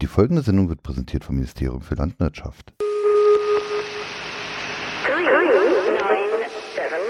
Die 0.00 0.06
folgende 0.06 0.42
Sendung 0.42 0.68
wird 0.68 0.84
präsentiert 0.84 1.24
vom 1.24 1.34
Ministerium 1.34 1.82
für 1.82 1.96
Landwirtschaft. 1.96 2.72
Three 5.04 5.24
nine 5.90 6.46
seven 6.76 7.00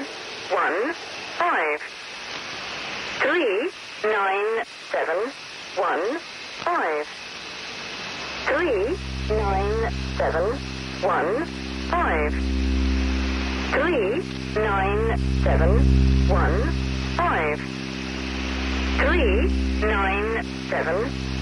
one 0.51 0.95
five. 1.37 1.83
Three 3.21 3.69
nine 4.05 4.65
seven 4.91 5.19
one 5.77 6.01
five. 6.65 7.07
Three 8.47 8.97
nine 9.37 9.93
seven 10.17 10.57
one 11.03 11.47
five. 11.91 12.33
Three 13.71 14.23
nine 14.55 15.19
seven 15.45 15.85
one 16.31 16.73
five. 17.19 17.61
Three 18.99 19.53
nine 19.83 20.43
seven 20.71 21.28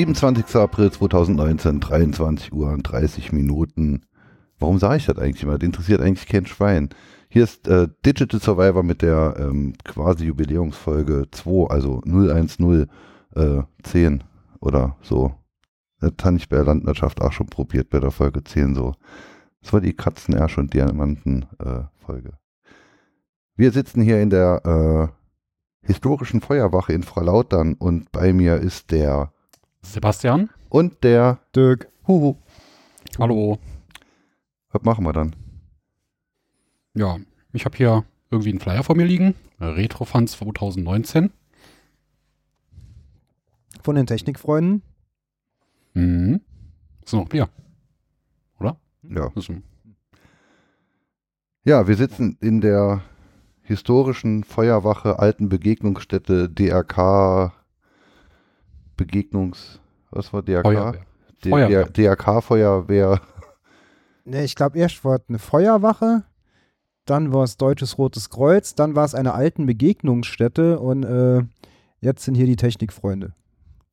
27. 0.00 0.56
April 0.56 0.90
2019, 0.90 1.78
23 1.78 2.54
Uhr 2.54 2.70
und 2.70 2.84
30 2.84 3.32
Minuten. 3.32 4.06
Warum 4.58 4.78
sage 4.78 4.96
ich 4.96 5.04
das 5.04 5.18
eigentlich 5.18 5.42
immer? 5.42 5.58
Das 5.58 5.66
interessiert 5.66 6.00
eigentlich 6.00 6.26
kein 6.26 6.46
Schwein. 6.46 6.88
Hier 7.28 7.44
ist 7.44 7.68
äh, 7.68 7.86
Digital 8.06 8.40
Survivor 8.40 8.82
mit 8.82 9.02
der 9.02 9.36
ähm, 9.38 9.74
quasi 9.84 10.24
Jubiläumsfolge 10.24 11.26
2, 11.30 11.66
also 11.68 12.00
010 12.06 12.88
äh, 13.34 13.62
10 13.82 14.24
oder 14.60 14.96
so. 15.02 15.34
Das 16.00 16.12
habe 16.24 16.36
ich 16.36 16.48
bei 16.48 16.56
der 16.56 16.64
Landwirtschaft 16.64 17.20
auch 17.20 17.32
schon 17.32 17.48
probiert, 17.48 17.90
bei 17.90 18.00
der 18.00 18.10
Folge 18.10 18.42
10 18.42 18.74
so. 18.74 18.94
Das 19.60 19.74
war 19.74 19.82
die 19.82 19.92
Katzen, 19.92 20.32
Ersch 20.32 20.56
und 20.56 20.72
Diamanten 20.72 21.44
äh. 21.58 21.82
Wir 23.54 23.70
sitzen 23.70 24.00
hier 24.00 24.22
in 24.22 24.30
der 24.30 25.12
äh, 25.84 25.86
historischen 25.86 26.40
Feuerwache 26.40 26.94
in 26.94 27.02
Fralautern 27.02 27.74
und 27.74 28.10
bei 28.10 28.32
mir 28.32 28.56
ist 28.56 28.90
der 28.92 29.32
Sebastian? 29.82 30.50
und 30.70 31.02
der 31.02 31.40
Dirk. 31.54 31.88
Huhu. 32.06 32.36
Hallo. 33.18 33.58
Was 34.70 34.82
machen 34.82 35.04
wir 35.04 35.12
dann? 35.12 35.34
Ja, 36.94 37.18
ich 37.52 37.64
habe 37.64 37.76
hier 37.76 38.04
irgendwie 38.30 38.50
einen 38.50 38.60
Flyer 38.60 38.84
vor 38.84 38.96
mir 38.96 39.04
liegen. 39.04 39.34
Retrofan 39.60 40.26
2019. 40.26 41.32
Von 43.82 43.96
den 43.96 44.06
Technikfreunden. 44.06 44.82
Mhm. 45.94 46.40
Ist 47.04 47.12
noch 47.12 47.28
Bier. 47.28 47.48
Oder? 48.60 48.78
Ja. 49.02 49.30
Ja, 51.64 51.88
wir 51.88 51.96
sitzen 51.96 52.38
in 52.40 52.60
der 52.60 53.02
historischen 53.62 54.44
Feuerwache 54.44 55.18
Alten 55.18 55.48
Begegnungsstätte 55.48 56.48
DRK 56.48 57.52
Begegnungs 59.04 59.80
was 60.10 60.32
war 60.32 60.42
DRK? 60.42 60.62
Feuerwehr. 60.66 61.06
D- 61.44 61.50
Feuerwehr. 61.50 61.84
DRK 61.86 62.40
Feuerwehr. 62.42 63.20
Ne, 64.26 64.44
ich 64.44 64.54
glaube, 64.54 64.78
erst 64.78 65.02
war 65.04 65.16
es 65.16 65.22
eine 65.28 65.38
Feuerwache, 65.38 66.24
dann 67.06 67.32
war 67.32 67.42
es 67.42 67.56
Deutsches 67.56 67.96
Rotes 67.96 68.28
Kreuz, 68.28 68.74
dann 68.74 68.94
war 68.94 69.04
es 69.06 69.14
eine 69.14 69.32
alten 69.32 69.64
Begegnungsstätte 69.66 70.78
und 70.78 71.02
äh, 71.04 71.42
jetzt 72.00 72.24
sind 72.26 72.34
hier 72.34 72.44
die 72.46 72.54
Technikfreunde. 72.56 73.32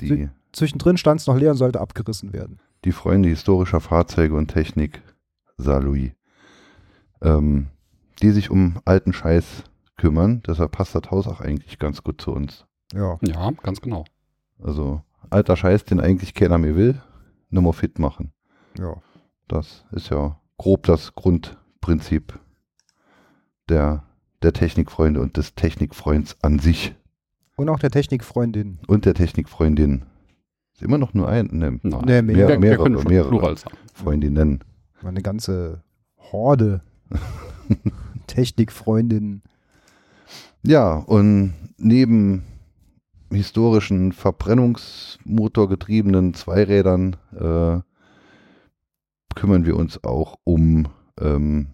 Die, 0.01 0.29
Zwischendrin 0.51 0.97
stand 0.97 1.22
es 1.22 1.28
noch 1.28 1.38
leer 1.38 1.51
und 1.51 1.57
sollte 1.57 1.79
abgerissen 1.79 2.34
werden. 2.34 2.59
die 2.84 2.91
Freunde 2.91 3.29
historischer 3.29 3.79
Fahrzeuge 3.79 4.35
und 4.35 4.50
Technik, 4.50 5.01
Saarlouis, 5.57 6.12
ähm, 7.22 7.68
die 8.22 8.31
sich 8.31 8.50
um 8.51 8.79
alten 8.85 9.13
Scheiß 9.13 9.63
kümmern. 9.95 10.44
Deshalb 10.45 10.72
passt 10.74 10.94
das 10.94 11.09
Haus 11.09 11.25
auch 11.28 11.39
eigentlich 11.41 11.79
ganz 11.79 12.03
gut 12.03 12.22
zu 12.22 12.31
uns. 12.31 12.66
Ja. 12.94 13.18
ja, 13.22 13.51
ganz 13.63 13.79
genau. 13.81 14.03
Also 14.62 15.01
alter 15.29 15.56
Scheiß, 15.56 15.85
den 15.85 16.00
eigentlich 16.00 16.34
keiner 16.34 16.57
mehr 16.57 16.75
will, 16.75 17.01
nur 17.50 17.63
mal 17.63 17.73
fit 17.73 18.00
machen. 18.00 18.31
ja. 18.78 18.95
Das 19.50 19.85
ist 19.91 20.09
ja 20.09 20.38
grob 20.57 20.84
das 20.88 21.16
Grundprinzip 21.16 22.38
der, 23.69 24.03
der 24.41 24.51
Technikfreunde 24.51 25.22
und 25.22 25.38
des 25.38 25.56
Technikfreunds 25.56 26.35
an 26.41 26.59
sich 26.59 26.94
Und 27.56 27.69
auch 27.69 27.79
der 27.79 27.90
Technikfreundin. 27.91 28.79
und 28.88 29.06
der 29.06 29.13
Technikfreundin. 29.13 30.03
Ist 30.74 30.84
immer 30.84 30.97
noch 30.97 31.13
nur 31.13 31.29
ein, 31.29 31.47
ne, 31.53 31.79
Nein. 31.81 32.01
Ne, 32.06 32.22
mehr. 32.22 32.24
Mehr- 32.24 32.35
wir, 32.35 32.47
wir 32.50 32.59
mehrere, 32.59 32.91
schon 33.00 33.03
mehrere. 33.07 33.29
Plural 33.29 33.57
sagen. 33.57 33.78
Freundinnen. 33.94 34.63
Eine 35.01 35.22
ganze 35.22 35.81
Horde. 36.18 36.81
Technikfreundinnen. 38.28 39.44
Ja, 40.63 40.95
und 40.95 41.53
neben 41.78 42.44
historischen 43.31 44.11
Verbrennungsmotorgetriebenen 44.11 46.33
Zweirädern 46.33 47.15
äh, 47.33 47.79
kümmern 49.35 49.65
wir 49.65 49.75
uns 49.75 50.03
auch 50.03 50.39
um 50.43 50.88
ähm, 51.19 51.67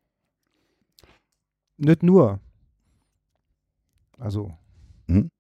Nicht 1.77 2.03
nur. 2.03 2.41
Also 4.19 4.53
Mhm. 5.07 5.31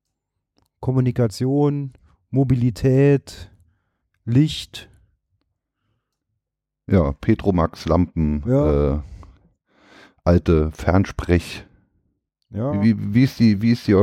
Kommunikation, 0.81 1.93
Mobilität, 2.31 3.51
Licht. 4.25 4.91
Ja, 6.87 7.13
Petromax, 7.21 7.87
Lampen, 7.87 8.43
Ja. 8.47 8.95
äh, 8.95 9.01
alte 10.25 10.71
Fernsprech. 10.73 11.67
Ja. 12.51 12.83
Wie, 12.83 12.95
wie, 13.15 13.25
ist 13.25 13.39
die, 13.41 13.61
wie 13.63 13.73
ist 13.73 13.87
die, 13.89 13.95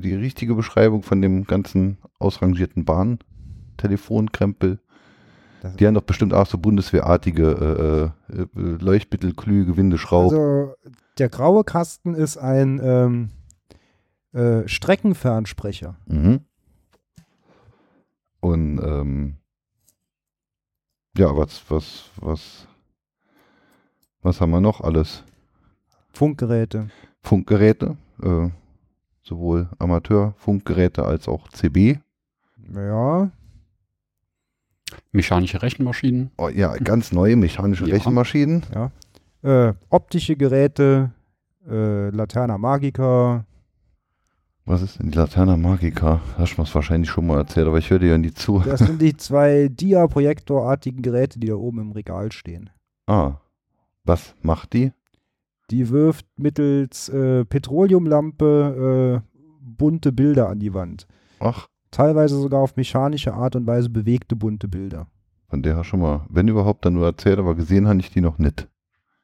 die 0.00 0.14
richtige 0.14 0.54
Beschreibung 0.54 1.02
von 1.02 1.20
dem 1.20 1.44
ganzen 1.44 1.98
ausrangierten 2.18 2.84
Bahntelefonkrempel? 2.84 4.78
Das- 5.60 5.76
Die 5.76 5.86
haben 5.86 5.94
doch 5.94 6.02
bestimmt 6.02 6.32
auch 6.32 6.46
so 6.46 6.56
bundeswehrartige 6.58 8.12
äh, 8.30 8.40
äh, 8.40 8.46
Leuchtmittel, 8.54 9.34
Klüge, 9.34 9.76
Windeschraub. 9.76 10.32
Also 10.32 10.74
der 11.18 11.28
graue 11.28 11.64
Kasten 11.64 12.14
ist 12.14 12.36
ein 12.38 12.80
ähm, 12.82 13.30
äh, 14.32 14.66
Streckenfernsprecher. 14.68 15.96
mhm. 16.06 16.40
Und 18.40 18.78
ähm, 18.78 19.36
ja, 21.18 21.36
was, 21.36 21.62
was, 21.68 22.10
was, 22.20 22.66
was 24.22 24.40
haben 24.40 24.50
wir 24.50 24.60
noch 24.60 24.80
alles? 24.80 25.24
Funkgeräte. 26.12 26.88
Funkgeräte, 27.22 27.96
äh, 28.22 28.48
sowohl 29.22 29.68
Amateur-Funkgeräte 29.78 31.04
als 31.04 31.28
auch 31.28 31.48
CB. 31.48 31.98
Ja. 32.74 33.30
Mechanische 35.12 35.60
Rechenmaschinen. 35.60 36.30
Oh, 36.38 36.48
ja, 36.48 36.76
ganz 36.76 37.12
neue 37.12 37.36
mechanische 37.36 37.84
Ja. 37.88 37.94
Rechenmaschinen. 37.94 38.62
Äh, 39.42 39.72
optische 39.90 40.36
Geräte, 40.36 41.12
äh, 41.68 42.10
Laterna 42.10 42.58
Magica, 42.58 43.44
Was 44.70 44.82
ist 44.82 44.98
denn 44.98 45.10
die 45.10 45.16
Laterna 45.16 45.56
Magica? 45.56 46.20
Hast 46.36 46.56
du 46.58 46.62
mir 46.62 46.68
wahrscheinlich 46.74 47.08
schon 47.08 47.26
mal 47.26 47.38
erzählt, 47.38 47.66
aber 47.66 47.78
ich 47.78 47.88
höre 47.88 48.00
dir 48.00 48.10
ja 48.10 48.18
nie 48.18 48.32
zu. 48.32 48.58
Das 48.60 48.80
sind 48.80 49.00
die 49.00 49.16
zwei 49.16 49.68
Dia-Projektorartigen 49.68 51.00
Geräte, 51.00 51.38
die 51.38 51.46
da 51.46 51.54
oben 51.54 51.78
im 51.80 51.92
Regal 51.92 52.30
stehen. 52.32 52.68
Ah. 53.06 53.36
Was 54.04 54.34
macht 54.42 54.74
die? 54.74 54.92
Die 55.70 55.88
wirft 55.88 56.26
mittels 56.38 57.08
äh, 57.08 57.46
Petroleumlampe 57.46 59.22
äh, 59.24 59.38
bunte 59.60 60.12
Bilder 60.12 60.48
an 60.50 60.60
die 60.60 60.74
Wand. 60.74 61.06
Ach, 61.40 61.68
Teilweise 61.90 62.38
sogar 62.38 62.60
auf 62.60 62.76
mechanische 62.76 63.32
Art 63.32 63.56
und 63.56 63.66
Weise 63.66 63.88
bewegte 63.88 64.36
bunte 64.36 64.68
Bilder. 64.68 65.06
von 65.48 65.62
der 65.62 65.76
hast 65.76 65.86
schon 65.86 66.00
mal, 66.00 66.26
wenn 66.28 66.46
überhaupt, 66.48 66.84
dann 66.84 66.92
nur 66.92 67.06
erzählt, 67.06 67.38
aber 67.38 67.54
gesehen 67.54 67.88
habe 67.88 68.00
ich 68.00 68.10
die 68.10 68.20
noch 68.20 68.36
nicht 68.38 68.68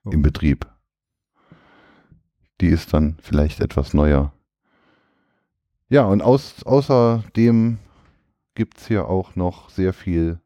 Oh. 0.06 0.10
im 0.10 0.20
Betrieb. 0.22 0.66
Die 2.60 2.68
ist 2.68 2.92
dann 2.92 3.16
vielleicht 3.22 3.60
etwas 3.60 3.94
neuer. 3.94 4.33
Ja, 5.88 6.06
und 6.06 6.22
aus, 6.22 6.64
außerdem 6.64 7.78
gibt 8.54 8.78
es 8.78 8.88
hier 8.88 9.08
auch 9.08 9.36
noch 9.36 9.68
sehr 9.70 9.92
viel 9.92 10.40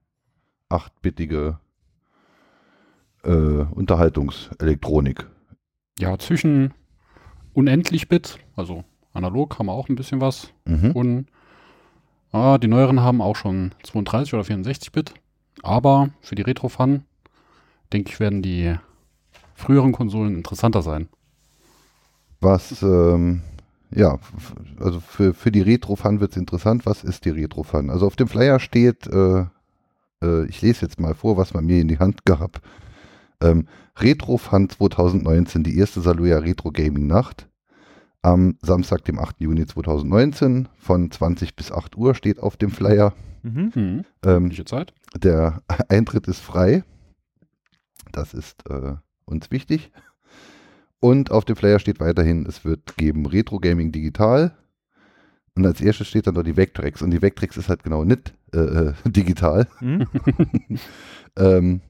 achtbittige 0.69 1.58
äh, 3.25 3.31
Unterhaltungselektronik. 3.31 5.26
Ja, 5.99 6.19
zwischen 6.19 6.75
unendlich 7.55 8.08
Bit, 8.08 8.38
also 8.56 8.85
analog 9.12 9.58
haben 9.58 9.67
wir 9.67 9.73
auch 9.73 9.88
ein 9.88 9.96
bisschen 9.96 10.20
was. 10.20 10.52
Mhm. 10.64 10.93
Und 10.93 11.26
ah, 12.32 12.58
die 12.58 12.69
neueren 12.69 13.00
haben 13.00 13.20
auch 13.20 13.37
schon 13.37 13.75
32 13.84 14.34
oder 14.34 14.44
64 14.44 14.93
Bit. 14.93 15.14
Aber 15.62 16.11
für 16.20 16.34
die 16.34 16.43
Retro-Fun, 16.43 17.02
denke 17.93 18.12
ich, 18.12 18.20
werden 18.20 18.43
die 18.43 18.76
früheren 19.55 19.93
Konsolen 19.93 20.37
interessanter 20.37 20.82
sein. 20.82 21.08
Was, 22.41 22.81
ähm, 22.82 23.43
ja, 23.90 24.19
also 24.81 25.00
für, 25.00 25.35
für 25.35 25.50
die 25.50 25.62
Retro-Fun 25.62 26.20
wird 26.20 26.32
es 26.32 26.37
interessant. 26.37 26.87
Was 26.87 27.05
ist 27.05 27.25
die 27.25 27.31
Retro-Fun? 27.31 27.90
Also 27.90 28.06
auf 28.06 28.17
dem 28.17 28.29
Flyer 28.29 28.61
steht, 28.61 29.06
äh, 29.06 29.46
äh, 30.23 30.46
ich 30.46 30.61
lese 30.62 30.82
jetzt 30.82 31.00
mal 31.00 31.14
vor, 31.14 31.37
was 31.37 31.55
man 31.55 31.64
mir 31.67 31.81
in 31.81 31.88
die 31.88 31.99
Hand 31.99 32.25
gab. 32.25 32.61
Ähm, 33.40 33.67
Retro-Fun 33.96 34.69
2019, 34.69 35.62
die 35.62 35.79
erste 35.79 36.00
Saluja 36.00 36.38
Retro 36.38 36.70
Gaming 36.70 37.06
Nacht. 37.06 37.49
Am 38.20 38.58
Samstag, 38.62 39.05
dem 39.05 39.19
8. 39.19 39.37
Juni 39.40 39.64
2019 39.64 40.69
von 40.76 41.11
20 41.11 41.55
bis 41.55 41.70
8 41.70 41.96
Uhr 41.96 42.14
steht 42.14 42.41
auf 42.41 42.56
dem 42.56 42.70
Flyer. 42.70 43.14
Mhm. 43.43 43.70
Hm, 43.73 44.05
Ähm, 44.25 44.49
welche 44.50 44.64
Zeit? 44.64 44.93
der 45.17 45.62
Eintritt 45.88 46.26
ist 46.26 46.41
frei. 46.41 46.82
Das 48.12 48.34
ist 48.34 48.69
äh, 48.69 48.94
uns 49.25 49.50
wichtig. 49.50 49.93
Und 51.00 51.31
auf 51.31 51.45
dem 51.45 51.56
Flyer 51.56 51.79
steht 51.79 52.00
weiterhin, 52.00 52.45
es 52.47 52.65
wird 52.65 52.97
geben 52.97 53.27
Retro 53.27 53.59
Gaming 53.61 53.93
Digital. 53.93 54.53
Und 55.55 55.67
als 55.67 55.81
erstes 55.81 56.09
steht 56.09 56.27
dann 56.27 56.35
noch 56.35 56.43
die 56.43 56.56
Vectrex. 56.56 57.03
Und 57.03 57.11
die 57.11 57.23
Vectrex 57.23 57.56
ist 57.56 57.69
halt 57.69 57.83
genau 57.85 58.05
nicht 58.05 58.35
äh, 58.55 58.59
äh, 58.59 58.93
digital. 59.06 59.67
Mhm. 59.81 60.06
Ähm, 61.37 61.83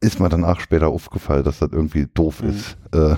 ist 0.00 0.20
mir 0.20 0.28
danach 0.28 0.60
später 0.60 0.86
aufgefallen, 0.86 1.42
dass 1.42 1.58
das 1.58 1.72
irgendwie 1.72 2.06
doof 2.14 2.42
Mhm. 2.44 2.48
ist. 2.50 2.76
Äh, 2.94 3.16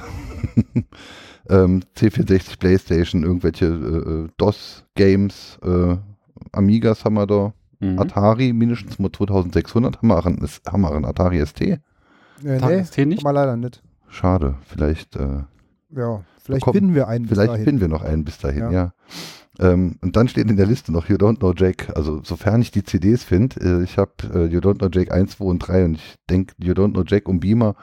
ähm, 1.50 1.82
C64, 1.96 2.58
Playstation, 2.58 3.22
irgendwelche 3.22 3.66
äh, 3.66 4.10
äh, 4.24 4.28
DOS-Games, 4.38 5.58
äh, 5.62 5.96
Amigas 6.52 7.04
haben 7.04 7.14
wir 7.14 7.26
da. 7.26 7.52
Mhm. 7.80 7.98
Atari 7.98 8.52
mindestens 8.54 8.98
mal 8.98 9.10
2600 9.12 9.98
haben 9.98 10.08
wir 10.08 10.18
auch 10.18 10.24
einen, 10.26 10.46
haben 10.66 10.80
wir 10.82 10.90
auch 10.90 10.94
einen 10.96 11.04
Atari 11.04 11.44
ST. 11.44 11.60
Äh, 11.60 11.78
nee, 12.42 12.84
hier 12.94 13.06
nicht. 13.06 13.18
kann 13.18 13.24
man 13.24 13.34
leider 13.34 13.56
nicht. 13.58 13.82
Schade, 14.10 14.56
vielleicht, 14.66 15.16
äh, 15.16 15.44
Ja, 15.94 16.22
vielleicht 16.42 16.60
Bekommen- 16.60 16.74
finden 16.74 16.94
wir 16.94 17.08
einen 17.08 17.24
bis 17.24 17.30
vielleicht 17.32 17.52
dahin. 17.52 17.64
finden 17.64 17.80
wir 17.80 17.88
noch 17.88 18.02
einen 18.02 18.24
bis 18.24 18.38
dahin, 18.38 18.64
ja. 18.64 18.70
Ja. 18.70 18.92
Ähm, 19.58 19.96
und 20.02 20.16
dann 20.16 20.28
steht 20.28 20.48
in 20.50 20.56
der 20.56 20.66
Liste 20.66 20.90
noch 20.92 21.08
You 21.08 21.16
Don't 21.16 21.38
Know 21.38 21.52
Jake, 21.54 21.94
also 21.94 22.20
sofern 22.24 22.60
ich 22.62 22.70
die 22.70 22.82
CDs 22.84 23.24
finde, 23.24 23.60
äh, 23.80 23.82
ich 23.84 23.98
habe 23.98 24.12
äh, 24.32 24.46
You 24.46 24.60
Don't 24.60 24.78
Know 24.78 24.88
Jake 24.90 25.12
1, 25.12 25.36
2 25.36 25.44
und 25.44 25.58
3 25.60 25.84
und 25.84 25.94
ich 25.96 26.14
denke, 26.30 26.54
You 26.58 26.72
Don't 26.72 26.92
Know 26.92 27.04
Jake 27.06 27.28
und 27.28 27.40
Beamer 27.40 27.74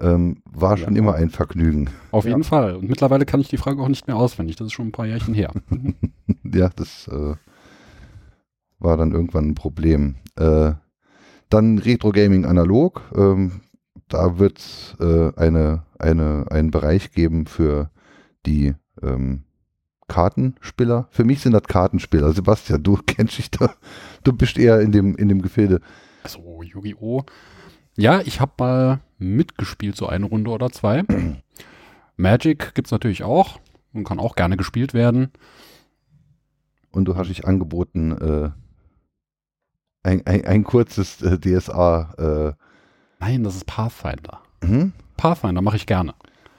ähm, 0.00 0.38
war 0.50 0.76
schon 0.78 0.94
Ja. 0.94 0.98
immer 1.00 1.14
ein 1.14 1.28
Vergnügen. 1.30 1.90
Auf 2.10 2.24
Ja. 2.24 2.30
jeden 2.30 2.42
Fall. 2.44 2.74
Und 2.76 2.88
mittlerweile 2.88 3.26
kann 3.26 3.40
ich 3.40 3.48
die 3.48 3.58
Frage 3.58 3.82
auch 3.82 3.88
nicht 3.88 4.06
mehr 4.06 4.16
auswendig. 4.16 4.56
Das 4.56 4.66
ist 4.68 4.72
schon 4.72 4.88
ein 4.88 4.92
paar 4.92 5.06
Jährchen 5.06 5.34
her. 5.34 5.52
ja, 6.44 6.70
das 6.74 7.06
äh, 7.08 7.34
war 8.78 8.96
dann 8.96 9.12
irgendwann 9.12 9.48
ein 9.48 9.54
Problem. 9.54 10.16
Äh, 10.36 10.72
dann 11.50 11.78
Retro 11.78 12.10
Gaming 12.12 12.46
analog. 12.46 13.02
Ähm, 13.14 13.60
da 14.10 14.38
wird 14.38 14.58
es 14.58 14.96
äh, 15.00 15.32
eine, 15.36 15.84
eine, 15.98 16.46
einen 16.50 16.70
Bereich 16.70 17.12
geben 17.12 17.46
für 17.46 17.90
die 18.44 18.74
ähm, 19.02 19.44
Kartenspieler. 20.08 21.08
Für 21.10 21.24
mich 21.24 21.40
sind 21.40 21.52
das 21.52 21.62
Kartenspieler. 21.62 22.32
Sebastian, 22.32 22.82
du 22.82 22.98
kennst 23.06 23.38
dich 23.38 23.50
da. 23.50 23.72
Du 24.24 24.32
bist 24.32 24.58
eher 24.58 24.80
in 24.80 24.92
dem, 24.92 25.16
in 25.16 25.28
dem 25.28 25.40
Gefilde. 25.40 25.80
So, 26.26 26.62
Yu-Gi-Oh! 26.62 27.24
Ja, 27.96 28.20
ich 28.20 28.40
habe 28.40 28.52
mal 28.58 29.00
mitgespielt, 29.18 29.96
so 29.96 30.06
eine 30.06 30.26
Runde 30.26 30.50
oder 30.50 30.70
zwei. 30.70 31.04
Magic 32.16 32.74
gibt's 32.74 32.90
natürlich 32.90 33.22
auch 33.22 33.60
und 33.92 34.04
kann 34.04 34.18
auch 34.18 34.36
gerne 34.36 34.56
gespielt 34.56 34.92
werden. 34.92 35.30
Und 36.90 37.04
du 37.04 37.16
hast 37.16 37.28
dich 37.28 37.46
angeboten, 37.46 38.12
äh, 38.12 38.50
ein, 40.02 40.26
ein, 40.26 40.44
ein 40.44 40.64
kurzes 40.64 41.22
äh, 41.22 41.38
DSA. 41.38 42.56
Nein, 43.20 43.44
das 43.44 43.54
ist 43.54 43.66
Pathfinder. 43.66 44.40
Äh, 44.62 44.66
hm? 44.66 44.92
Pathfinder 45.16 45.62
mache 45.62 45.76
ich 45.76 45.86
gerne. 45.86 46.14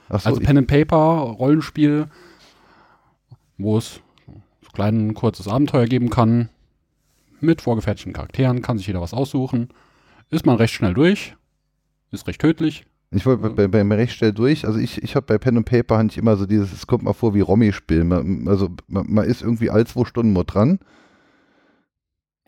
Achso, 0.08 0.28
Also 0.28 0.40
Pen 0.40 0.58
and 0.58 0.68
Paper, 0.68 0.96
Rollenspiel, 0.96 2.06
wo 3.58 3.78
es 3.78 4.00
so 4.26 4.32
ein 4.32 4.72
kleines, 4.72 5.14
kurzes 5.14 5.48
Abenteuer 5.48 5.86
geben 5.86 6.10
kann. 6.10 6.48
Mit 7.40 7.60
vorgefertigten 7.60 8.12
Charakteren, 8.12 8.62
kann 8.62 8.78
sich 8.78 8.86
jeder 8.86 9.00
was 9.00 9.12
aussuchen. 9.12 9.68
Ist 10.30 10.46
man 10.46 10.56
recht 10.56 10.72
schnell 10.72 10.94
durch. 10.94 11.34
Ist 12.12 12.28
recht 12.28 12.40
tödlich. 12.40 12.86
Ich 13.10 13.26
wollte 13.26 13.50
bei, 13.50 13.68
bei 13.68 13.84
mir 13.84 13.96
recht 13.98 14.14
schnell 14.14 14.32
durch. 14.32 14.66
Also 14.66 14.78
ich, 14.78 15.02
ich 15.02 15.16
habe 15.16 15.26
bei 15.26 15.38
Pen 15.38 15.56
and 15.58 15.66
Paper 15.66 15.98
habe 15.98 16.08
ich 16.08 16.16
immer 16.16 16.36
so 16.36 16.46
dieses, 16.46 16.72
es 16.72 16.86
kommt 16.86 17.02
mal 17.02 17.12
vor 17.12 17.34
wie 17.34 17.40
Romy 17.40 17.72
spielen. 17.72 18.08
Man, 18.08 18.46
also 18.46 18.70
man, 18.86 19.06
man 19.08 19.24
ist 19.24 19.42
irgendwie 19.42 19.70
all 19.70 19.86
zwei 19.86 20.04
Stunden 20.04 20.32
mal 20.32 20.44
dran. 20.44 20.78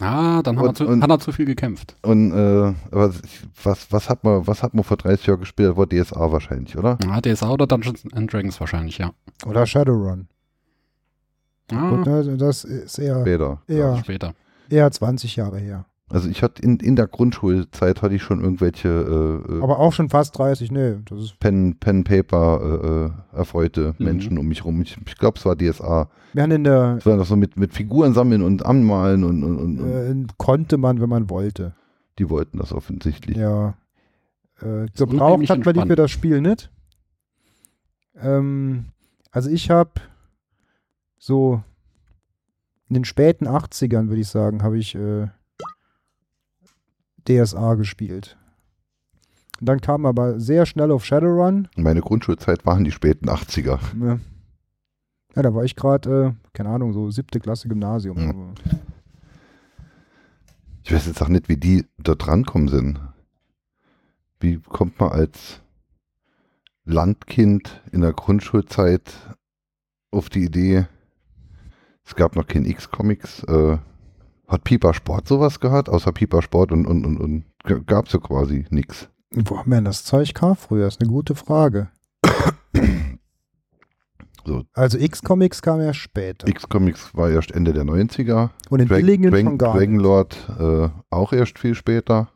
Ah, 0.01 0.43
dann 0.43 0.57
hat, 0.59 0.65
er 0.65 0.69
Und- 0.71 0.77
zu, 0.77 0.87
und- 0.89 1.03
hat 1.03 1.11
er 1.11 1.21
zu 1.21 1.31
viel 1.33 1.47
gekämpft. 1.47 1.97
Und 2.03 2.33
äh, 2.33 2.75
was, 2.91 3.87
was 3.93 4.09
hat 4.11 4.25
man, 4.25 4.47
was 4.47 4.63
hat 4.63 4.75
man 4.75 4.83
vor 4.85 4.97
30 4.97 5.27
Jahren 5.27 5.41
gespielt? 5.41 5.71
Das 5.71 5.77
war 5.77 5.87
DSA 5.87 6.33
wahrscheinlich, 6.33 6.77
oder? 6.77 6.99
Ah, 7.09 7.21
DSA 7.21 7.51
oder 7.51 7.67
Dungeons 7.67 8.03
and 8.13 8.33
Dragons 8.33 8.59
wahrscheinlich, 8.61 8.99
ja. 8.99 9.13
Oder 9.47 9.67
Shadowrun. 9.67 10.27
Ah, 11.73 11.91
Gut, 11.91 12.07
ne, 12.07 12.37
das 12.37 12.65
ist 12.65 12.99
eher, 12.99 13.21
Später. 13.21 13.63
eher, 13.69 13.97
später. 13.99 14.35
eher 14.69 14.91
20 14.91 15.37
Jahre 15.37 15.59
her. 15.59 15.87
Also 16.11 16.29
ich 16.29 16.43
hatte 16.43 16.63
in, 16.63 16.77
in 16.81 16.97
der 16.97 17.07
Grundschulzeit 17.07 18.03
hatte 18.03 18.15
ich 18.15 18.23
schon 18.23 18.41
irgendwelche 18.43 18.89
äh, 19.49 19.53
äh, 19.55 19.63
Aber 19.63 19.79
auch 19.79 19.93
schon 19.93 20.11
fast 20.11 20.37
30, 20.39 20.71
nee. 20.71 20.97
Das 21.07 21.19
ist, 21.19 21.41
Pen, 21.41 21.77
Pen 21.81 22.05
Paper 22.05 22.61
äh, 23.33 23.37
äh, 23.37 23.39
erfreute 23.39 23.95
Mhm. 23.99 24.05
Menschen 24.05 24.39
um 24.39 24.47
mich 24.47 24.65
rum. 24.67 24.83
Ich, 24.83 24.99
ich 25.07 25.17
glaube, 25.17 25.39
es 25.39 25.47
war 25.47 25.57
DSA. 25.57 26.09
wir 26.35 26.43
haben 26.43 26.51
in 26.53 26.65
der, 26.65 26.97
Es 26.99 27.07
war 27.07 27.17
noch 27.17 27.25
so 27.27 27.37
mit, 27.37 27.57
mit 27.57 27.73
Figuren 27.73 28.13
sammeln 28.13 28.43
und 28.43 28.65
anmalen 28.67 29.25
und, 29.25 29.43
und, 29.43 29.57
und, 29.59 29.81
und 29.81 30.25
äh, 30.31 30.35
konnte 30.37 30.77
man, 30.77 31.01
wenn 31.01 31.09
man 31.09 31.31
wollte. 31.31 31.75
die 32.19 32.29
wollten 32.29 32.59
das 32.59 32.73
offensichtlich. 32.73 33.37
Ja. 33.39 33.75
Äh, 34.61 34.87
gebraucht 34.97 35.49
hat 35.49 35.65
man 35.65 35.73
die 35.75 35.81
entspannt. 35.81 35.89
für 35.89 35.97
das 35.97 36.11
Spiel 36.11 36.41
nicht. 36.43 36.71
Ähm, 38.17 38.87
also 39.33 39.49
ich 39.51 39.71
habe 39.71 39.91
so 41.19 41.63
in 42.89 42.95
den 42.95 43.05
späten 43.07 43.49
80ern, 43.49 44.09
würde 44.09 44.21
ich 44.21 44.29
sagen, 44.29 44.63
habe 44.63 44.79
ich 44.79 44.95
äh, 44.95 45.29
DSA 47.29 47.75
gespielt. 47.75 48.37
Dann 49.61 49.81
kam 49.81 50.05
aber 50.05 50.41
sehr 50.41 50.67
schnell 50.67 50.91
auf 50.91 51.05
Shadowrun. 51.05 51.69
Meine 51.77 52.01
Grundschulzeit 52.01 52.67
waren 52.67 52.85
die 52.85 52.91
späten 52.91 53.29
80er. 53.29 53.79
Ja, 54.01 54.19
ja 55.37 55.43
da 55.43 55.55
war 55.55 55.65
ich 55.65 55.77
gerade, 55.77 56.37
äh, 56.37 56.49
keine 56.53 56.71
Ahnung, 56.71 56.93
so 56.93 57.11
siebte 57.11 57.41
Klasse 57.41 57.69
Gymnasium. 57.69 58.27
Mhm. 58.27 58.55
Ich 60.83 60.93
weiß 60.93 61.07
jetzt 61.07 61.23
auch 61.23 61.29
nicht, 61.29 61.49
wie 61.49 61.57
die 61.57 61.87
dort 61.99 62.27
rankommen 62.27 62.69
sind. 62.69 63.01
Wie 64.41 64.59
kommt 64.59 65.01
man 65.01 65.13
als 65.13 65.63
Landkind 66.85 67.81
in 67.93 68.03
der 68.03 68.13
Grundschulzeit 68.13 69.15
auf 70.11 70.29
die 70.29 70.45
Idee, 70.45 70.87
es 72.05 72.15
gab 72.15 72.37
noch 72.37 72.47
kein 72.47 72.67
X-Comics, 72.67 73.43
äh, 73.45 73.79
hat 74.49 74.65
Piper 74.65 74.95
Sport 74.95 75.27
sowas 75.29 75.61
gehabt? 75.61 75.89
Außer 75.89 76.13
Piper 76.13 76.43
Sport 76.43 76.73
und, 76.73 76.87
und, 76.87 77.05
und, 77.07 77.17
und 77.19 77.87
gab 77.87 78.07
es 78.07 78.13
ja 78.13 78.19
quasi 78.21 78.67
nichts. 78.71 79.09
Wo 79.31 79.59
haben 79.59 79.71
wir 79.71 79.77
denn 79.77 79.85
das 79.87 80.05
Zeug 80.05 80.33
kam 80.35 80.55
früher? 80.57 80.87
ist 80.87 81.01
eine 81.01 81.11
gute 81.11 81.35
Frage. 81.35 81.89
So. 84.47 84.65
Also 84.75 84.99
X-Comics 84.99 85.63
kam 85.63 85.81
ja 85.81 85.95
später. 85.95 86.47
X-Comics 86.47 87.15
war 87.15 87.31
erst 87.31 87.51
Ende 87.53 87.73
der 87.73 87.85
90er. 87.85 88.51
Und 88.69 88.81
in 88.81 88.89
Drag- 88.89 88.99
Dillingen 88.99 89.31
Drag- 89.31 89.41
schon 89.43 89.57
gar 89.57 89.73
nicht. 89.75 89.81
Dragonlord 89.81 90.49
äh, 90.61 90.89
auch 91.09 91.33
erst 91.33 91.59
viel 91.59 91.75
später. 91.75 92.29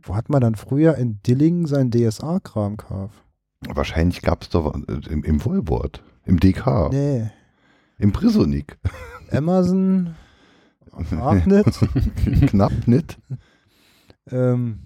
Wo 0.00 0.14
hat 0.14 0.28
man 0.28 0.40
dann 0.40 0.54
früher 0.54 0.94
in 0.94 1.20
Dillingen 1.26 1.66
sein 1.66 1.90
DSA-Kram 1.90 2.76
gekauft? 2.76 3.24
Wahrscheinlich 3.68 4.22
gab 4.22 4.42
es 4.42 4.50
doch 4.50 4.72
äh, 4.72 5.00
im, 5.10 5.24
im 5.24 5.44
Wohlwort, 5.44 6.04
im 6.24 6.38
DK, 6.38 6.90
Nee. 6.92 7.28
im 7.98 8.12
Prisonik. 8.12 8.78
Amazon, 9.32 10.14
auch 11.20 11.44
nicht. 11.44 12.46
Knapp 12.48 12.86
nicht. 12.86 13.18
ähm, 14.30 14.80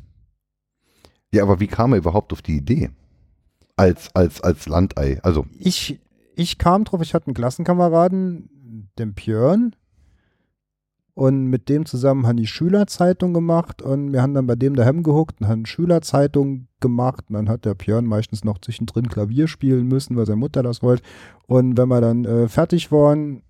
Ja, 1.33 1.43
aber 1.43 1.61
wie 1.61 1.67
kam 1.67 1.93
er 1.93 1.99
überhaupt 1.99 2.33
auf 2.33 2.43
die 2.43 2.57
Idee? 2.57 2.91
Als, 3.77 4.15
als, 4.15 4.41
als 4.43 4.67
Landei. 4.67 5.19
Also, 5.23 5.47
Ich, 5.59 5.99
ich 6.37 6.59
kam 6.59 6.85
drauf, 6.85 7.01
ich 7.03 7.15
hatte 7.15 7.27
einen 7.29 7.35
Klassenkameraden, 7.35 8.51
den 8.99 9.15
Björn. 9.15 9.75
Und 11.15 11.49
mit 11.49 11.69
dem 11.69 11.85
zusammen 11.85 12.27
haben 12.27 12.39
die 12.39 12.47
Schülerzeitung 12.47 13.35
gemacht 13.35 13.83
und 13.83 14.15
wir 14.15 14.23
haben 14.23 14.33
dann 14.33 14.47
bei 14.47 14.55
dem 14.55 14.75
daheim 14.75 15.03
gehuckt 15.03 15.43
und 15.43 15.49
haben 15.49 15.67
Schülerzeitung 15.67 16.69
gemacht. 16.81 17.25
Und 17.29 17.35
dann 17.35 17.49
hat 17.51 17.67
der 17.67 17.75
Björn 17.75 18.07
meistens 18.07 18.45
noch 18.45 18.59
zwischendrin 18.59 19.09
Klavier 19.09 19.47
spielen 19.47 19.89
müssen, 19.89 20.17
weil 20.17 20.25
seine 20.25 20.37
Mutter 20.37 20.63
das 20.63 20.83
wollte. 20.83 21.03
Und 21.47 21.77
wenn 21.77 21.89
wir 21.89 22.01
dann 22.01 22.25
äh, 22.25 22.49
fertig 22.49 22.91
waren, 22.91 23.43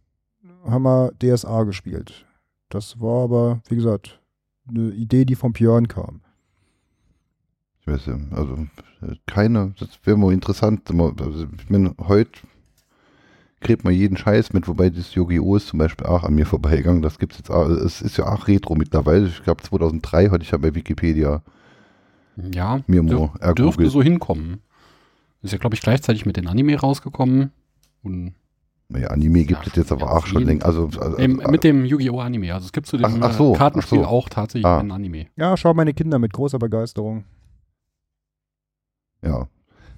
haben 0.64 0.82
wir 0.82 1.12
DSA 1.22 1.62
gespielt. 1.62 2.26
Das 2.72 2.98
war 3.00 3.24
aber, 3.24 3.60
wie 3.68 3.74
gesagt, 3.74 4.18
eine 4.66 4.92
Idee, 4.92 5.26
die 5.26 5.34
vom 5.34 5.52
Björn 5.52 5.88
kam. 5.88 6.22
ich 7.80 7.86
weiß 7.86 8.06
ja, 8.06 8.18
also 8.30 8.54
äh, 9.02 9.16
keine, 9.26 9.74
das 9.78 9.90
wäre 10.04 10.16
mal 10.16 10.32
interessant. 10.32 10.90
Also, 10.90 11.46
ich 11.58 11.68
meine, 11.68 11.94
heute 11.98 12.40
kriegt 13.60 13.84
man 13.84 13.92
jeden 13.92 14.16
Scheiß 14.16 14.54
mit, 14.54 14.68
wobei 14.68 14.88
das 14.88 15.14
Yu-Gi-Oh! 15.14 15.56
ist 15.56 15.66
zum 15.66 15.80
Beispiel 15.80 16.06
auch 16.06 16.24
an 16.24 16.34
mir 16.34 16.46
vorbeigegangen. 16.46 17.02
Das 17.02 17.18
gibt's 17.18 17.36
jetzt 17.36 17.50
auch, 17.50 17.68
es 17.68 18.00
ist 18.00 18.16
ja 18.16 18.26
auch 18.26 18.48
Retro 18.48 18.74
mittlerweile. 18.74 19.26
Ich 19.26 19.42
glaube 19.42 19.62
2003 19.62 20.30
hatte 20.30 20.42
ich 20.42 20.52
ja 20.52 20.56
bei 20.56 20.74
Wikipedia 20.74 21.42
Ja, 22.36 22.80
mir 22.86 23.02
dürf, 23.02 23.34
mal 23.38 23.52
dürfte 23.52 23.90
so 23.90 24.02
hinkommen. 24.02 24.62
Ist 25.42 25.52
ja, 25.52 25.58
glaube 25.58 25.74
ich, 25.74 25.82
gleichzeitig 25.82 26.24
mit 26.24 26.38
den 26.38 26.48
Anime 26.48 26.80
rausgekommen. 26.80 27.52
Und 28.02 28.34
Ja, 28.98 29.08
Anime 29.08 29.44
gibt 29.44 29.62
Ja, 29.64 29.66
es 29.68 29.76
jetzt 29.76 29.92
aber 29.92 30.02
ja, 30.06 30.12
auch 30.12 30.26
schon 30.26 30.44
länger. 30.44 30.64
Also, 30.66 30.90
also, 31.00 31.18
ähm, 31.18 31.40
also, 31.40 31.50
mit 31.50 31.64
dem 31.64 31.84
Yu-Gi-Oh! 31.84 32.20
Anime. 32.20 32.52
Also 32.52 32.66
es 32.66 32.72
gibt 32.72 32.86
zu 32.86 32.96
dem 32.96 33.06
Ach- 33.06 33.16
ach 33.20 33.32
so, 33.32 33.54
äh, 33.54 33.56
Kartenspiel 33.56 34.00
ach 34.00 34.04
so. 34.04 34.08
auch 34.08 34.28
tatsächlich 34.28 34.66
Ah. 34.66 34.80
ein 34.80 34.90
Anime. 34.90 35.26
Ja, 35.36 35.56
schau 35.56 35.72
meine 35.74 35.94
Kinder 35.94 36.18
mit 36.18 36.32
großer 36.32 36.58
Begeisterung. 36.58 37.24
Ja. 39.24 39.48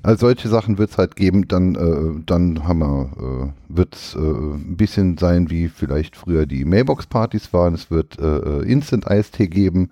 Also 0.03 0.27
solche 0.27 0.49
Sachen 0.49 0.77
wird 0.77 0.91
es 0.91 0.99
halt 0.99 1.17
geben, 1.17 1.49
dann, 1.49 1.75
äh, 1.77 2.23
dann 2.27 2.69
haben 2.69 2.81
wir, 2.81 3.53
äh, 3.71 3.75
wird 3.75 3.95
es 3.95 4.15
äh, 4.15 4.19
ein 4.19 4.77
bisschen 4.77 5.17
sein, 5.17 5.49
wie 5.49 5.69
vielleicht 5.69 6.15
früher 6.15 6.45
die 6.45 6.67
Mailbox-Partys 6.67 7.55
waren. 7.55 7.73
Es 7.73 7.91
wird 7.91 8.19
äh, 8.19 8.37
äh, 8.37 8.71
Instant-Eistee 8.71 9.49
geben. 9.49 9.91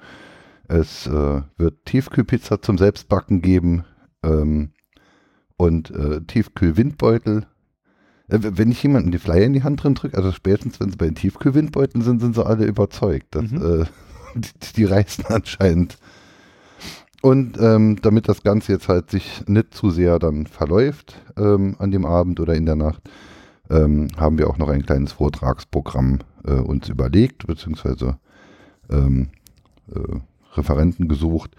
Es 0.68 1.06
äh, 1.06 1.40
wird 1.56 1.86
Tiefkühlpizza 1.86 2.60
zum 2.60 2.76
Selbstbacken 2.76 3.40
geben. 3.40 3.84
Ähm, 4.22 4.72
und 5.56 5.90
äh, 5.92 6.20
Tiefkühlwindbeutel. 6.20 7.46
Äh, 8.28 8.38
wenn 8.42 8.70
ich 8.70 8.82
jemanden 8.82 9.10
die 9.12 9.18
Flyer 9.18 9.44
in 9.44 9.52
die 9.52 9.62
Hand 9.62 9.82
drin 9.82 9.94
drücke, 9.94 10.16
also 10.16 10.32
spätestens 10.32 10.80
wenn 10.80 10.90
sie 10.90 10.96
bei 10.96 11.06
den 11.06 11.14
Tiefkühlwindbeuteln 11.14 12.02
sind, 12.02 12.20
sind 12.20 12.34
sie 12.34 12.44
alle 12.46 12.64
überzeugt. 12.64 13.34
Dass, 13.34 13.50
Mhm. 13.50 13.82
äh, 13.82 13.84
die, 14.34 14.72
die 14.76 14.84
reißen 14.84 15.26
anscheinend. 15.26 15.96
Und 17.22 17.56
ähm, 17.60 17.98
damit 18.02 18.28
das 18.28 18.42
Ganze 18.42 18.72
jetzt 18.72 18.88
halt 18.88 19.10
sich 19.10 19.44
nicht 19.46 19.74
zu 19.74 19.90
sehr 19.90 20.18
dann 20.18 20.46
verläuft 20.46 21.22
ähm, 21.36 21.76
an 21.78 21.92
dem 21.92 22.04
Abend 22.04 22.40
oder 22.40 22.54
in 22.54 22.66
der 22.66 22.74
Nacht, 22.76 23.02
ähm, 23.70 24.08
haben 24.16 24.38
wir 24.38 24.50
auch 24.50 24.58
noch 24.58 24.68
ein 24.68 24.84
kleines 24.84 25.12
Vortragsprogramm 25.12 26.18
äh, 26.44 26.54
uns 26.54 26.88
überlegt, 26.88 27.46
beziehungsweise 27.46 28.18
ähm, 28.90 29.28
äh, 29.94 30.00
Referenten 30.54 31.06
gesucht. 31.08 31.52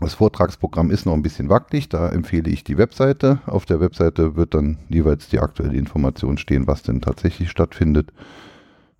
Ähm, 0.00 0.06
das 0.06 0.14
Vortragsprogramm 0.14 0.90
ist 0.90 1.06
noch 1.06 1.14
ein 1.14 1.22
bisschen 1.22 1.48
wackelig, 1.48 1.88
da 1.88 2.08
empfehle 2.08 2.50
ich 2.50 2.64
die 2.64 2.78
Webseite. 2.78 3.40
Auf 3.46 3.66
der 3.66 3.80
Webseite 3.80 4.36
wird 4.36 4.54
dann 4.54 4.78
jeweils 4.88 5.28
die 5.28 5.40
aktuelle 5.40 5.76
Information 5.76 6.38
stehen, 6.38 6.66
was 6.66 6.82
denn 6.82 7.00
tatsächlich 7.00 7.50
stattfindet. 7.50 8.12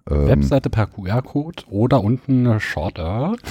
Ähm, 0.09 0.27
Webseite 0.27 0.71
per 0.71 0.87
QR-Code 0.87 1.65
oder 1.69 2.03
unten 2.03 2.47
eine 2.47 2.61
Shorter. 2.61 3.37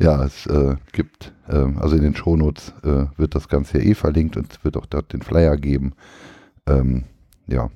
Ja, 0.00 0.24
es 0.24 0.46
äh, 0.46 0.76
gibt, 0.92 1.32
ähm, 1.48 1.76
also 1.78 1.96
in 1.96 2.02
den 2.02 2.14
Shownotes 2.14 2.72
äh, 2.84 3.06
wird 3.16 3.34
das 3.34 3.48
Ganze 3.48 3.78
ja 3.78 3.84
eh 3.84 3.94
verlinkt 3.94 4.36
und 4.36 4.52
es 4.52 4.62
wird 4.62 4.76
auch 4.76 4.86
dort 4.86 5.12
den 5.12 5.22
Flyer 5.22 5.56
geben. 5.56 5.94
Ähm, 6.66 7.02
ja. 7.48 7.68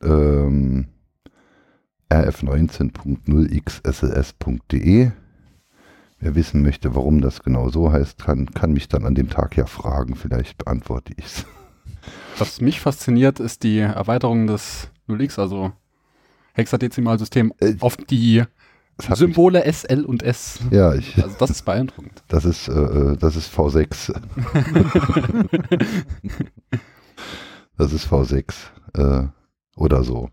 Ähm, 0.00 0.86
rf19.0xsls.de 2.10 5.10
Wer 6.20 6.34
wissen 6.34 6.62
möchte, 6.62 6.94
warum 6.94 7.20
das 7.20 7.42
genau 7.42 7.68
so 7.68 7.92
heißt, 7.92 8.24
kann, 8.24 8.46
kann 8.46 8.72
mich 8.72 8.88
dann 8.88 9.04
an 9.04 9.14
dem 9.14 9.28
Tag 9.28 9.56
ja 9.56 9.66
fragen. 9.66 10.14
Vielleicht 10.16 10.58
beantworte 10.58 11.12
ich 11.16 11.24
es. 11.24 11.46
Was 12.38 12.60
mich 12.60 12.80
fasziniert, 12.80 13.40
ist 13.40 13.62
die 13.62 13.78
Erweiterung 13.78 14.46
des 14.46 14.90
0x, 15.08 15.38
also 15.38 15.72
Hexadezimalsystem, 16.54 17.52
Äh, 17.60 17.74
auf 17.80 17.96
die 17.96 18.44
Symbole 18.98 19.64
S, 19.64 19.84
L 19.84 20.04
und 20.04 20.22
S. 20.22 20.60
mich, 20.70 20.72
ja, 20.72 20.94
ich, 20.94 21.22
Also 21.22 21.36
das 21.38 21.50
ist 21.50 21.64
beeindruckend. 21.64 22.22
das 22.28 22.44
ist, 22.44 22.68
äh, 22.68 22.72
äh, 22.72 23.16
das 23.16 23.36
ist 23.36 23.52
V6. 23.52 24.14
das 27.76 27.92
ist 27.92 28.06
V6 28.06 28.54
äh, 28.94 29.26
oder 29.76 30.04
so. 30.04 30.30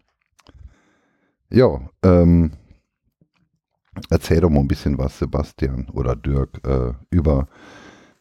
Ja, 1.49 1.81
ähm, 2.03 2.51
erzähl 4.09 4.41
doch 4.41 4.49
mal 4.49 4.59
ein 4.59 4.67
bisschen 4.67 4.97
was, 4.97 5.19
Sebastian 5.19 5.87
oder 5.91 6.15
Dirk, 6.15 6.65
äh, 6.65 6.93
über 7.09 7.47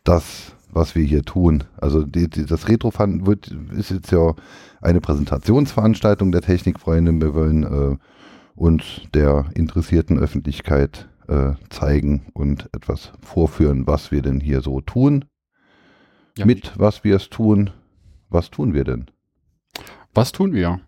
das, 0.04 0.54
was 0.70 0.94
wir 0.94 1.04
hier 1.04 1.22
tun. 1.22 1.64
Also 1.76 2.04
die, 2.04 2.28
die, 2.28 2.46
das 2.46 2.68
Retrofan 2.68 3.26
wird 3.26 3.48
ist 3.76 3.90
jetzt 3.90 4.10
ja 4.12 4.34
eine 4.80 5.00
Präsentationsveranstaltung 5.00 6.32
der 6.32 6.42
Technikfreunde. 6.42 7.12
Wir 7.12 7.34
wollen 7.34 7.62
äh, 7.64 7.96
uns 8.54 8.84
der 9.14 9.46
interessierten 9.54 10.18
Öffentlichkeit 10.18 11.08
äh, 11.28 11.52
zeigen 11.70 12.26
und 12.34 12.68
etwas 12.74 13.12
vorführen, 13.20 13.86
was 13.86 14.10
wir 14.10 14.22
denn 14.22 14.40
hier 14.40 14.60
so 14.62 14.80
tun. 14.80 15.24
Ja, 16.36 16.46
Mit 16.46 16.78
was 16.78 17.04
wir 17.04 17.16
es 17.16 17.30
tun. 17.30 17.70
Was 18.28 18.50
tun 18.50 18.74
wir 18.74 18.84
denn? 18.84 19.10
Was 20.14 20.32
tun 20.32 20.52
wir? 20.52 20.80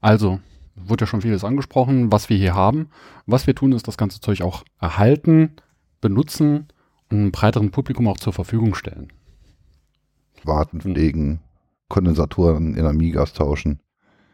Also, 0.00 0.40
wurde 0.76 1.02
ja 1.02 1.06
schon 1.06 1.22
vieles 1.22 1.44
angesprochen, 1.44 2.12
was 2.12 2.28
wir 2.28 2.36
hier 2.36 2.54
haben. 2.54 2.88
Was 3.26 3.46
wir 3.46 3.54
tun, 3.54 3.72
ist 3.72 3.88
das 3.88 3.96
ganze 3.96 4.20
Zeug 4.20 4.42
auch 4.42 4.64
erhalten, 4.80 5.56
benutzen 6.00 6.68
und 7.10 7.18
einem 7.18 7.32
breiteren 7.32 7.70
Publikum 7.70 8.08
auch 8.08 8.18
zur 8.18 8.32
Verfügung 8.32 8.74
stellen. 8.74 9.12
Warten, 10.44 10.80
pflegen, 10.80 11.40
Kondensatoren 11.88 12.74
in 12.74 12.86
Amigas 12.86 13.32
tauschen. 13.32 13.80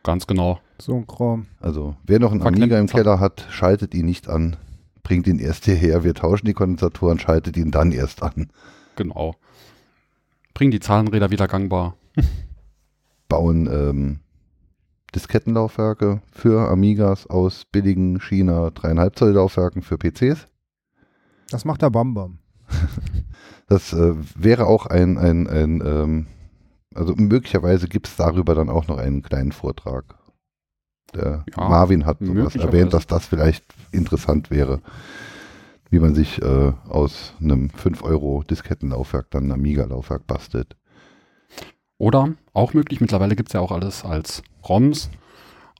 Ganz 0.02 0.26
genau. 0.26 0.60
So 0.78 0.96
ein 0.96 1.06
Kram. 1.06 1.46
Also, 1.60 1.96
wer 2.04 2.18
noch 2.18 2.32
einen 2.32 2.40
Verklemmten 2.40 2.76
Amiga 2.76 2.80
im. 2.80 2.86
Keller 2.88 3.20
hat, 3.20 3.46
schaltet 3.50 3.94
ihn 3.94 4.06
nicht 4.06 4.28
an. 4.28 4.56
Bringt 5.02 5.26
ihn 5.26 5.38
erst 5.38 5.64
hierher. 5.64 6.04
Wir 6.04 6.14
tauschen 6.14 6.46
die 6.46 6.54
Kondensatoren, 6.54 7.18
schaltet 7.18 7.56
ihn 7.56 7.70
dann 7.70 7.92
erst 7.92 8.22
an. 8.22 8.50
Genau. 8.96 9.36
Bringen 10.54 10.70
die 10.70 10.80
Zahnräder 10.80 11.30
wieder 11.30 11.46
gangbar. 11.46 11.96
Bauen 13.28 13.66
ähm, 13.66 14.20
Diskettenlaufwerke 15.14 16.22
für 16.32 16.68
Amigas 16.68 17.26
aus 17.26 17.64
billigen 17.64 18.20
China 18.20 18.68
3,5 18.68 19.16
Zoll 19.16 19.30
Laufwerken 19.32 19.82
für 19.82 19.98
PCs. 19.98 20.46
Das 21.50 21.64
macht 21.64 21.82
der 21.82 21.90
Bambam. 21.90 22.38
Das 23.68 23.94
äh, 23.94 24.14
wäre 24.34 24.66
auch 24.66 24.84
ein, 24.84 25.16
ein, 25.16 25.46
ein 25.46 25.82
ähm, 25.82 26.26
also 26.94 27.14
möglicherweise 27.16 27.88
gibt 27.88 28.06
es 28.06 28.16
darüber 28.16 28.54
dann 28.54 28.68
auch 28.68 28.86
noch 28.86 28.98
einen 28.98 29.22
kleinen 29.22 29.52
Vortrag. 29.52 30.14
Der 31.14 31.44
Ja, 31.56 31.68
Marvin 31.68 32.04
hat 32.06 32.18
sowas 32.20 32.54
erwähnt, 32.56 32.92
dass 32.92 33.06
das 33.06 33.26
vielleicht 33.26 33.64
interessant 33.90 34.50
wäre, 34.50 34.80
wie 35.90 36.00
man 36.00 36.14
sich 36.14 36.42
äh, 36.42 36.72
aus 36.88 37.34
einem 37.40 37.70
5 37.70 38.02
Euro 38.02 38.42
Diskettenlaufwerk 38.42 39.30
dann 39.30 39.44
ein 39.44 39.52
Amiga-Laufwerk 39.52 40.26
bastelt. 40.26 40.76
Oder 42.02 42.34
auch 42.52 42.74
möglich, 42.74 43.00
mittlerweile 43.00 43.36
gibt 43.36 43.50
es 43.50 43.52
ja 43.52 43.60
auch 43.60 43.70
alles 43.70 44.04
als 44.04 44.42
ROMs. 44.68 45.08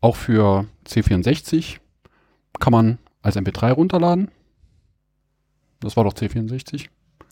Auch 0.00 0.14
für 0.14 0.66
C64 0.86 1.78
kann 2.60 2.70
man 2.70 2.98
als 3.22 3.34
MP3 3.36 3.72
runterladen. 3.72 4.30
Das 5.80 5.96
war 5.96 6.04
doch 6.04 6.14
C64. 6.14 6.84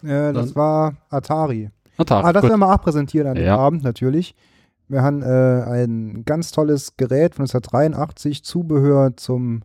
Äh, 0.03 0.33
das 0.33 0.47
Dann- 0.49 0.55
war 0.57 0.97
Atari. 1.09 1.71
Atari. 1.99 2.27
Ah, 2.27 2.33
das 2.33 2.41
gut. 2.43 2.51
werden 2.51 2.59
wir 2.63 2.75
auch 2.75 2.81
präsentieren 2.83 3.29
an 3.29 3.37
dem 3.37 3.45
Ja. 3.45 3.59
Abend 3.59 3.85
natürlich. 3.85 4.35
Wir 4.89 5.03
haben 5.03 5.23
äh, 5.23 5.63
ein 5.69 6.25
ganz 6.25 6.51
tolles 6.51 6.97
Gerät 6.97 7.37
von 7.37 7.45
1983, 7.45 8.43
Zubehör 8.43 9.17
zum 9.17 9.63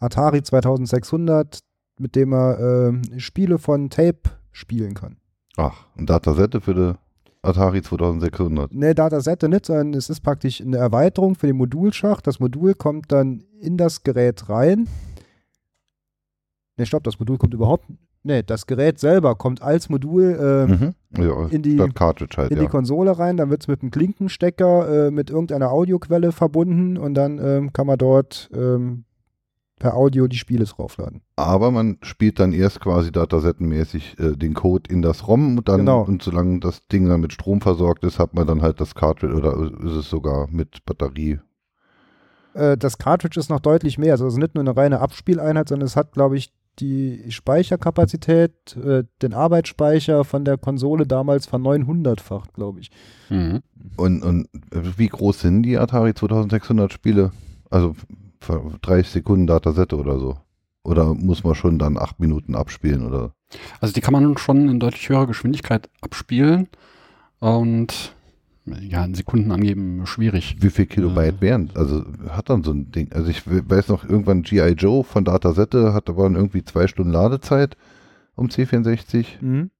Atari 0.00 0.42
2600, 0.42 1.60
mit 2.00 2.16
dem 2.16 2.30
man 2.30 3.04
äh, 3.14 3.20
Spiele 3.20 3.58
von 3.58 3.90
Tape 3.90 4.22
spielen 4.50 4.94
kann. 4.94 5.18
Ach, 5.56 5.86
ein 5.96 6.06
Datasette 6.06 6.60
für 6.60 6.74
die 6.74 6.94
Atari 7.46 7.82
2600. 7.82 8.74
Ne, 8.74 8.94
Datasette 8.94 9.48
nicht, 9.48 9.66
sondern 9.66 9.94
es 9.94 10.10
ist 10.10 10.20
praktisch 10.20 10.60
eine 10.60 10.76
Erweiterung 10.78 11.34
für 11.34 11.46
den 11.46 11.56
Modulschacht. 11.56 12.26
Das 12.26 12.40
Modul 12.40 12.74
kommt 12.74 13.12
dann 13.12 13.44
in 13.60 13.76
das 13.76 14.02
Gerät 14.02 14.48
rein. 14.48 14.88
Ne, 16.76 16.86
stopp, 16.86 17.04
das 17.04 17.18
Modul 17.18 17.38
kommt 17.38 17.54
überhaupt. 17.54 17.84
Ne, 18.22 18.42
das 18.42 18.66
Gerät 18.66 18.98
selber 18.98 19.36
kommt 19.36 19.62
als 19.62 19.88
Modul 19.88 20.22
äh, 20.38 20.66
Mhm. 20.72 20.94
Ja, 21.16 21.46
in 21.46 21.62
die- 21.62 21.78
halt, 21.80 22.50
in 22.50 22.56
ja. 22.56 22.62
die 22.64 22.68
Konsole 22.68 23.16
rein, 23.18 23.36
dann 23.36 23.50
wird 23.50 23.62
es 23.62 23.68
mit 23.68 23.80
einem 23.82 23.90
Klinkenstecker 23.92 25.06
äh, 25.06 25.10
mit 25.10 25.30
irgendeiner 25.30 25.70
Audioquelle 25.70 26.32
verbunden 26.32 26.98
und 26.98 27.14
dann 27.14 27.38
ähm, 27.38 27.72
kann 27.72 27.86
man 27.86 27.96
dort 27.98 28.50
ähm, 28.52 29.04
per 29.78 29.94
Audio 29.94 30.26
die 30.26 30.36
Spiele 30.38 30.64
draufladen. 30.64 31.20
Aber 31.36 31.70
man 31.70 31.98
spielt 32.02 32.38
dann 32.40 32.52
erst 32.52 32.80
quasi 32.80 33.12
datasettenmäßig 33.12 34.18
äh, 34.18 34.36
den 34.36 34.54
Code 34.54 34.90
in 34.92 35.02
das 35.02 35.28
ROM 35.28 35.58
und 35.58 35.68
dann 35.68 35.80
Genau. 35.80 36.02
und 36.02 36.22
solange 36.22 36.60
das 36.60 36.86
Ding 36.88 37.08
dann 37.08 37.20
mit 37.20 37.32
Strom 37.32 37.60
versorgt 37.60 38.04
ist, 38.04 38.18
hat 38.18 38.34
man 38.34 38.46
dann 38.46 38.62
halt 38.62 38.80
das 38.80 38.94
Cartridge 38.94 39.34
oder 39.34 39.54
ist 39.84 39.96
es 39.96 40.08
sogar 40.08 40.48
mit 40.50 40.84
Batterie. 40.86 41.40
Äh, 42.54 42.76
das 42.78 42.96
Cartridge 42.98 43.38
ist 43.38 43.50
noch 43.50 43.60
deutlich 43.60 43.98
mehr. 43.98 44.12
Also 44.12 44.26
es 44.26 44.34
ist 44.34 44.38
nicht 44.40 44.54
nur 44.54 44.62
eine 44.62 44.76
reine 44.76 45.00
Abspieleinheit, 45.00 45.68
sondern 45.68 45.86
es 45.86 45.96
hat, 45.96 46.12
glaube 46.12 46.36
ich, 46.38 46.52
die 46.78 47.24
Speicherkapazität, 47.30 48.76
äh, 48.76 49.04
den 49.22 49.34
Arbeitsspeicher 49.34 50.24
von 50.24 50.44
der 50.44 50.58
Konsole 50.58 51.06
damals 51.06 51.46
ver-900-facht, 51.46 52.52
glaube 52.54 52.80
ich. 52.80 52.90
Mhm. 53.30 53.60
Und, 53.96 54.22
und 54.22 54.48
wie 54.70 55.08
groß 55.08 55.40
sind 55.40 55.62
die 55.62 55.78
Atari 55.78 56.12
2600 56.14 56.92
Spiele? 56.92 57.32
Also 57.70 57.94
30 58.40 59.12
Sekunden 59.12 59.46
Datasette 59.46 59.96
oder 59.96 60.18
so? 60.18 60.36
Oder 60.82 61.14
muss 61.14 61.42
man 61.44 61.54
schon 61.54 61.78
dann 61.78 61.98
acht 61.98 62.20
Minuten 62.20 62.54
abspielen 62.54 63.04
oder? 63.06 63.32
Also 63.80 63.92
die 63.92 64.00
kann 64.00 64.12
man 64.12 64.36
schon 64.38 64.68
in 64.68 64.78
deutlich 64.80 65.08
höherer 65.08 65.26
Geschwindigkeit 65.26 65.88
abspielen 66.00 66.68
und 67.40 68.14
ja, 68.80 69.04
in 69.04 69.14
Sekunden 69.14 69.52
angeben 69.52 70.06
schwierig. 70.06 70.56
Wie 70.60 70.70
viel 70.70 70.86
Kilobyte 70.86 71.36
Äh. 71.36 71.40
wären? 71.40 71.70
Also 71.74 72.04
hat 72.30 72.50
dann 72.50 72.64
so 72.64 72.72
ein 72.72 72.90
Ding. 72.90 73.12
Also 73.12 73.28
ich 73.30 73.46
we- 73.48 73.68
weiß 73.68 73.88
noch, 73.88 74.04
irgendwann 74.04 74.42
G.I. 74.42 74.72
Joe 74.72 75.04
von 75.04 75.24
Datasette 75.24 75.92
hatte 75.92 76.12
aber 76.12 76.24
irgendwie 76.30 76.64
zwei 76.64 76.86
Stunden 76.88 77.12
Ladezeit 77.12 77.76
um 78.34 78.48
C64. 78.48 79.26
Mhm. 79.40 79.70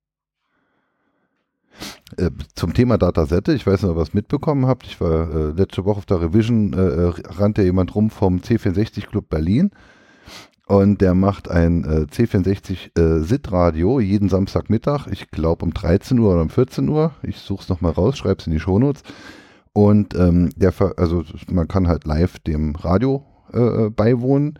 Äh, 2.16 2.30
zum 2.54 2.74
Thema 2.74 2.98
Datasette, 2.98 3.52
ich 3.52 3.66
weiß 3.66 3.82
nicht, 3.82 3.90
ob 3.90 3.96
ihr 3.96 4.00
was 4.00 4.14
mitbekommen 4.14 4.66
habt. 4.66 4.86
Ich 4.86 5.00
war 5.00 5.30
äh, 5.34 5.50
letzte 5.52 5.84
Woche 5.84 5.98
auf 5.98 6.06
der 6.06 6.20
Revision, 6.20 6.72
äh, 6.72 6.76
äh, 6.78 7.12
rannte 7.38 7.62
jemand 7.62 7.94
rum 7.94 8.10
vom 8.10 8.38
C64 8.38 9.06
Club 9.06 9.28
Berlin 9.28 9.70
und 10.66 11.00
der 11.00 11.14
macht 11.14 11.48
ein 11.48 11.84
äh, 11.84 12.06
C64 12.12 12.98
äh, 12.98 13.22
SIT-Radio 13.22 14.00
jeden 14.00 14.28
Samstagmittag, 14.28 15.06
ich 15.10 15.30
glaube 15.30 15.64
um 15.64 15.72
13 15.72 16.18
Uhr 16.18 16.32
oder 16.32 16.42
um 16.42 16.50
14 16.50 16.88
Uhr. 16.88 17.12
Ich 17.22 17.38
suche 17.38 17.62
es 17.62 17.68
nochmal 17.68 17.92
raus, 17.92 18.18
schreibe 18.18 18.40
es 18.40 18.46
in 18.48 18.52
die 18.52 18.60
Shownotes. 18.60 19.02
Und 19.72 20.16
ähm, 20.16 20.50
der, 20.56 20.72
also 20.96 21.22
man 21.48 21.68
kann 21.68 21.86
halt 21.86 22.04
live 22.04 22.40
dem 22.40 22.74
Radio 22.74 23.24
äh, 23.52 23.90
beiwohnen. 23.90 24.58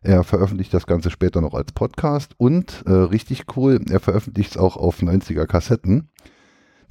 Er 0.00 0.24
veröffentlicht 0.24 0.72
das 0.72 0.86
Ganze 0.86 1.10
später 1.10 1.40
noch 1.40 1.54
als 1.54 1.72
Podcast 1.72 2.32
und 2.38 2.82
äh, 2.86 2.92
richtig 2.92 3.44
cool, 3.56 3.80
er 3.90 4.00
veröffentlicht 4.00 4.52
es 4.52 4.56
auch 4.56 4.76
auf 4.76 5.00
90er 5.00 5.46
Kassetten. 5.46 6.08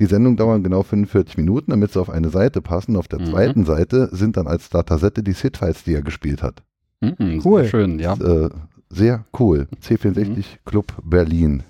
Die 0.01 0.07
Sendungen 0.07 0.35
dauern 0.35 0.63
genau 0.63 0.81
45 0.81 1.37
Minuten, 1.37 1.69
damit 1.69 1.91
sie 1.93 2.01
auf 2.01 2.09
eine 2.09 2.29
Seite 2.29 2.59
passen. 2.61 2.95
Auf 2.95 3.07
der 3.07 3.19
Mhm. 3.21 3.25
zweiten 3.25 3.65
Seite 3.65 4.09
sind 4.11 4.35
dann 4.35 4.47
als 4.47 4.69
Datasette 4.71 5.21
die 5.21 5.33
SID-Files, 5.33 5.83
die 5.83 5.93
er 5.93 6.01
gespielt 6.01 6.41
hat. 6.41 6.63
Mhm, 7.01 7.39
Cool. 7.45 7.61
Sehr 7.61 7.69
schön, 7.69 7.99
ja. 7.99 8.13
Äh, 8.15 8.49
sehr 8.89 9.25
cool. 9.39 9.67
C64 9.79 10.43
Club 10.65 10.87
Berlin. 11.03 11.61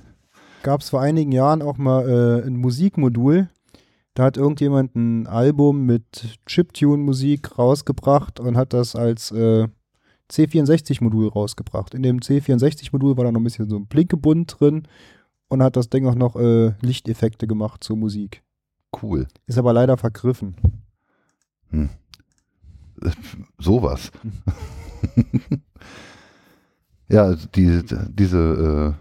Gab 0.63 0.79
es 0.79 0.89
vor 0.91 1.01
einigen 1.01 1.33
Jahren 1.33 1.61
auch 1.61 1.77
mal 1.77 2.07
äh, 2.09 2.47
ein 2.47 2.55
Musikmodul. 2.55 3.49
Da 4.13 4.23
hat 4.23 4.37
irgendjemand 4.37 4.95
ein 4.95 5.27
Album 5.27 5.85
mit 5.85 6.39
Chiptune-Musik 6.45 7.57
rausgebracht 7.59 8.39
und 8.39 8.55
hat 8.55 8.71
das 8.71 8.95
als 8.95 9.31
äh, 9.31 9.67
C64-Modul 10.31 11.27
rausgebracht. 11.27 11.93
In 11.93 12.03
dem 12.03 12.19
C64-Modul 12.19 13.17
war 13.17 13.25
da 13.25 13.31
noch 13.33 13.41
ein 13.41 13.43
bisschen 13.43 13.69
so 13.69 13.75
ein 13.75 13.87
Blinkebund 13.87 14.55
drin 14.59 14.83
und 15.51 15.61
hat 15.61 15.75
das 15.75 15.89
Ding 15.89 16.07
auch 16.07 16.15
noch 16.15 16.37
äh, 16.37 16.73
Lichteffekte 16.79 17.45
gemacht 17.45 17.83
zur 17.83 17.97
Musik. 17.97 18.41
Cool. 19.01 19.27
Ist 19.47 19.57
aber 19.57 19.73
leider 19.73 19.97
vergriffen. 19.97 20.55
Sowas. 23.57 24.13
ja, 27.09 27.35
die, 27.35 27.83
diese, 28.07 28.95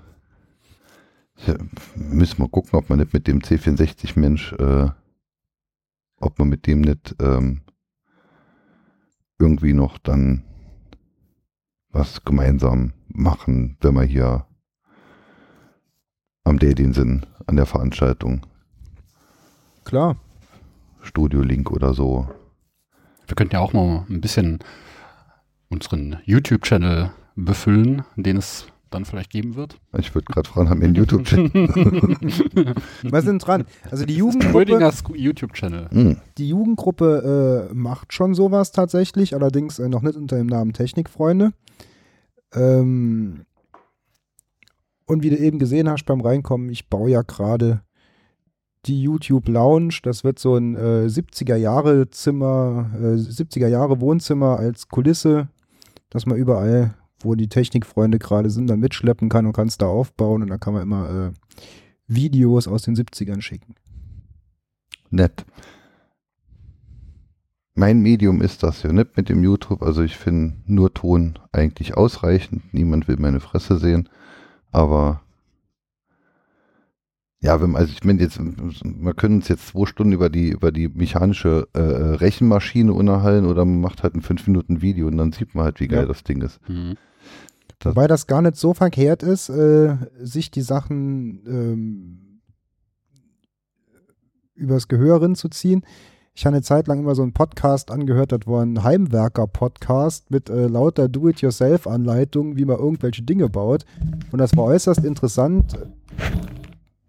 äh, 1.47 1.55
müssen 1.95 2.39
wir 2.39 2.49
gucken, 2.49 2.71
ob 2.73 2.89
man 2.91 2.99
nicht 2.99 3.13
mit 3.13 3.29
dem 3.29 3.39
C64-Mensch, 3.39 4.55
äh, 4.55 4.89
ob 6.17 6.37
man 6.37 6.49
mit 6.49 6.67
dem 6.67 6.81
nicht 6.81 7.15
ähm, 7.21 7.61
irgendwie 9.39 9.73
noch 9.73 9.99
dann 9.99 10.43
was 11.91 12.25
gemeinsam 12.25 12.93
machen, 13.07 13.77
wenn 13.81 13.95
wir 13.95 14.03
hier 14.03 14.47
am 16.51 16.59
Dating 16.59 16.93
sind, 16.93 17.27
an 17.47 17.57
der 17.57 17.67
Veranstaltung, 17.67 18.47
Klar. 19.85 20.17
Studio 21.03 21.43
Link 21.43 21.71
oder 21.71 21.95
so. 21.95 22.29
Wir 23.27 23.35
könnten 23.35 23.55
ja 23.55 23.61
auch 23.61 23.73
mal 23.73 24.05
ein 24.09 24.21
bisschen 24.21 24.59
unseren 25.69 26.19
YouTube-Channel 26.25 27.11
befüllen, 27.37 28.05
den 28.17 28.37
es 28.37 28.67
dann 28.91 29.05
vielleicht 29.05 29.31
geben 29.31 29.55
wird. 29.55 29.79
Ich 29.99 30.15
würde 30.15 30.27
gerade 30.27 30.49
fragen, 30.49 30.69
haben 30.69 30.81
wir 30.81 30.87
einen 30.87 30.97
YouTube-Channel? 30.97 31.51
Wir 33.03 33.23
sind 33.23 33.47
dran. 33.47 33.65
Also 33.91 34.05
die 34.05 34.17
Jugendgruppe, 34.17 34.53
Schrödingers 34.53 35.03
YouTube-Channel. 35.15 35.91
Hm. 35.91 36.17
die 36.39 36.49
Jugendgruppe 36.49 37.69
äh, 37.71 37.75
macht 37.75 38.13
schon 38.13 38.35
sowas 38.35 38.73
tatsächlich, 38.73 39.35
allerdings 39.35 39.79
äh, 39.79 39.89
noch 39.89 40.03
nicht 40.03 40.17
unter 40.17 40.37
dem 40.37 40.47
Namen 40.47 40.73
Technikfreunde. 40.73 41.53
Ähm, 42.53 43.45
und 45.11 45.25
wie 45.25 45.31
du 45.31 45.37
eben 45.37 45.59
gesehen 45.59 45.89
hast 45.89 46.05
beim 46.05 46.21
Reinkommen, 46.21 46.71
ich 46.71 46.89
baue 46.89 47.11
ja 47.11 47.23
gerade 47.23 47.83
die 48.87 49.03
YouTube 49.03 49.49
Lounge. 49.49 49.99
Das 50.05 50.23
wird 50.23 50.39
so 50.39 50.55
ein 50.55 50.77
äh, 50.77 51.07
70er 51.07 51.57
Jahre 51.57 52.11
Zimmer, 52.11 52.91
äh, 52.95 53.17
70er 53.17 53.67
Jahre 53.67 54.01
Wohnzimmer 54.01 54.59
als 54.59 54.87
Kulisse, 54.87 55.49
dass 56.11 56.27
man 56.27 56.39
überall, 56.39 56.95
wo 57.23 57.35
die 57.35 57.49
Technikfreunde 57.49 58.21
gerade 58.21 58.51
sind, 58.51 58.69
dann 58.69 58.79
mitschleppen 58.79 59.29
kann 59.29 59.47
und 59.47 59.53
kann 59.53 59.67
es 59.67 59.79
da 59.79 59.87
aufbauen 59.87 60.43
und 60.43 60.49
dann 60.51 60.61
kann 60.61 60.75
man 60.75 60.83
immer 60.83 61.11
äh, 61.11 61.31
Videos 62.07 62.69
aus 62.69 62.83
den 62.83 62.95
70ern 62.95 63.41
schicken. 63.41 63.75
nett. 65.11 65.45
Mein 67.75 68.01
Medium 68.01 68.43
ist 68.43 68.63
das 68.63 68.85
ja 68.85 68.93
nicht 68.93 69.17
mit 69.17 69.29
dem 69.29 69.43
YouTube. 69.43 69.83
Also 69.83 70.03
ich 70.03 70.17
finde 70.17 70.55
nur 70.67 70.95
Ton 70.95 71.39
eigentlich 71.51 71.97
ausreichend. 71.97 72.73
Niemand 72.73 73.09
will 73.09 73.17
meine 73.19 73.41
Fresse 73.41 73.79
sehen. 73.79 74.09
Aber 74.73 75.23
ja, 77.43 77.61
wenn, 77.63 77.75
also 77.75 77.91
ich 77.93 78.05
meine 78.05 78.21
jetzt, 78.21 78.39
wir 78.39 79.15
können 79.15 79.37
uns 79.37 79.49
jetzt 79.49 79.69
zwei 79.69 79.87
Stunden 79.87 80.13
über 80.13 80.29
die, 80.29 80.51
über 80.51 80.71
die 80.73 80.89
mechanische 80.89 81.69
äh, 81.73 81.81
Rechenmaschine 81.81 82.93
unterhalten 82.93 83.47
oder 83.47 83.65
man 83.65 83.81
macht 83.81 84.03
halt 84.03 84.15
ein 84.15 84.21
fünf 84.23 84.47
Minuten 84.47 84.83
Video 84.83 85.07
und 85.07 85.17
dann 85.17 85.33
sieht 85.33 85.55
man 85.55 85.65
halt, 85.65 85.81
wie 85.81 85.89
geil 85.89 86.01
Ja. 86.03 86.07
das 86.07 86.23
Ding 86.23 86.43
ist. 86.43 86.61
Mhm. 86.69 86.97
Das- 87.79 87.97
Wobei 87.97 88.07
das 88.09 88.27
gar 88.27 88.43
nicht 88.43 88.57
so 88.57 88.75
verkehrt 88.75 89.23
ist, 89.23 89.49
äh, 89.49 89.97
sich 90.21 90.51
die 90.51 90.61
Sachen 90.61 91.41
ähm, 91.47 92.41
übers 94.55 94.89
Gehör 94.89 95.23
rinzuziehen. 95.23 95.83
Ich 96.41 96.47
habe 96.47 96.57
eine 96.57 96.63
Zeit 96.63 96.89
lang 96.89 97.01
immer 97.01 97.15
so 97.15 97.21
einen 97.21 97.35
Podcast 97.35 97.91
angehört, 97.91 98.33
das 98.33 98.47
war 98.47 98.63
ein 98.63 98.83
Heimwerker-Podcast 98.83 100.31
mit 100.31 100.49
äh, 100.49 100.69
lauter 100.69 101.07
Do-it-yourself-Anleitungen, 101.07 102.57
wie 102.57 102.65
man 102.65 102.79
irgendwelche 102.79 103.21
Dinge 103.21 103.51
baut. 103.51 103.85
Und 104.33 104.39
das 104.39 104.57
war 104.57 104.65
äußerst 104.65 105.05
interessant, 105.05 105.77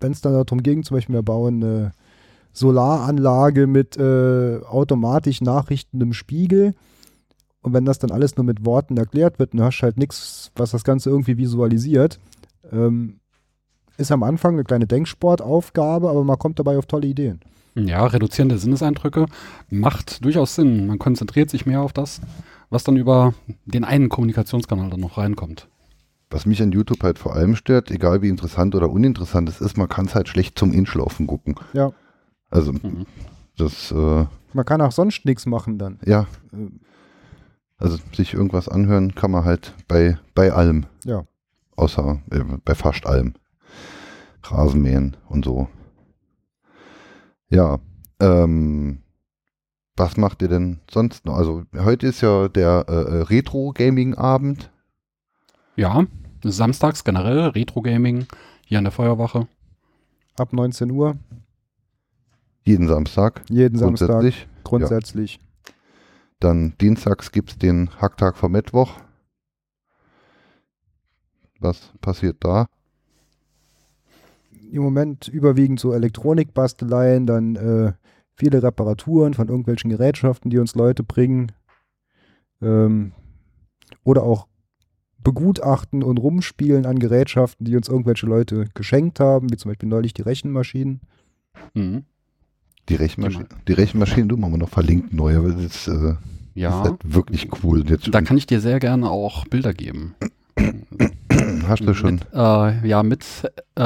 wenn 0.02 0.12
es 0.12 0.20
dann 0.20 0.34
darum 0.34 0.62
ging, 0.62 0.84
zum 0.84 0.98
Beispiel 0.98 1.16
wir 1.16 1.24
bauen 1.24 1.64
eine 1.64 1.92
Solaranlage 2.52 3.68
mit 3.68 3.96
äh, 3.96 4.60
automatisch 4.66 5.40
nachrichtendem 5.40 6.12
Spiegel. 6.12 6.74
Und 7.62 7.74
wenn 7.74 7.86
das 7.86 8.00
dann 8.00 8.12
alles 8.12 8.36
nur 8.36 8.44
mit 8.44 8.66
Worten 8.66 8.98
erklärt 8.98 9.40
wird, 9.40 9.54
dann 9.54 9.64
hast 9.64 9.80
du 9.80 9.84
halt 9.84 9.98
nichts, 9.98 10.52
was 10.58 10.72
das 10.72 10.84
Ganze 10.84 11.10
irgendwie 11.10 11.38
visualisiert. 11.38 12.20
Ähm, 12.70 13.21
ist 14.02 14.12
am 14.12 14.24
Anfang 14.24 14.54
eine 14.56 14.64
kleine 14.64 14.88
Denksportaufgabe, 14.88 16.10
aber 16.10 16.24
man 16.24 16.38
kommt 16.40 16.60
dabei 16.60 16.78
auf 16.78 16.86
tolle 16.88 17.08
Ideen. 17.08 17.40
Ja, 17.76 18.06
reduzierende 18.06 18.58
Sinneseindrücke 18.58 19.28
macht 19.70 20.26
durchaus 20.26 20.56
Sinn. 20.56 20.88
Man 20.88 21.00
konzentriert 21.00 21.50
sich 21.50 21.66
mehr 21.66 21.82
auf 21.82 21.94
das, 21.94 22.20
was 22.70 22.84
dann 22.84 22.98
über 22.98 23.34
den 23.66 23.86
einen 23.86 24.10
Kommunikationskanal 24.10 24.90
dann 24.90 25.00
noch 25.00 25.18
reinkommt. 25.18 25.70
Was 26.30 26.46
mich 26.46 26.62
an 26.62 26.72
YouTube 26.74 27.04
halt 27.04 27.18
vor 27.20 27.34
allem 27.36 27.56
stört, 27.56 27.90
egal 27.92 28.22
wie 28.22 28.30
interessant 28.30 28.76
oder 28.76 28.90
uninteressant 28.90 29.48
es 29.50 29.62
ist, 29.62 29.78
man 29.78 29.88
kann 29.90 30.06
es 30.06 30.16
halt 30.16 30.28
schlecht 30.28 30.58
zum 30.60 30.74
Inschlafen 30.74 31.28
gucken. 31.28 31.56
Ja. 31.74 31.92
Also 32.50 32.74
Mhm. 32.74 33.06
das, 33.58 33.92
äh, 33.92 34.26
Man 34.54 34.66
kann 34.66 34.82
auch 34.82 34.92
sonst 34.92 35.24
nichts 35.26 35.46
machen 35.46 35.78
dann. 35.78 35.98
ja, 36.06 36.26
also 37.78 37.98
sich 38.14 38.34
irgendwas 38.34 38.68
anhören 38.70 39.16
kann 39.16 39.32
man 39.32 39.44
halt 39.46 39.74
bei, 39.88 40.18
bei 40.36 40.52
allem. 40.52 40.86
Ja. 41.06 41.24
Außer 41.76 42.20
äh, 42.32 42.40
bei 42.64 42.76
fast 42.76 43.06
allem. 43.08 43.34
Rasenmähen 44.44 45.18
und 45.30 45.46
so. 45.46 45.68
Ja, 47.50 47.80
ähm, 48.20 49.02
was 49.98 50.18
macht 50.18 50.42
ihr 50.42 50.48
denn 50.48 50.80
sonst 50.90 51.26
noch? 51.26 51.36
Also 51.36 51.64
heute 51.78 52.08
ist 52.08 52.22
ja 52.22 52.48
der 52.48 52.86
äh, 52.88 52.94
äh, 52.94 53.22
Retro-Gaming-Abend. 53.24 54.72
Ja, 55.76 56.06
samstags 56.44 57.04
generell 57.04 57.50
Retro-Gaming 57.50 58.26
hier 58.66 58.78
an 58.78 58.86
der 58.86 58.92
Feuerwache. 58.92 59.48
Ab 60.38 60.54
19 60.54 60.92
Uhr, 60.92 61.18
Jeden 62.64 62.88
Samstag. 62.88 63.44
jeden 63.50 63.78
Samstag, 63.78 64.08
Grundsätzlich. 64.08 64.48
grundsätzlich. 64.64 65.40
Dann 66.40 66.74
dienstags 66.80 67.32
gibt 67.32 67.52
es 67.52 67.58
den 67.58 67.90
Hacktag 68.02 68.38
vom 68.38 68.52
Mittwoch. 68.54 68.94
Was 71.60 71.92
passiert 72.02 72.38
da? 72.44 72.68
Im 74.72 74.84
Moment 74.84 75.28
überwiegend 75.28 75.80
so 75.80 75.92
Elektronikbasteleien, 75.94 77.28
dann 77.28 77.56
äh, 77.58 77.92
viele 78.34 78.64
Reparaturen 78.64 79.34
von 79.34 79.50
irgendwelchen 79.50 79.90
Gerätschaften, 79.90 80.50
die 80.50 80.60
uns 80.60 80.76
Leute 80.76 81.04
bringen. 81.04 81.52
Ähm, 82.62 83.12
oder 84.04 84.24
auch 84.24 84.48
Begutachten 85.24 86.04
und 86.04 86.18
Rumspielen 86.18 86.86
an 86.86 87.00
Gerätschaften, 87.00 87.66
die 87.66 87.76
uns 87.76 87.90
irgendwelche 87.90 88.26
Leute 88.26 88.66
geschenkt 88.74 89.20
haben, 89.20 89.52
wie 89.52 89.58
zum 89.58 89.70
Beispiel 89.70 89.90
neulich 89.90 90.14
die 90.14 90.22
Rechenmaschinen. 90.24 91.02
Mhm. 91.74 92.06
Die 92.90 92.96
Rechenmaschine, 92.96 93.48
die 93.68 93.74
Rechenmaschine, 93.74 94.28
du 94.28 94.38
machen 94.38 94.54
wir 94.54 94.58
noch 94.58 94.70
verlinkt 94.70 95.14
neu, 95.14 95.38
aber 95.38 95.50
das 95.52 95.64
ist, 95.64 95.88
äh, 95.88 96.16
Ja. 96.56 96.70
ist 96.70 96.90
halt 96.90 97.14
wirklich 97.14 97.50
cool. 97.64 97.84
Jetzt 97.88 98.10
Da 98.12 98.22
kann 98.22 98.38
ich 98.38 98.48
dir 98.48 98.60
sehr 98.60 98.80
gerne 98.80 99.10
auch 99.12 99.46
Bilder 99.46 99.74
geben. 99.74 100.16
hast 101.68 101.82
du 101.84 101.94
schon. 101.94 102.16
Mit, 102.16 102.28
äh, 102.34 102.88
ja, 102.88 103.04
mit 103.04 103.26
äh, 103.76 103.82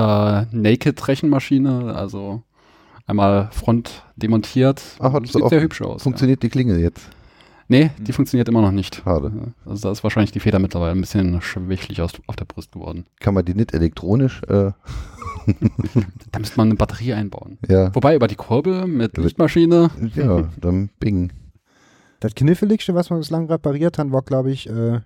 Naked 0.51 1.07
Rechenmaschine, 1.07 1.93
also 1.95 2.41
einmal 3.07 3.49
Front 3.51 4.03
demontiert. 4.15 4.81
Ach, 4.99 5.13
hat 5.13 5.27
Sieht 5.27 5.47
sehr 5.49 5.61
hübsch 5.61 5.81
aus. 5.81 6.01
Ja. 6.01 6.03
Funktioniert 6.03 6.43
die 6.43 6.49
Klingel 6.49 6.79
jetzt? 6.79 7.01
Nee, 7.67 7.89
die 7.97 8.13
funktioniert 8.13 8.47
immer 8.47 8.61
noch 8.61 8.71
nicht. 8.71 9.01
Schade. 9.03 9.53
Also 9.65 9.87
da 9.87 9.91
ist 9.91 10.03
wahrscheinlich 10.03 10.31
die 10.31 10.39
Feder 10.39 10.59
mittlerweile 10.59 10.91
ein 10.91 11.01
bisschen 11.01 11.41
schwächlich 11.41 11.99
aus, 12.01 12.11
auf 12.27 12.35
der 12.35 12.45
Brust 12.45 12.71
geworden. 12.73 13.05
Kann 13.19 13.33
man 13.33 13.43
die 13.43 13.55
nicht 13.55 13.73
elektronisch? 13.73 14.41
Äh, 14.47 14.71
Da 16.31 16.39
müsste 16.39 16.57
man 16.57 16.67
eine 16.69 16.75
Batterie 16.75 17.13
einbauen. 17.13 17.57
ja. 17.67 17.93
Wobei 17.93 18.15
über 18.15 18.27
die 18.27 18.35
Kurbel 18.35 18.87
mit 18.87 19.17
Ja, 19.17 19.23
Lichtmaschine, 19.23 19.89
Ja, 20.15 20.49
dann 20.59 20.89
Bing. 20.99 21.31
Das 22.19 22.33
Kniffeligste, 22.35 22.95
was 22.95 23.09
wir 23.09 23.17
bislang 23.17 23.47
repariert 23.47 23.97
haben, 23.99 24.11
war, 24.11 24.23
glaube 24.23 24.51
ich, 24.51 24.67
äh, 24.69 25.01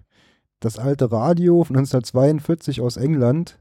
das 0.60 0.78
alte 0.78 1.12
Radio 1.12 1.64
von 1.64 1.76
1942 1.78 2.82
aus 2.82 2.98
England, 2.98 3.60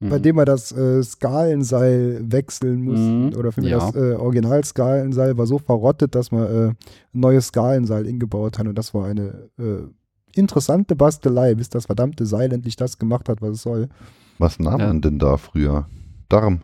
bei 0.00 0.18
Mhm. 0.18 0.22
dem 0.22 0.36
wir 0.36 0.44
das 0.44 0.72
äh, 0.72 1.02
Skalenseil 1.02 2.20
wechseln 2.30 2.82
mussten. 2.82 3.28
Mhm, 3.28 3.34
Oder 3.36 3.50
für 3.52 3.62
mich 3.62 3.70
ja. 3.70 3.78
das 3.78 3.94
äh, 3.94 4.12
Original-Skalenseil 4.14 5.38
war 5.38 5.46
so 5.46 5.58
verrottet, 5.58 6.14
dass 6.14 6.30
wir 6.30 6.50
äh, 6.50 6.66
ein 6.68 6.76
neues 7.14 7.46
Skalenseil 7.48 8.06
eingebaut 8.06 8.58
haben. 8.58 8.68
Und 8.68 8.74
das 8.76 8.92
war 8.92 9.06
eine 9.06 9.48
äh, 9.58 9.84
interessante 10.38 10.96
Bastelei, 10.96 11.54
bis 11.54 11.70
das 11.70 11.86
verdammte 11.86 12.26
Seil 12.26 12.52
endlich 12.52 12.76
das 12.76 12.98
gemacht 12.98 13.28
hat, 13.30 13.40
was 13.40 13.52
es 13.52 13.62
soll. 13.62 13.88
Was 14.38 14.58
nahm 14.58 14.80
Ja. 14.80 14.88
man 14.88 15.00
denn 15.00 15.18
da 15.18 15.38
früher? 15.38 15.88
Darm. 16.28 16.60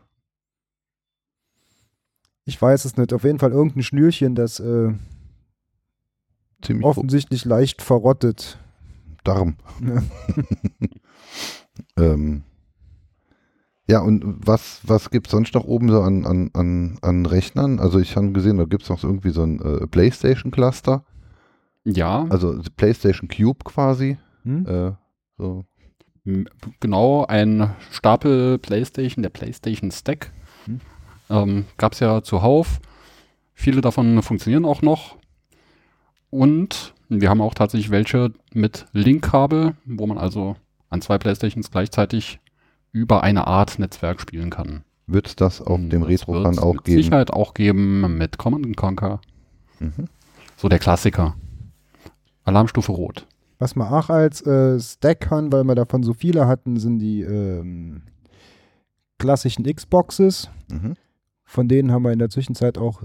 Ich 2.44 2.60
weiß 2.60 2.84
es 2.84 2.96
nicht. 2.98 3.14
Auf 3.14 3.24
jeden 3.24 3.38
Fall 3.38 3.52
irgendein 3.52 3.82
Schnürchen, 3.82 4.34
das 4.34 4.60
äh, 4.60 4.92
Ziemlich 6.62 6.84
offensichtlich 6.84 7.44
leicht 7.44 7.82
verrottet. 7.82 8.58
Darm. 9.24 9.56
Ja. 9.80 10.02
ähm, 11.96 12.42
ja, 13.88 14.00
und 14.00 14.24
was, 14.24 14.80
was 14.84 15.10
gibt 15.10 15.26
es 15.26 15.32
sonst 15.32 15.54
noch 15.54 15.64
oben 15.64 15.88
so 15.90 16.00
an, 16.00 16.24
an, 16.24 16.50
an, 16.54 16.98
an 17.02 17.26
Rechnern? 17.26 17.78
Also 17.78 17.98
ich 17.98 18.16
habe 18.16 18.32
gesehen, 18.32 18.56
da 18.56 18.64
gibt 18.64 18.84
es 18.84 18.88
noch 18.88 18.98
so 18.98 19.08
irgendwie 19.08 19.30
so 19.30 19.42
ein 19.42 19.60
äh, 19.60 19.86
PlayStation-Cluster, 19.86 21.04
ja, 21.84 22.26
also 22.28 22.60
PlayStation 22.76 23.28
Cube 23.28 23.64
quasi. 23.64 24.18
Hm? 24.44 24.66
Äh, 24.66 24.92
so. 25.36 25.64
genau, 26.80 27.24
ein 27.26 27.70
Stapel 27.90 28.58
Playstation, 28.58 29.22
der 29.22 29.30
Playstation 29.30 29.90
Stack. 29.90 30.32
Hm. 30.66 30.80
Ähm, 31.30 31.64
Gab 31.76 31.94
es 31.94 32.00
ja 32.00 32.22
zuhauf. 32.22 32.80
Viele 33.54 33.80
davon 33.80 34.22
funktionieren 34.22 34.64
auch 34.64 34.82
noch. 34.82 35.16
Und 36.32 36.94
wir 37.10 37.28
haben 37.28 37.42
auch 37.42 37.52
tatsächlich 37.52 37.90
welche 37.90 38.32
mit 38.54 38.86
Linkkabel, 38.92 39.74
wo 39.84 40.06
man 40.06 40.16
also 40.16 40.56
an 40.88 41.02
zwei 41.02 41.18
Playstations 41.18 41.70
gleichzeitig 41.70 42.40
über 42.90 43.22
eine 43.22 43.46
Art 43.46 43.78
Netzwerk 43.78 44.18
spielen 44.18 44.48
kann. 44.48 44.82
Wird 45.06 45.26
es 45.26 45.36
das 45.36 45.60
auf 45.60 45.76
Hm, 45.76 45.90
dem 45.90 46.02
Retro-Run 46.02 46.44
wird's 46.44 46.58
auch 46.58 46.72
mit 46.72 46.84
geben? 46.84 47.02
Sicherheit 47.02 47.30
auch 47.34 47.52
geben 47.52 48.16
mit 48.16 48.38
Command 48.38 48.74
Conquer. 48.78 49.20
Mhm. 49.78 50.06
So 50.56 50.70
der 50.70 50.78
Klassiker. 50.78 51.34
Alarmstufe 52.44 52.92
Rot. 52.92 53.26
Was 53.58 53.74
wir 53.76 53.92
auch 53.92 54.08
als 54.08 54.40
äh, 54.46 54.80
Stack 54.80 55.30
haben, 55.30 55.52
weil 55.52 55.64
wir 55.64 55.74
davon 55.74 56.02
so 56.02 56.14
viele 56.14 56.46
hatten, 56.46 56.78
sind 56.78 56.98
die 56.98 57.20
ähm, 57.20 58.04
klassischen 59.18 59.64
Xboxes. 59.64 60.48
Mhm. 60.70 60.94
Von 61.44 61.68
denen 61.68 61.92
haben 61.92 62.04
wir 62.04 62.12
in 62.12 62.18
der 62.18 62.30
Zwischenzeit 62.30 62.78
auch, 62.78 63.02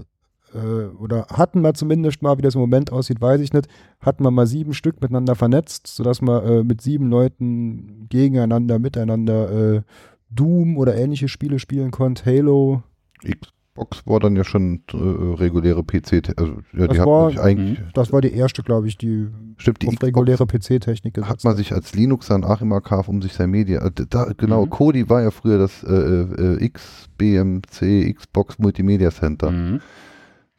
äh, 0.54 0.86
oder 1.02 1.26
hatten 1.32 1.60
wir 1.62 1.74
zumindest 1.74 2.22
mal, 2.22 2.38
wie 2.38 2.42
das 2.42 2.54
im 2.54 2.60
Moment 2.60 2.92
aussieht, 2.92 3.20
weiß 3.20 3.40
ich 3.40 3.52
nicht, 3.52 3.68
hatten 4.00 4.22
wir 4.24 4.30
mal 4.30 4.46
sieben 4.46 4.74
Stück 4.74 5.00
miteinander 5.00 5.34
vernetzt, 5.34 5.86
sodass 5.86 6.20
man 6.22 6.42
äh, 6.44 6.64
mit 6.64 6.80
sieben 6.80 7.08
Leuten 7.08 8.06
gegeneinander, 8.08 8.78
miteinander 8.78 9.74
äh, 9.76 9.82
Doom 10.30 10.76
oder 10.76 10.94
ähnliche 10.96 11.28
Spiele 11.28 11.58
spielen 11.58 11.90
konnte, 11.90 12.24
Halo. 12.26 12.82
Xbox 13.24 14.06
war 14.06 14.20
dann 14.20 14.34
ja 14.36 14.44
schon 14.44 14.82
äh, 14.92 14.96
reguläre 14.96 15.82
PC, 15.84 16.34
also 16.36 16.52
ja, 16.72 16.86
Das 16.86 16.94
die 16.96 17.00
hat 17.00 17.06
war- 17.06 17.38
eigentlich, 17.40 17.78
Das 17.94 18.12
war 18.12 18.20
die 18.20 18.32
erste, 18.32 18.62
glaube 18.62 18.88
ich, 18.88 18.98
die 18.98 19.28
stimmt, 19.56 19.82
die 19.82 19.86
auf 19.86 19.94
Xbox 19.94 20.06
reguläre 20.08 20.46
PC-Technik 20.46 21.16
hat 21.18 21.24
gesetzt 21.26 21.44
man 21.44 21.56
sich 21.56 21.72
als 21.72 21.94
Linux 21.94 22.26
dann 22.28 22.44
auch 22.44 22.60
immer 22.60 22.80
kauft, 22.80 23.08
um 23.08 23.22
sich 23.22 23.32
sein 23.34 23.50
Media. 23.50 23.84
äh, 23.86 23.90
Da, 24.10 24.32
genau, 24.36 24.66
Mhm. 24.66 24.70
Kodi 24.70 25.08
war 25.08 25.22
ja 25.22 25.30
früher 25.30 25.58
das 25.58 25.82
äh, 25.84 25.92
äh, 25.94 26.68
XBMC, 26.68 28.12
Xbox 28.14 28.58
Multimedia 28.58 29.10
Center. 29.10 29.50
Mhm. 29.50 29.80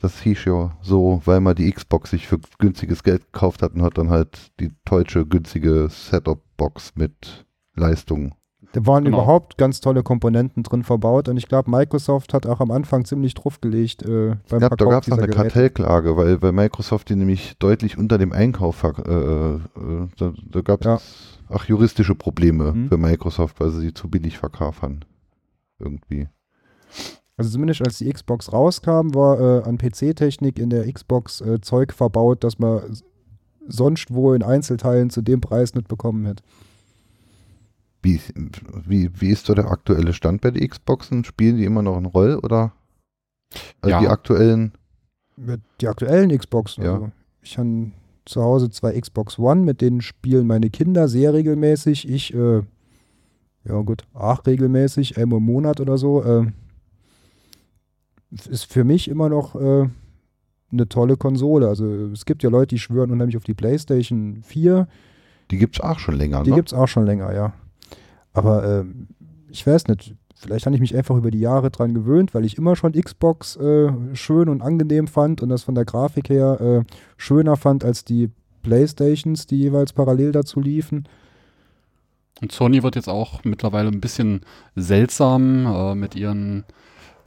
Das 0.02 0.22
hieß 0.22 0.46
ja 0.46 0.78
so, 0.82 1.22
weil 1.26 1.42
man 1.42 1.56
die 1.56 1.70
Xbox 1.72 2.12
sich 2.12 2.28
für 2.28 2.40
günstiges 2.58 3.04
Geld 3.04 3.32
gekauft 3.34 3.62
hat 3.62 3.74
und 3.74 3.82
hat 3.82 3.98
dann 3.98 4.10
halt 4.10 4.52
die 4.60 4.72
deutsche 4.86 5.26
günstige 5.26 5.88
Setup-Box 5.90 6.94
mit 6.96 7.46
Leistung. 7.76 8.34
Da 8.74 8.86
waren 8.86 9.04
Genau. 9.04 9.18
überhaupt 9.18 9.58
ganz 9.58 9.82
tolle 9.82 10.04
Komponenten 10.04 10.62
drin 10.64 10.84
verbaut 10.84 11.28
und 11.28 11.38
ich 11.38 11.48
glaube, 11.48 11.72
Microsoft 11.72 12.34
hat 12.36 12.46
auch 12.46 12.60
am 12.62 12.70
Anfang 12.72 13.04
ziemlich 13.04 13.34
draufgelegt 13.34 14.04
äh, 14.04 14.36
beim 14.48 14.62
Ja, 14.62 14.70
da 14.70 14.86
gab 14.86 15.04
es 15.04 15.12
eine 15.12 15.22
Geräte. 15.24 15.36
Kartellklage, 15.38 16.16
weil, 16.16 16.42
weil 16.42 16.52
Microsoft 16.52 17.10
die 17.10 17.16
nämlich 17.16 17.58
deutlich 17.58 17.98
unter 17.98 18.18
dem 18.20 18.32
Einkauf, 18.32 18.84
äh, 18.84 18.90
äh, 18.90 19.60
da, 20.18 20.34
da 20.52 20.62
gab 20.62 20.82
es 20.82 20.86
Ja. 20.86 21.00
ach 21.50 21.66
juristische 21.66 22.14
Probleme 22.16 22.72
Mhm. 22.74 22.88
für 22.90 22.98
Microsoft, 22.98 23.60
weil 23.60 23.72
sie 23.72 23.80
sie 23.82 23.94
zu 23.94 24.08
billig 24.08 24.38
verkaufen. 24.38 25.04
Irgendwie. 25.80 26.28
Also 27.40 27.52
zumindest 27.52 27.82
als 27.82 27.98
die 28.00 28.12
Xbox 28.12 28.52
rauskam, 28.52 29.14
war 29.16 29.40
äh, 29.40 29.64
an 29.64 29.78
PC-Technik 29.78 30.60
in 30.60 30.70
der 30.70 30.92
Xbox 30.92 31.40
äh, 31.40 31.62
Zeug 31.62 31.94
verbaut, 31.94 32.44
das 32.44 32.60
man 32.60 32.82
sonst 33.66 34.14
wo 34.14 34.34
in 34.34 34.44
Einzelteilen 34.44 35.10
zu 35.10 35.22
dem 35.22 35.40
Preis 35.40 35.74
nicht 35.74 35.88
bekommen 35.88 36.26
hätte. 36.26 36.44
Wie, 38.02 38.20
wie, 38.86 39.10
wie 39.22 39.30
ist 39.30 39.46
so 39.46 39.54
der 39.54 39.72
aktuelle 39.72 40.12
Stand 40.12 40.42
bei 40.42 40.52
den 40.52 40.68
Xboxen? 40.68 41.24
Spielen 41.24 41.56
die 41.56 41.64
immer 41.64 41.82
noch 41.82 41.96
eine 41.96 42.10
Rolle 42.10 42.42
oder 42.42 42.74
äh, 43.84 43.90
Ja. 43.90 44.00
die 44.02 44.08
aktuellen? 44.10 44.74
Die 45.80 45.88
aktuellen 45.88 46.38
Xboxen. 46.38 46.84
Ja. 46.84 46.94
Also 46.96 47.12
ich 47.42 47.58
habe 47.58 47.92
zu 48.26 48.42
Hause 48.44 48.70
zwei 48.70 49.00
Xbox 49.00 49.40
One, 49.40 49.62
mit 49.62 49.80
denen 49.80 50.02
spielen 50.02 50.46
meine 50.46 50.70
Kinder 50.70 51.08
sehr 51.08 51.34
regelmäßig. 51.34 52.10
Ich, 52.10 52.34
äh, 52.34 52.64
ja 53.64 53.82
gut, 53.82 54.04
auch 54.14 54.46
regelmäßig, 54.46 55.18
einmal 55.18 55.38
im 55.38 55.46
Monat 55.46 55.80
oder 55.80 55.98
so. 55.98 56.22
Äh, 56.22 56.52
ist 58.32 58.72
für 58.72 58.84
mich 58.84 59.08
immer 59.08 59.30
noch 59.30 59.56
äh, 59.56 59.90
eine 60.72 60.90
tolle 60.90 61.18
Konsole. 61.18 61.68
Also 61.68 61.86
es 62.14 62.26
gibt 62.26 62.44
ja 62.44 62.50
Leute, 62.50 62.76
die 62.76 62.80
schwören 62.80 63.12
unheimlich 63.12 63.38
auf 63.38 63.44
die 63.44 63.54
PlayStation 63.54 64.42
4. 64.44 64.88
Die 65.52 65.58
gibt 65.58 65.78
es 65.78 65.82
auch 65.82 66.00
schon 66.00 66.16
länger, 66.16 66.44
Die 66.44 66.52
ne? 66.52 66.56
gibt 66.58 66.70
es 66.70 66.78
auch 66.78 66.88
schon 66.88 67.06
länger, 67.06 67.34
ja. 67.34 67.54
Aber 68.34 68.82
ähm, 68.82 69.08
ich 69.50 69.66
weiß 69.66 69.88
nicht, 69.88 70.16
vielleicht 70.36 70.66
habe 70.66 70.76
ich 70.76 70.82
mich 70.82 70.96
einfach 70.96 71.18
über 71.18 71.32
die 71.32 71.40
Jahre 71.40 71.72
dran 71.72 71.94
gewöhnt, 71.94 72.34
weil 72.36 72.46
ich 72.46 72.58
immer 72.58 72.76
schon 72.76 72.94
Xbox 72.94 73.56
äh, 73.56 73.92
schön 74.14 74.48
und 74.48 74.62
angenehm 74.62 75.08
fand 75.08 75.42
und 75.42 75.50
das 75.50 75.64
von 75.64 75.76
der 75.76 75.86
Grafik 75.86 76.30
her 76.30 76.62
äh, 76.62 76.94
schöner 77.18 77.58
fand 77.58 77.84
als 77.84 78.06
die 78.06 78.30
Playstations, 78.62 79.48
die 79.48 79.58
jeweils 79.58 79.94
parallel 79.94 80.32
dazu 80.32 80.60
liefen. 80.60 81.08
Und 82.42 82.52
Sony 82.52 82.84
wird 82.84 82.96
jetzt 82.96 83.10
auch 83.10 83.44
mittlerweile 83.44 83.90
ein 83.90 84.00
bisschen 84.00 84.42
seltsam 84.76 85.66
äh, 85.66 85.96
mit 85.96 86.16
ihren 86.16 86.64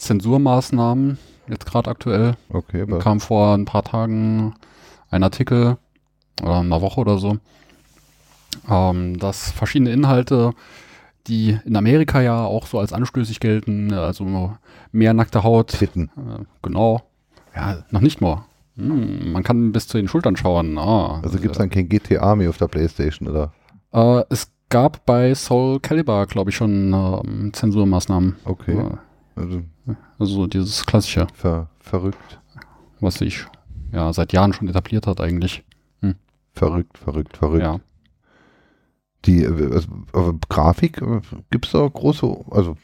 Zensurmaßnahmen, 0.02 1.18
jetzt 1.48 1.66
gerade 1.66 1.90
aktuell. 1.90 2.34
Okay, 2.48 2.82
aber 2.82 2.98
Kam 2.98 3.20
vor 3.20 3.54
ein 3.54 3.64
paar 3.64 3.84
Tagen 3.84 4.54
ein 5.10 5.22
Artikel 5.22 5.76
oder 6.42 6.60
einer 6.60 6.80
Woche 6.80 7.00
oder 7.00 7.18
so, 7.18 7.38
ähm, 8.68 9.18
dass 9.18 9.50
verschiedene 9.50 9.92
Inhalte, 9.92 10.52
die 11.26 11.58
in 11.64 11.76
Amerika 11.76 12.20
ja 12.20 12.44
auch 12.44 12.66
so 12.66 12.78
als 12.78 12.92
anstößig 12.92 13.40
gelten, 13.40 13.92
also 13.92 14.54
mehr 14.90 15.14
nackte 15.14 15.42
Haut, 15.42 15.68
Titten. 15.68 16.10
äh, 16.16 16.42
genau, 16.62 17.02
ja, 17.54 17.84
noch 17.90 18.00
nicht 18.00 18.20
mal. 18.20 18.44
Hm, 18.76 19.32
man 19.32 19.42
kann 19.42 19.72
bis 19.72 19.86
zu 19.86 19.98
den 19.98 20.08
Schultern 20.08 20.36
schauen. 20.36 20.78
Ah, 20.78 21.20
Also 21.22 21.38
gibt 21.38 21.52
es 21.52 21.58
dann 21.58 21.68
kein 21.70 21.88
GTA 21.88 22.34
mehr 22.34 22.48
auf 22.48 22.56
der 22.56 22.68
Playstation, 22.68 23.28
oder? 23.28 23.52
Äh, 23.92 24.24
es 24.30 24.50
gab 24.70 25.04
bei 25.04 25.34
Soul 25.34 25.78
Calibur, 25.80 26.24
glaube 26.26 26.48
ich, 26.50 26.56
schon 26.56 26.92
ähm, 26.94 27.52
Zensurmaßnahmen. 27.52 28.36
Okay. 28.46 28.82
Äh, 29.36 29.40
Also 29.40 29.62
Also 30.18 30.34
so 30.34 30.46
dieses 30.46 30.84
klassische, 30.86 31.26
ver, 31.34 31.70
verrückt. 31.80 32.40
was 33.00 33.14
sich 33.16 33.44
ja 33.92 34.12
seit 34.12 34.32
Jahren 34.32 34.52
schon 34.52 34.68
etabliert 34.68 35.06
hat 35.06 35.20
eigentlich. 35.20 35.64
Verrückt, 36.54 36.98
verrückt, 36.98 37.36
verrückt. 37.38 37.62
Ja. 37.62 37.80
Die 39.24 39.42
äh, 39.42 39.74
also, 40.12 40.38
Grafik, 40.48 41.00
gibt 41.50 41.66
es 41.66 41.72
da 41.72 41.86
große, 41.86 42.26
also 42.50 42.76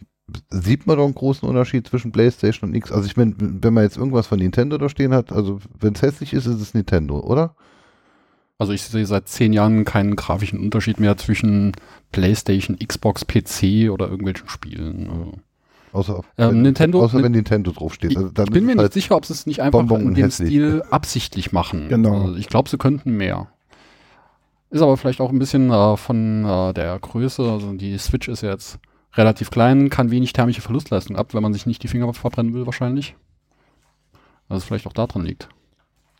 sieht 0.50 0.86
man 0.86 0.96
doch 0.96 1.04
einen 1.04 1.14
großen 1.14 1.48
Unterschied 1.48 1.86
zwischen 1.86 2.12
PlayStation 2.12 2.70
und 2.70 2.76
X? 2.76 2.92
Also 2.92 3.06
ich 3.06 3.16
meine, 3.16 3.34
wenn 3.38 3.74
man 3.74 3.84
jetzt 3.84 3.96
irgendwas 3.96 4.26
von 4.26 4.38
Nintendo 4.38 4.78
da 4.78 4.88
stehen 4.88 5.12
hat, 5.12 5.32
also 5.32 5.60
wenn 5.78 5.94
es 5.94 6.02
hässlich 6.02 6.32
ist, 6.32 6.46
ist 6.46 6.60
es 6.60 6.74
Nintendo, 6.74 7.20
oder? 7.20 7.56
Also 8.58 8.72
ich 8.72 8.82
sehe 8.82 9.06
seit 9.06 9.28
zehn 9.28 9.52
Jahren 9.52 9.84
keinen 9.84 10.16
grafischen 10.16 10.58
Unterschied 10.60 10.98
mehr 10.98 11.16
zwischen 11.16 11.72
PlayStation, 12.10 12.78
Xbox, 12.78 13.24
PC 13.24 13.90
oder 13.90 14.08
irgendwelchen 14.08 14.48
Spielen. 14.48 15.08
Also 15.10 15.32
Außer, 15.98 16.22
Ähm, 16.36 16.50
wenn, 16.50 16.62
Nintendo- 16.62 17.02
außer 17.02 17.22
wenn 17.22 17.32
Nintendo 17.32 17.72
draufsteht. 17.72 18.12
Ich, 18.12 18.16
Also 18.16 18.28
dann 18.30 18.46
ich 18.46 18.52
bin 18.52 18.64
mir 18.64 18.72
es 18.72 18.76
nicht 18.76 18.82
halt, 18.82 18.92
sicher, 18.92 19.16
ob 19.16 19.26
sie 19.26 19.32
es 19.32 19.46
nicht 19.46 19.60
einfach 19.62 19.78
Bonbon 19.80 20.00
in 20.02 20.06
und 20.08 20.14
dem 20.16 20.24
hässlich. 20.24 20.48
Stil 20.48 20.82
absichtlich 20.90 21.52
machen. 21.52 21.88
Genau. 21.88 22.22
Also 22.26 22.36
ich 22.36 22.48
glaube, 22.48 22.68
sie 22.70 22.78
könnten 22.78 23.16
mehr. 23.16 23.48
Ist 24.70 24.82
aber 24.82 24.96
vielleicht 24.96 25.20
auch 25.20 25.30
ein 25.30 25.38
bisschen 25.38 25.70
äh, 25.70 25.96
von 25.96 26.44
äh, 26.44 26.72
der 26.74 26.98
Größe. 26.98 27.42
Also 27.50 27.72
die 27.72 27.96
Switch 27.98 28.28
ist 28.28 28.42
ja 28.42 28.50
jetzt 28.50 28.78
relativ 29.14 29.50
klein, 29.50 29.88
kann 29.90 30.10
wenig 30.10 30.32
thermische 30.34 30.60
Verlustleistung 30.60 31.16
ab, 31.16 31.34
wenn 31.34 31.42
man 31.42 31.52
sich 31.54 31.66
nicht 31.66 31.82
die 31.82 31.88
Finger 31.88 32.12
verbrennen 32.12 32.52
will, 32.54 32.66
wahrscheinlich. 32.66 33.16
Also 34.48 34.58
es 34.58 34.64
vielleicht 34.64 34.86
auch 34.86 34.92
daran 34.92 35.24
liegt. 35.24 35.48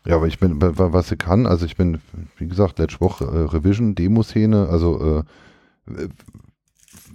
Ja, 0.05 0.15
aber 0.15 0.27
ich 0.27 0.39
bin, 0.39 0.61
wa- 0.61 0.77
wa- 0.77 0.93
was 0.93 1.09
sie 1.09 1.17
kann, 1.17 1.45
also 1.45 1.65
ich 1.65 1.75
bin, 1.77 1.99
wie 2.37 2.47
gesagt, 2.47 2.79
letzte 2.79 3.01
Woche 3.01 3.25
äh, 3.25 3.45
Revision, 3.55 3.95
Demoszene, 3.95 4.67
also 4.69 5.23
äh, 5.87 6.07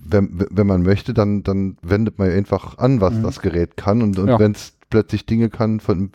wenn, 0.06 0.46
wenn 0.50 0.66
man 0.66 0.82
möchte, 0.82 1.14
dann, 1.14 1.42
dann 1.42 1.76
wendet 1.82 2.18
man 2.18 2.30
einfach 2.30 2.78
an, 2.78 3.00
was 3.00 3.14
Mhm. 3.14 3.22
das 3.22 3.40
Gerät 3.40 3.76
kann 3.76 4.02
und, 4.02 4.18
und 4.18 4.28
Ja. 4.28 4.38
wenn 4.38 4.52
es 4.52 4.74
plötzlich 4.90 5.26
Dinge 5.26 5.48
kann, 5.50 5.80
von, 5.80 6.10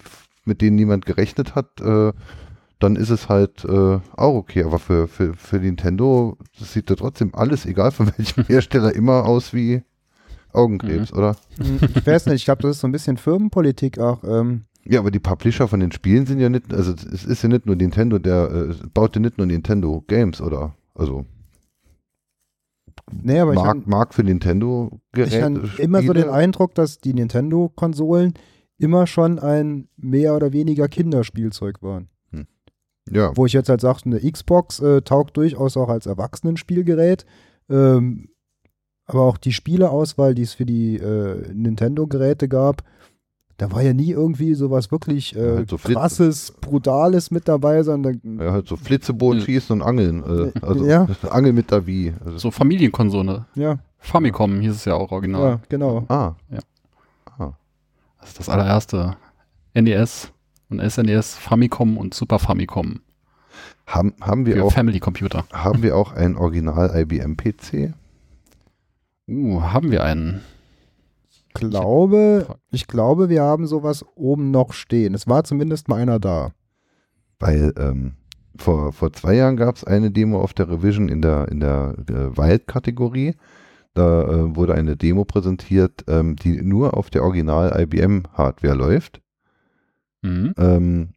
mit 0.46 0.62
denen 0.62 0.76
niemand 0.76 1.06
gerechnet 1.06 1.56
hat, 1.56 1.82
äh, 1.82 2.14
dann 2.80 2.96
ist 2.96 3.10
es 3.10 3.28
halt 3.28 3.66
äh, 3.66 4.00
auch 4.16 4.36
okay. 4.36 4.64
Aber 4.64 4.80
für, 4.80 5.08
für, 5.08 5.34
für 5.34 5.58
Nintendo 5.58 6.38
das 6.60 6.74
sieht 6.74 6.90
ja 6.90 6.96
trotzdem 6.96 7.32
alles, 7.34 7.66
egal 7.66 7.92
von 7.92 8.08
welchem 8.18 8.46
Hersteller, 8.46 8.96
immer 8.96 9.26
aus 9.26 9.54
wie 9.54 9.84
Augenkrebs, 10.54 11.14
oder? 11.14 11.36
Hm, 11.62 11.80
Ich 11.96 12.06
weiß 12.08 12.26
nicht, 12.28 12.36
ich 12.38 12.46
glaube, 12.46 12.62
das 12.64 12.72
ist 12.78 12.82
so 12.82 12.88
ein 12.88 12.92
bisschen 12.92 13.18
Firmenpolitik 13.18 14.00
auch. 14.00 14.24
Ähm, 14.24 14.64
Ja, 14.86 15.00
aber 15.00 15.12
die 15.12 15.20
Publisher 15.20 15.68
von 15.68 15.80
den 15.80 15.92
Spielen 15.92 16.26
sind 16.26 16.40
ja 16.40 16.50
nicht, 16.50 16.74
also 16.74 16.94
es 16.94 17.26
ist 17.26 17.44
ja 17.44 17.50
nicht 17.50 17.66
nur 17.66 17.76
Nintendo, 17.76 18.18
der 18.18 18.50
äh, 18.70 18.88
baut 18.94 19.16
ja 19.16 19.22
nicht 19.22 19.38
nur 19.38 19.46
Nintendo 19.48 20.04
Games, 20.08 20.42
oder? 20.42 20.74
Also 20.96 21.26
nee, 23.12 23.40
aber 23.40 23.54
ich 23.54 23.60
Markt, 23.60 23.82
habe 23.82 23.90
Markt 23.90 24.14
für 24.14 24.24
Nintendo 24.24 25.00
Geräte. 25.12 25.64
hab 25.64 25.80
immer 25.80 26.02
so 26.02 26.14
den 26.14 26.30
Eindruck, 26.30 26.76
dass 26.76 27.00
die 27.00 27.14
Nintendo-Konsolen 27.14 28.34
immer 28.78 29.08
schon 29.08 29.40
ein 29.40 29.88
mehr 29.98 30.36
oder 30.36 30.54
weniger 30.54 30.88
Kinderspielzeug 30.88 31.82
waren. 31.82 32.10
Ja, 33.12 33.36
Wo 33.36 33.46
ich 33.46 33.54
jetzt 33.54 33.70
halt 33.70 33.82
sage, 33.82 34.02
eine 34.06 34.20
Xbox 34.20 34.80
äh, 34.80 35.02
taugt 35.02 35.38
durchaus 35.38 35.78
auch 35.78 35.90
als 35.90 36.06
Erwachsenenspielgerät. 36.06 37.26
Ähm, 37.70 38.30
aber 39.06 39.22
auch 39.22 39.38
die 39.38 39.54
Spieleauswahl, 39.54 40.36
die 40.36 40.44
es 40.44 40.54
für 40.54 40.66
die 40.66 40.98
äh, 40.98 41.52
Nintendo-Geräte 41.54 42.48
gab, 42.48 42.84
da 43.60 43.72
war 43.72 43.82
ja 43.84 43.94
nie 43.94 44.12
irgendwie 44.12 44.54
sowas 44.56 44.92
wirklich 44.92 45.36
äh, 45.36 45.48
Ja, 45.52 45.56
halt 45.58 45.70
so 45.70 45.78
krasses, 45.78 46.52
brutales 46.60 47.30
mit 47.30 47.48
dabei, 47.48 47.84
sondern 47.84 48.20
ja, 48.40 48.52
halt 48.54 48.68
so 48.68 48.76
Flitzeboden 48.78 49.40
Ja. 49.40 49.46
schießen 49.46 49.74
und 49.80 49.86
angeln. 49.88 50.24
Äh, 50.24 50.66
also 50.66 50.86
Ja. 50.86 51.06
Angeln 51.30 51.54
mit 51.56 51.70
der 51.70 51.86
Wii. 51.86 52.14
Also, 52.26 52.38
So 52.38 52.52
Familienkonsole. 52.52 53.46
ja, 53.56 53.78
Famicom 54.00 54.62
hieß 54.62 54.72
es 54.74 54.86
ja 54.86 54.96
auch 54.96 55.12
original. 55.12 55.42
ja, 55.50 55.60
genau. 55.70 56.06
Ah, 56.08 56.34
Das 58.20 58.30
ist 58.30 58.40
das 58.40 58.50
allererste. 58.50 59.16
NES 59.74 60.32
und 60.70 60.80
SNES, 60.82 61.36
Famicom 61.36 61.98
und 61.98 62.14
Super 62.14 62.40
Famicom 62.40 63.00
haben, 63.88 64.14
haben, 64.22 64.46
wir 64.46 64.56
für 64.56 64.64
auch, 64.66 64.72
Family 64.74 65.00
Computer. 65.00 65.46
haben 65.52 65.82
wir 65.84 65.96
auch 65.98 66.12
einen 66.14 66.36
Original 66.38 66.92
IBM 66.96 67.36
PC? 67.38 67.94
Uh, 69.28 69.62
haben 69.62 69.92
wir 69.92 70.04
einen. 70.04 70.42
Glaube, 71.54 72.58
ich 72.72 72.88
glaube, 72.88 73.30
wir 73.30 73.44
haben 73.44 73.68
sowas 73.68 74.06
oben 74.16 74.52
noch 74.52 74.74
stehen. 74.74 75.14
Es 75.14 75.28
war 75.28 75.44
zumindest 75.44 75.88
mal 75.88 75.98
einer 75.98 76.20
da. 76.20 76.52
Weil 77.40 77.74
ähm, 77.78 78.14
vor, 78.58 78.92
vor 78.92 79.14
zwei 79.14 79.36
Jahren 79.36 79.58
gab 79.58 79.76
es 79.76 79.84
eine 79.84 80.12
Demo 80.12 80.42
auf 80.42 80.54
der 80.54 80.70
Revision 80.70 81.10
in 81.10 81.22
der, 81.22 81.48
in 81.50 81.60
der 81.60 81.96
äh, 82.10 82.38
Wild-Kategorie. 82.38 83.36
Da 83.94 84.24
äh, 84.24 84.56
wurde 84.56 84.76
eine 84.76 84.96
Demo 84.96 85.26
präsentiert, 85.26 86.04
ähm, 86.08 86.36
die 86.36 86.62
nur 86.62 86.96
auf 86.96 87.10
der 87.10 87.24
Original 87.24 87.82
IBM-Hardware 87.82 88.76
läuft. 88.76 89.22
Mhm. 90.22 90.54
ähm, 90.58 91.10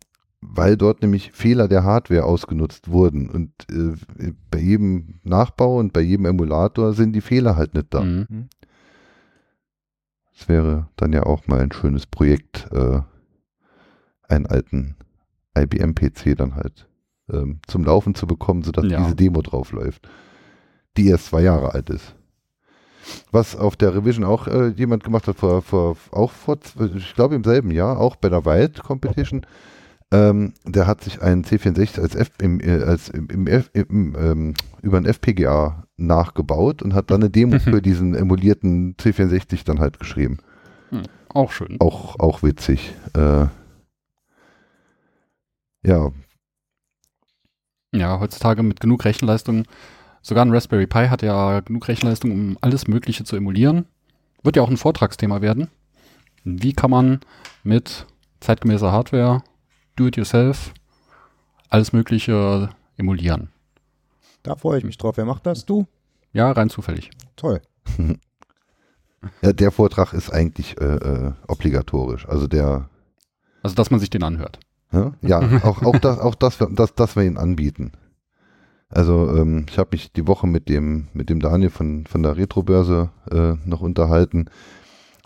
weil 0.43 0.77
dort 0.77 1.03
nämlich 1.03 1.31
Fehler 1.33 1.69
der 1.69 1.85
Hardware 1.85 2.25
ausgenutzt 2.25 2.91
wurden. 2.91 3.31
Und 3.31 3.51
äh, 3.71 4.33
bei 4.51 4.59
jedem 4.59 5.21
Nachbau 5.23 5.79
und 5.79 5.93
bei 5.93 6.01
jedem 6.01 6.27
Emulator 6.27 6.93
sind 6.93 7.13
die 7.13 7.21
Fehler 7.21 7.57
halt 7.57 7.75
nicht 7.75 7.95
da. 7.95 8.03
Mhm. 8.03 8.49
Das 10.43 10.49
wäre 10.49 10.89
dann 10.97 11.13
ja 11.13 11.23
auch 11.23 11.47
mal 11.47 11.61
ein 11.61 11.71
schönes 11.71 12.05
Projekt, 12.05 12.67
äh, 12.73 12.99
einen 14.29 14.47
alten 14.47 14.97
IBM-PC 15.57 16.37
dann 16.37 16.57
halt 16.57 16.89
ähm, 17.33 17.61
zum 17.69 17.85
Laufen 17.85 18.17
zu 18.17 18.27
bekommen, 18.27 18.65
sodass 18.65 18.87
Ja. 18.87 19.05
diese 19.05 19.15
Demo 19.15 19.41
drauf 19.43 19.71
läuft, 19.71 20.09
die 20.97 21.07
erst 21.07 21.27
zwei 21.27 21.43
Jahre 21.43 21.75
alt 21.75 21.91
ist. 21.91 22.17
Was 23.31 23.55
auf 23.55 23.77
der 23.77 23.95
Revision 23.95 24.25
auch 24.25 24.49
äh, 24.49 24.71
jemand 24.71 25.05
gemacht 25.05 25.29
hat, 25.29 25.37
vor, 25.37 25.63
vor, 25.63 25.97
auch 26.11 26.33
vor, 26.33 26.59
ich 26.97 27.15
glaube 27.15 27.37
im 27.37 27.45
selben 27.45 27.71
Jahr, 27.71 28.01
auch 28.01 28.17
bei 28.17 28.29
der 28.29 28.45
Wild 28.45 28.83
Competition, 28.83 29.47
ähm, 30.13 30.53
der 30.65 30.87
hat 30.87 31.03
sich 31.03 31.23
einen 31.23 31.45
C64 31.45 32.01
als, 32.01 32.15
F, 32.15 32.31
im, 32.41 32.61
äh, 32.61 32.83
als 32.83 33.09
im, 33.09 33.47
F, 33.47 33.71
im, 33.73 34.15
ähm, 34.17 34.55
über 34.83 34.99
ein 34.99 35.07
FPGA 35.07 35.85
nachgebaut 35.97 36.83
und 36.83 36.95
hat 36.95 37.11
dann 37.11 37.23
eine 37.23 37.31
Demo 37.31 37.59
für 37.59 37.83
diesen 37.83 38.15
emulierten 38.15 38.95
C64 38.97 39.65
dann 39.65 39.81
halt 39.81 39.99
geschrieben. 39.99 40.39
Auch 41.29 41.51
schön. 41.51 41.81
Auch, 41.81 42.19
auch 42.21 42.43
witzig. 42.43 42.95
Äh, 43.17 43.47
ja, 45.85 46.11
Ja, 47.93 48.21
heutzutage 48.21 48.63
mit 48.63 48.81
genug 48.81 49.05
Rechenleistung. 49.05 49.65
Sogar 50.21 50.45
ein 50.45 50.53
Raspberry 50.53 50.87
Pi 50.87 51.09
hat 51.09 51.23
ja 51.23 51.61
genug 51.61 51.89
Rechenleistung, 51.89 52.31
um 52.31 52.59
alles 52.61 52.87
Mögliche 52.87 53.25
zu 53.25 53.35
emulieren. 53.37 53.87
Wird 54.43 54.57
ja 54.57 54.63
auch 54.63 54.71
ein 54.71 54.77
Vortragsthema 54.77 55.41
werden. 55.41 55.69
Wie 56.45 56.73
kann 56.73 56.91
man 56.91 57.21
mit 57.65 58.07
zeitgemäßer 58.41 58.93
Hardware, 58.93 59.43
do-it-yourself, 59.97 60.73
alles 61.69 61.93
Mögliche 61.93 62.71
emulieren? 62.97 63.49
Da 64.43 64.57
freue 64.57 64.79
ich 64.79 64.85
mich 64.85 64.99
drauf. 64.99 65.17
Wer 65.17 65.25
macht 65.25 65.47
das? 65.47 65.65
Du? 65.65 65.87
Ja, 66.33 66.51
rein 66.51 66.71
zufällig. 66.71 67.11
Toll. 67.37 67.61
ja, 69.43 69.53
der 69.53 69.71
Vortrag 69.71 70.13
ist 70.13 70.31
eigentlich 70.31 70.81
äh, 70.81 70.85
äh, 70.85 71.33
obligatorisch. 71.47 72.29
Also 72.29 72.47
der, 72.47 72.89
Also, 73.63 73.77
dass 73.77 73.91
man 73.91 74.01
sich 74.01 74.11
den 74.11 74.23
anhört. 74.23 74.59
Ja, 74.93 75.13
ja 75.23 75.41
auch, 75.63 75.83
auch, 75.83 75.99
das, 75.99 76.19
auch 76.19 76.35
das, 76.35 76.59
das, 76.71 76.95
das 76.95 77.17
wir 77.17 77.23
ihn 77.23 77.37
anbieten. 77.37 77.93
Also 78.89 79.35
ähm, 79.37 79.67
ich 79.71 79.79
habe 79.79 79.91
mich 79.93 80.13
die 80.13 80.27
Woche 80.27 80.47
mit 80.47 80.69
dem, 80.69 81.09
mit 81.15 81.31
dem 81.31 81.41
Daniel 81.41 81.71
von, 81.71 82.07
von 82.07 82.23
der 82.23 82.37
Retrobörse 82.37 83.11
äh, 83.31 83.55
noch 83.65 83.81
unterhalten. 83.81 84.51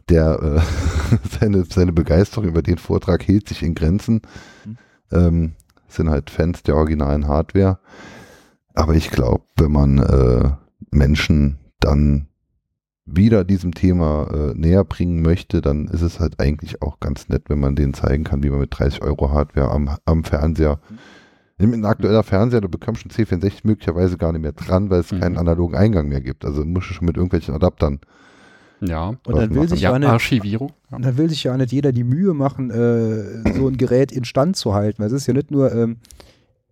Der 0.09 0.40
äh, 0.42 1.19
seine, 1.40 1.64
seine 1.64 1.92
Begeisterung 1.92 2.47
über 2.47 2.62
den 2.62 2.79
Vortrag 2.79 3.23
hielt 3.23 3.49
sich 3.49 3.62
in 3.62 3.75
Grenzen. 3.75 4.23
Mhm. 4.64 4.79
Ähm, 5.12 5.53
sind 5.88 6.11
halt 6.11 6.31
Fans 6.31 6.62
der 6.62 6.77
originalen 6.77 7.29
Hardware. 7.29 7.79
Aber 8.75 8.95
ich 8.95 9.11
glaube, 9.11 9.45
wenn 9.57 9.73
man 9.73 9.99
äh, 9.99 10.51
Menschen 10.90 11.59
dann 11.81 12.29
wieder 13.07 13.45
diesem 13.45 13.73
Thema 13.73 14.29
äh, 14.33 14.55
näher 14.55 14.85
bringen 14.85 15.23
möchte, 15.23 15.61
dann 15.61 15.87
ist 15.87 16.03
es 16.03 16.19
halt 16.19 16.40
eigentlich 16.40 16.83
auch 16.83 16.99
ganz 16.99 17.29
nett, 17.29 17.45
wenn 17.49 17.61
man 17.61 17.77
denen 17.77 17.95
zeigen 17.95 18.25
kann, 18.25 18.42
wie 18.42 18.51
man 18.51 18.59
mit 18.59 18.77
30 18.77 19.03
Euro 19.03 19.31
Hardware 19.31 19.71
am, 19.71 19.97
am 20.05 20.25
Fernseher, 20.25 20.81
ein 21.59 21.85
aktueller 21.85 22.25
Fernseher, 22.25 22.61
du 22.61 22.69
bekommst 22.69 23.03
schon 23.03 23.12
C64 23.12 23.61
möglicherweise 23.62 24.19
gar 24.19 24.33
nicht 24.33 24.42
mehr 24.42 24.53
dran, 24.53 24.90
weil 24.90 25.01
es 25.01 25.12
Mhm. 25.12 25.21
keinen 25.21 25.38
analogen 25.38 25.77
Eingang 25.77 26.09
mehr 26.09 26.21
gibt. 26.21 26.45
Also 26.45 26.64
musst 26.64 26.90
du 26.90 26.95
schon 26.95 27.07
mit 27.07 27.16
irgendwelchen 27.16 27.55
Adaptern. 27.55 28.01
Ja. 28.81 29.09
Und 29.09 29.37
dann 29.37 29.51
will, 29.51 29.57
machen? 29.57 29.69
sich 29.69 29.81
Ja, 29.81 29.93
ja 29.93 29.99
nicht, 29.99 30.09
Archivierung. 30.09 30.73
Ja. 30.91 30.99
dann 30.99 31.17
will 31.17 31.29
sich 31.29 31.45
ja 31.45 31.57
nicht 31.57 31.73
jeder 31.73 31.93
die 31.93 32.05
Mühe 32.05 32.35
machen, 32.35 32.71
äh, 32.71 33.53
so 33.55 33.69
ein 33.69 33.77
Gerät 33.77 34.12
instand 34.12 34.57
zu 34.57 34.75
halten. 34.75 35.01
Weil 35.01 35.07
es 35.09 35.12
ist 35.12 35.27
ja 35.27 35.35
nicht 35.35 35.51
nur, 35.51 35.73
ähm, 35.75 35.99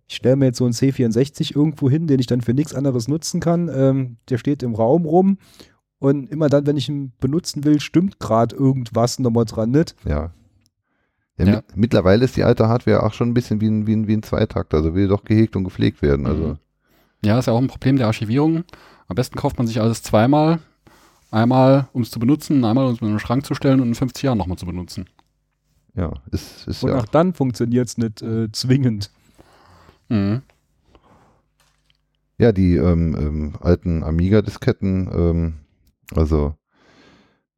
ich 0.07 0.17
stelle 0.17 0.35
mir 0.35 0.45
jetzt 0.45 0.57
so 0.57 0.65
einen 0.65 0.73
C64 0.73 1.55
irgendwo 1.55 1.89
hin, 1.89 2.07
den 2.07 2.19
ich 2.19 2.27
dann 2.27 2.41
für 2.41 2.53
nichts 2.53 2.75
anderes 2.75 3.07
nutzen 3.07 3.39
kann. 3.39 3.69
Ähm, 3.73 4.17
der 4.29 4.37
steht 4.37 4.61
im 4.61 4.75
Raum 4.75 5.05
rum 5.05 5.37
und 5.99 6.29
immer 6.29 6.49
dann, 6.49 6.67
wenn 6.67 6.77
ich 6.77 6.89
ihn 6.89 7.11
benutzen 7.19 7.63
will, 7.63 7.79
stimmt 7.79 8.19
gerade 8.19 8.55
irgendwas 8.55 9.17
nochmal 9.19 9.45
dran 9.45 9.71
nicht. 9.71 9.95
Ja. 10.05 10.31
Ja, 11.37 11.45
Ja. 11.45 11.55
Mit, 11.55 11.63
mittlerweile 11.75 12.23
ist 12.25 12.37
die 12.37 12.43
alte 12.43 12.67
Hardware 12.67 13.03
auch 13.03 13.13
schon 13.13 13.29
ein 13.29 13.33
bisschen 13.33 13.59
wie 13.61 13.67
ein, 13.67 13.87
wie 13.87 13.95
ein, 13.95 14.07
wie 14.07 14.15
ein 14.15 14.23
Zweitakt, 14.23 14.73
also 14.73 14.93
will 14.93 15.07
doch 15.07 15.23
gehegt 15.25 15.55
und 15.55 15.63
gepflegt 15.63 16.01
werden. 16.01 16.27
Also 16.27 16.43
Mhm. 16.43 16.57
Ja, 17.23 17.39
ist 17.39 17.47
ja 17.47 17.53
auch 17.53 17.61
ein 17.61 17.67
Problem 17.67 17.97
der 17.97 18.05
Archivierung. 18.05 18.63
Am 19.07 19.15
besten 19.15 19.35
kauft 19.35 19.57
man 19.57 19.65
sich 19.65 19.81
alles 19.81 20.03
zweimal. 20.03 20.59
Einmal, 21.35 21.89
um 21.91 22.01
es 22.01 22.11
zu 22.11 22.19
benutzen, 22.19 22.63
einmal, 22.63 22.85
um 22.85 22.93
es 22.93 23.01
in 23.01 23.09
den 23.09 23.19
Schrank 23.19 23.45
zu 23.45 23.55
stellen 23.55 23.81
und 23.81 23.89
in 23.89 23.95
50 23.95 24.23
Jahren 24.23 24.37
nochmal 24.37 24.57
zu 24.57 24.65
benutzen. 24.65 25.09
ja, 25.93 26.13
ist, 26.31 26.65
ist 26.65 26.81
Und 26.81 26.91
ja. 26.91 26.97
auch 26.97 27.07
dann 27.07 27.33
funktioniert 27.33 27.89
es 27.89 27.97
nicht 27.97 28.21
äh, 28.21 28.49
zwingend. 28.53 29.11
Mhm. 30.07 30.43
Ja, 32.37 32.53
die 32.53 32.77
ähm, 32.77 33.17
ähm, 33.19 33.53
alten 33.59 34.01
Amiga-Disketten, 34.01 35.09
ähm, 35.13 35.53
also 36.15 36.55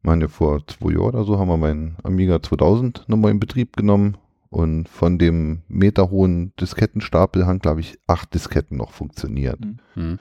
meine 0.02 0.28
vor 0.28 0.66
zwei 0.66 0.94
Jahren 0.94 1.10
oder 1.10 1.24
so 1.24 1.38
haben 1.38 1.50
wir 1.50 1.58
meinen 1.58 1.98
Amiga 2.02 2.42
2000 2.42 3.08
nochmal 3.08 3.30
in 3.30 3.40
Betrieb 3.40 3.78
genommen 3.78 4.18
und 4.50 4.90
von 4.90 5.20
dem 5.20 5.62
meterhohen 5.68 6.52
Diskettenstapel 6.60 7.46
haben, 7.46 7.60
glaube 7.60 7.82
ich, 7.82 8.00
acht 8.08 8.34
Disketten 8.34 8.76
noch 8.76 8.90
funktioniert. 8.90 9.60
Mhm. 9.60 9.78
Hm. 9.94 10.20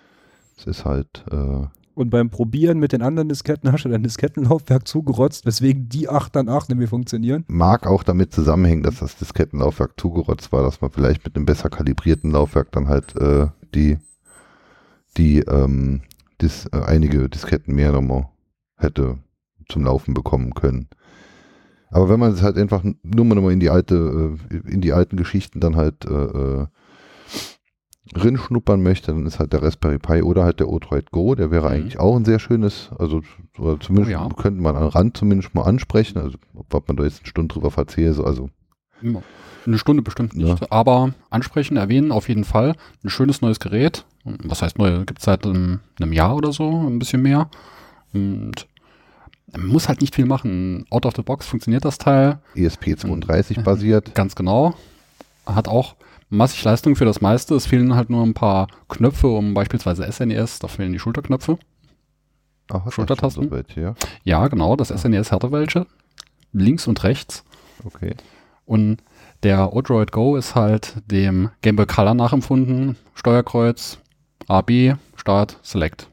Das 0.57 0.67
ist 0.67 0.85
halt, 0.85 1.25
äh, 1.31 1.65
Und 1.97 2.11
beim 2.11 2.29
Probieren 2.29 2.79
mit 2.79 2.93
den 2.93 3.01
anderen 3.01 3.31
Disketten 3.31 3.73
hast 3.73 3.87
du 3.87 3.89
dein 3.89 4.03
Diskettenlaufwerk 4.03 4.87
zugerotzt, 4.87 5.47
weswegen 5.47 5.89
die 5.89 6.11
8 6.11 6.37
dann 6.37 6.51
8 6.51 6.69
nicht 6.69 6.79
mehr 6.79 6.89
funktionieren. 6.89 7.47
mag 7.49 7.87
auch 7.87 8.03
damit 8.03 8.35
zusammenhängen, 8.35 8.83
dass 8.83 8.99
das 8.99 9.17
Diskettenlaufwerk 9.17 9.99
zugerotzt 9.99 10.53
war, 10.53 10.63
dass 10.63 10.83
man 10.83 10.91
vielleicht 10.91 11.25
mit 11.25 11.35
einem 11.35 11.47
besser 11.47 11.71
kalibrierten 11.71 12.33
Laufwerk 12.33 12.71
dann 12.73 12.89
halt 12.89 13.17
äh, 13.17 13.47
die, 13.75 13.97
die 15.17 15.39
ähm, 15.39 16.03
dis, 16.43 16.67
äh, 16.67 16.83
einige 16.85 17.31
Disketten 17.31 17.75
mehr 17.75 17.93
nochmal 17.93 18.29
hätte 18.77 19.17
zum 19.67 19.85
Laufen 19.85 20.13
bekommen 20.13 20.53
können. 20.53 20.89
Aber 21.89 22.11
wenn 22.11 22.21
man 22.21 22.33
es 22.33 22.43
halt 22.43 22.59
einfach 22.59 22.85
nur 22.85 23.25
mal 23.25 23.53
in 23.53 23.61
die 23.61 23.71
alte, 23.71 24.37
äh, 24.51 24.71
in 24.71 24.83
die 24.83 24.93
alten 24.93 25.17
Geschichten 25.17 25.61
dann 25.61 25.77
halt 25.77 26.05
äh, 26.05 26.13
äh, 26.13 26.67
rinschnuppern 28.15 28.83
möchte, 28.83 29.13
dann 29.13 29.27
ist 29.27 29.39
halt 29.39 29.53
der 29.53 29.63
Raspberry 29.63 29.99
Pi 29.99 30.23
oder 30.23 30.45
halt 30.45 30.61
der 30.61 30.69
Odroid 30.69 31.11
Go, 31.11 31.35
der 31.35 31.51
wäre 31.51 31.67
Mhm. 31.69 31.73
eigentlich 31.75 31.99
auch 31.99 32.17
ein 32.17 32.25
sehr 32.25 32.39
schönes, 32.39 32.91
also 32.99 33.23
zumindest 33.57 34.09
Oh 34.09 34.11
ja. 34.11 34.29
könnte 34.37 34.61
man 34.63 34.77
an 34.77 34.85
Rand 34.89 35.17
zumindest 35.17 35.55
mal 35.55 35.63
ansprechen, 35.65 36.19
also 36.19 36.39
ob 36.55 36.87
man 36.89 36.97
da 36.97 37.05
jetzt 37.05 37.21
eine 37.21 37.29
Stunde 37.29 37.53
drüber 37.53 37.71
verzählt, 37.71 38.15
so, 38.15 38.25
also. 38.25 38.49
Eine 39.67 39.79
Stunde 39.79 40.03
bestimmt 40.03 40.37
nicht, 40.37 40.61
Ja. 40.61 40.67
aber 40.71 41.13
ansprechen, 41.31 41.77
erwähnen 41.77 42.13
auf 42.13 42.29
jeden 42.29 42.45
Fall. 42.45 42.75
Ein 43.05 43.11
schönes 43.11 43.43
neues 43.43 43.61
Gerät. 43.61 44.07
Was 44.25 44.63
heißt 44.63 44.79
neu? 44.79 45.05
Gibt 45.05 45.19
es 45.19 45.25
seit 45.25 45.45
einem, 45.45 45.81
einem 46.01 46.13
Jahr 46.13 46.35
oder 46.37 46.53
so, 46.53 46.71
ein 46.89 46.99
bisschen 46.99 47.23
mehr. 47.23 47.51
Und 48.15 48.67
man 49.53 49.67
muss 49.67 49.89
halt 49.89 50.01
nicht 50.01 50.15
viel 50.15 50.25
machen. 50.27 50.85
Out 50.91 51.05
of 51.07 51.15
the 51.17 51.23
box 51.23 51.47
funktioniert 51.47 51.85
das 51.85 51.99
Teil. 51.99 52.39
ESP32 52.55 53.63
basiert. 53.63 54.15
Ganz 54.15 54.35
genau. 54.35 54.75
Hat 55.45 55.69
auch 55.69 55.95
massig 56.29 56.63
Leistung 56.65 56.97
für 56.97 57.05
das 57.05 57.21
meiste. 57.21 57.55
Es 57.55 57.67
fehlen 57.67 57.95
halt 57.95 58.11
nur 58.11 58.23
ein 58.23 58.35
paar 58.35 58.69
Knöpfe, 58.89 59.29
um 59.29 59.55
beispielsweise 59.55 60.11
SNES, 60.11 60.59
da 60.59 60.69
fehlen 60.69 60.93
die 60.93 60.99
Schulterknöpfe. 60.99 61.59
Hat 62.73 62.87
das 62.87 62.95
Schultertasten? 62.95 63.45
schon 63.45 63.51
So 63.51 63.57
welche, 63.57 63.81
ja. 63.81 63.95
Ja, 64.25 64.49
genau, 64.49 64.77
das 64.77 64.89
SNES 64.89 65.33
hatte 65.33 65.53
welche. 65.53 65.87
Links 66.53 66.87
und 66.87 67.03
rechts. 67.05 67.45
Okay. 67.85 68.15
Und 68.65 69.03
der 69.43 69.73
Odroid 69.73 70.11
Go 70.13 70.37
ist 70.37 70.55
halt 70.55 70.95
dem 71.07 71.51
Game 71.63 71.77
Boy 71.77 71.87
Color 71.87 72.15
nachempfunden. 72.15 72.97
Steuerkreuz, 73.15 73.99
AB, 74.49 74.97
Start, 75.17 75.59
Select. 75.63 76.09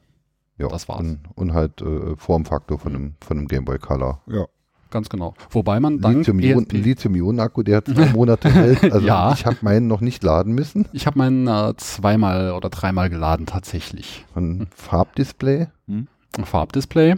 Ja, 0.56 0.68
Das 0.68 0.88
war's. 0.88 1.00
Und, 1.00 1.20
und 1.34 1.52
halt 1.52 1.80
äh, 1.82 2.16
Formfaktor 2.16 2.78
von 2.78 2.94
einem, 2.94 3.14
von 3.20 3.38
einem 3.38 3.48
Game 3.48 3.64
Boy 3.64 3.78
Color. 3.78 4.22
Ja. 4.26 4.46
Ganz 4.94 5.08
genau. 5.08 5.34
Wobei 5.50 5.80
man 5.80 5.98
dank 6.00 6.18
Lithium-Ionen- 6.18 6.66
ESP 6.66 6.72
Lithium-Ionen-Akku, 6.84 7.64
der 7.64 7.78
hat 7.78 7.88
zwei 7.88 8.12
Monate 8.12 8.48
hält. 8.48 8.80
Also 8.92 9.04
Ja. 9.04 9.32
ich 9.32 9.44
habe 9.44 9.56
meinen 9.62 9.88
noch 9.88 10.00
nicht 10.00 10.22
laden 10.22 10.54
müssen. 10.54 10.86
Ich 10.92 11.06
habe 11.08 11.18
meinen 11.18 11.48
äh, 11.48 11.74
zweimal 11.78 12.52
oder 12.52 12.68
dreimal 12.70 13.10
geladen 13.10 13.44
tatsächlich. 13.46 14.24
Ein 14.36 14.68
Farbdisplay. 14.72 15.66
Ein 15.88 16.06
Farbdisplay, 16.44 17.16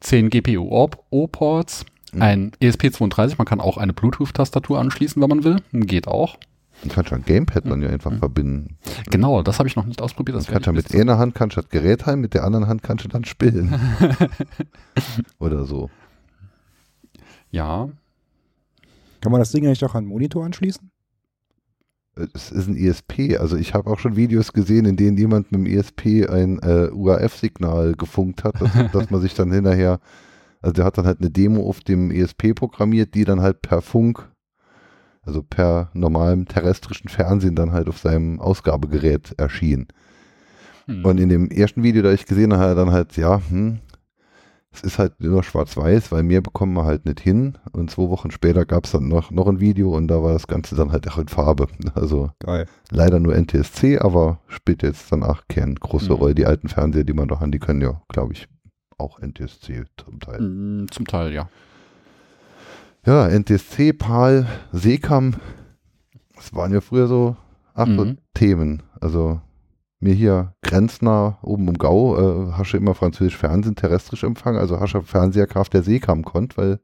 10 0.00 0.30
GPU-O-Ports, 0.30 1.84
Mhm. 2.14 2.22
ein 2.22 2.52
E 2.60 2.68
ESP32, 2.70 3.34
man 3.36 3.46
kann 3.46 3.60
auch 3.60 3.76
eine 3.76 3.92
Bluetooth-Tastatur 3.92 4.78
anschließen, 4.80 5.20
wenn 5.20 5.28
man 5.28 5.44
will. 5.44 5.56
Geht 5.72 6.08
auch. 6.08 6.38
Ich 6.84 6.90
kann 6.94 7.04
schon 7.04 7.18
ein 7.18 7.24
Gamepad 7.26 7.66
dann 7.66 7.82
ja 7.82 7.88
Mhm. 7.88 7.94
einfach 7.94 8.16
verbinden. 8.18 8.78
Genau, 9.10 9.42
das 9.42 9.58
habe 9.58 9.68
ich 9.68 9.76
noch 9.76 9.84
nicht 9.84 10.00
ausprobiert. 10.00 10.38
Das 10.38 10.46
kannst 10.46 10.66
werde 10.68 10.76
mit 10.78 10.94
einer 10.94 11.18
Hand 11.18 11.34
kannst 11.34 11.56
du 11.58 11.60
das 11.60 11.68
Gerät 11.70 12.06
halten, 12.06 12.22
mit 12.22 12.32
der 12.32 12.44
anderen 12.44 12.66
Hand 12.66 12.82
kannst 12.82 13.04
du 13.04 13.08
dann 13.08 13.24
spielen. 13.26 13.74
Oder 15.38 15.64
so. 15.64 15.90
Ja, 17.50 17.88
Kann 19.20 19.32
man 19.32 19.40
das 19.40 19.50
Ding 19.52 19.66
eigentlich 19.66 19.84
auch 19.84 19.94
an 19.94 20.04
den 20.04 20.10
Monitor 20.10 20.44
anschließen? 20.44 20.90
Es 22.34 22.50
ist 22.50 22.66
ein 22.68 22.76
ESP. 22.76 23.36
Also 23.38 23.56
ich 23.56 23.74
habe 23.74 23.90
auch 23.90 23.98
schon 23.98 24.16
Videos 24.16 24.52
gesehen, 24.52 24.86
in 24.86 24.96
denen 24.96 25.16
jemand 25.16 25.52
mit 25.52 25.60
dem 25.60 25.66
ESP 25.66 26.28
ein 26.28 26.58
äh, 26.60 26.90
UAF-Signal 26.92 27.94
gefunkt 27.94 28.44
hat, 28.44 28.60
dass, 28.60 28.72
dass 28.92 29.10
man 29.10 29.20
sich 29.20 29.34
dann 29.34 29.52
hinterher, 29.52 30.00
also 30.60 30.72
der 30.72 30.84
hat 30.84 30.98
dann 30.98 31.06
halt 31.06 31.20
eine 31.20 31.30
Demo 31.30 31.68
auf 31.68 31.80
dem 31.80 32.10
ESP 32.10 32.54
programmiert, 32.54 33.14
die 33.14 33.24
dann 33.24 33.40
halt 33.40 33.62
per 33.62 33.82
Funk, 33.82 34.28
also 35.22 35.42
per 35.42 35.90
normalem 35.94 36.46
terrestrischen 36.46 37.08
Fernsehen 37.08 37.54
dann 37.54 37.72
halt 37.72 37.88
auf 37.88 37.98
seinem 37.98 38.40
Ausgabegerät 38.40 39.34
erschien. 39.38 39.86
hm. 40.86 41.04
Und 41.04 41.18
in 41.20 41.28
dem 41.28 41.50
ersten 41.50 41.82
Video, 41.82 42.02
da 42.02 42.12
ich 42.12 42.26
gesehen 42.26 42.54
habe, 42.54 42.74
dann 42.74 42.90
halt, 42.90 43.16
ja, 43.16 43.40
hm, 43.48 43.78
es 44.78 44.92
ist 44.92 44.98
halt 44.98 45.20
nur 45.20 45.42
schwarz-weiß, 45.42 46.12
weil 46.12 46.22
mehr 46.22 46.40
bekommen 46.40 46.74
wir 46.74 46.84
halt 46.84 47.04
nicht 47.04 47.20
hin. 47.20 47.58
Und 47.72 47.90
zwei 47.90 48.08
Wochen 48.08 48.30
später 48.30 48.64
gab 48.64 48.84
es 48.86 48.92
dann 48.92 49.08
noch, 49.08 49.30
noch 49.30 49.46
ein 49.48 49.60
Video 49.60 49.96
und 49.96 50.08
da 50.08 50.22
war 50.22 50.32
das 50.32 50.46
Ganze 50.46 50.74
dann 50.76 50.92
halt 50.92 51.08
auch 51.10 51.18
in 51.18 51.28
Farbe. 51.28 51.66
Also 51.94 52.30
Geil. 52.40 52.66
leider 52.90 53.18
nur 53.20 53.34
NTSC, 53.34 53.98
aber 53.98 54.40
spielt 54.48 54.82
jetzt 54.82 55.10
dann 55.12 55.22
auch 55.22 55.42
keine 55.48 55.74
große 55.74 56.06
Mhm. 56.12 56.18
Rolle. 56.18 56.34
Die 56.34 56.46
alten 56.46 56.68
Fernseher, 56.68 57.04
die 57.04 57.12
man 57.12 57.26
noch 57.28 57.40
haben, 57.40 57.52
die 57.52 57.58
können 57.58 57.80
ja, 57.80 58.00
glaube 58.08 58.32
ich, 58.34 58.48
auch 58.98 59.18
NTSC 59.20 59.84
zum 59.96 60.20
Teil. 60.20 60.38
Hm, 60.38 60.86
zum 60.90 61.06
Teil, 61.06 61.32
ja. 61.32 61.48
Ja, 63.06 63.26
NTSC, 63.28 63.92
PAL, 63.92 64.46
Seekam, 64.72 65.34
das 66.36 66.54
waren 66.54 66.72
ja 66.72 66.80
früher 66.80 67.06
so, 67.08 67.36
ach, 67.74 67.86
so 67.86 68.04
Mhm. 68.04 68.18
Themen. 68.34 68.82
Also 69.00 69.40
mir 70.00 70.14
hier 70.14 70.54
grenznah 70.62 71.38
oben 71.42 71.66
im 71.68 71.78
Gau 71.78 72.16
äh, 72.48 72.52
hast 72.52 72.72
du 72.72 72.76
immer 72.76 72.94
französisch 72.94 73.36
Fernsehen 73.36 73.74
terrestrisch 73.76 74.22
empfangen, 74.24 74.58
also 74.60 74.78
hast 74.80 74.92
du 74.94 75.02
Fernseherkraft 75.02 75.74
der 75.74 75.82
Seekam 75.82 76.24
konnt, 76.24 76.56
weil 76.56 76.78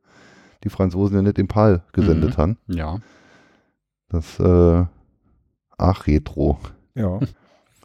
die 0.64 0.68
Franzosen 0.68 1.16
ja 1.16 1.22
nicht 1.22 1.38
im 1.38 1.46
PAL 1.48 1.82
gesendet 1.92 2.30
Mhm. 2.36 2.36
haben. 2.42 2.58
Ja. 2.68 2.98
Das, 4.08 4.38
äh, 4.40 4.84
ach, 5.78 6.06
Retro, 6.06 6.58
Ja. 6.94 7.20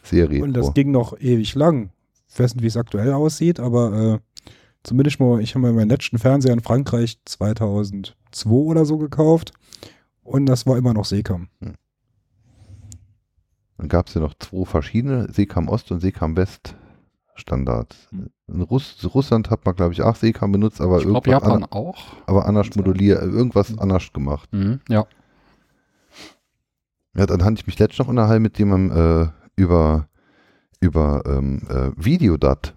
sehr 0.04 0.30
Retro. 0.30 0.44
Und 0.46 0.54
das 0.54 0.74
ging 0.74 0.92
noch 0.92 1.20
ewig 1.20 1.56
lang. 1.56 1.92
Ich 2.28 2.40
weiß 2.40 2.56
nicht, 2.56 2.64
wie 2.64 2.68
es 2.68 2.78
aktuell 2.78 3.12
aussieht, 3.14 3.60
aber 3.60 3.94
äh, 3.94 4.50
zumindest 4.84 5.20
mal, 5.20 5.42
ich 5.42 5.56
habe 5.56 5.68
mir 5.68 5.74
meinen 5.74 5.90
letzten 5.90 6.18
Fernseher 6.20 6.54
in 6.54 6.62
Frankreich 6.62 7.18
2002 7.26 8.50
oder 8.50 8.86
so 8.86 8.98
gekauft 8.98 9.52
und 10.24 10.46
das 10.46 10.66
war 10.66 10.78
immer 10.78 10.94
noch 10.94 11.06
Seekam. 11.06 11.50
Dann 13.80 13.88
gab 13.88 14.08
es 14.08 14.14
ja 14.14 14.20
noch 14.20 14.34
zwei 14.40 14.66
verschiedene, 14.66 15.32
Seekam 15.32 15.70
Ost 15.70 15.90
und 15.92 16.02
Seekam 16.02 16.36
West 16.36 16.76
Standards. 17.36 18.10
Hm. 18.12 18.30
In 18.48 18.62
Russ 18.62 18.98
Russland 19.16 19.50
hat 19.50 19.66
man, 19.66 19.74
glaube 19.74 19.94
ich, 19.94 20.02
auch 20.02 20.18
Seekam 20.18 20.52
benutzt, 20.52 20.82
aber 20.82 20.98
Ich 21.00 21.06
irgendwas 21.06 21.32
Japan 21.32 21.64
an, 21.64 21.72
auch. 21.72 21.98
aber 22.28 22.46
anders 22.46 22.76
moduliert, 22.76 23.22
irgendwas 23.22 23.70
Hm. 23.70 23.80
anders 23.80 24.12
gemacht. 24.12 24.52
Mhm. 24.52 24.82
Ja. 24.90 25.06
Ja, 27.16 27.26
dann 27.26 27.44
hatte 27.46 27.56
ich 27.56 27.68
mich 27.68 27.80
letztens 27.80 28.00
noch 28.00 28.08
unterhalten 28.10 28.44
mit 28.44 28.60
jemandem 28.60 28.98
äh, 29.24 29.28
über, 29.56 30.10
über 30.82 31.24
ähm, 31.26 31.62
äh, 31.70 31.92
Videodat. 31.96 32.76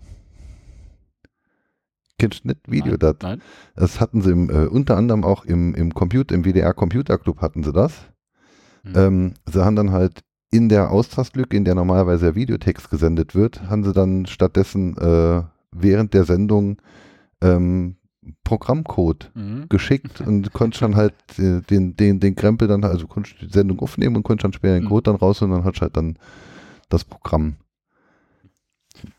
Kennst 2.18 2.44
du 2.44 2.48
nicht 2.48 2.60
Videodat? 2.70 3.24
Nein. 3.24 3.42
Das 3.74 4.00
hatten 4.00 4.22
sie 4.22 4.30
im, 4.30 4.48
äh, 4.50 4.66
unter 4.66 4.96
anderem 4.96 5.24
auch 5.24 5.44
im, 5.44 5.74
im 5.74 5.92
Computer, 5.92 6.32
im 6.36 6.44
WDR 6.44 6.72
Computer 6.74 7.18
Club 7.18 7.40
hatten 7.40 7.64
sie 7.64 7.72
das. 7.72 7.92
Mhm. 8.84 8.92
Ähm, 8.94 9.34
sie 9.50 9.64
haben 9.64 9.74
dann 9.74 9.90
halt 9.90 10.20
in 10.52 10.68
der 10.68 10.90
Austastlücke, 10.92 11.56
in 11.56 11.64
der 11.64 11.74
normalerweise 11.74 12.26
der 12.26 12.34
Videotext 12.36 12.90
gesendet 12.90 13.34
wird, 13.34 13.68
haben 13.68 13.82
sie 13.84 13.92
dann 13.92 14.26
stattdessen 14.26 14.96
äh, 14.98 15.42
während 15.72 16.14
der 16.14 16.24
Sendung 16.24 16.76
ähm, 17.40 17.96
Programmcode 18.44 19.32
Mhm. 19.34 19.66
geschickt 19.68 20.20
und 20.26 20.52
konnte 20.52 20.80
dann 20.80 20.94
halt 20.94 21.14
äh, 21.38 21.60
den, 21.62 21.96
den, 21.96 22.20
den 22.20 22.34
Krempel 22.36 22.68
dann, 22.68 22.84
also 22.84 23.06
konnte 23.08 23.30
die 23.40 23.48
Sendung 23.52 23.80
aufnehmen 23.80 24.14
und 24.16 24.22
konnte 24.22 24.42
dann 24.42 24.52
später 24.52 24.74
den 24.74 24.84
Mhm. 24.84 24.88
Code 24.88 25.02
dann 25.10 25.16
raus 25.16 25.42
und 25.42 25.50
dann 25.50 25.64
hat 25.64 25.80
halt 25.80 25.96
dann 25.96 26.16
das 26.88 27.05
Programm. 27.05 27.57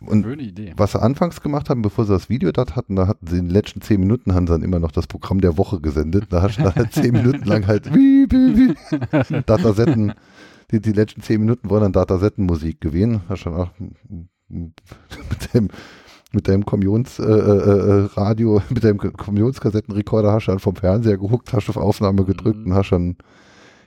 Und 0.05 0.23
Schöne 0.23 0.43
Idee. 0.43 0.73
was 0.77 0.91
sie 0.93 1.01
anfangs 1.01 1.41
gemacht 1.41 1.69
haben, 1.69 1.81
bevor 1.81 2.05
sie 2.05 2.13
das 2.13 2.29
Video 2.29 2.51
dort 2.51 2.75
hatten, 2.75 2.95
da 2.95 3.07
hatten 3.07 3.25
sie 3.27 3.39
in 3.39 3.45
den 3.45 3.51
letzten 3.51 3.81
zehn 3.81 3.99
Minuten 3.99 4.33
haben 4.35 4.45
sie 4.47 4.53
dann 4.53 4.61
immer 4.61 4.79
noch 4.79 4.91
das 4.91 5.07
Programm 5.07 5.41
der 5.41 5.57
Woche 5.57 5.81
gesendet. 5.81 6.25
Da 6.29 6.43
hast 6.43 6.59
du 6.59 6.63
dann 6.63 6.75
halt 6.75 6.93
zehn 6.93 7.11
Minuten 7.11 7.43
lang 7.45 7.65
halt 7.65 7.91
wie, 7.93 8.27
wie, 8.29 8.55
wie, 8.69 9.41
Datasetten, 9.47 10.13
die, 10.73 10.81
die 10.81 10.91
letzten 10.91 11.21
zehn 11.21 11.39
Minuten 11.39 11.69
waren 11.69 11.81
dann 11.81 11.93
Datasettenmusik 11.93 12.81
gewesen. 12.81 13.21
Hast 13.29 13.45
dann 13.45 13.53
auch 13.55 13.69
mit 14.49 15.53
dem 15.53 15.69
mit 16.35 16.47
deinem 16.47 16.65
Kommunionsradio, 16.65 17.35
äh, 17.37 18.05
äh, 18.05 18.09
Radio, 18.15 18.61
mit 18.69 18.83
deinem 18.83 18.97
Kommunionskassettenrekorder 18.97 20.31
hast 20.31 20.47
du 20.47 20.51
dann 20.51 20.59
vom 20.59 20.75
Fernseher 20.75 21.17
gehuckt, 21.17 21.53
hast 21.53 21.69
auf 21.69 21.77
Aufnahme 21.77 22.25
gedrückt 22.25 22.57
Mhm. 22.57 22.71
und 22.71 22.73
hast 22.73 22.89
dann 22.89 23.17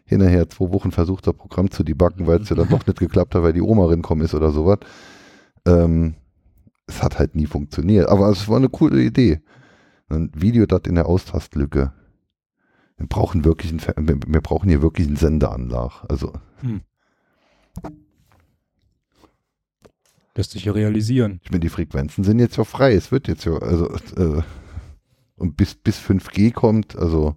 hinterher 0.05 0.49
zwei 0.49 0.73
Wochen 0.73 0.93
versucht, 0.93 1.27
das 1.27 1.35
Programm 1.35 1.71
zu 1.73 1.83
debuggen, 1.83 2.27
weil 2.29 2.41
es 2.41 2.49
ja 2.49 2.57
dann 2.57 2.69
doch 2.71 2.87
nicht 2.87 3.01
geklappt 3.01 3.35
hat, 3.35 3.43
weil 3.43 3.53
die 3.53 3.63
Oma 3.63 3.87
rinkommen 3.87 4.25
ist 4.25 4.35
oder 4.35 4.53
sowas. 4.53 4.79
Ähm, 5.67 6.15
es 6.87 7.03
hat 7.03 7.19
halt 7.19 7.35
nie 7.35 7.47
funktioniert, 7.47 8.09
aber 8.09 8.29
es 8.31 8.49
war 8.49 8.59
eine 8.59 8.69
coole 8.69 9.03
Idee. 9.03 9.41
Ein 10.09 10.31
Video 10.37 10.67
das 10.67 10.83
in 10.87 10.95
der 10.95 11.07
Austastlücke. 11.07 11.93
Wir 12.97 13.07
brauchen 13.07 13.45
wirklich 13.45 13.73
einen, 13.73 14.09
wir, 14.09 14.19
wir 14.27 14.41
brauchen 14.41 14.69
hier 14.69 14.83
wirklich 14.83 15.07
einen 15.07 15.17
Sendeanlag. 15.17 16.05
Also 16.09 16.33
Hm. 16.61 16.81
Lässt 20.35 20.51
sich 20.51 20.67
ja 20.67 20.73
realisieren. 20.73 21.41
Ich 21.45 21.51
meine, 21.51 21.61
die 21.61 21.71
Frequenzen 21.71 22.23
sind 22.23 22.39
jetzt 22.39 22.57
ja 22.57 22.65
frei. 22.65 22.93
Es 22.93 23.11
wird 23.11 23.27
jetzt 23.27 23.45
ja, 23.47 23.57
also, 23.57 23.91
äh, 24.17 24.43
und 25.37 25.57
bis, 25.57 25.75
bis 25.75 25.99
5G 25.99 26.53
kommt, 26.53 26.97
also, 26.97 27.37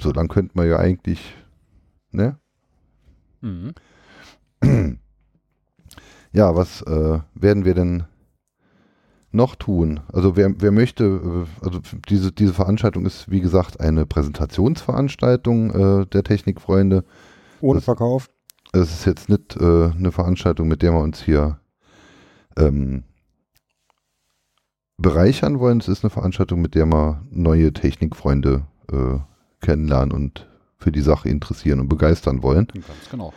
so 0.00 0.12
lang 0.12 0.28
könnte 0.28 0.52
man 0.54 0.68
ja 0.68 0.78
eigentlich, 0.78 1.34
ne? 2.10 2.38
Mhm. 3.40 3.74
Ja, 6.34 6.56
was 6.56 6.80
äh, 6.82 7.20
werden 7.34 7.66
wir 7.66 7.74
denn 7.74 8.04
noch 9.34 9.54
tun? 9.56 10.00
Also 10.12 10.36
wer, 10.36 10.52
wer 10.60 10.72
möchte, 10.72 11.04
äh, 11.04 11.64
also 11.64 11.80
diese, 12.08 12.32
diese 12.32 12.52
Veranstaltung 12.54 13.06
ist, 13.06 13.30
wie 13.30 13.40
gesagt, 13.40 13.80
eine 13.80 14.06
Präsentationsveranstaltung 14.06 16.02
äh, 16.02 16.06
der 16.06 16.22
Technikfreunde. 16.24 17.04
Ohne 17.60 17.78
Das- 17.78 17.84
Verkauf. 17.84 18.28
Es 18.74 18.90
ist 18.90 19.04
jetzt 19.04 19.28
nicht 19.28 19.56
äh, 19.60 19.90
eine 19.90 20.12
Veranstaltung, 20.12 20.66
mit 20.66 20.80
der 20.80 20.92
wir 20.92 21.00
uns 21.00 21.20
hier 21.22 21.58
ähm, 22.56 23.02
bereichern 24.96 25.58
wollen. 25.58 25.78
Es 25.78 25.88
ist 25.88 26.04
eine 26.04 26.10
Veranstaltung, 26.10 26.60
mit 26.62 26.74
der 26.74 26.86
wir 26.86 27.22
neue 27.30 27.72
Technikfreunde 27.72 28.62
äh, 28.90 29.18
kennenlernen 29.60 30.12
und 30.12 30.48
für 30.78 30.90
die 30.92 31.00
Sache 31.02 31.28
interessieren 31.28 31.80
und 31.80 31.88
begeistern 31.88 32.42
wollen. 32.42 32.66
Ganz 32.72 32.86
genau. 33.10 33.32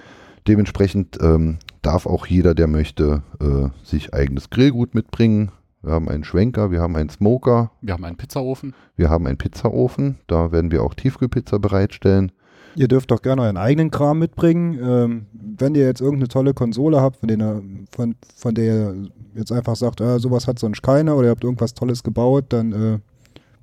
Dementsprechend 0.47 1.17
ähm, 1.21 1.57
darf 1.81 2.05
auch 2.05 2.27
jeder, 2.27 2.53
der 2.55 2.67
möchte, 2.67 3.21
äh, 3.41 3.69
sich 3.85 4.13
eigenes 4.13 4.49
Grillgut 4.49 4.95
mitbringen. 4.95 5.51
Wir 5.85 5.93
haben 5.93 6.09
einen 6.09 6.23
Schwenker, 6.23 6.71
wir 6.71 6.81
haben 6.81 6.95
einen 6.95 7.09
Smoker, 7.09 7.69
Wir 7.81 7.93
haben 7.93 8.05
einen 8.05 8.17
Pizzaofen. 8.17 8.73
wir 8.95 9.11
haben 9.11 9.27
einen 9.27 9.37
Pizzaofen. 9.37 10.17
Da 10.25 10.51
werden 10.51 10.71
wir 10.71 10.81
auch 10.81 10.95
Tiefkühlpizza 10.95 11.59
bereitstellen. 11.59 12.31
Ihr 12.75 12.87
dürft 12.87 13.11
doch 13.11 13.21
gerne 13.21 13.43
euren 13.43 13.57
eigenen 13.57 13.91
Kram 13.91 14.17
mitbringen. 14.17 14.79
Ähm, 14.81 15.25
wenn 15.31 15.75
ihr 15.75 15.85
jetzt 15.85 16.01
irgendeine 16.01 16.27
tolle 16.27 16.53
Konsole 16.55 17.01
habt, 17.01 17.17
von, 17.17 17.27
der, 17.27 17.61
von, 17.95 18.15
von 18.35 18.55
der 18.55 18.65
ihr 18.65 18.95
jetzt 19.35 19.51
einfach 19.51 19.75
sagt, 19.75 20.01
äh, 20.01 20.17
sowas 20.17 20.47
hat 20.47 20.57
sonst 20.57 20.81
keiner 20.81 21.15
oder 21.15 21.27
ihr 21.27 21.31
habt 21.31 21.43
irgendwas 21.43 21.75
Tolles 21.75 22.01
gebaut, 22.01 22.45
dann 22.49 22.71
äh, 22.73 22.99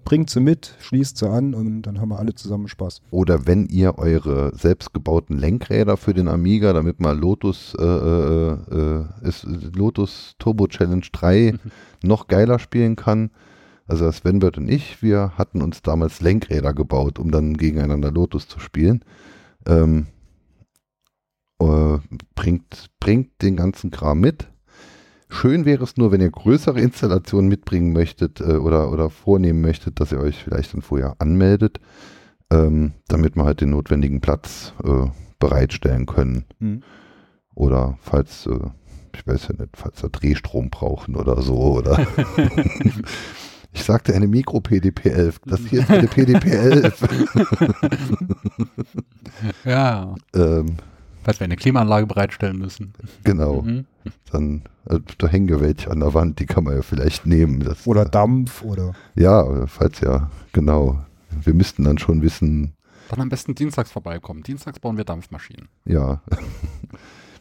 bringt 0.05 0.31
sie 0.31 0.41
mit, 0.41 0.75
schließt 0.81 1.19
sie 1.19 1.29
an 1.29 1.55
und 1.55 1.83
dann 1.83 2.01
haben 2.01 2.11
wir 2.11 2.19
alle 2.19 2.35
zusammen 2.35 2.69
Spaß. 2.69 3.01
Oder 3.11 3.47
wenn 3.47 3.67
ihr 3.67 3.99
eure 3.99 4.55
selbstgebauten 4.57 5.39
Lenkräder 5.39 5.97
für 5.97 6.15
den 6.15 6.29
Amiga, 6.29 6.73
damit 6.73 7.01
mal 7.01 7.19
Lotus, 7.19 7.75
äh, 7.79 7.85
äh, 7.85 8.57
äh, 8.71 9.05
ist, 9.23 9.45
Lotus 9.75 10.35
Turbo 10.39 10.67
Challenge 10.67 11.07
3 11.13 11.55
noch 12.03 12.27
geiler 12.27 12.59
spielen 12.59 12.97
kann. 12.97 13.31
Also 13.87 14.11
Svenbert 14.11 14.59
und 14.59 14.69
ich, 14.69 15.03
wir 15.03 15.33
hatten 15.37 15.61
uns 15.61 15.83
damals 15.83 16.21
Lenkräder 16.21 16.73
gebaut, 16.73 17.19
um 17.19 17.31
dann 17.31 17.57
gegeneinander 17.57 18.11
Lotus 18.11 18.49
zu 18.49 18.61
spielen. 18.61 19.05
Ähm, 19.67 20.07
äh, 21.61 21.99
bringt, 22.35 22.91
bringt 23.01 23.43
den 23.43 23.57
ganzen 23.57 23.91
Kram 23.91 24.21
mit. 24.21 24.49
Schön 25.33 25.65
wäre 25.65 25.83
es 25.83 25.97
nur, 25.97 26.13
wenn 26.13 26.21
ihr 26.21 26.31
größere 26.31 26.79
Installationen 26.79 27.49
mitbringen 27.49 27.95
möchtet 27.95 28.41
äh, 28.41 28.57
oder, 28.57 28.93
oder 28.93 29.09
vornehmen 29.09 29.63
möchtet, 29.63 29.99
dass 29.99 30.13
ihr 30.13 30.21
euch 30.21 30.37
vielleicht 30.45 30.75
dann 30.75 30.83
vorher 30.83 31.17
anmeldet, 31.21 31.81
ähm, 32.51 32.93
damit 33.09 33.35
wir 33.35 33.45
halt 33.45 33.63
den 33.63 33.71
notwendigen 33.71 34.21
Platz 34.21 34.75
äh, 34.85 35.07
bereitstellen 35.39 36.05
können. 36.05 36.45
Mhm. 36.59 36.83
Oder 37.55 37.97
falls, 38.03 38.47
äh, 38.47 38.59
ich 39.15 39.27
weiß 39.27 39.49
ja 39.49 39.55
nicht, 39.59 39.75
falls 39.75 40.03
wir 40.03 40.11
Drehstrom 40.11 40.69
brauchen 40.69 41.17
oder 41.17 41.41
so. 41.41 41.57
Oder 41.57 42.07
ich 43.73 43.83
sagte 43.83 44.15
eine 44.15 44.27
Mikro-PDP-11. 44.27 45.37
Das 45.47 45.61
hier 45.61 45.81
ist 45.81 45.91
eine 45.91 46.09
PDP-11. 46.09 46.93
Ja. 49.65 50.15
ähm, 50.35 50.77
Falls 51.25 51.41
wir 51.41 51.47
eine 51.47 51.57
Klimaanlage 51.57 52.07
bereitstellen 52.07 52.59
müssen. 52.59 52.93
genau. 53.25 53.63
Mhm. 53.63 53.87
Dann, 54.31 54.63
äh, 54.89 54.99
da 55.19 55.29
hängen 55.29 55.49
ja 55.49 55.61
welche 55.61 55.91
an 55.91 56.01
der 56.01 56.15
Wand, 56.15 56.39
die 56.39 56.47
kann 56.47 56.65
man 56.65 56.75
ja 56.75 56.83
vielleicht 56.83 57.27
nehmen. 57.27 57.61
Das, 57.61 57.87
Oder 57.87 58.05
Dampf 58.05 58.63
oder 58.63 58.93
Ja, 59.15 59.67
falls 59.67 60.01
ja, 60.01 60.31
genau. 60.53 60.99
Wir 61.43 61.55
müssten 61.55 61.85
dann 61.85 61.99
schon 61.99 62.23
wissen, 62.23 62.75
Dann 63.11 63.21
am 63.21 63.29
besten 63.29 63.55
dienstags 63.55 63.91
vorbeikommen. 63.91 64.43
Dienstags 64.43 64.79
bauen 64.81 64.97
wir 64.97 65.05
Dampfmaschinen. 65.05 65.69
ja. 65.85 66.23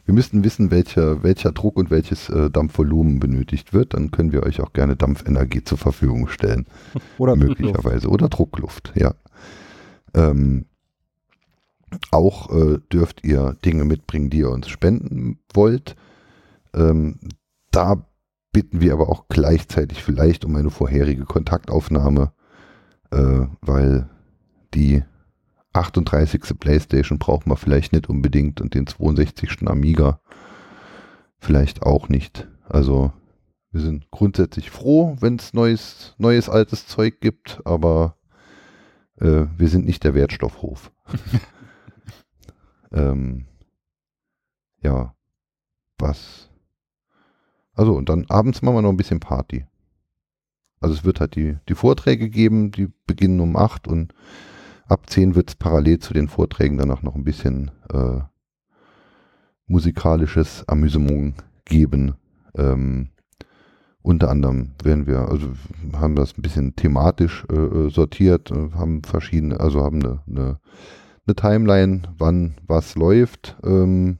Wir 0.04 0.14
müssten 0.14 0.42
wissen, 0.42 0.72
welcher, 0.72 1.22
welcher 1.22 1.52
Druck 1.52 1.76
und 1.76 1.90
welches 1.90 2.28
äh, 2.28 2.50
Dampfvolumen 2.50 3.20
benötigt 3.20 3.72
wird. 3.72 3.94
Dann 3.94 4.10
können 4.10 4.32
wir 4.32 4.42
euch 4.42 4.60
auch 4.60 4.72
gerne 4.72 4.96
Dampfenergie 4.96 5.62
zur 5.62 5.78
Verfügung 5.78 6.26
stellen. 6.26 6.66
oder 7.18 7.36
Druckluft. 7.36 7.60
möglicherweise. 7.60 8.08
Oder 8.08 8.28
Druckluft, 8.28 8.92
ja. 8.96 9.14
Ähm, 10.12 10.64
auch 12.10 12.50
äh, 12.50 12.78
dürft 12.92 13.24
ihr 13.24 13.56
Dinge 13.64 13.84
mitbringen, 13.84 14.28
die 14.28 14.38
ihr 14.38 14.50
uns 14.50 14.68
spenden 14.68 15.38
wollt. 15.54 15.94
Ähm, 16.74 17.18
da 17.70 18.06
bitten 18.52 18.80
wir 18.80 18.92
aber 18.92 19.08
auch 19.08 19.28
gleichzeitig 19.28 20.02
vielleicht 20.02 20.44
um 20.44 20.56
eine 20.56 20.70
vorherige 20.70 21.24
Kontaktaufnahme, 21.24 22.32
äh, 23.10 23.46
weil 23.60 24.08
die 24.74 25.02
38. 25.72 26.58
Playstation 26.58 27.18
braucht 27.18 27.46
man 27.46 27.56
vielleicht 27.56 27.92
nicht 27.92 28.08
unbedingt 28.08 28.60
und 28.60 28.74
den 28.74 28.86
62. 28.86 29.66
Amiga 29.66 30.20
vielleicht 31.38 31.82
auch 31.82 32.08
nicht. 32.08 32.46
Also 32.68 33.12
wir 33.70 33.80
sind 33.80 34.10
grundsätzlich 34.10 34.70
froh, 34.70 35.16
wenn 35.20 35.36
es 35.36 35.54
neues, 35.54 36.14
neues 36.18 36.50
altes 36.50 36.86
Zeug 36.86 37.20
gibt, 37.20 37.62
aber 37.64 38.16
äh, 39.18 39.46
wir 39.56 39.68
sind 39.68 39.86
nicht 39.86 40.04
der 40.04 40.14
Wertstoffhof. 40.14 40.92
ähm, 42.92 43.46
ja, 44.82 45.14
was? 45.98 46.51
Also 47.74 47.94
und 47.94 48.08
dann 48.08 48.26
abends 48.28 48.62
machen 48.62 48.76
wir 48.76 48.82
noch 48.82 48.90
ein 48.90 48.96
bisschen 48.96 49.20
Party. 49.20 49.66
Also 50.80 50.94
es 50.94 51.04
wird 51.04 51.20
halt 51.20 51.36
die, 51.36 51.56
die 51.68 51.74
Vorträge 51.74 52.28
geben, 52.28 52.72
die 52.72 52.88
beginnen 53.06 53.40
um 53.40 53.56
8 53.56 53.86
und 53.86 54.14
ab 54.86 55.08
10 55.08 55.34
wird 55.34 55.50
es 55.50 55.54
parallel 55.54 56.00
zu 56.00 56.12
den 56.12 56.28
Vorträgen 56.28 56.78
dann 56.78 56.90
auch 56.90 57.02
noch 57.02 57.14
ein 57.14 57.24
bisschen 57.24 57.70
äh, 57.92 58.20
musikalisches 59.66 60.68
Amüsement 60.68 61.34
geben. 61.64 62.14
Ähm, 62.56 63.10
unter 64.02 64.30
anderem 64.30 64.72
werden 64.82 65.06
wir, 65.06 65.28
also 65.28 65.52
haben 65.94 66.16
das 66.16 66.36
ein 66.36 66.42
bisschen 66.42 66.74
thematisch 66.74 67.46
äh, 67.50 67.54
äh, 67.54 67.90
sortiert, 67.90 68.50
äh, 68.50 68.72
haben 68.72 69.04
verschiedene, 69.04 69.60
also 69.60 69.82
haben 69.82 70.02
eine, 70.02 70.20
eine, 70.28 70.60
eine 71.26 71.36
Timeline, 71.36 72.02
wann 72.18 72.56
was 72.66 72.96
läuft. 72.96 73.56
Ähm, 73.64 74.18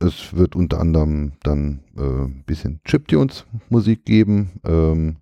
es 0.00 0.34
wird 0.34 0.56
unter 0.56 0.80
anderem 0.80 1.32
dann 1.42 1.80
äh, 1.96 2.24
ein 2.24 2.42
bisschen 2.44 2.80
Chiptunes-Musik 2.84 4.04
geben 4.04 4.60
ähm, 4.64 5.16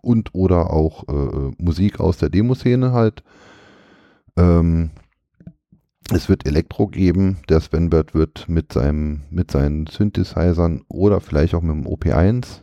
und 0.00 0.34
oder 0.34 0.70
auch 0.70 1.08
äh, 1.08 1.12
äh, 1.12 1.52
Musik 1.58 2.00
aus 2.00 2.18
der 2.18 2.30
Demoszene 2.30 2.92
halt. 2.92 3.24
Ähm, 4.36 4.90
es 6.12 6.28
wird 6.28 6.46
Elektro 6.46 6.86
geben. 6.86 7.38
Der 7.48 7.60
Svenbert 7.60 8.14
wird 8.14 8.48
mit 8.48 8.72
seinem, 8.72 9.22
mit 9.30 9.50
seinen 9.50 9.86
Synthesizern 9.88 10.82
oder 10.88 11.20
vielleicht 11.20 11.54
auch 11.54 11.62
mit 11.62 11.74
dem 11.74 11.86
OP1, 11.86 12.60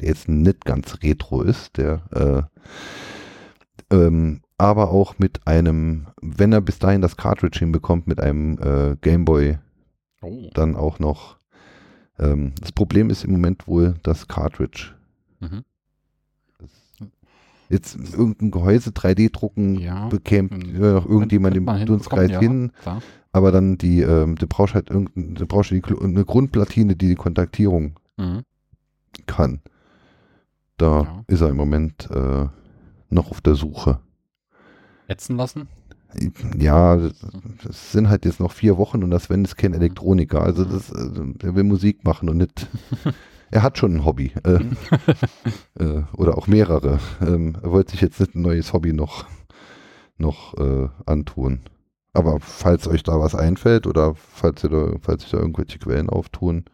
der 0.00 0.08
jetzt 0.08 0.28
nicht 0.28 0.64
ganz 0.64 1.02
retro 1.02 1.42
ist, 1.42 1.76
der 1.76 2.48
äh, 3.90 3.94
ähm, 3.94 4.42
aber 4.56 4.90
auch 4.90 5.18
mit 5.18 5.46
einem, 5.48 6.06
wenn 6.22 6.52
er 6.52 6.60
bis 6.60 6.78
dahin 6.78 7.00
das 7.00 7.16
Cartridge 7.16 7.58
hinbekommt, 7.58 8.06
mit 8.06 8.20
einem 8.20 8.56
äh, 8.58 8.96
Gameboy 9.00 9.58
Oh. 10.24 10.50
dann 10.54 10.76
auch 10.76 10.98
noch. 10.98 11.38
Ähm, 12.18 12.52
das 12.60 12.72
Problem 12.72 13.10
ist 13.10 13.24
im 13.24 13.32
Moment 13.32 13.66
wohl 13.68 13.94
das 14.02 14.28
Cartridge. 14.28 14.94
Mhm. 15.40 15.64
Jetzt 17.70 17.96
irgendein 18.12 18.50
Gehäuse 18.50 18.90
3D 18.90 19.30
drucken 19.32 19.76
Ja. 19.80 20.08
bekäme 20.08 20.50
Hm. 20.50 20.82
ja, 20.82 20.92
noch 20.92 21.06
irgendjemand 21.06 21.56
im 21.56 21.66
Dunstkreis 21.86 22.30
hinbekommen, 22.30 22.60
hin, 22.60 22.72
Ja, 22.76 22.82
klar. 22.82 23.02
aber 23.32 23.52
dann 23.52 23.78
die, 23.78 24.00
ähm, 24.02 24.36
du 24.36 24.46
brauchst 24.46 24.74
halt 24.74 24.90
du 24.90 25.46
brauchst 25.46 25.70
die, 25.70 25.82
eine 25.82 26.24
Grundplatine, 26.24 26.94
die 26.94 27.08
die 27.08 27.14
Kontaktierung 27.14 27.98
Mhm. 28.16 28.42
kann. 29.26 29.60
Da 30.76 31.02
Ja. 31.02 31.24
ist 31.26 31.40
er 31.40 31.48
im 31.48 31.56
Moment 31.56 32.08
äh, 32.10 32.46
noch 33.10 33.30
auf 33.30 33.40
der 33.40 33.54
Suche. 33.54 33.98
Ätzen 35.08 35.36
lassen. 35.36 35.68
Ja, 36.58 36.96
das 36.96 37.92
sind 37.92 38.08
halt 38.08 38.24
jetzt 38.24 38.40
noch 38.40 38.52
vier 38.52 38.78
Wochen 38.78 39.02
und 39.02 39.10
das 39.10 39.24
Sven 39.24 39.44
ist 39.44 39.56
kein 39.56 39.74
Elektroniker. 39.74 40.42
Also 40.42 40.64
das, 40.64 40.92
also, 40.92 41.24
er 41.42 41.54
will 41.54 41.64
Musik 41.64 42.04
machen 42.04 42.28
und 42.28 42.38
nicht. 42.38 42.68
er 43.50 43.62
hat 43.62 43.78
schon 43.78 43.96
ein 43.96 44.04
Hobby. 44.04 44.32
Äh, 44.44 44.60
äh, 45.82 46.02
oder 46.16 46.38
auch 46.38 46.46
mehrere. 46.46 46.98
Ähm, 47.20 47.56
er 47.62 47.70
wollte 47.70 47.92
sich 47.92 48.00
jetzt 48.00 48.20
nicht 48.20 48.34
ein 48.34 48.42
neues 48.42 48.72
Hobby 48.72 48.92
noch, 48.92 49.26
noch 50.16 50.54
äh, 50.58 50.88
antun. 51.06 51.60
Aber 52.12 52.38
falls 52.40 52.86
euch 52.86 53.02
da 53.02 53.18
was 53.18 53.34
einfällt 53.34 53.86
oder 53.86 54.14
falls, 54.14 54.62
ihr 54.62 54.70
da, 54.70 54.92
falls 55.00 55.22
sich 55.22 55.32
da 55.32 55.38
irgendwelche 55.38 55.78
Quellen 55.78 56.08
auftun, 56.08 56.64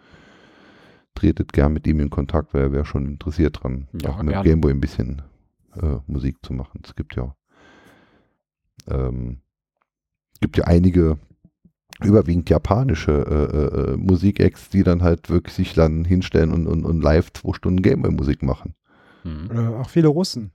tretet 1.15 1.53
gern 1.53 1.73
mit 1.73 1.87
ihm 1.87 2.01
in 2.01 2.11
Kontakt, 2.11 2.53
weil 2.55 2.63
er 2.63 2.73
wäre 2.73 2.85
schon 2.85 3.07
interessiert 3.07 3.63
dran, 3.63 3.89
Ja, 4.01 4.11
auch 4.11 4.23
mit 4.23 4.33
gerne. 4.33 4.49
Gameboy 4.49 4.71
ein 4.71 4.81
bisschen 4.81 5.23
äh, 5.81 5.97
Musik 6.07 6.37
zu 6.43 6.53
machen. 6.53 6.83
Es 6.85 6.95
gibt 6.95 7.17
ja 7.17 7.35
ähm, 8.89 9.39
gibt 10.41 10.57
ja 10.57 10.65
einige 10.65 11.19
überwiegend 12.03 12.49
japanische 12.49 13.13
äh, 13.13 13.93
äh, 13.93 13.97
Musikacts, 13.97 14.71
die 14.71 14.83
dann 14.83 15.03
halt 15.03 15.29
wirklich 15.29 15.55
sich 15.55 15.75
dann 15.75 16.05
hinstellen 16.05 16.53
und, 16.53 16.67
und, 16.67 16.85
und 16.85 17.03
live 17.03 17.33
zwei 17.33 17.53
Stunden 17.53 17.83
Gameboy-Musik 17.83 18.43
machen. 18.43 18.75
Mhm. 19.25 19.51
Äh, 19.53 19.69
auch 19.77 19.91
viele 19.91 20.09
Russen. 20.09 20.53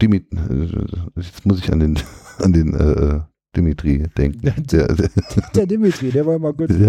Dimit 0.00 0.32
äh, 0.32 0.66
jetzt 1.16 1.46
muss 1.46 1.58
ich 1.60 1.72
an 1.72 1.78
den 1.78 1.98
an 2.38 2.52
den 2.52 2.74
äh, 2.74 3.20
Dimitri 3.54 4.08
denken. 4.16 4.40
Der, 4.70 4.88
der, 4.88 5.08
Der 5.54 5.66
Dimitri, 5.66 6.10
der 6.10 6.26
war 6.26 6.36
immer 6.36 6.52
gut. 6.52 6.70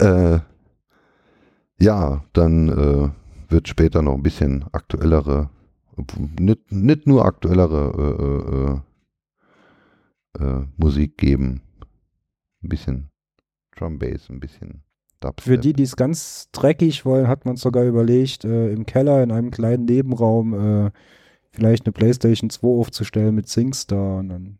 Ja. 0.00 0.34
äh, 0.34 0.40
ja, 1.80 2.24
dann 2.32 2.68
äh, 2.68 3.08
wird 3.48 3.68
später 3.68 4.02
noch 4.02 4.14
ein 4.14 4.22
bisschen 4.22 4.64
aktuellere, 4.72 5.50
nicht, 6.38 6.72
nicht 6.72 7.06
nur 7.06 7.24
aktuellere 7.24 8.82
äh, 10.38 10.42
äh, 10.42 10.44
äh, 10.44 10.66
Musik 10.76 11.18
geben. 11.18 11.62
Ein 12.62 12.68
bisschen 12.68 13.10
Drum 13.76 13.98
Bass, 13.98 14.28
ein 14.30 14.40
bisschen 14.40 14.82
Dubstep. 15.20 15.44
Für 15.44 15.58
die, 15.58 15.72
die 15.72 15.82
es 15.82 15.96
ganz 15.96 16.48
dreckig 16.52 17.04
wollen, 17.04 17.28
hat 17.28 17.44
man 17.44 17.56
sogar 17.56 17.84
überlegt, 17.84 18.44
äh, 18.44 18.72
im 18.72 18.86
Keller 18.86 19.22
in 19.22 19.32
einem 19.32 19.50
kleinen 19.50 19.84
Nebenraum 19.84 20.54
äh, 20.54 20.90
vielleicht 21.50 21.86
eine 21.86 21.92
Playstation 21.92 22.50
2 22.50 22.66
aufzustellen 22.66 23.34
mit 23.34 23.48
SingStar. 23.48 24.18
Und 24.18 24.28
dann 24.28 24.58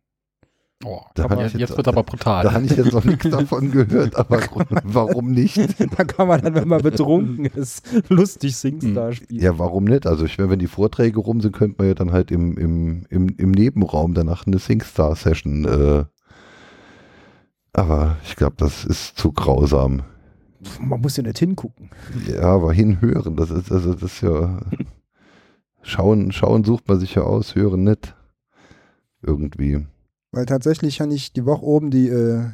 Oh, 0.84 1.00
Da 1.14 1.24
ich 1.24 1.52
jetzt, 1.52 1.54
jetzt- 1.54 1.76
wird 1.76 1.86
aber 1.88 2.02
brutal. 2.02 2.42
Da 2.44 2.52
habe 2.52 2.64
ich 2.64 2.72
jetzt 2.76 2.92
noch 2.92 3.04
nichts 3.04 3.28
davon 3.30 3.70
gehört, 3.70 4.16
aber 4.16 4.40
warum 4.84 5.30
nicht? 5.30 5.56
da 5.96 6.04
kann 6.04 6.26
man 6.28 6.40
dann, 6.42 6.54
wenn 6.54 6.66
man 6.68 6.82
betrunken 6.82 7.44
ist, 7.46 7.86
lustig 8.08 8.56
SingStar 8.56 9.12
spielen. 9.12 9.40
Ja, 9.40 9.58
warum 9.58 9.84
nicht? 9.84 10.06
Also 10.06 10.24
ich 10.24 10.38
meine, 10.38 10.50
wenn 10.50 10.58
die 10.58 10.66
Vorträge 10.66 11.20
rum 11.20 11.40
sind, 11.40 11.52
könnte 11.54 11.76
man 11.78 11.88
ja 11.88 11.94
dann 11.94 12.12
halt 12.12 12.30
im, 12.30 12.56
im, 12.58 13.06
im, 13.10 13.28
im 13.38 13.50
Nebenraum 13.52 14.14
danach 14.14 14.46
eine 14.46 14.58
SingStar-Session. 14.58 15.64
Äh, 15.66 16.04
aber 17.72 18.16
ich 18.24 18.36
glaube, 18.36 18.56
das 18.58 18.84
ist 18.84 19.18
zu 19.18 19.32
grausam. 19.32 20.02
Man 20.80 21.00
muss 21.00 21.16
ja 21.16 21.22
nicht 21.22 21.38
hingucken. 21.38 21.90
Ja, 22.28 22.42
aber 22.42 22.72
hinhören, 22.72 23.36
das 23.36 23.50
ist 23.50 23.72
also 23.72 23.94
das 23.94 24.02
ist 24.14 24.20
ja 24.20 24.60
schauen, 25.82 26.30
schauen 26.32 26.64
sucht 26.64 26.86
man 26.88 27.00
sich 27.00 27.14
ja 27.14 27.22
aus, 27.22 27.54
hören 27.54 27.84
nicht. 27.84 28.14
Irgendwie. 29.22 29.86
Weil 30.32 30.46
tatsächlich 30.46 31.00
habe 31.00 31.14
ich 31.14 31.32
die 31.32 31.44
Woche 31.44 31.62
oben 31.62 31.90
die 31.90 32.08
äh, 32.08 32.44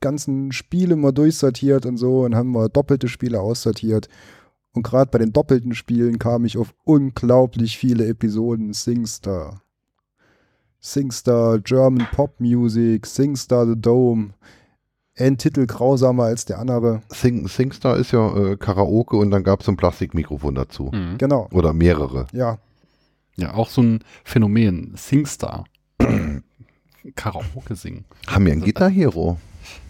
ganzen 0.00 0.52
Spiele 0.52 0.96
mal 0.96 1.12
durchsortiert 1.12 1.86
und 1.86 1.96
so 1.96 2.22
und 2.22 2.34
haben 2.34 2.50
mal 2.50 2.68
doppelte 2.68 3.08
Spiele 3.08 3.40
aussortiert. 3.40 4.08
Und 4.72 4.82
gerade 4.82 5.10
bei 5.10 5.18
den 5.18 5.32
doppelten 5.32 5.74
Spielen 5.74 6.18
kam 6.18 6.44
ich 6.44 6.56
auf 6.58 6.74
unglaublich 6.84 7.78
viele 7.78 8.06
Episoden 8.06 8.72
SingStar. 8.72 9.62
SingStar, 10.80 11.58
German 11.58 12.06
Pop 12.12 12.40
Music, 12.40 13.06
SingStar 13.06 13.66
The 13.66 13.80
Dome. 13.80 14.30
Ein 15.16 15.36
Titel 15.38 15.66
grausamer 15.66 16.24
als 16.24 16.46
der 16.46 16.58
andere. 16.58 17.02
Sing, 17.12 17.46
SingStar 17.46 17.96
ist 17.96 18.12
ja 18.12 18.34
äh, 18.36 18.56
Karaoke 18.56 19.16
und 19.16 19.30
dann 19.30 19.44
gab 19.44 19.60
es 19.60 19.66
so 19.66 19.72
ein 19.72 19.76
Plastikmikrofon 19.76 20.54
dazu. 20.54 20.90
Mhm. 20.92 21.18
Genau, 21.18 21.48
Oder 21.52 21.72
mehrere. 21.72 22.26
ja. 22.32 22.58
Ja, 23.36 23.54
auch 23.54 23.70
so 23.70 23.80
ein 23.82 24.00
Phänomen. 24.24 24.92
Singstar. 24.96 25.64
Karaoke 27.14 27.74
singen. 27.76 28.04
Haben 28.26 28.46
wir 28.46 28.52
ein 28.52 28.60
Guitar 28.60 28.88
Hero? 28.90 29.38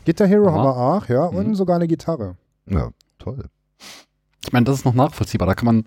Guitar 0.05 0.27
Hero 0.27 0.49
Aha. 0.49 0.55
haben 0.57 0.65
wir 0.65 0.77
auch, 0.77 1.09
ja, 1.09 1.25
und 1.27 1.49
Mhm. 1.49 1.55
sogar 1.55 1.77
eine 1.77 1.87
Gitarre. 1.89 2.37
Ja, 2.67 2.91
toll. 3.19 3.45
Ich 4.45 4.53
meine, 4.53 4.65
das 4.65 4.77
ist 4.79 4.85
noch 4.85 4.95
nachvollziehbar. 4.95 5.47
Da 5.47 5.55
kann 5.55 5.67
man 5.67 5.85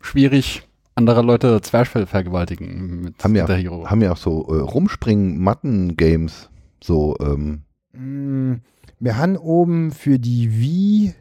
schwierig 0.00 0.62
andere 0.94 1.22
Leute 1.22 1.60
Zwerchfell 1.60 2.06
vergewaltigen 2.06 3.02
mit 3.02 3.22
Haben 3.22 3.34
wir, 3.34 3.44
der 3.44 3.56
Hero. 3.56 3.88
haben 3.88 4.00
ja 4.02 4.12
auch 4.12 4.16
so 4.16 4.46
äh, 4.48 4.60
Rumspringen-Matten-Games. 4.60 6.50
So, 6.82 7.16
ähm, 7.20 7.62
Mm, 7.92 8.56
Wir 9.00 9.16
haben 9.16 9.36
oben 9.36 9.90
für 9.92 10.18
die 10.18 10.60
Wii 10.60 11.14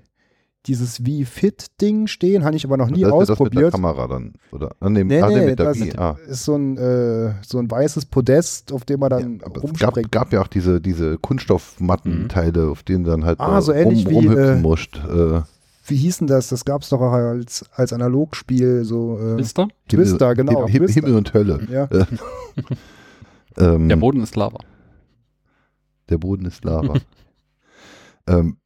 dieses 0.68 1.06
Wii 1.06 1.26
Fit 1.26 1.68
Ding 1.82 2.08
stehen, 2.08 2.44
habe 2.44 2.56
ich 2.56 2.66
aber 2.66 2.78
noch 2.78 2.90
nie 2.90 3.02
das, 3.02 3.10
das 3.12 3.20
mit 3.20 3.28
der 3.30 3.34
ausprobiert. 3.34 3.72
Kamera 3.72 4.08
dann. 4.08 4.34
Oder 4.52 4.76
an 4.80 4.94
dem, 4.94 5.08
Nee, 5.08 5.22
ah, 5.22 5.30
nee, 5.30 5.40
nee, 5.40 5.46
mit 5.48 5.60
der 5.60 5.66
das 5.68 5.80
Wii. 5.80 5.94
Ah. 5.98 6.18
ist 6.28 6.44
so 6.46 6.56
ein, 6.56 6.78
äh, 6.78 7.34
so 7.46 7.58
ein 7.60 7.70
weißes 7.72 8.06
Podest, 8.06 8.72
auf 8.74 8.84
dem 8.86 9.00
man 9.00 9.10
dann 9.10 9.40
Ja, 9.40 9.46
aber 9.46 9.56
es 9.58 9.62
gab, 9.62 9.64
rumspringt. 9.96 10.12
gab 10.12 10.34
ja 10.34 10.42
auch 10.42 10.48
diese, 10.48 10.80
diese 10.82 11.18
Kunststoffmattenteile, 11.18 12.68
auf 12.70 12.84
denen 12.84 13.04
dann 13.06 13.24
halt 13.26 13.40
Ah, 13.40 13.58
äh, 13.58 13.62
so 13.62 13.72
ähnlich 13.72 14.08
wie, 14.10 14.14
rumhüpfen 14.16 14.58
äh, 14.58 14.62
musst. 14.62 14.96
Äh, 14.98 15.42
Wie 15.88 15.96
hieß 15.96 16.18
denn 16.20 16.28
das? 16.28 16.50
Das 16.50 16.66
gab 16.66 16.82
es 16.82 16.90
doch 16.90 17.00
auch 17.02 17.14
als, 17.14 17.66
als 17.74 17.94
Analogspiel, 17.94 18.84
so 18.84 19.18
äh, 19.22 19.40
Ist 19.42 19.58
da? 19.58 19.68
Twister, 19.90 20.36
genau. 20.36 20.68
Himmel, 20.68 20.88
Twister. 20.88 21.02
Himmel 21.02 21.18
und 21.18 21.34
Hölle. 21.34 21.60
Ja. 21.72 21.88
Ähm, 23.58 23.90
Der 23.90 23.96
Boden 23.96 24.22
ist 24.22 24.36
Lava. 24.36 24.60
der 26.10 26.18
Boden 26.18 26.46
ist 26.46 26.64
Lava. 26.64 26.94
ähm, 28.28 28.58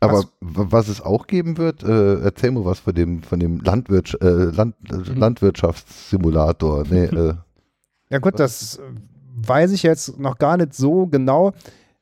aber 0.00 0.18
Was- 0.18 0.28
was 0.40 0.88
es 0.88 1.00
auch 1.00 1.26
geben 1.26 1.56
wird, 1.58 1.82
äh, 1.82 2.20
erzähl 2.20 2.50
mal 2.52 2.64
was 2.64 2.80
von 2.80 2.94
dem, 2.94 3.22
von 3.22 3.40
dem 3.40 3.60
Landwirtsch 3.60 4.14
äh, 4.20 4.26
Land, 4.26 4.74
äh, 4.90 4.96
Mhm. 4.96 5.18
Landwirtschaftssimulator. 5.18 6.84
Nee, 6.88 7.04
äh, 7.06 7.34
Ja 8.10 8.18
gut, 8.18 8.38
das 8.38 8.80
weiß 9.36 9.72
ich 9.72 9.82
jetzt 9.82 10.18
noch 10.18 10.38
gar 10.38 10.56
nicht 10.56 10.74
so 10.74 11.06
genau. 11.06 11.52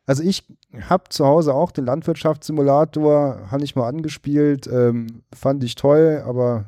Also 0.07 0.23
ich 0.23 0.45
habe 0.89 1.05
zu 1.09 1.27
Hause 1.27 1.53
auch 1.55 1.73
den 1.73 1.85
Landwirtschaftssimulator, 1.87 3.51
habe 3.51 3.65
ich 3.65 3.75
mal 3.77 3.89
angespielt, 3.89 4.67
ähm, 4.67 5.23
fand 5.35 5.65
ich 5.65 5.75
toll, 5.75 6.23
aber 6.27 6.67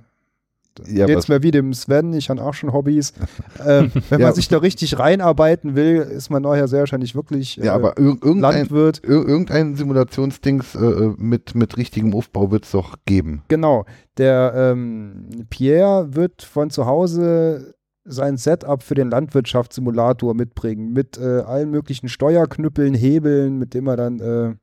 ja, 0.87 1.07
jetzt 1.07 1.17
was, 1.17 1.29
mehr 1.29 1.43
wie 1.43 1.51
dem 1.51 1.73
Sven, 1.73 2.13
ich 2.13 2.31
habe 2.31 2.43
auch 2.43 2.55
schon 2.55 2.73
Hobbys. 2.73 3.13
ähm, 3.67 3.91
wenn 4.09 4.21
Ja. 4.21 4.27
man 4.27 4.35
sich 4.35 4.49
da 4.49 4.59
richtig 4.59 4.99
reinarbeiten 4.99 5.75
will, 5.75 5.97
ist 5.97 6.31
man 6.31 6.43
nachher 6.43 6.69
sehr 6.69 6.81
wahrscheinlich 6.81 7.15
wirklich 7.15 7.61
äh, 7.61 7.67
ja, 7.67 7.75
aber 7.75 7.99
ir 7.99 8.17
irgendein, 8.23 8.41
Landwirt. 8.69 9.03
ir 9.05 9.11
irgendein 9.27 9.77
Simulationsdings 9.77 10.75
äh, 10.75 11.11
mit, 11.17 11.55
mit 11.55 11.77
richtigem 11.77 12.15
Aufbau 12.15 12.51
wird 12.51 12.65
es 12.65 12.71
doch 12.73 12.95
geben. 13.07 13.43
Genau. 13.49 13.85
Der 14.17 14.53
ähm, 14.57 15.29
Pierre 15.51 16.15
wird 16.15 16.43
von 16.43 16.71
zu 16.71 16.87
Hause 16.87 17.75
sein 18.05 18.37
Setup 18.39 18.83
für 18.83 18.95
den 18.95 19.11
Landwirtschaftssimulator 19.11 20.35
mitbringen, 20.35 20.93
mit 20.95 21.19
äh, 21.19 21.41
allen 21.41 21.71
möglichen 21.71 22.09
Steuerknüppeln, 22.09 22.95
Hebeln, 22.95 23.59
mit 23.59 23.75
dem 23.75 23.87
er 23.87 23.97
dann 23.97 24.21
äh, 24.21 24.55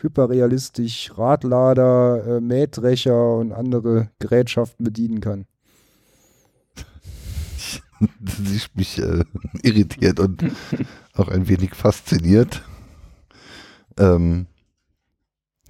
hyperrealistisch 0.00 1.12
Radlader, 1.16 2.24
äh, 2.26 2.40
Mähdrescher 2.40 3.36
und 3.36 3.52
andere 3.52 4.10
Gerätschaften 4.18 4.84
bedienen 4.84 5.20
kann. 5.20 5.46
Sie 8.24 8.60
mich 8.74 8.98
äh, 9.00 9.24
irritiert 9.62 10.20
und 10.20 10.44
auch 11.14 11.28
ein 11.28 11.48
wenig 11.48 11.74
fasziniert. 11.74 12.62
Ähm, 13.98 14.46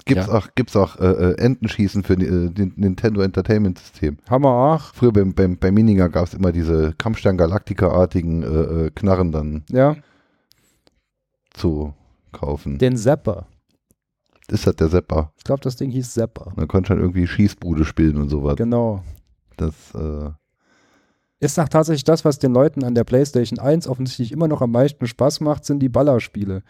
gibt's 0.04 0.26
Ja. 0.26 0.32
auch, 0.34 0.48
gibt's 0.54 0.76
auch 0.76 0.98
äh, 0.98 1.06
äh, 1.06 1.38
Entenschießen 1.38 2.02
für 2.02 2.14
äh, 2.14 2.50
den 2.50 2.72
Nintendo 2.76 3.20
Entertainment 3.22 3.78
System. 3.78 4.18
Hammer 4.28 4.48
auch, 4.48 4.94
Früher 4.94 5.12
beim, 5.12 5.34
beim, 5.34 5.56
bei 5.56 5.70
Miniger 5.70 6.08
gab 6.08 6.26
es 6.26 6.34
immer 6.34 6.52
diese 6.52 6.92
Kampfstern 6.94 7.36
Galactica-artigen 7.36 8.42
äh, 8.42 8.46
äh, 8.46 8.90
Knarren 8.94 9.32
dann 9.32 9.64
ja. 9.70 9.96
zu 11.50 11.94
kaufen. 12.32 12.78
Den 12.78 12.96
Zapper. 12.96 13.46
Das 14.48 14.66
hat 14.66 14.80
der 14.80 14.88
Sepper. 14.88 15.32
Ich 15.36 15.44
glaube, 15.44 15.60
das 15.60 15.76
Ding 15.76 15.90
hieß 15.90 16.14
Zapper. 16.14 16.52
Man 16.56 16.68
konnte 16.68 16.88
schon 16.88 17.00
irgendwie 17.00 17.26
Schießbude 17.26 17.84
spielen 17.84 18.16
und 18.16 18.30
sowas. 18.30 18.56
Genau. 18.56 19.04
Das, 19.58 19.74
äh, 19.94 20.30
Ist 21.40 21.58
auch 21.60 21.68
tatsächlich 21.68 22.04
das, 22.04 22.24
was 22.24 22.38
den 22.38 22.52
Leuten 22.52 22.82
an 22.84 22.94
der 22.94 23.04
PlayStation 23.04 23.58
1 23.60 23.86
offensichtlich 23.86 24.32
immer 24.32 24.48
noch 24.48 24.60
am 24.60 24.72
meisten 24.72 25.06
Spaß 25.06 25.40
macht, 25.40 25.64
sind 25.64 25.78
die 25.80 25.88
Ballerspiele. 25.88 26.62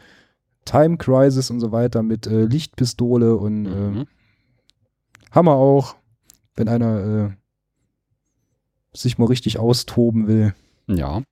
Time 0.67 0.99
Crisis 0.99 1.51
und 1.51 1.61
so 1.61 1.73
weiter 1.73 2.03
mit 2.03 2.27
äh, 2.27 2.45
Lichtpistole 2.45 3.37
und 3.37 3.67
äh, 3.67 3.71
Mhm. 3.71 4.07
Hammer 5.31 5.53
auch, 5.53 5.97
wenn 6.57 6.69
einer 6.69 7.31
äh, 7.31 7.31
sich 8.97 9.19
mal 9.19 9.27
richtig 9.27 9.59
austoben 9.59 10.27
will. 10.27 10.55
Ja. 10.87 11.23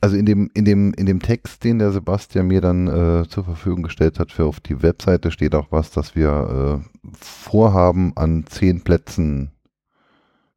also 0.00 0.16
in 0.16 0.24
dem, 0.26 0.50
in 0.54 0.64
dem, 0.64 0.92
in 0.94 1.06
dem 1.06 1.20
Text, 1.20 1.62
den 1.64 1.78
der 1.78 1.92
Sebastian 1.92 2.46
mir 2.46 2.60
dann 2.60 2.86
äh, 2.86 3.28
zur 3.28 3.44
Verfügung 3.44 3.82
gestellt 3.82 4.18
hat 4.18 4.32
für 4.32 4.44
auf 4.46 4.60
die 4.60 4.82
Webseite, 4.82 5.30
steht 5.30 5.54
auch 5.54 5.68
was, 5.70 5.90
dass 5.90 6.14
wir 6.14 6.82
äh, 6.82 7.10
vorhaben, 7.20 8.12
an 8.16 8.44
zehn 8.46 8.82
Plätzen 8.82 9.50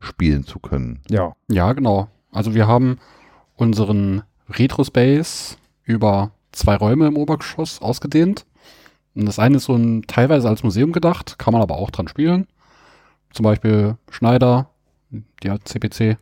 spielen 0.01 0.43
zu 0.43 0.59
können. 0.59 0.99
Ja. 1.09 1.33
Ja, 1.47 1.71
genau. 1.73 2.09
Also 2.31 2.53
wir 2.53 2.67
haben 2.67 2.97
unseren 3.55 4.23
Retro-Space 4.49 5.57
über 5.83 6.31
zwei 6.51 6.75
Räume 6.75 7.07
im 7.07 7.17
Obergeschoss 7.17 7.81
ausgedehnt. 7.81 8.45
Und 9.15 9.25
das 9.25 9.39
eine 9.39 9.57
ist 9.57 9.65
so 9.65 9.75
ein 9.75 10.03
teilweise 10.07 10.49
als 10.49 10.63
Museum 10.63 10.91
gedacht, 10.91 11.37
kann 11.37 11.53
man 11.53 11.61
aber 11.61 11.75
auch 11.75 11.91
dran 11.91 12.07
spielen. 12.07 12.47
Zum 13.31 13.43
Beispiel 13.43 13.97
Schneider, 14.09 14.69
die 15.43 15.49
hat 15.49 15.67
CPC. 15.67 16.17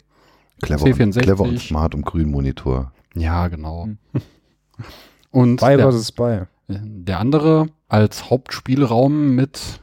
Clever, 0.62 0.84
und, 0.86 0.94
C64. 0.94 1.22
clever 1.22 1.44
und 1.44 1.60
smart 1.60 1.96
und 1.96 2.06
grün 2.06 2.30
Monitor. 2.30 2.92
Ja, 3.16 3.48
genau. 3.48 3.86
Hm. 3.86 3.98
Und 5.32 5.62
Spy 5.62 5.78
der. 5.78 5.92
Spy. 5.92 6.42
der 6.68 7.20
andere 7.20 7.68
als 7.88 8.32
Hauptspielraum 8.32 9.36
mit 9.36 9.82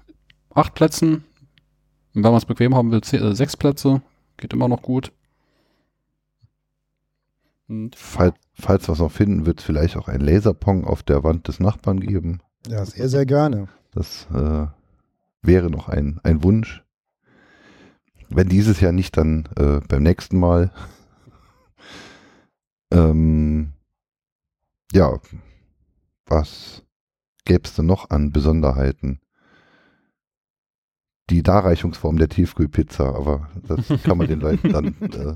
acht 0.53 0.75
Plätzen. 0.75 1.25
Und 2.17 2.25
wenn 2.25 2.31
man 2.31 2.39
es 2.39 2.47
bequem 2.47 2.75
haben 2.75 2.91
will, 2.93 3.01
zeh- 3.01 3.19
äh, 3.19 3.35
sechs 3.35 3.59
Plätze. 3.59 4.01
Geht 4.39 4.55
immer 4.55 4.69
noch 4.69 4.81
gut. 4.81 5.13
Und 7.69 7.95
Fall, 7.95 8.33
falls 8.55 8.89
wir 8.89 8.95
es 8.95 9.01
noch 9.01 9.13
finden, 9.13 9.45
wird 9.45 9.61
es 9.61 9.67
vielleicht 9.67 9.99
auch 9.99 10.09
ein 10.09 10.23
Laserpong 10.23 10.85
auf 10.87 11.03
der 11.03 11.25
Wand 11.25 11.47
des 11.47 11.61
Nachbarn 11.61 12.01
geben. 12.01 12.41
Ja, 12.67 12.87
sehr, 12.87 13.11
sehr 13.11 13.27
gerne. 13.27 13.69
Das 13.93 14.27
äh, 14.33 14.67
wäre 15.43 15.69
noch 15.71 15.91
ein, 15.91 16.19
ein 16.23 16.43
Wunsch. 16.43 16.83
Wenn 18.31 18.49
dieses 18.49 18.81
Jahr 18.81 18.93
nicht, 18.93 19.19
dann 19.19 19.47
äh, 19.59 19.81
beim 19.87 20.03
nächsten 20.03 20.39
Mal. 20.39 20.73
ähm, 22.91 23.75
ja, 24.93 25.19
was 26.25 26.83
gäbe 27.45 27.65
es 27.65 27.75
denn 27.75 27.87
noch 27.87 28.09
an 28.09 28.33
Besonderheiten? 28.33 29.21
Die 31.31 31.43
Darreichungsform 31.43 32.19
der 32.19 32.29
Tiefkühlpizza, 32.29 33.05
aber 33.15 33.49
das 33.67 33.87
kann 34.05 34.17
man 34.19 34.29
den 34.29 34.39
Leuten 34.41 34.73
dann, 34.73 34.87
äh, 35.01 35.35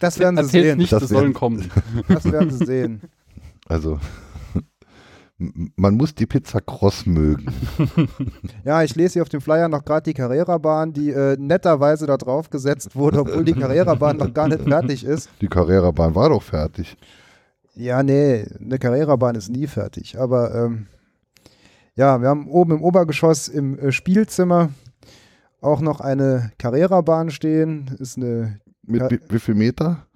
Das 0.00 0.18
werden 0.18 0.36
Sie 0.36 0.42
Erzähl's 0.42 0.64
sehen. 0.66 0.78
nicht, 0.78 0.92
Das 0.92 1.00
das 1.02 1.10
sollen 1.10 1.22
werden- 1.22 1.34
kommen. 1.34 1.70
Das 2.08 2.24
werden 2.24 2.50
Sie 2.50 2.64
sehen. 2.64 3.02
also 3.66 3.98
man 5.76 5.94
muss 5.94 6.14
die 6.16 6.26
Pizza 6.26 6.60
kross 6.60 7.06
mögen. 7.06 7.46
Ja, 8.64 8.82
ich 8.82 8.96
lese 8.96 9.14
hier 9.14 9.22
auf 9.22 9.28
dem 9.28 9.40
Flyer 9.40 9.68
noch 9.68 9.84
gerade 9.84 10.02
die 10.02 10.14
Carrera-Bahn, 10.14 10.92
die 10.92 11.10
äh, 11.10 11.36
netterweise 11.38 12.06
da 12.06 12.16
drauf 12.16 12.50
gesetzt 12.50 12.96
wurde, 12.96 13.20
obwohl 13.20 13.44
die 13.44 13.52
Carrera-Bahn 13.52 14.16
noch 14.16 14.32
gar 14.34 14.48
nicht 14.48 14.62
fertig 14.62 15.04
ist. 15.04 15.30
Die 15.40 15.46
Carrera-Bahn 15.48 16.14
war 16.14 16.30
doch 16.30 16.42
fertig. 16.42 16.96
Ja, 17.76 18.02
nee, 18.02 18.46
eine 18.60 18.78
Carrera-Bahn 18.80 19.36
ist 19.36 19.48
nie 19.48 19.68
fertig. 19.68 20.18
Aber 20.18 20.52
ähm, 20.54 20.86
ja, 21.94 22.20
wir 22.20 22.28
haben 22.28 22.48
oben 22.48 22.72
im 22.72 22.82
Obergeschoss 22.82 23.46
im 23.46 23.78
äh, 23.78 23.92
Spielzimmer 23.92 24.70
auch 25.60 25.80
noch 25.80 26.00
eine 26.00 26.52
Carrera-Bahn 26.58 27.30
stehen. 27.30 27.96
Ist 27.98 28.16
eine. 28.16 28.60
Mit 28.82 29.02
Ja. 29.02 29.18
wie, 29.28 29.38
viel 29.38 29.54
Meter? 29.54 30.06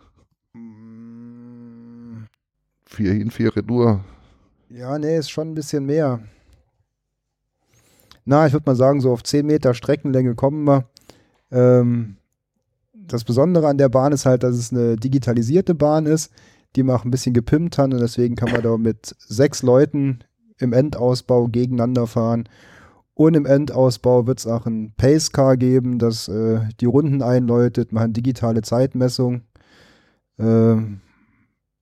mm, 0.54 2.24
Vier 2.86 3.12
hin, 3.12 3.30
vier 3.30 3.54
retour. 3.56 4.04
Ja, 4.68 4.98
nee, 4.98 5.16
ist 5.18 5.30
schon 5.30 5.50
ein 5.50 5.54
bisschen 5.54 5.86
mehr. 5.86 6.20
Na, 8.24 8.46
ich 8.46 8.52
würde 8.52 8.64
mal 8.70 8.76
sagen, 8.76 9.00
so 9.00 9.12
auf 9.12 9.22
10 9.22 9.44
Meter 9.46 9.74
Streckenlänge 9.74 10.34
kommen 10.34 10.64
wir. 10.64 10.84
Ähm, 11.50 12.16
das 12.94 13.24
Besondere 13.24 13.68
an 13.68 13.78
der 13.78 13.88
Bahn 13.88 14.12
ist 14.12 14.26
halt, 14.26 14.42
dass 14.42 14.56
es 14.56 14.72
eine 14.72 14.96
digitalisierte 14.96 15.74
Bahn 15.74 16.06
ist, 16.06 16.30
die 16.76 16.82
wir 16.84 16.94
auch 16.94 17.04
ein 17.04 17.10
bisschen 17.10 17.34
gepimpt 17.34 17.76
haben 17.78 17.92
und 17.92 18.00
deswegen 18.00 18.36
kann 18.36 18.52
man 18.52 18.62
da 18.62 18.76
mit 18.78 19.14
sechs 19.18 19.62
Leuten 19.62 20.20
im 20.58 20.72
Endausbau 20.72 21.48
gegeneinander 21.48 22.06
fahren. 22.06 22.48
Und 23.14 23.34
im 23.34 23.44
Endausbau 23.44 24.26
wird 24.26 24.38
es 24.38 24.46
auch 24.46 24.66
ein 24.66 24.94
Pace-Car 24.96 25.56
geben, 25.56 25.98
das 25.98 26.28
äh, 26.28 26.60
die 26.80 26.86
Runden 26.86 27.22
einläutet. 27.22 27.92
Man 27.92 28.04
hat 28.04 28.16
digitale 28.16 28.62
Zeitmessung. 28.62 29.42
Ähm, 30.38 31.00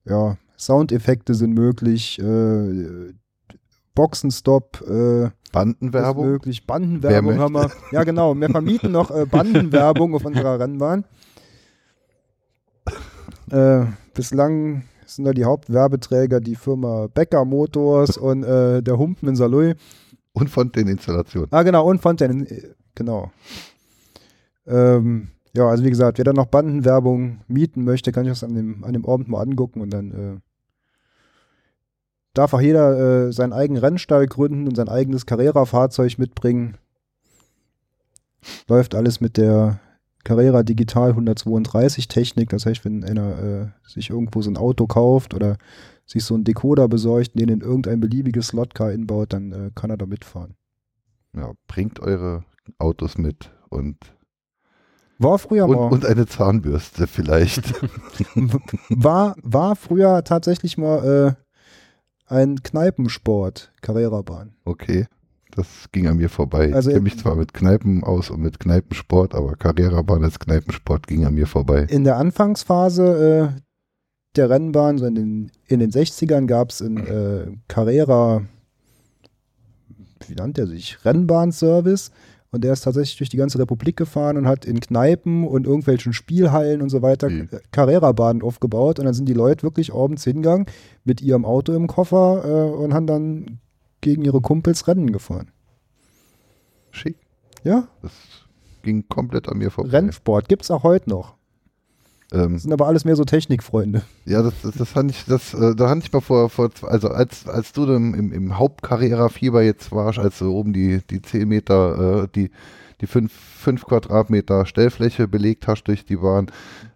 ja, 0.03 0.37
Soundeffekte 0.57 1.33
sind 1.33 1.53
möglich. 1.53 2.19
Äh, 2.19 3.13
Boxenstopp 3.95 4.81
äh, 4.87 5.29
Bandenwerbung. 5.51 6.25
möglich. 6.25 6.65
Bandenwerbung 6.65 7.33
Wer 7.33 7.39
haben 7.39 7.53
wir. 7.53 7.71
Ja, 7.91 8.03
genau. 8.03 8.35
Wir 8.35 8.49
vermieten 8.49 8.91
noch 8.91 9.11
äh, 9.11 9.25
Bandenwerbung 9.25 10.15
auf 10.15 10.25
unserer 10.25 10.59
Rennbahn. 10.59 11.05
Äh, 13.51 13.85
bislang 14.13 14.83
sind 15.05 15.25
da 15.25 15.31
die 15.31 15.43
Hauptwerbeträger 15.43 16.39
die 16.39 16.55
Firma 16.55 17.07
Becker 17.07 17.43
Motors 17.43 18.17
und 18.17 18.43
äh, 18.43 18.81
der 18.81 18.97
Humpen 18.97 19.29
in 19.29 19.35
Saloy. 19.35 19.75
Und 20.33 20.49
Fontaine-Installation. 20.49 21.47
Ah, 21.51 21.63
genau, 21.63 21.87
und 21.87 22.01
Fontaine, 22.01 22.49
äh, 22.49 22.73
genau. 22.95 23.31
Ähm, 24.65 25.29
ja, 25.53 25.67
also 25.67 25.83
wie 25.83 25.89
gesagt, 25.89 26.17
wer 26.17 26.25
da 26.25 26.33
noch 26.33 26.45
Bandenwerbung 26.45 27.41
mieten 27.47 27.83
möchte, 27.83 28.11
kann 28.11 28.25
ich 28.25 28.31
das 28.31 28.43
an 28.43 28.55
dem, 28.55 28.83
an 28.83 28.93
dem 28.93 29.05
Abend 29.05 29.27
mal 29.27 29.41
angucken 29.41 29.81
und 29.81 29.89
dann 29.89 30.11
äh, 30.11 30.39
darf 32.33 32.53
auch 32.53 32.61
jeder 32.61 33.27
äh, 33.27 33.33
seinen 33.33 33.53
eigenen 33.53 33.83
Rennstall 33.83 34.27
gründen 34.27 34.67
und 34.67 34.75
sein 34.75 34.87
eigenes 34.87 35.25
Carrera-Fahrzeug 35.25 36.17
mitbringen. 36.17 36.77
Läuft 38.67 38.95
alles 38.95 39.19
mit 39.19 39.37
der 39.37 39.79
Carrera 40.23 40.63
Digital 40.63 41.09
132 41.09 42.07
Technik. 42.07 42.49
Das 42.49 42.65
heißt, 42.65 42.85
wenn 42.85 43.03
einer 43.03 43.39
äh, 43.39 43.89
sich 43.89 44.09
irgendwo 44.09 44.41
so 44.41 44.49
ein 44.49 44.57
Auto 44.57 44.87
kauft 44.87 45.33
oder 45.33 45.57
sich 46.05 46.23
so 46.23 46.35
einen 46.35 46.43
Decoder 46.43 46.87
besorgt, 46.87 47.39
den 47.39 47.49
in 47.49 47.61
irgendein 47.61 47.99
beliebiges 47.99 48.47
Slotcar 48.47 48.91
inbaut, 48.91 49.33
dann 49.33 49.51
äh, 49.51 49.71
kann 49.73 49.89
er 49.89 49.97
da 49.97 50.05
mitfahren. 50.05 50.55
Ja, 51.35 51.51
bringt 51.67 51.99
eure 51.99 52.43
Autos 52.77 53.17
mit 53.17 53.51
und, 53.69 53.97
War 55.17 55.39
früher 55.39 55.65
und, 55.65 55.75
mal. 55.75 55.91
und 55.91 56.05
eine 56.05 56.25
Zahnbürste 56.25 57.07
vielleicht. 57.07 57.73
war, 58.89 59.35
war 59.41 59.75
früher 59.75 60.23
tatsächlich 60.23 60.77
mal 60.77 61.37
äh, 61.37 62.33
ein 62.33 62.61
Kneipensport, 62.63 63.71
Carrera-Bahn. 63.81 64.55
Okay. 64.65 65.07
Das 65.55 65.89
ging 65.91 66.07
an 66.07 66.17
mir 66.17 66.29
vorbei. 66.29 66.73
Also 66.73 66.89
ich 66.89 66.95
kenne 66.95 67.03
mich 67.03 67.19
zwar 67.19 67.35
mit 67.35 67.53
Kneipen 67.53 68.03
aus 68.03 68.29
und 68.29 68.41
mit 68.41 68.59
Kneipensport, 68.59 69.35
aber 69.35 69.55
Carrera-Bahn 69.55 70.23
als 70.23 70.39
Kneipensport 70.39 71.07
ging 71.07 71.25
an 71.25 71.33
mir 71.33 71.47
vorbei. 71.47 71.85
In 71.89 72.03
der 72.03 72.17
Anfangsphase 72.17 73.53
äh, 73.55 73.61
der 74.35 74.49
Rennbahn, 74.49 74.97
so 74.97 75.05
in 75.05 75.15
den, 75.15 75.51
in 75.67 75.79
den 75.79 75.91
60ern, 75.91 76.45
gab 76.45 76.69
es 76.69 76.81
in 76.81 76.97
äh, 76.97 77.47
Carrera, 77.67 78.43
wie 80.27 80.35
nannte 80.35 80.61
er 80.61 80.67
sich, 80.67 81.03
Rennbahnservice. 81.03 82.11
Und 82.53 82.65
der 82.65 82.73
ist 82.73 82.81
tatsächlich 82.81 83.17
durch 83.17 83.29
die 83.29 83.37
ganze 83.37 83.59
Republik 83.59 83.95
gefahren 83.95 84.35
und 84.35 84.45
hat 84.45 84.65
in 84.65 84.81
Kneipen 84.81 85.47
und 85.47 85.65
irgendwelchen 85.65 86.11
Spielhallen 86.11 86.81
und 86.81 86.89
so 86.89 87.01
weiter 87.01 87.29
Mhm. 87.29 87.47
Carrera-Bahnen 87.71 88.41
aufgebaut. 88.41 88.99
Und 88.99 89.05
dann 89.05 89.13
sind 89.13 89.29
die 89.29 89.33
Leute 89.33 89.63
wirklich 89.63 89.93
abends 89.93 90.25
hingegangen 90.25 90.65
mit 91.05 91.21
ihrem 91.21 91.45
Auto 91.45 91.73
im 91.73 91.87
Koffer 91.87 92.43
äh, 92.45 92.75
und 92.75 92.93
haben 92.93 93.07
dann 93.07 93.59
gegen 94.01 94.23
ihre 94.25 94.41
Kumpels 94.41 94.87
Rennen 94.87 95.11
gefahren. 95.11 95.51
Schick. 96.91 97.17
Ja, 97.63 97.87
Das 98.01 98.11
ging 98.81 99.07
komplett 99.07 99.47
an 99.47 99.59
mir 99.59 99.71
vorbei. 99.71 99.91
Rennsport 99.91 100.49
gibt 100.49 100.63
es 100.63 100.71
auch 100.71 100.83
heute 100.83 101.09
noch. 101.09 101.35
Ähm, 102.31 102.53
Das 102.53 102.63
sind 102.63 102.73
aber 102.73 102.87
alles 102.87 103.05
mehr 103.05 103.15
so 103.15 103.23
Technikfreunde. 103.23 104.01
Ja, 104.25 104.41
das, 104.41 104.53
das, 104.63 104.75
das 104.75 104.89
fand 104.89 105.11
ich, 105.11 105.25
das, 105.25 105.53
äh, 105.53 105.75
da 105.75 105.89
hatte 105.89 106.01
ich 106.03 106.11
mal 106.11 106.21
vor, 106.21 106.49
vor 106.49 106.69
also 106.83 107.09
als, 107.09 107.47
als 107.47 107.73
du 107.73 107.83
im, 107.93 108.31
im 108.31 108.57
Hauptcarrera-Fieber 108.57 109.61
jetzt 109.61 109.91
warst, 109.91 110.19
als 110.19 110.39
du 110.39 110.51
oben 110.51 110.73
die, 110.73 111.01
die 111.09 111.21
10 111.21 111.47
Meter, 111.47 112.23
äh, 112.23 112.27
die, 112.33 112.49
die 113.01 113.07
5, 113.07 113.31
5 113.31 113.85
Quadratmeter 113.85 114.65
Stellfläche 114.65 115.27
belegt 115.27 115.67
hast 115.67 115.83
durch 115.83 116.05
die 116.05 116.17
Bahn, 116.17 116.47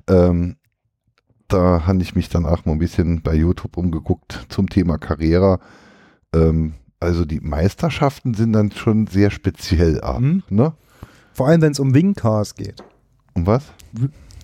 ähm, 0.08 0.56
da 1.48 1.86
habe 1.86 2.02
ich 2.02 2.16
mich 2.16 2.30
dann 2.30 2.46
auch 2.46 2.66
mal 2.66 2.72
ein 2.72 2.80
bisschen 2.80 3.22
bei 3.22 3.36
YouTube 3.36 3.78
umgeguckt 3.78 4.46
zum 4.50 4.68
Thema 4.68 4.98
Carrera. 4.98 5.60
Ähm, 6.34 6.74
also 7.00 7.26
die 7.26 7.40
Meisterschaften 7.40 8.34
sind 8.34 8.54
dann 8.54 8.72
schon 8.72 9.08
sehr 9.08 9.32
speziell 9.32 10.02
ab, 10.02 10.20
Mhm. 10.22 10.44
ne? 10.50 10.74
Vor 11.34 11.48
allem, 11.48 11.62
wenn 11.62 11.72
es 11.74 11.80
um 11.80 11.94
Wingcars 11.94 12.56
geht. 12.56 12.82
Um 13.34 13.46
was? 13.46 13.64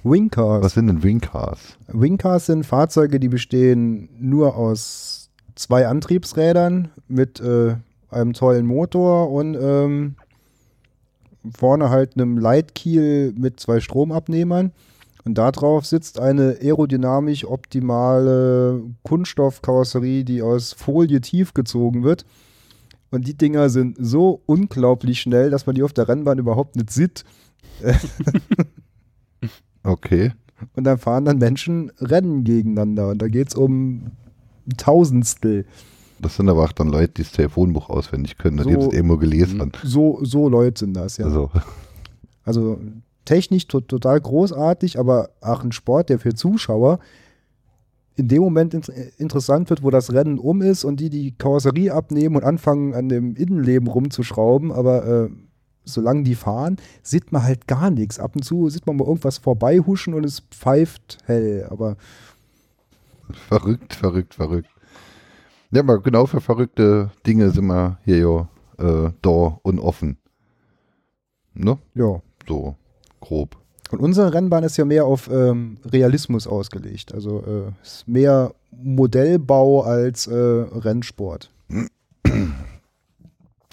Wingcars. 0.04 0.64
Was 0.64 0.74
sind 0.74 0.88
denn 0.88 1.04
Wingcars? 1.04 1.78
Wingcars 1.88 2.48
sind 2.48 2.66
Fahrzeuge, 2.66 3.20
die 3.20 3.30
bestehen 3.30 4.10
nur 4.20 4.56
aus 4.56 5.30
zwei 5.56 5.88
Antriebsrädern 5.88 6.90
mit 7.08 7.40
äh, 7.40 7.76
einem 8.10 8.34
tollen 8.34 8.66
Motor 8.66 9.32
und 9.32 9.56
ähm, 9.56 10.16
vorne 11.58 11.90
halt 11.90 12.16
einem 12.16 12.38
Leitkiel 12.38 13.34
mit 13.38 13.60
zwei 13.60 13.80
Stromabnehmern. 13.80 14.72
Und 15.24 15.38
darauf 15.38 15.86
sitzt 15.86 16.20
eine 16.20 16.58
aerodynamisch 16.62 17.46
optimale 17.46 18.82
Kunststoffkarosserie, 19.04 20.24
die 20.24 20.42
aus 20.42 20.74
Folie 20.74 21.22
tief 21.22 21.54
gezogen 21.54 22.04
wird. 22.04 22.26
Und 23.12 23.28
die 23.28 23.38
Dinger 23.38 23.70
sind 23.70 23.98
so 24.00 24.42
unglaublich 24.46 25.22
schnell, 25.22 25.50
dass 25.52 25.66
man 25.66 25.76
die 25.76 25.84
auf 25.84 25.94
der 25.94 26.08
Rennbahn 26.08 26.40
überhaupt 26.40 26.76
nicht 26.76 26.90
sieht. 26.92 27.24
Okay. 29.84 30.32
Und 30.76 30.84
dann 30.84 31.00
fahren 31.00 31.26
dann 31.26 31.40
Menschen 31.40 31.92
Rennen 32.00 32.44
gegeneinander. 32.44 33.10
Und 33.10 33.20
da 33.22 33.28
geht 33.28 33.48
es 33.50 33.56
um 33.56 34.12
Tausendstel. 34.78 35.66
Das 36.20 36.36
sind 36.36 36.50
aber 36.50 36.64
auch 36.66 36.72
dann 36.72 36.90
Leute, 36.90 37.14
die 37.18 37.24
das 37.24 37.32
Telefonbuch 37.32 37.90
auswendig 37.90 38.38
können, 38.38 38.58
die 38.58 38.64
So- 38.74 38.80
das 38.80 38.94
irgendwo 38.94 39.18
gelesen 39.18 39.60
haben. 39.60 39.72
So, 39.84 40.20
so 40.24 40.48
Leute 40.50 40.80
sind 40.82 40.94
das, 40.94 41.18
ja. 41.18 41.26
Also, 41.26 41.50
Also, 42.44 42.80
technisch 43.26 43.68
to 43.68 43.82
total 43.82 44.20
großartig, 44.20 45.00
aber 45.00 45.30
auch 45.42 45.64
ein 45.64 45.72
Sport, 45.72 46.10
der 46.10 46.20
für 46.20 46.34
Zuschauer 46.34 47.00
in 48.16 48.28
dem 48.28 48.42
Moment 48.42 48.74
in 48.74 48.84
interessant 49.18 49.70
wird, 49.70 49.84
wo 49.84 49.90
das 49.90 50.14
Rennen 50.14 50.38
um 50.38 50.62
ist 50.62 50.84
und 50.84 51.00
die 51.00 51.10
die 51.10 51.32
Karosserie 51.32 51.94
abnehmen 51.94 52.36
und 52.36 52.44
anfangen, 52.44 52.94
an 52.94 53.10
dem 53.10 53.36
Innenleben 53.36 53.88
rumzuschrauben. 53.88 54.72
Aber 54.72 55.06
äh, 55.08 55.30
solange 55.86 56.24
die 56.24 56.36
fahren, 56.36 56.78
sieht 57.04 57.32
man 57.32 57.44
halt 57.44 57.68
gar 57.68 57.90
nichts. 57.90 58.20
Ab 58.20 58.36
und 58.36 58.44
zu 58.44 58.70
sieht 58.70 58.86
man 58.86 58.98
mal 58.98 59.08
irgendwas 59.08 59.38
vorbeihuschen 59.38 60.14
und 60.14 60.26
es 60.26 60.42
pfeift 60.52 61.20
hell. 61.26 61.68
Aber 61.70 61.96
verrückt, 63.32 63.94
verrückt, 63.94 64.36
verrückt. 64.36 64.70
Ja, 65.72 65.82
aber 65.82 66.02
genau 66.02 66.26
für 66.26 66.42
verrückte 66.42 67.12
Dinge 67.26 67.50
sind 67.52 67.66
wir 67.68 67.98
hier 68.04 68.18
ja 68.18 69.06
äh, 69.08 69.12
da 69.22 69.60
und 69.62 69.80
offen. 69.80 70.18
Ne? 71.54 71.78
ja, 71.96 72.22
So 72.48 72.76
grob. 73.22 73.56
Und 73.92 74.00
unsere 74.00 74.34
Rennbahn 74.34 74.64
ist 74.64 74.78
ja 74.78 74.86
mehr 74.86 75.06
auf 75.06 75.30
ähm, 75.32 75.78
Realismus 75.86 76.48
ausgelegt. 76.48 77.14
Also 77.14 77.44
äh, 77.46 77.72
ist 77.84 78.08
mehr 78.08 78.54
Modellbau 78.72 79.84
als 79.84 80.28
äh, 80.28 80.36
Rennsport. 80.36 81.52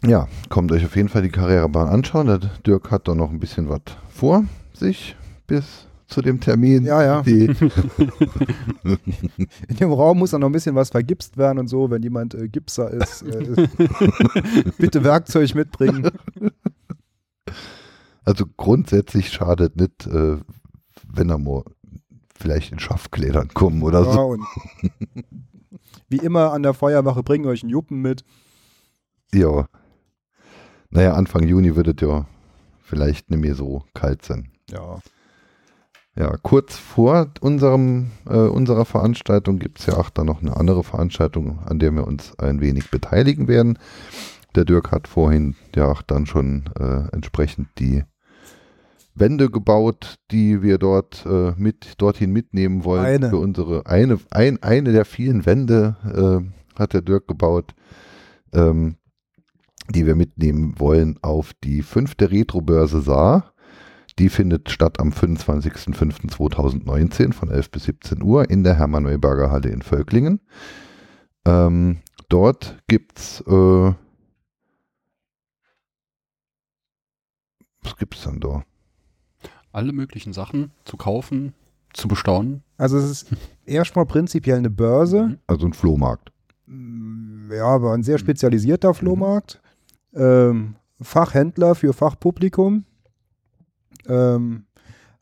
Ja, 0.06 0.28
kommt 0.48 0.70
euch 0.70 0.84
auf 0.84 0.94
jeden 0.94 1.08
Fall 1.08 1.22
die 1.22 1.28
Karrierebahn 1.28 1.88
anschauen. 1.88 2.28
Der 2.28 2.38
Dirk 2.64 2.92
hat 2.92 3.08
da 3.08 3.16
noch 3.16 3.30
ein 3.30 3.40
bisschen 3.40 3.68
was 3.68 3.80
vor 4.08 4.44
sich 4.72 5.16
bis 5.48 5.88
zu 6.06 6.22
dem 6.22 6.40
Termin. 6.40 6.84
Ja, 6.84 7.02
ja. 7.02 7.20
In 7.26 7.46
dem 9.80 9.92
Raum 9.92 10.18
muss 10.18 10.30
dann 10.30 10.40
noch 10.40 10.48
ein 10.48 10.52
bisschen 10.52 10.74
was 10.74 10.90
vergipst 10.90 11.36
werden 11.36 11.58
und 11.58 11.66
so, 11.68 11.90
wenn 11.90 12.02
jemand 12.02 12.34
äh, 12.34 12.48
Gipser 12.48 12.90
ist. 12.90 13.22
Äh, 13.22 13.68
bitte 14.78 15.02
Werkzeug 15.04 15.54
mitbringen. 15.54 16.10
Also 18.28 18.44
grundsätzlich 18.58 19.30
schadet 19.32 19.76
nicht, 19.76 20.06
äh, 20.06 20.36
wenn 21.10 21.30
er 21.30 21.38
mal 21.38 21.64
vielleicht 22.36 22.72
in 22.72 22.78
Schaftkleidern 22.78 23.48
kommen 23.48 23.82
oder 23.82 24.04
Ja, 24.04 24.12
so. 24.12 24.36
wie 26.10 26.18
immer 26.18 26.52
an 26.52 26.62
der 26.62 26.74
Feuerwache 26.74 27.22
bringen 27.22 27.46
euch 27.46 27.62
einen 27.62 27.70
Juppen 27.70 28.02
mit. 28.02 28.24
Ja. 29.32 29.66
Naja, 30.90 31.14
Anfang 31.14 31.44
Juni 31.44 31.74
wird 31.74 31.88
es 31.88 32.06
ja 32.06 32.26
vielleicht 32.82 33.30
nicht 33.30 33.40
mehr 33.40 33.54
so 33.54 33.82
kalt 33.94 34.24
sein. 34.24 34.50
Ja. 34.70 34.98
Ja, 36.14 36.36
kurz 36.42 36.76
vor 36.76 37.28
unserem, 37.40 38.10
äh, 38.28 38.36
unserer 38.36 38.84
Veranstaltung 38.84 39.58
gibt 39.58 39.78
es 39.80 39.86
ja 39.86 39.96
auch 39.96 40.10
dann 40.10 40.26
noch 40.26 40.42
eine 40.42 40.56
andere 40.56 40.84
Veranstaltung, 40.84 41.60
an 41.60 41.78
der 41.78 41.92
wir 41.92 42.06
uns 42.06 42.38
ein 42.38 42.60
wenig 42.60 42.90
beteiligen 42.90 43.48
werden. 43.48 43.78
Der 44.54 44.64
Dirk 44.66 44.90
hat 44.90 45.08
vorhin 45.08 45.54
ja 45.74 45.86
auch 45.86 46.02
dann 46.02 46.26
schon 46.26 46.68
äh, 46.78 47.08
entsprechend 47.14 47.68
die 47.78 48.04
Wände 49.20 49.50
gebaut, 49.50 50.16
die 50.30 50.62
wir 50.62 50.78
dort 50.78 51.26
äh, 51.26 51.52
mit 51.56 51.94
dorthin 51.98 52.32
mitnehmen 52.32 52.84
wollen. 52.84 53.04
Eine. 53.04 53.30
Für 53.30 53.38
unsere 53.38 53.86
eine, 53.86 54.18
ein, 54.30 54.62
eine 54.62 54.92
der 54.92 55.04
vielen 55.04 55.44
Wände 55.46 55.96
äh, 56.04 56.40
hat 56.78 56.92
der 56.92 57.02
Dirk 57.02 57.26
gebaut, 57.28 57.74
ähm, 58.52 58.96
die 59.90 60.06
wir 60.06 60.14
mitnehmen 60.14 60.78
wollen 60.78 61.18
auf 61.22 61.52
die 61.64 61.82
fünfte 61.82 62.30
Retrobörse 62.30 63.00
Saar. 63.00 63.52
Die 64.18 64.28
findet 64.28 64.70
statt 64.70 65.00
am 65.00 65.08
25.05.2019 65.10 67.32
von 67.32 67.50
11 67.50 67.70
bis 67.70 67.84
17 67.84 68.22
Uhr 68.22 68.50
in 68.50 68.64
der 68.64 68.74
Hermann-Neuberger 68.74 69.50
Halle 69.50 69.70
in 69.70 69.80
Völklingen. 69.82 70.40
Ähm, 71.44 71.98
dort 72.28 72.82
gibt 72.88 73.18
es, 73.18 73.40
äh, 73.42 73.92
was 77.82 77.96
gibt 77.96 78.16
es 78.16 78.24
dann 78.24 78.40
da? 78.40 78.64
Alle 79.78 79.92
möglichen 79.92 80.32
Sachen 80.32 80.72
zu 80.84 80.96
kaufen, 80.96 81.54
zu 81.92 82.08
bestaunen. 82.08 82.64
Also 82.78 82.98
es 82.98 83.04
ist 83.08 83.26
erstmal 83.64 84.06
prinzipiell 84.06 84.58
eine 84.58 84.70
Börse. 84.70 85.38
Also 85.46 85.66
ein 85.66 85.72
Flohmarkt. 85.72 86.32
Mm, 86.66 87.52
Ja, 87.52 87.66
aber 87.66 87.92
ein 87.92 88.02
sehr 88.02 88.18
spezialisierter 88.18 88.92
Flohmarkt. 88.92 89.60
Ähm, 90.14 90.74
Fachhändler 91.00 91.76
für 91.76 91.92
Fachpublikum. 91.92 92.86
Ähm, 94.08 94.64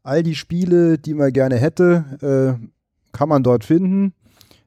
all 0.02 0.22
die 0.22 0.34
Spiele, 0.34 0.96
die 0.96 1.12
man 1.12 1.34
gerne 1.34 1.56
hätte, 1.56 2.56
äh, 2.58 2.66
kann 3.12 3.28
man 3.28 3.42
dort 3.42 3.62
finden. 3.62 4.14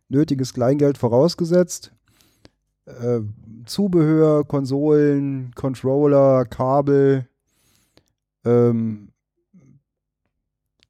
Nötiges 0.08 0.54
Kleingeld 0.54 1.00
vorausgesetzt. 1.00 1.92
Äh, 2.86 3.22
Zubehör, 3.66 4.44
Konsolen, 4.44 5.52
Controller, 5.56 6.46
Kabel. 6.46 7.28
Ähm, 8.46 9.10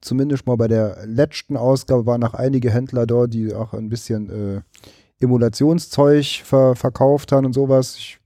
zumindest 0.01 0.47
mal 0.47 0.57
bei 0.57 0.67
der 0.67 1.05
letzten 1.05 1.57
Ausgabe 1.57 2.05
waren 2.05 2.21
noch 2.21 2.33
einige 2.33 2.71
Händler 2.71 3.05
dort, 3.05 3.33
die 3.33 3.53
auch 3.53 3.73
ein 3.73 3.89
bisschen 3.89 4.29
äh, 4.29 4.61
Emulationszeug 5.19 6.41
ver 6.43 6.75
verkauft 6.75 7.31
haben 7.31 7.45
und 7.45 7.53
sowas. 7.53 7.95
Ich 7.97 8.19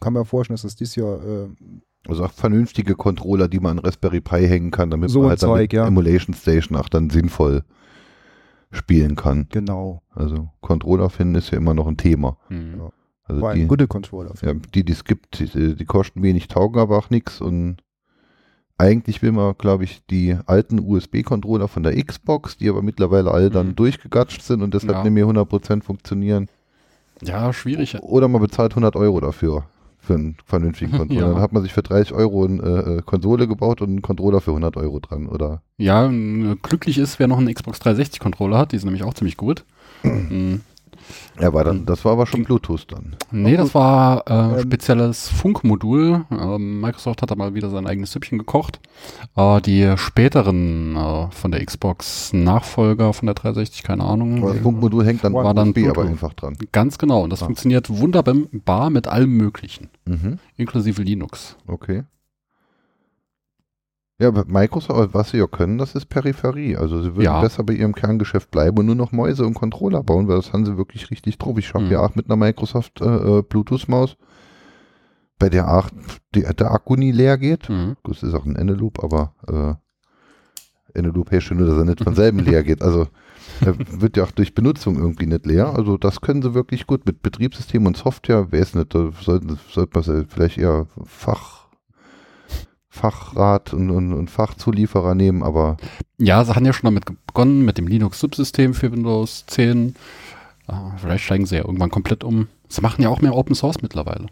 kann 0.00 0.12
mir 0.12 0.24
vorstellen, 0.24 0.54
dass 0.54 0.62
das 0.62 0.76
dieses 0.76 0.96
Jahr 0.96 1.20
äh, 1.24 1.48
Also 2.08 2.24
auch 2.24 2.32
vernünftige 2.32 2.94
Controller, 2.94 3.48
die 3.48 3.60
man 3.60 3.78
an 3.78 3.84
Raspberry 3.84 4.20
Pi 4.20 4.46
hängen 4.46 4.70
kann, 4.70 4.90
damit 4.90 5.10
So 5.10 5.20
man 5.20 5.30
halt 5.30 5.42
dann 5.42 5.50
Zeug, 5.50 5.72
ja. 5.72 5.86
Emulation 5.86 6.34
Station 6.34 6.78
auch 6.78 6.88
dann 6.88 7.10
sinnvoll 7.10 7.64
spielen 8.70 9.16
kann. 9.16 9.46
genau 9.50 10.02
Also 10.10 10.50
Controller 10.60 11.08
finden 11.08 11.36
ist 11.36 11.50
ja 11.50 11.58
immer 11.58 11.74
noch 11.74 11.86
ein 11.86 11.96
Thema. 11.96 12.36
Mhm. 12.48 12.90
Also 13.24 13.52
die, 13.52 13.66
gute 13.66 13.88
Controller. 13.88 14.34
Ja, 14.42 14.54
die, 14.54 14.84
die 14.84 14.92
es 14.92 15.02
gibt, 15.02 15.40
die, 15.40 15.74
die 15.74 15.84
kosten 15.84 16.22
wenig, 16.22 16.46
taugen 16.46 16.80
aber 16.80 16.96
auch 16.96 17.10
nichts 17.10 17.40
und 17.40 17.78
eigentlich 18.78 19.22
will 19.22 19.32
man, 19.32 19.54
glaube 19.56 19.84
ich, 19.84 20.02
die 20.10 20.36
alten 20.46 20.78
USB-Controller 20.80 21.68
von 21.68 21.82
der 21.82 22.02
Xbox, 22.02 22.56
die 22.58 22.68
aber 22.68 22.82
mittlerweile 22.82 23.30
alle 23.30 23.50
dann 23.50 23.68
Mhm. 23.68 23.76
durchgegatscht 23.76 24.42
sind 24.42 24.62
und 24.62 24.74
deshalb 24.74 24.92
Ja. 24.92 25.02
nicht 25.04 25.12
mehr 25.12 25.26
100% 25.26 25.84
funktionieren. 25.84 26.48
Ja, 27.22 27.52
schwierig. 27.52 27.96
Oder 28.02 28.28
man 28.28 28.42
bezahlt 28.42 28.74
100 28.74 28.94
Euro 28.96 29.20
dafür, 29.20 29.64
für 29.98 30.14
einen 30.14 30.36
vernünftigen 30.44 30.92
Controller. 30.98 31.20
Ja. 31.28 31.32
Dann 31.32 31.40
hat 31.40 31.52
man 31.52 31.62
sich 31.62 31.72
für 31.72 31.82
30 31.82 32.12
Euro 32.14 32.44
eine 32.44 32.60
äh, 32.62 32.96
äh, 32.98 33.02
Konsole 33.02 33.48
gebaut 33.48 33.80
und 33.80 33.88
einen 33.88 34.02
Controller 34.02 34.40
für 34.42 34.50
100 34.50 34.76
Euro 34.76 35.00
dran, 35.00 35.26
oder? 35.26 35.62
Ja, 35.78 36.10
glücklich 36.62 36.98
ist, 36.98 37.18
wer 37.18 37.28
noch 37.28 37.38
einen 37.38 37.52
Xbox 37.52 37.78
360 37.80 38.20
Controller 38.20 38.58
hat. 38.58 38.72
Die 38.72 38.78
sind 38.78 38.86
nämlich 38.86 39.04
auch 39.04 39.14
ziemlich 39.14 39.36
gut. 39.36 39.64
Mhm. 40.02 40.60
Ja, 41.40 41.52
war 41.52 41.64
dann, 41.64 41.84
das 41.86 42.04
war 42.04 42.12
aber 42.12 42.26
schon 42.26 42.44
Bluetooth 42.44 42.86
dann. 42.90 43.16
Nee, 43.30 43.56
das 43.56 43.74
war 43.74 44.24
äh, 44.26 44.54
Ähm, 44.56 44.60
spezielles 44.62 45.28
Funkmodul. 45.28 46.24
Ähm, 46.30 46.80
Microsoft 46.80 47.22
hat 47.22 47.30
da 47.30 47.34
mal 47.36 47.54
wieder 47.54 47.68
sein 47.70 47.86
eigenes 47.86 48.12
Süppchen 48.12 48.38
gekocht. 48.38 48.80
Äh, 49.36 49.60
die 49.60 49.92
späteren 49.96 50.96
äh, 50.96 51.30
von 51.30 51.50
der 51.50 51.64
Xbox 51.64 52.32
Nachfolger 52.32 53.12
von 53.12 53.26
der 53.26 53.34
360, 53.34 53.82
keine 53.82 54.04
Ahnung. 54.04 54.42
Aber 54.42 54.52
das 54.54 54.62
Funkmodul 54.62 55.04
hängt 55.04 55.22
dann 55.24 55.34
War 55.34 55.52
dann 55.54 55.68
USB 55.70 55.78
aber 55.84 55.92
Bluetooth. 55.92 56.06
einfach 56.10 56.32
dran. 56.34 56.56
Ganz 56.72 56.98
genau. 56.98 57.22
Und 57.22 57.30
das 57.30 57.42
Ah. 57.42 57.46
funktioniert 57.46 57.88
wunderbar 57.90 58.90
mit 58.90 59.06
allem 59.08 59.30
Möglichen, 59.36 59.88
Mhm. 60.06 60.38
inklusive 60.56 61.02
Linux. 61.02 61.56
Okay. 61.66 62.04
Ja, 64.18 64.28
aber 64.28 64.44
Microsoft, 64.46 65.12
was 65.12 65.30
sie 65.30 65.36
ja 65.38 65.46
können, 65.46 65.76
das 65.76 65.94
ist 65.94 66.06
Peripherie. 66.06 66.76
Also 66.76 67.02
sie 67.02 67.10
würden 67.14 67.24
Ja. 67.24 67.40
besser 67.42 67.64
bei 67.64 67.74
ihrem 67.74 67.94
Kerngeschäft 67.94 68.50
bleiben 68.50 68.78
und 68.78 68.86
nur 68.86 68.94
noch 68.94 69.12
Mäuse 69.12 69.46
und 69.46 69.52
Controller 69.54 70.02
bauen, 70.02 70.26
weil 70.26 70.36
das 70.36 70.52
haben 70.54 70.64
sie 70.64 70.78
wirklich 70.78 71.10
richtig 71.10 71.36
drauf. 71.38 71.58
Ich 71.58 71.74
habe 71.74 71.84
Mhm. 71.84 71.90
ja 71.90 72.00
auch 72.00 72.14
mit 72.14 72.26
einer 72.26 72.36
Microsoft 72.36 73.00
äh, 73.02 73.04
äh, 73.04 73.42
Bluetooth-Maus, 73.42 74.16
bei 75.38 75.50
der 75.50 75.70
auch 75.70 75.90
die, 76.34 76.42
der 76.42 76.70
Akku 76.70 76.96
nie 76.96 77.12
leer 77.12 77.36
geht. 77.36 77.68
Mhm. 77.68 77.96
Es 78.10 78.22
ist 78.22 78.32
auch 78.32 78.46
ein 78.46 78.56
Eneloop, 78.56 79.04
aber 79.04 79.34
äh, 79.48 80.98
Eneloop 80.98 81.30
herrscht 81.30 81.52
nur, 81.52 81.66
dass 81.68 81.76
er 81.76 81.84
nicht 81.84 82.02
von 82.02 82.14
selben 82.14 82.38
leer 82.38 82.62
geht. 82.64 82.80
Also 82.80 83.08
er 83.60 83.74
wird 84.00 84.16
ja 84.16 84.24
auch 84.24 84.30
durch 84.30 84.54
Benutzung 84.54 84.96
irgendwie 84.96 85.26
nicht 85.26 85.44
leer. 85.44 85.74
Also 85.76 85.98
das 85.98 86.22
können 86.22 86.40
sie 86.40 86.54
wirklich 86.54 86.86
gut 86.86 87.04
mit 87.04 87.20
Betriebssystem 87.22 87.84
und 87.84 87.98
Software. 87.98 88.46
Wer 88.50 88.60
ist 88.60 88.74
nicht, 88.74 88.94
da 88.94 89.10
sollten, 89.20 89.58
sollte 89.70 89.90
man 90.10 90.26
vielleicht 90.26 90.56
eher 90.56 90.86
Fach, 91.04 91.65
Fachrat 92.96 93.72
und, 93.72 93.90
und, 93.90 94.12
und 94.12 94.30
Fachzulieferer 94.30 95.14
nehmen, 95.14 95.42
aber 95.42 95.76
Ja, 96.18 96.44
sie 96.44 96.54
haben 96.54 96.64
ja 96.64 96.72
schon 96.72 96.86
damit 96.86 97.04
begonnen, 97.26 97.64
mit 97.64 97.78
dem 97.78 97.86
Linux-Subsystem 97.86 98.74
für 98.74 98.90
Windows 98.92 99.44
10. 99.46 99.94
Äh, 100.68 100.72
vielleicht 100.96 101.24
steigen 101.24 101.46
sie 101.46 101.56
ja 101.56 101.64
irgendwann 101.64 101.90
komplett 101.90 102.24
um. 102.24 102.48
Sie 102.68 102.80
machen 102.80 103.02
ja 103.02 103.08
auch 103.08 103.20
mehr 103.20 103.34
Open 103.36 103.54
Source 103.54 103.82
mittlerweile. 103.82 104.26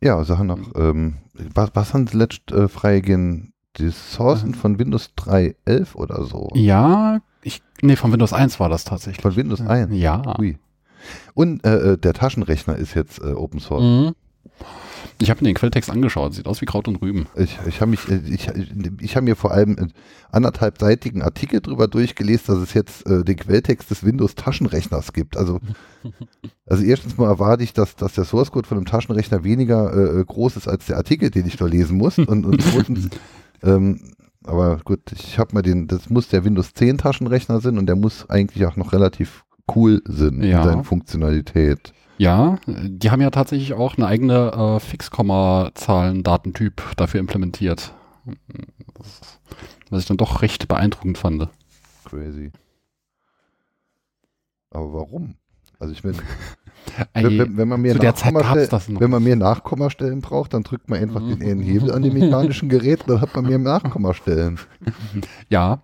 ja, 0.00 0.22
sie 0.24 0.38
haben 0.38 0.46
noch, 0.46 0.58
ähm, 0.76 1.16
was, 1.54 1.70
was 1.74 1.92
haben 1.92 2.06
sie 2.06 2.16
letzt 2.16 2.50
äh, 2.52 2.68
freigegeben? 2.68 3.52
Die 3.76 3.90
Sourcen 3.90 4.54
von 4.54 4.78
Windows 4.78 5.10
3.11 5.18 5.94
oder 5.94 6.24
so? 6.24 6.48
Ja, 6.54 7.20
ich, 7.42 7.62
nee, 7.82 7.94
von 7.96 8.10
Windows 8.12 8.32
1 8.32 8.58
war 8.58 8.68
das 8.68 8.84
tatsächlich. 8.84 9.22
Von 9.22 9.36
Windows 9.36 9.60
1? 9.60 9.94
Ja. 9.94 10.36
Ui. 10.38 10.58
Und 11.34 11.64
äh, 11.64 11.92
äh, 11.92 11.96
der 11.98 12.12
Taschenrechner 12.14 12.74
ist 12.76 12.94
jetzt 12.94 13.20
äh, 13.20 13.32
Open 13.34 13.60
Source. 13.60 13.82
Mhm. 13.84 14.14
Ich 15.20 15.30
habe 15.30 15.40
mir 15.42 15.50
den 15.50 15.56
Quelltext 15.56 15.90
angeschaut. 15.90 16.34
Sieht 16.34 16.46
aus 16.46 16.60
wie 16.60 16.66
Kraut 16.66 16.86
und 16.86 16.96
Rüben. 16.96 17.26
Ich, 17.36 17.58
ich 17.66 17.80
habe 17.80 17.92
äh, 17.94 18.20
ich, 18.28 18.48
ich 19.00 19.16
habe 19.16 19.24
mir 19.24 19.34
vor 19.34 19.50
allem 19.50 19.76
einen 19.76 19.92
anderthalbseitigen 20.30 21.22
Artikel 21.22 21.60
drüber 21.60 21.88
durchgelesen, 21.88 22.54
dass 22.54 22.58
es 22.62 22.74
jetzt 22.74 23.06
äh, 23.06 23.24
den 23.24 23.36
Quelltext 23.36 23.90
des 23.90 24.04
Windows 24.04 24.36
Taschenrechners 24.36 25.12
gibt. 25.12 25.36
Also, 25.36 25.58
also 26.66 26.84
erstens 26.84 27.16
mal 27.16 27.28
erwarte 27.28 27.64
ich, 27.64 27.72
dass, 27.72 27.96
dass 27.96 28.14
der 28.14 28.24
Source 28.24 28.52
Code 28.52 28.68
von 28.68 28.78
einem 28.78 28.86
Taschenrechner 28.86 29.42
weniger 29.42 30.18
äh, 30.20 30.24
groß 30.24 30.56
ist 30.56 30.68
als 30.68 30.86
der 30.86 30.96
Artikel, 30.96 31.30
den 31.30 31.46
ich 31.46 31.56
da 31.56 31.66
lesen 31.66 31.96
muss. 31.96 32.18
Und, 32.18 32.46
und 32.46 32.62
zweitens, 32.62 33.08
ähm, 33.62 34.00
aber 34.44 34.78
gut, 34.84 35.00
ich 35.12 35.38
habe 35.38 35.52
mal 35.54 35.62
den, 35.62 35.88
das 35.88 36.10
muss 36.10 36.28
der 36.28 36.44
Windows 36.44 36.74
10 36.74 36.98
Taschenrechner 36.98 37.60
sein 37.60 37.76
und 37.76 37.86
der 37.86 37.96
muss 37.96 38.30
eigentlich 38.30 38.64
auch 38.66 38.76
noch 38.76 38.92
relativ 38.92 39.44
cool 39.74 40.00
sein 40.06 40.42
Ja. 40.42 40.62
in 40.62 40.68
seiner 40.68 40.84
Funktionalität. 40.84 41.92
Ja, 42.18 42.58
die 42.66 43.10
haben 43.10 43.20
ja 43.20 43.30
tatsächlich 43.30 43.74
auch 43.74 43.96
eine 43.96 44.06
eigene 44.06 44.52
äh, 44.52 44.80
Fixkomma-Zahlen-Datentyp 44.80 46.82
dafür 46.96 47.20
implementiert. 47.20 47.92
Was 49.90 50.02
ich 50.02 50.06
dann 50.08 50.16
doch 50.16 50.42
recht 50.42 50.68
beeindruckend 50.68 51.18
fand. 51.18 51.48
Crazy. 52.04 52.52
Aber 54.70 54.92
warum? 54.92 55.36
Also 55.78 55.92
ich 55.92 56.04
meine, 56.04 56.18
Wenn, 57.14 57.38
wenn, 57.38 57.56
wenn, 57.58 57.68
man 57.68 57.82
gab's 57.98 58.24
Nachkommastellen- 58.24 59.00
wenn 59.00 59.10
man 59.10 59.22
mir 59.22 59.36
Nachkommastellen 59.36 60.20
braucht, 60.20 60.54
dann 60.54 60.62
drückt 60.62 60.88
man 60.88 61.00
einfach 61.00 61.20
den 61.20 61.42
einen 61.42 61.60
Hebel 61.60 61.92
an 61.92 62.02
dem 62.02 62.14
mechanischen 62.14 62.68
Gerät, 62.68 63.04
dann 63.06 63.20
hat 63.20 63.34
man 63.36 63.44
mir 63.44 63.58
Nachkommastellen. 63.58 64.58
Ja, 65.50 65.82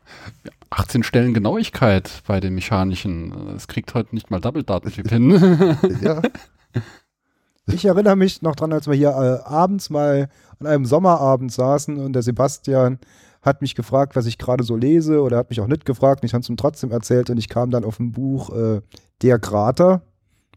18 0.75 1.03
Stellen 1.03 1.35
Genauigkeit 1.35 2.23
bei 2.27 2.41
den 2.41 2.55
mechanischen. 2.55 3.33
Es 3.57 3.69
kriegt 3.69 3.95
heute 3.95 4.15
nicht 4.15 4.31
mal 4.31 4.41
Double-Datentyp 4.41 5.09
hin. 5.09 5.31
Ja, 6.03 6.21
Ich 7.67 7.85
erinnere 7.87 8.17
mich 8.17 8.43
noch 8.43 8.57
dran, 8.57 8.73
als 8.73 8.87
wir 8.87 8.95
hier 8.95 9.11
äh, 9.11 9.49
abends 9.49 9.89
mal 9.89 10.29
an 10.59 10.67
einem 10.67 10.85
Sommerabend 10.85 11.51
saßen 11.51 11.97
und 11.99 12.13
der 12.13 12.23
Sebastian 12.23 12.99
hat 13.41 13.63
mich 13.63 13.75
gefragt, 13.75 14.17
was 14.17 14.27
ich 14.27 14.37
gerade 14.37 14.65
so 14.65 14.77
lese 14.77 15.23
oder 15.23 15.39
hat 15.39 15.51
mich 15.51 15.61
auch 15.61 15.67
nicht 15.67 15.85
gefragt 15.85 16.23
und 16.23 16.27
ich 16.27 16.35
habe 16.35 16.43
es 16.43 16.49
ihm 16.49 16.57
trotzdem 16.57 16.91
erzählt 16.91 17.31
und 17.31 17.39
ich 17.39 17.49
kam 17.49 17.71
dann 17.71 17.85
auf 17.85 18.01
ein 18.01 18.13
Buch 18.13 18.51
äh, 18.51 18.81
Der 19.23 19.39
Krater 19.39 20.03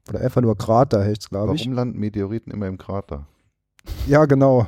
oder 0.09 0.19
einfach 0.21 0.41
nur 0.41 0.57
Krater 0.57 1.03
heißt 1.03 1.21
es, 1.23 1.29
glaube 1.29 1.55
ich. 1.55 1.61
warum 1.61 1.73
landen 1.73 1.99
Meteoriten 1.99 2.51
immer 2.51 2.67
im 2.67 2.77
Krater? 2.77 3.25
Ja, 4.07 4.25
genau. 4.25 4.67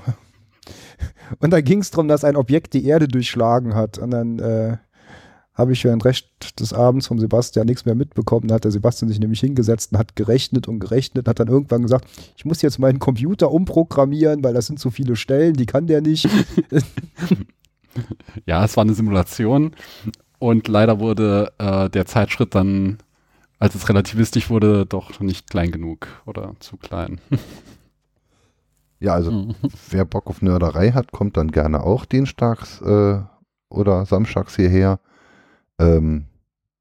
Und 1.39 1.51
da 1.51 1.61
ging 1.61 1.79
es 1.79 1.91
darum, 1.91 2.07
dass 2.07 2.23
ein 2.23 2.35
Objekt 2.35 2.73
die 2.73 2.85
Erde 2.85 3.07
durchschlagen 3.07 3.75
hat. 3.75 3.97
Und 3.97 4.11
dann 4.11 4.39
äh, 4.39 4.77
habe 5.59 5.73
ich 5.73 5.81
für 5.81 5.89
den 5.89 6.01
Rest 6.01 6.25
des 6.59 6.73
Abends 6.73 7.07
vom 7.07 7.19
Sebastian 7.19 7.67
nichts 7.67 7.85
mehr 7.85 7.93
mitbekommen. 7.93 8.47
Da 8.47 8.55
hat 8.55 8.63
der 8.63 8.71
Sebastian 8.71 9.09
sich 9.09 9.19
nämlich 9.19 9.41
hingesetzt 9.41 9.91
und 9.91 9.99
hat 9.99 10.15
gerechnet 10.15 10.67
und 10.67 10.79
gerechnet 10.79 11.25
und 11.25 11.29
hat 11.29 11.39
dann 11.39 11.49
irgendwann 11.49 11.83
gesagt, 11.83 12.05
ich 12.37 12.45
muss 12.45 12.61
jetzt 12.61 12.79
meinen 12.79 12.99
Computer 12.99 13.51
umprogrammieren, 13.51 14.43
weil 14.43 14.53
das 14.53 14.67
sind 14.67 14.79
so 14.79 14.89
viele 14.89 15.15
Stellen, 15.17 15.53
die 15.55 15.65
kann 15.65 15.85
der 15.85 16.01
nicht. 16.01 16.29
ja, 18.45 18.63
es 18.63 18.77
war 18.77 18.83
eine 18.83 18.93
Simulation 18.93 19.71
und 20.39 20.67
leider 20.69 20.99
wurde 20.99 21.51
äh, 21.57 21.89
der 21.89 22.05
Zeitschritt 22.05 22.55
dann, 22.55 22.97
als 23.59 23.75
es 23.75 23.89
relativistisch 23.89 24.49
wurde, 24.49 24.85
doch 24.85 25.19
nicht 25.19 25.49
klein 25.49 25.71
genug 25.71 26.07
oder 26.25 26.55
zu 26.59 26.77
klein. 26.77 27.19
Ja, 29.01 29.13
also 29.13 29.55
wer 29.89 30.03
Bock 30.03 30.27
auf 30.27 30.41
Nörderei 30.41 30.91
hat, 30.91 31.13
kommt 31.13 31.37
dann 31.37 31.51
gerne 31.51 31.83
auch 31.83 32.03
dienstags 32.03 32.81
äh, 32.81 33.21
oder 33.69 34.05
samstags 34.05 34.57
hierher. 34.57 34.99
Ähm, 35.79 36.25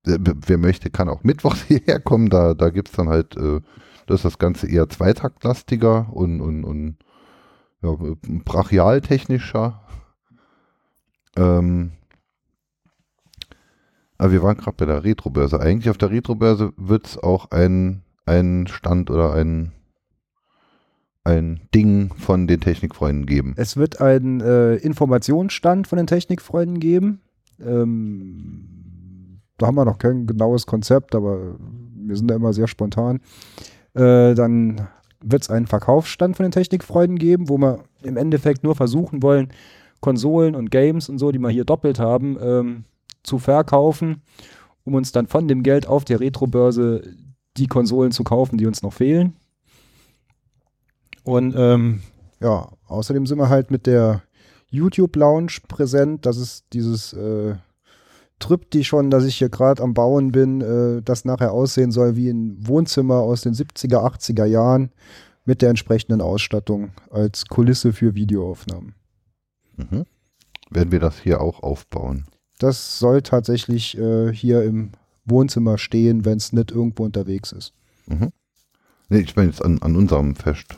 wer, 0.04 0.58
möchte, 0.58 0.90
kann 0.90 1.08
auch 1.08 1.24
mittwochs 1.24 1.62
hierher 1.68 2.00
kommen. 2.00 2.28
Da, 2.28 2.54
da 2.54 2.70
gibt 2.70 2.88
es 2.88 2.94
dann 2.96 3.08
halt, 3.08 3.36
äh, 3.36 3.60
das 4.06 4.16
ist 4.16 4.24
das 4.24 4.38
Ganze 4.38 4.68
eher 4.68 4.88
zweitaktlastiger 4.88 6.08
und, 6.12 6.40
und, 6.40 6.64
und 6.64 6.96
ja, 7.82 7.94
brachialtechnischer. 8.44 9.82
Ähm, 11.36 11.92
aber 14.16 14.32
wir 14.32 14.42
waren 14.42 14.56
gerade 14.56 14.76
bei 14.76 14.86
der 14.86 15.04
Retrobörse. 15.04 15.60
Eigentlich 15.60 15.90
auf 15.90 15.98
der 15.98 16.10
Retrobörse 16.10 16.72
wird 16.76 17.06
es 17.06 17.18
auch 17.18 17.52
ein, 17.52 18.02
ein 18.26 18.66
Stand 18.66 19.10
oder 19.10 19.32
ein, 19.34 19.72
ein 21.22 21.60
Ding 21.72 22.12
von 22.14 22.48
den 22.48 22.60
Technikfreunden 22.60 23.26
geben. 23.26 23.54
Es 23.56 23.76
wird 23.76 24.00
einen 24.00 24.40
äh, 24.40 24.74
Informationsstand 24.76 25.86
von 25.86 25.98
den 25.98 26.08
Technikfreunden 26.08 26.80
geben. 26.80 27.20
Ähm, 27.60 28.87
da 29.58 29.66
haben 29.66 29.74
wir 29.74 29.84
noch 29.84 29.98
kein 29.98 30.26
genaues 30.26 30.66
Konzept, 30.66 31.14
aber 31.14 31.56
wir 31.94 32.16
sind 32.16 32.28
da 32.28 32.34
immer 32.34 32.52
sehr 32.52 32.68
spontan. 32.68 33.20
Äh, 33.94 34.34
dann 34.34 34.88
wird 35.20 35.42
es 35.42 35.50
einen 35.50 35.66
Verkaufsstand 35.66 36.36
von 36.36 36.44
den 36.44 36.52
Technikfreunden 36.52 37.18
geben, 37.18 37.48
wo 37.48 37.58
wir 37.58 37.84
im 38.02 38.16
Endeffekt 38.16 38.62
nur 38.62 38.76
versuchen 38.76 39.22
wollen, 39.22 39.52
Konsolen 40.00 40.54
und 40.54 40.70
Games 40.70 41.08
und 41.08 41.18
so, 41.18 41.32
die 41.32 41.40
wir 41.40 41.50
hier 41.50 41.64
doppelt 41.64 41.98
haben, 41.98 42.38
ähm, 42.40 42.84
zu 43.24 43.38
verkaufen, 43.38 44.22
um 44.84 44.94
uns 44.94 45.10
dann 45.10 45.26
von 45.26 45.48
dem 45.48 45.62
Geld 45.62 45.86
auf 45.86 46.04
der 46.04 46.20
Retrobörse 46.20 47.02
die 47.56 47.66
Konsolen 47.66 48.12
zu 48.12 48.22
kaufen, 48.22 48.58
die 48.58 48.66
uns 48.66 48.82
noch 48.82 48.92
fehlen. 48.92 49.34
Und 51.24 51.54
ähm, 51.56 52.00
ja, 52.40 52.68
außerdem 52.86 53.26
sind 53.26 53.38
wir 53.38 53.48
halt 53.48 53.70
mit 53.70 53.86
der 53.86 54.22
YouTube 54.70 55.16
Lounge 55.16 55.58
präsent. 55.66 56.24
Das 56.24 56.36
ist 56.36 56.64
dieses 56.72 57.12
äh, 57.12 57.56
Triptychon, 58.38 59.10
das 59.10 59.24
ich 59.24 59.36
hier 59.36 59.48
gerade 59.48 59.82
am 59.82 59.94
Bauen 59.94 60.32
bin, 60.32 60.60
äh, 60.60 61.02
das 61.02 61.24
nachher 61.24 61.52
aussehen 61.52 61.90
soll 61.90 62.16
wie 62.16 62.30
ein 62.30 62.56
Wohnzimmer 62.66 63.16
aus 63.16 63.42
den 63.42 63.54
70er, 63.54 63.98
80er 63.98 64.44
Jahren 64.44 64.90
mit 65.44 65.62
der 65.62 65.70
entsprechenden 65.70 66.20
Ausstattung 66.20 66.90
als 67.10 67.46
Kulisse 67.46 67.92
für 67.92 68.14
Videoaufnahmen. 68.14 68.94
Mhm. 69.76 70.04
Werden 70.70 70.92
wir 70.92 71.00
das 71.00 71.18
hier 71.20 71.40
auch 71.40 71.62
aufbauen? 71.62 72.26
Das 72.58 72.98
soll 72.98 73.22
tatsächlich 73.22 73.96
äh, 73.96 74.32
hier 74.32 74.62
im 74.62 74.90
Wohnzimmer 75.24 75.78
stehen, 75.78 76.24
wenn 76.24 76.36
es 76.36 76.52
nicht 76.52 76.70
irgendwo 76.70 77.04
unterwegs 77.04 77.52
ist. 77.52 77.72
Mhm. 78.06 78.30
Nee, 79.08 79.20
ich 79.20 79.36
meine 79.36 79.48
jetzt 79.48 79.64
an, 79.64 79.78
an 79.80 79.96
unserem 79.96 80.34
Fest. 80.34 80.76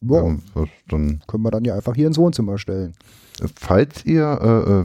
Ja, 0.00 0.22
Ja, 0.54 0.64
dann, 0.88 1.20
können 1.26 1.42
wir 1.42 1.50
dann 1.50 1.64
ja 1.64 1.74
einfach 1.74 1.94
hier 1.94 2.06
ins 2.06 2.18
Wohnzimmer 2.18 2.58
stellen. 2.58 2.94
falls 3.56 4.04
ihr 4.04 4.22
äh, 4.40 4.80
äh, 4.80 4.84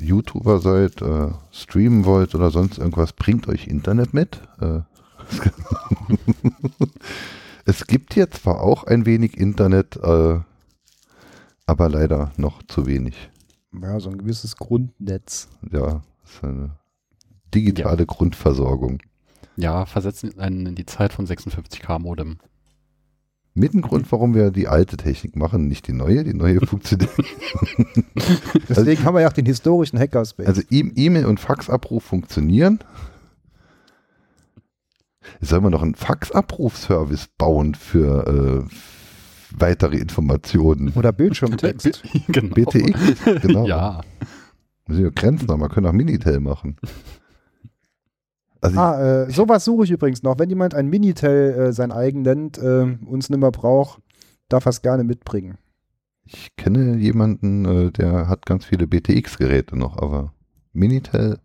YouTuber 0.00 0.60
seid, 0.60 1.02
äh, 1.02 1.30
streamen 1.52 2.04
wollt 2.04 2.34
oder 2.34 2.50
sonst 2.50 2.78
irgendwas, 2.78 3.12
bringt 3.12 3.48
euch 3.48 3.66
Internet 3.66 4.14
mit. 4.14 4.40
Äh, 4.60 4.80
es 7.64 7.86
gibt 7.86 8.14
hier 8.14 8.30
zwar 8.30 8.60
auch 8.60 8.84
ein 8.84 9.06
wenig 9.06 9.36
Internet, 9.36 9.96
äh, 9.96 10.40
aber 11.66 11.88
leider 11.88 12.32
noch 12.36 12.62
zu 12.62 12.86
wenig. 12.86 13.30
Ja, 13.80 13.98
so 14.00 14.10
ein 14.10 14.18
gewisses 14.18 14.56
Grundnetz. 14.56 15.48
Ja, 15.70 16.02
ist 16.24 16.44
eine 16.44 16.76
digitale 17.54 18.06
Grundversorgung. 18.06 19.00
Ja, 19.56 19.86
versetzen 19.86 20.38
einen 20.38 20.66
in 20.66 20.74
die 20.74 20.86
Zeit 20.86 21.12
von 21.12 21.26
56k 21.26 21.98
Modem. 21.98 22.38
Mit 23.56 23.72
ein 23.72 23.82
Grund, 23.82 24.10
warum 24.10 24.34
wir 24.34 24.50
die 24.50 24.66
alte 24.66 24.96
Technik 24.96 25.36
machen, 25.36 25.68
nicht 25.68 25.86
die 25.86 25.92
neue. 25.92 26.24
Die 26.24 26.34
neue 26.34 26.60
funktioniert. 26.66 27.10
Deswegen 28.68 29.04
haben 29.04 29.14
wir 29.14 29.20
ja 29.22 29.28
auch 29.28 29.32
den 29.32 29.46
historischen 29.46 29.98
Hackerspace. 29.98 30.46
Also 30.46 30.62
E- 30.70 30.90
E-Mail 30.96 31.26
und 31.26 31.38
Faxabruf 31.38 32.02
funktionieren. 32.02 32.80
Sollen 35.40 35.62
wir 35.62 35.70
noch 35.70 35.82
einen 35.82 35.94
Faxabrufservice 35.94 37.28
bauen 37.38 37.74
für 37.74 38.66
äh, 38.68 38.74
weitere 39.56 39.98
Informationen? 39.98 40.92
Oder 40.94 41.12
Bildschirmtext. 41.12 42.02
genau. 42.28 42.54
BTX, 42.54 42.98
genau. 43.40 43.66
Ja, 43.66 44.00
Müssen 44.86 45.02
wir 45.04 45.10
Grenzen 45.12 45.48
haben, 45.48 45.60
wir 45.60 45.68
können 45.70 45.86
auch 45.86 45.92
Minitel 45.92 46.40
machen. 46.40 46.76
Also 48.64 48.80
Ah, 48.80 49.24
äh, 49.24 49.30
sowas 49.30 49.64
suche 49.66 49.84
ich 49.84 49.90
übrigens 49.90 50.22
noch. 50.22 50.38
Wenn 50.38 50.48
jemand 50.48 50.74
ein 50.74 50.88
Minitel 50.88 51.52
äh, 51.52 51.72
sein 51.74 51.92
eigen 51.92 52.22
nennt, 52.22 52.56
äh, 52.56 52.96
uns 53.04 53.28
nimmer 53.28 53.50
braucht, 53.50 54.00
darf 54.48 54.64
er 54.64 54.70
es 54.70 54.80
gerne 54.80 55.04
mitbringen. 55.04 55.58
ich, 56.24 56.56
kenne 56.56 56.96
jemanden, 56.96 57.66
äh, 57.66 57.90
der 57.92 58.26
hat 58.26 58.46
ganz 58.46 58.64
viele 58.64 58.86
BTX-Geräte 58.86 59.76
noch, 59.76 59.98
aber 59.98 60.32
Minitel, 60.72 61.38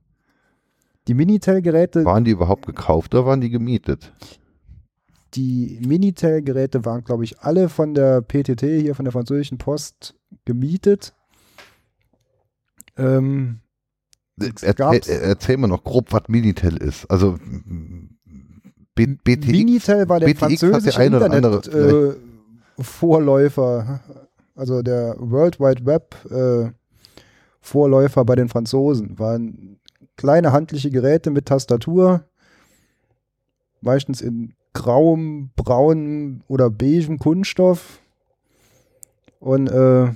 Die 1.10 1.14
Minitel-Geräte, 1.14 2.06
waren 2.06 2.24
die 2.24 2.32
überhaupt 2.32 2.66
gekauft 2.66 3.14
oder 3.14 3.26
waren 3.26 3.42
die 3.42 3.50
gemietet? 3.50 4.14
die 5.36 5.80
Minitel-Geräte 5.86 6.86
waren, 6.86 7.04
glaube 7.04 7.26
ich, 7.26 7.42
alle 7.42 7.68
von 7.68 7.94
der 7.94 8.22
PTT 8.22 8.62
hier 8.62 8.96
von 8.96 9.04
der 9.06 9.12
französischen 9.12 9.58
Post 9.58 10.16
gemietet. 10.46 11.14
Ähm, 12.98 13.60
es 14.42 14.64
Er, 14.64 14.74
gab's- 14.74 15.08
er, 15.08 15.22
erzähl 15.22 15.58
mir 15.58 15.68
noch 15.68 15.84
grob, 15.84 16.12
was 16.12 16.24
Minitel 16.28 16.78
ist. 16.78 17.06
Also 17.10 17.38
B, 18.96 19.06
BTX, 19.24 19.48
Minitel 19.48 20.10
war 20.10 20.20
der 20.20 20.28
BTX 20.28 20.40
französische 20.40 21.00
eine 21.00 21.18
oder 21.18 21.32
andere 21.32 21.56
Internet 21.58 22.16
äh, 22.78 22.84
Vorläufer, 22.84 24.02
also 24.56 24.82
der 24.82 25.16
World 25.20 25.60
Wide 25.60 25.86
Web 25.86 26.16
äh, 26.32 26.72
Vorläufer 27.62 28.26
bei 28.26 28.36
den 28.36 28.50
Franzosen. 28.50 29.18
Waren 29.20 29.80
kleine 30.16 30.52
handliche 30.52 30.90
Geräte 30.90 31.30
mit 31.32 31.46
Tastatur, 31.46 32.24
meistens 33.82 34.22
in 34.22 34.54
grauem, 34.74 35.50
braunem 35.56 36.42
oder 36.48 36.70
beigem 36.70 37.20
Kunststoff 37.20 38.00
und 39.40 39.68
äh, 39.70 40.10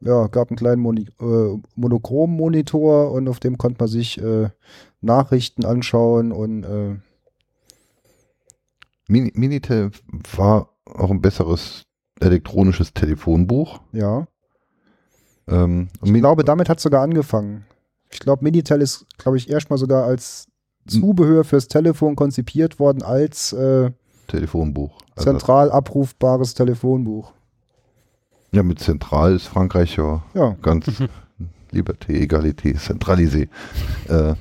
ja, 0.00 0.26
gab 0.28 0.50
einen 0.50 0.56
kleinen 0.56 0.80
Moni 0.82 1.06
äh, 1.20 1.58
Monochrom-Monitor 1.76 3.12
und 3.12 3.28
auf 3.28 3.40
dem 3.40 3.58
konnte 3.58 3.78
man 3.80 3.88
sich 3.88 4.20
äh, 4.20 4.48
Nachrichten 5.00 5.64
anschauen 5.64 6.32
und 6.32 6.64
äh, 6.64 6.96
Mini, 9.08 9.32
Minitel 9.34 9.90
war 10.36 10.68
auch 10.86 11.10
ein 11.10 11.20
besseres 11.20 11.84
elektronisches 12.20 12.92
Telefonbuch. 12.94 13.80
ja. 13.92 14.26
Ähm, 15.48 15.88
und 16.00 16.06
Ich 16.06 16.12
Min- 16.12 16.20
glaube, 16.20 16.44
damit 16.44 16.68
hat 16.68 16.76
es 16.78 16.82
sogar 16.84 17.02
angefangen. 17.02 17.64
Ich 18.12 18.20
glaube, 18.20 18.44
Minitel 18.44 18.80
ist, 18.82 19.06
glaube 19.18 19.36
ich, 19.36 19.48
erstmal 19.50 19.78
sogar 19.78 20.04
als 20.04 20.46
Zubehör 20.86 21.44
fürs 21.44 21.66
Telefon 21.68 22.14
konzipiert 22.16 22.78
worden, 22.78 23.02
als 23.02 23.52
äh, 23.52 23.90
Telefonbuch. 24.28 25.00
Also, 25.16 25.30
zentral 25.30 25.70
abrufbares 25.72 26.54
Telefonbuch. 26.54 27.32
Ja, 28.52 28.62
mit 28.62 28.78
Zentral 28.80 29.34
ist 29.34 29.46
Frankreich 29.46 29.96
ja 29.96 30.22
Ja, 30.34 30.56
ganz 30.62 30.86
Liberté, 31.72 32.12
Egalité, 32.20 32.74
Centralisé. 32.78 33.48
Äh, 34.08 34.34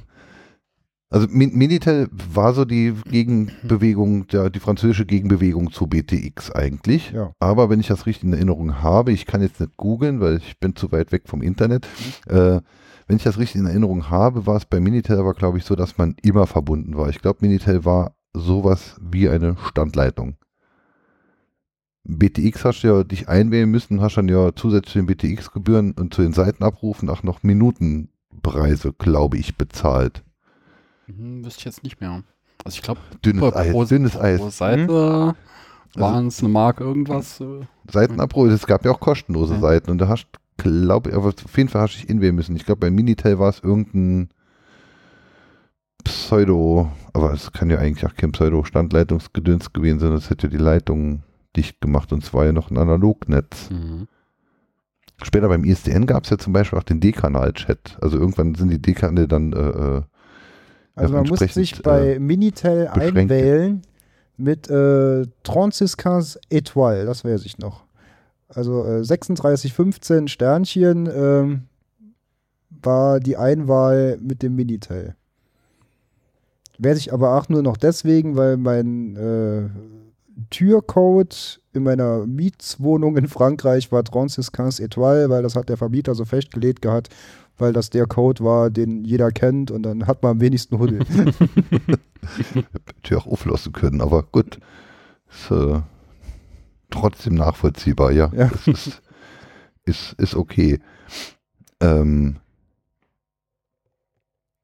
Also 1.11 1.27
Min- 1.29 1.55
Minitel 1.57 2.07
war 2.33 2.53
so 2.53 2.65
die 2.65 2.93
Gegenbewegung, 3.09 4.27
der, 4.27 4.49
die 4.51 4.59
französische 4.59 5.05
Gegenbewegung 5.05 5.71
zu 5.71 5.87
BTX 5.87 6.51
eigentlich. 6.51 7.11
Ja. 7.11 7.31
Aber 7.39 7.69
wenn 7.69 7.79
ich 7.79 7.87
das 7.87 8.05
richtig 8.05 8.25
in 8.25 8.33
Erinnerung 8.33 8.81
habe, 8.83 9.11
ich 9.11 9.25
kann 9.25 9.41
jetzt 9.41 9.59
nicht 9.59 9.75
googeln, 9.77 10.19
weil 10.19 10.37
ich 10.37 10.59
bin 10.59 10.75
zu 10.75 10.91
weit 10.91 11.11
weg 11.11 11.23
vom 11.25 11.41
Internet. 11.41 11.87
Äh, 12.27 12.61
wenn 13.07 13.15
ich 13.15 13.23
das 13.23 13.39
richtig 13.39 13.61
in 13.61 13.65
Erinnerung 13.67 14.11
habe, 14.11 14.45
war 14.45 14.55
es 14.57 14.65
bei 14.65 14.79
Minitel 14.79 15.17
aber, 15.17 15.33
glaube 15.33 15.57
ich, 15.57 15.65
so, 15.65 15.75
dass 15.75 15.97
man 15.97 16.15
immer 16.21 16.45
verbunden 16.45 16.95
war. 16.95 17.09
Ich 17.09 17.19
glaube, 17.21 17.39
Minitel 17.41 17.85
war 17.85 18.13
sowas 18.35 18.95
wie 19.01 19.27
eine 19.29 19.55
Standleitung. 19.67 20.35
BTX 22.03 22.65
hast 22.65 22.81
du 22.81 22.87
ja 22.87 23.03
dich 23.03 23.27
einwählen 23.29 23.69
müssen, 23.69 24.01
hast 24.01 24.15
dann 24.15 24.29
ja 24.29 24.55
zusätzlich 24.55 24.93
zu 24.93 24.99
den 24.99 25.05
BTX-Gebühren 25.05 25.91
und 25.91 26.13
zu 26.13 26.21
den 26.21 26.33
Seitenabrufen 26.33 27.09
auch 27.09 27.23
noch 27.23 27.43
Minutenpreise, 27.43 28.93
glaube 28.93 29.37
ich, 29.37 29.57
bezahlt. 29.57 30.23
Hm, 31.05 31.45
wüsste 31.45 31.59
ich 31.59 31.65
jetzt 31.65 31.83
nicht 31.83 32.01
mehr. 32.01 32.23
Also 32.63 32.75
ich 32.75 32.81
glaube, 32.81 33.01
Dünnes 33.23 33.53
Eis, 33.55 33.87
dünnes 33.87 34.17
Eis. 34.17 34.39
pro 34.39 34.49
Seite 34.49 35.35
waren 35.95 36.27
es 36.27 36.39
eine 36.39 36.49
Mark 36.49 36.79
irgendwas. 36.79 37.39
Äh, 37.41 37.61
Seitenabruf, 37.91 38.49
es 38.49 38.67
gab 38.67 38.85
ja 38.85 38.91
auch 38.91 38.99
kostenlose 38.99 39.55
Ja. 39.55 39.59
Seiten 39.59 39.91
und 39.91 39.97
da 39.99 40.07
hast 40.07 40.27
glaube 40.57 41.09
ich, 41.09 41.15
aber 41.15 41.27
auf 41.27 41.57
jeden 41.57 41.69
Fall 41.69 41.81
hast 41.83 41.95
du 41.95 42.01
dich 42.01 42.09
inwählen 42.09 42.35
müssen. 42.35 42.55
Ich 42.55 42.65
glaube, 42.65 42.81
bei 42.81 42.91
Minitel 42.91 43.39
war 43.39 43.49
es 43.49 43.59
irgendein 43.61 44.29
Pseudo, 46.03 46.91
aber 47.13 47.33
es 47.33 47.51
kann 47.51 47.69
ja 47.69 47.77
eigentlich 47.77 48.05
auch 48.05 48.15
kein 48.15 48.31
Pseudo-Standleitungsgedöns 48.31 49.73
gewesen 49.73 49.99
sein, 49.99 50.11
das 50.11 50.29
hätte 50.29 50.47
ja 50.47 50.51
die 50.51 50.57
Leitung 50.57 51.23
dicht 51.55 51.81
gemacht 51.81 52.11
und 52.13 52.23
es 52.23 52.33
war 52.33 52.45
ja 52.45 52.51
noch 52.51 52.71
ein 52.71 52.77
Analognetz. 52.77 53.69
mhm. 53.69 54.07
Später 55.21 55.49
beim 55.49 55.65
ISDN 55.65 56.05
gab 56.05 56.23
es 56.23 56.29
ja 56.29 56.37
zum 56.37 56.53
Beispiel 56.53 56.79
auch 56.79 56.83
den 56.83 57.01
D-Kanal-Chat. 57.01 57.97
Also 57.99 58.17
irgendwann 58.17 58.55
sind 58.55 58.69
die 58.69 58.81
D-Kanäle 58.81 59.27
dann 59.27 59.51
äh, 59.51 59.57
äh, 59.57 60.01
Also 60.95 61.13
man 61.13 61.27
musste 61.27 61.45
entsprechend, 61.45 61.53
sich 61.53 61.83
bei 61.83 62.13
äh, 62.13 62.19
Minitel 62.19 62.89
beschränkt. 62.93 63.17
einwählen 63.17 63.81
mit 64.37 64.69
äh, 64.69 65.25
36 65.45 66.41
Etoile, 66.49 67.05
das 67.05 67.25
weiß 67.25 67.45
ich 67.45 67.57
noch. 67.57 67.83
Also 68.47 68.85
äh, 68.85 69.03
3615 69.03 70.29
Sternchen 70.29 71.09
ähm, 71.13 71.63
war 72.69 73.19
die 73.19 73.35
Einwahl 73.35 74.17
mit 74.21 74.41
dem 74.41 74.55
Minitel. 74.55 75.15
Weiß 76.77 76.97
ich 76.97 77.11
aber 77.11 77.37
auch 77.37 77.49
nur 77.49 77.61
noch 77.61 77.75
deswegen, 77.75 78.37
weil 78.37 78.55
mein 78.55 79.17
äh, 79.17 79.69
Türcode 80.49 81.61
in 81.73 81.83
meiner 81.83 82.25
Mietswohnung 82.25 83.17
in 83.17 83.27
Frankreich 83.27 83.91
war 83.91 84.03
36 84.05 84.83
Etoile, 84.85 85.29
weil 85.29 85.43
das 85.43 85.55
hat 85.55 85.69
der 85.69 85.77
Vermieter 85.77 86.15
so 86.15 86.25
festgelegt 86.25 86.81
gehabt, 86.81 87.09
weil 87.57 87.73
das 87.73 87.89
der 87.89 88.05
Code 88.05 88.43
war, 88.43 88.69
den 88.69 89.03
jeder 89.05 89.31
kennt 89.31 89.69
und 89.71 89.83
dann 89.83 90.07
hat 90.07 90.23
man 90.23 90.33
am 90.33 90.41
wenigsten 90.41 90.79
Huddel. 90.79 90.99
hätte 93.03 93.17
auch 93.17 93.27
auflassen 93.27 93.73
können, 93.73 94.01
aber 94.01 94.23
gut. 94.23 94.59
Ist 95.31 95.51
äh, 95.51 95.81
trotzdem 96.89 97.35
nachvollziehbar, 97.35 98.11
ja. 98.11 98.31
Ja. 98.35 98.47
Das 98.49 98.67
ist, 98.67 99.01
ist, 99.85 100.13
ist 100.13 100.35
okay. 100.35 100.79
Ähm, 101.81 102.37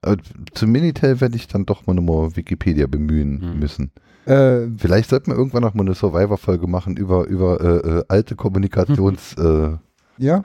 aber 0.02 0.18
zum 0.54 0.72
Minitel 0.72 1.20
werde 1.22 1.36
ich 1.36 1.48
dann 1.48 1.66
doch 1.66 1.86
mal 1.88 1.94
nochmal 1.94 2.36
Wikipedia 2.36 2.88
bemühen 2.88 3.40
Mhm. 3.54 3.60
müssen. 3.60 3.92
Äh, 4.26 4.68
Vielleicht 4.78 5.10
sollten 5.10 5.32
wir 5.32 5.38
irgendwann 5.38 5.64
noch 5.64 5.74
mal 5.74 5.84
eine 5.84 5.96
Survivor-Folge 5.96 6.68
machen 6.68 6.98
über, 6.98 7.26
über 7.26 7.62
äh, 7.62 8.00
äh, 8.00 8.04
alte 8.08 8.36
Kommunikationsgeschichten. 8.36 9.80
ja. 10.18 10.44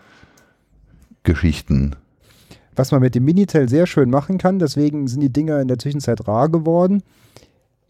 Geschichten. 1.23 1.97
Was 2.77 2.93
man 2.93 3.03
mit 3.03 3.15
dem 3.15 3.25
Minitel 3.25 3.69
sehr 3.69 3.87
schön 3.87 4.09
machen 4.09 4.39
kann, 4.39 4.59
deswegen 4.59 5.07
sind 5.07 5.21
die 5.21 5.33
Dinger 5.33 5.61
in 5.61 5.69
der 5.69 5.79
Zwischenzeit 5.79 6.27
rar 6.27 6.49
geworden. 6.49 7.03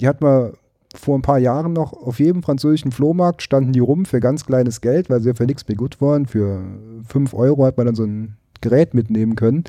Die 0.01 0.09
hat 0.09 0.21
man 0.21 0.55
vor 0.95 1.17
ein 1.17 1.23
paar 1.23 1.39
Jahren 1.39 1.73
noch 1.73 1.93
auf 1.93 2.19
jedem 2.19 2.43
französischen 2.43 2.91
Flohmarkt 2.91 3.43
standen 3.43 3.73
die 3.73 3.79
rum 3.79 4.05
für 4.05 4.19
ganz 4.19 4.45
kleines 4.45 4.81
Geld, 4.81 5.09
weil 5.09 5.21
sie 5.21 5.29
ja 5.29 5.35
für 5.35 5.47
nichts 5.47 5.67
mehr 5.69 5.77
gut 5.77 6.01
waren. 6.01 6.27
Für 6.27 6.61
5 7.07 7.35
Euro 7.35 7.65
hat 7.65 7.77
man 7.77 7.87
dann 7.87 7.95
so 7.95 8.05
ein 8.05 8.37
Gerät 8.61 8.95
mitnehmen 8.95 9.37
können. 9.37 9.65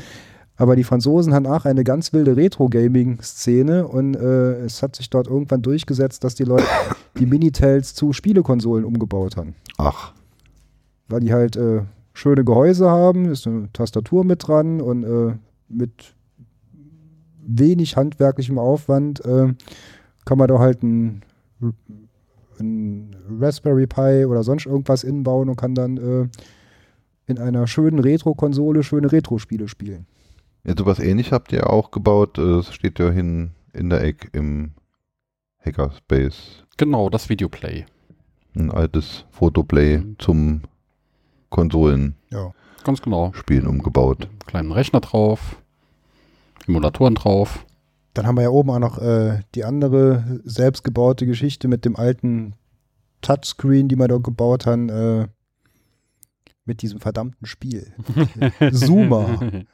Aber 0.61 0.75
die 0.75 0.83
Franzosen 0.83 1.33
haben 1.33 1.47
auch 1.47 1.65
eine 1.65 1.83
ganz 1.83 2.13
wilde 2.13 2.37
Retro-Gaming-Szene 2.37 3.87
und 3.87 4.13
äh, 4.13 4.63
es 4.63 4.83
hat 4.83 4.95
sich 4.95 5.09
dort 5.09 5.25
irgendwann 5.25 5.63
durchgesetzt, 5.63 6.23
dass 6.23 6.35
die 6.35 6.43
Leute 6.43 6.65
die 7.17 7.25
Minitels 7.25 7.95
zu 7.95 8.13
Spielekonsolen 8.13 8.85
umgebaut 8.85 9.37
haben 9.37 9.55
Ach, 9.79 10.13
weil 11.07 11.21
die 11.21 11.33
halt 11.33 11.55
äh, 11.55 11.81
schöne 12.13 12.45
Gehäuse 12.45 12.91
haben, 12.91 13.31
ist 13.31 13.47
eine 13.47 13.73
Tastatur 13.73 14.23
mit 14.23 14.47
dran 14.47 14.81
und 14.81 15.03
äh, 15.03 15.33
mit 15.67 16.13
wenig 17.41 17.97
handwerklichem 17.97 18.59
Aufwand 18.59 19.25
äh, 19.25 19.55
kann 20.25 20.37
man 20.37 20.47
da 20.47 20.59
halt 20.59 20.83
ein, 20.83 21.23
ein 22.59 23.15
Raspberry 23.39 23.87
Pi 23.87 24.25
oder 24.25 24.43
sonst 24.43 24.67
irgendwas 24.67 25.03
inbauen 25.03 25.49
und 25.49 25.55
kann 25.55 25.73
dann 25.73 25.97
äh, 25.97 26.27
in 27.25 27.39
einer 27.39 27.65
schönen 27.65 27.97
Retro-Konsole 27.97 28.83
schöne 28.83 29.11
Retro-Spiele 29.11 29.67
spielen. 29.67 30.05
Ja, 30.63 30.73
sowas 30.77 30.99
ähnlich 30.99 31.31
habt 31.31 31.51
ihr 31.51 31.69
auch 31.69 31.91
gebaut. 31.91 32.37
äh, 32.37 32.59
Es 32.59 32.73
steht 32.73 32.99
ja 32.99 33.09
hin 33.09 33.51
in 33.73 33.89
der 33.89 34.03
Ecke 34.03 34.27
im 34.33 34.71
Hackerspace. 35.65 36.63
Genau, 36.77 37.09
das 37.09 37.29
Videoplay. 37.29 37.85
Ein 38.55 38.71
altes 38.71 39.25
Fotoplay 39.31 39.99
Mhm. 39.99 40.15
zum 40.19 40.61
Konsolenspielen 41.49 42.15
Ja. 42.31 42.51
Ganz 42.83 43.01
genau. 43.01 43.31
umgebaut. 43.67 44.27
Kleinen 44.47 44.71
Rechner 44.71 44.99
drauf, 45.01 45.61
Emulatoren 46.67 47.15
drauf. 47.15 47.65
Dann 48.13 48.25
haben 48.27 48.35
wir 48.35 48.41
ja 48.43 48.49
oben 48.49 48.71
auch 48.71 48.79
noch 48.79 48.97
äh, 48.97 49.41
die 49.55 49.63
andere 49.63 50.41
selbstgebaute 50.43 51.25
Geschichte 51.25 51.67
mit 51.67 51.85
dem 51.85 51.95
alten 51.95 52.55
Touchscreen, 53.21 53.87
die 53.87 53.95
wir 53.97 54.07
da 54.07 54.17
gebaut 54.17 54.65
haben, 54.65 54.89
äh, 54.89 55.27
mit 56.65 56.81
diesem 56.81 56.99
verdammten 56.99 57.45
Spiel. 57.45 57.93
Zoomer. 58.71 59.39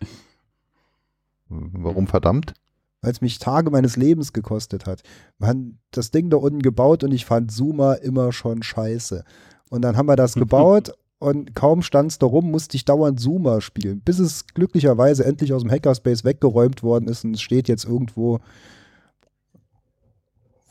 Warum 1.50 2.08
verdammt? 2.08 2.54
weil 3.02 3.12
es 3.12 3.22
mich 3.22 3.40
Tage 3.40 3.70
meines 3.70 3.96
Lebens 3.96 4.34
gekostet 4.34 4.86
hat. 4.86 5.02
Wir 5.38 5.48
haben 5.48 5.80
das 5.92 6.12
Ding 6.12 6.30
da 6.30 6.38
unten 6.38 6.62
gebaut 6.62 7.04
und 7.04 7.14
ich 7.14 7.26
fand 7.26 7.52
Zoomer 7.52 8.02
immer 8.02 8.32
schon 8.32 8.64
scheiße. 8.64 9.24
Und 9.70 9.82
dann 9.82 9.98
haben 9.98 10.08
wir 10.08 10.16
das 10.16 10.34
gebaut 10.36 10.92
und 11.20 11.56
kaum 11.56 11.82
stand 11.82 12.12
es 12.12 12.20
da 12.20 12.26
rum, 12.26 12.52
musste 12.52 12.76
ich 12.76 12.86
dauernd 12.86 13.20
Zoomer 13.20 13.62
spielen, 13.62 14.02
bis 14.02 14.20
es 14.20 14.46
glücklicherweise 14.48 15.26
endlich 15.26 15.54
aus 15.54 15.64
dem 15.64 15.72
Hackerspace 15.72 16.24
weggeräumt 16.24 16.84
worden 16.84 17.08
ist 17.08 17.24
und 17.24 17.34
es 17.34 17.42
steht 17.42 17.68
jetzt 17.68 17.86
irgendwo, 17.86 18.40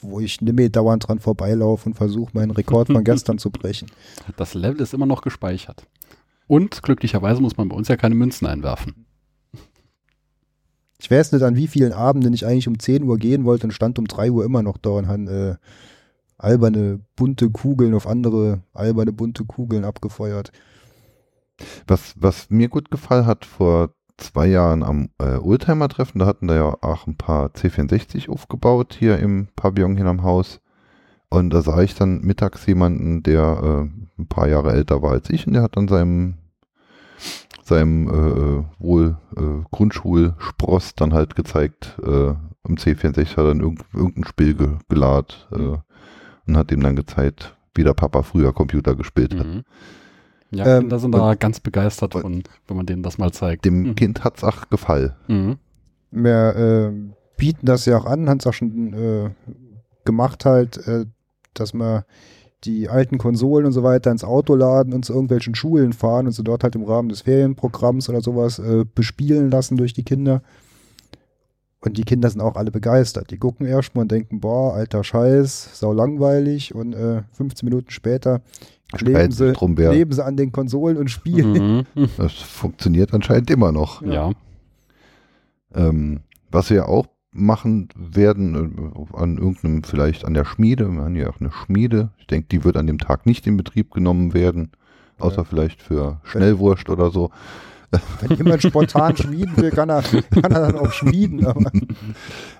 wo 0.00 0.20
ich 0.20 0.40
nicht 0.40 0.54
mehr 0.54 0.68
dauernd 0.68 1.08
dran 1.08 1.18
vorbeilaufe 1.18 1.88
und 1.88 1.94
versuche, 1.94 2.30
meinen 2.34 2.52
Rekord 2.52 2.88
von 2.88 3.04
gestern 3.04 3.38
zu 3.38 3.50
brechen. 3.50 3.90
Das 4.36 4.54
Level 4.54 4.80
ist 4.80 4.94
immer 4.94 5.06
noch 5.06 5.22
gespeichert. 5.22 5.86
Und 6.46 6.82
glücklicherweise 6.82 7.40
muss 7.40 7.56
man 7.56 7.68
bei 7.68 7.76
uns 7.76 7.88
ja 7.88 7.96
keine 7.96 8.14
Münzen 8.14 8.46
einwerfen. 8.46 9.06
Ich 10.98 11.10
weiß 11.10 11.32
nicht, 11.32 11.42
an 11.42 11.56
wie 11.56 11.66
vielen 11.66 11.92
Abenden 11.92 12.32
ich 12.32 12.46
eigentlich 12.46 12.68
um 12.68 12.78
10 12.78 13.02
Uhr 13.02 13.18
gehen 13.18 13.44
wollte 13.44 13.66
und 13.66 13.72
stand 13.72 13.98
um 13.98 14.06
3 14.06 14.30
Uhr 14.30 14.44
immer 14.44 14.62
noch 14.62 14.78
da 14.78 14.90
und 14.90 15.08
haben 15.08 15.28
äh, 15.28 15.56
alberne, 16.38 17.00
bunte 17.16 17.50
Kugeln 17.50 17.94
auf 17.94 18.06
andere 18.06 18.62
alberne, 18.72 19.12
bunte 19.12 19.44
Kugeln 19.44 19.84
abgefeuert. 19.84 20.52
Was, 21.86 22.14
was 22.16 22.50
mir 22.50 22.68
gut 22.68 22.90
gefallen 22.90 23.26
hat 23.26 23.44
vor 23.44 23.90
zwei 24.18 24.46
Jahren 24.46 24.82
am 24.82 25.10
äh, 25.18 25.36
Oldtimer-Treffen, 25.36 26.18
da 26.18 26.26
hatten 26.26 26.48
da 26.48 26.54
ja 26.54 26.76
auch 26.80 27.06
ein 27.06 27.16
paar 27.16 27.48
C64 27.48 28.30
aufgebaut 28.30 28.96
hier 28.98 29.18
im 29.18 29.48
Pavillon 29.56 29.96
hinterm 29.96 30.22
Haus. 30.22 30.60
Und 31.28 31.50
da 31.50 31.60
sah 31.60 31.82
ich 31.82 31.94
dann 31.94 32.20
mittags 32.20 32.64
jemanden, 32.66 33.22
der 33.22 33.42
äh, 33.42 34.20
ein 34.20 34.28
paar 34.28 34.48
Jahre 34.48 34.72
älter 34.72 35.02
war 35.02 35.12
als 35.12 35.28
ich 35.30 35.46
und 35.46 35.54
der 35.54 35.62
hat 35.62 35.76
dann 35.76 35.88
seinem 35.88 36.34
seinem 37.66 38.08
äh, 38.08 38.64
wohl 38.78 39.16
äh, 39.36 39.64
Grundschulspross 39.70 40.94
dann 40.94 41.12
halt 41.14 41.34
gezeigt, 41.36 41.96
äh, 42.02 42.34
am 42.62 42.74
C64 42.74 43.30
hat 43.30 43.38
er 43.38 43.44
dann 43.48 43.60
irgend, 43.60 43.84
irgendein 43.92 44.24
Spiel 44.24 44.54
ge 44.54 44.68
geladen 44.88 45.34
äh, 45.52 45.78
und 46.46 46.56
hat 46.56 46.72
ihm 46.72 46.80
dann 46.80 46.96
gezeigt, 46.96 47.56
wie 47.74 47.84
der 47.84 47.94
Papa 47.94 48.22
früher 48.22 48.52
Computer 48.52 48.94
gespielt 48.94 49.38
hat. 49.38 49.46
Mhm. 49.46 49.62
Ja, 50.52 50.64
Ähm, 50.66 50.80
Kinder 50.82 50.98
sind 50.98 51.12
da 51.12 51.34
ganz 51.34 51.60
begeistert 51.60 52.12
von, 52.14 52.42
wenn 52.68 52.76
man 52.76 52.86
denen 52.86 53.02
das 53.02 53.18
mal 53.18 53.32
zeigt. 53.32 53.64
Dem 53.64 53.82
Mhm. 53.82 53.94
Kind 53.96 54.24
hat's 54.24 54.44
auch 54.44 54.68
gefallen. 54.70 55.12
Mhm. 55.26 55.56
Wir 56.12 56.56
äh, 56.56 56.92
bieten 57.36 57.66
das 57.66 57.84
ja 57.84 57.98
auch 57.98 58.06
an, 58.06 58.28
haben 58.28 58.38
es 58.38 58.46
auch 58.46 58.52
schon 58.54 58.92
äh, 58.94 59.30
gemacht 60.04 60.44
halt, 60.44 60.78
äh, 60.86 61.06
dass 61.54 61.74
wir 61.74 62.04
die 62.64 62.88
alten 62.88 63.18
Konsolen 63.18 63.66
und 63.66 63.72
so 63.72 63.82
weiter 63.82 64.10
ins 64.10 64.24
Auto 64.24 64.54
laden 64.54 64.92
und 64.92 65.04
zu 65.04 65.12
irgendwelchen 65.12 65.54
Schulen 65.54 65.92
fahren 65.92 66.26
und 66.26 66.32
sie 66.32 66.42
dort 66.42 66.64
halt 66.64 66.74
im 66.74 66.84
Rahmen 66.84 67.08
des 67.08 67.22
Ferienprogramms 67.22 68.08
oder 68.08 68.20
sowas 68.20 68.58
äh, 68.58 68.84
bespielen 68.94 69.50
lassen 69.50 69.76
durch 69.76 69.92
die 69.92 70.04
Kinder. 70.04 70.42
Und 71.80 71.98
die 71.98 72.04
Kinder 72.04 72.28
sind 72.30 72.40
auch 72.40 72.56
alle 72.56 72.72
begeistert. 72.72 73.30
Die 73.30 73.38
gucken 73.38 73.66
erstmal 73.66 74.02
und 74.02 74.12
denken, 74.12 74.40
boah, 74.40 74.74
alter 74.74 75.04
Scheiß, 75.04 75.78
sau 75.78 75.92
langweilig. 75.92 76.74
Und 76.74 76.94
äh, 76.94 77.22
15 77.32 77.68
Minuten 77.68 77.90
später 77.90 78.40
kleben 78.92 79.32
Streiten 79.32 79.32
sie, 79.32 79.52
kleben 79.52 80.12
sie 80.12 80.24
an 80.24 80.36
den 80.36 80.50
Konsolen 80.50 80.96
und 80.96 81.10
spielen. 81.10 81.86
Mhm. 81.94 82.08
Das 82.16 82.32
funktioniert 82.32 83.14
anscheinend 83.14 83.50
immer 83.50 83.70
noch. 83.70 84.02
Ja. 84.02 84.32
Ähm, 85.74 86.20
was 86.50 86.70
wir 86.70 86.88
auch 86.88 87.06
machen 87.36 87.88
werden, 87.96 88.54
äh, 88.54 89.16
an 89.16 89.38
irgendeinem, 89.38 89.82
vielleicht 89.84 90.24
an 90.24 90.34
der 90.34 90.44
Schmiede, 90.44 90.88
wir 90.88 91.02
haben 91.02 91.16
ja 91.16 91.28
auch 91.30 91.40
eine 91.40 91.52
Schmiede. 91.52 92.10
Ich 92.18 92.26
denke, 92.26 92.48
die 92.48 92.64
wird 92.64 92.76
an 92.76 92.86
dem 92.86 92.98
Tag 92.98 93.26
nicht 93.26 93.46
in 93.46 93.56
Betrieb 93.56 93.90
genommen 93.92 94.34
werden, 94.34 94.70
außer 95.18 95.38
Ja. 95.38 95.44
vielleicht 95.44 95.82
für 95.82 96.20
Schnellwurst 96.24 96.88
oder 96.88 97.10
so. 97.10 97.30
Wenn 98.20 98.36
jemand 98.36 98.62
spontan 98.62 99.16
schmieden 99.16 99.56
will, 99.56 99.70
kann 99.70 99.88
er, 99.88 100.02
kann 100.02 100.52
er 100.52 100.60
dann 100.72 100.76
auch 100.76 100.92
schmieden. 100.92 101.46
Aber 101.46 101.70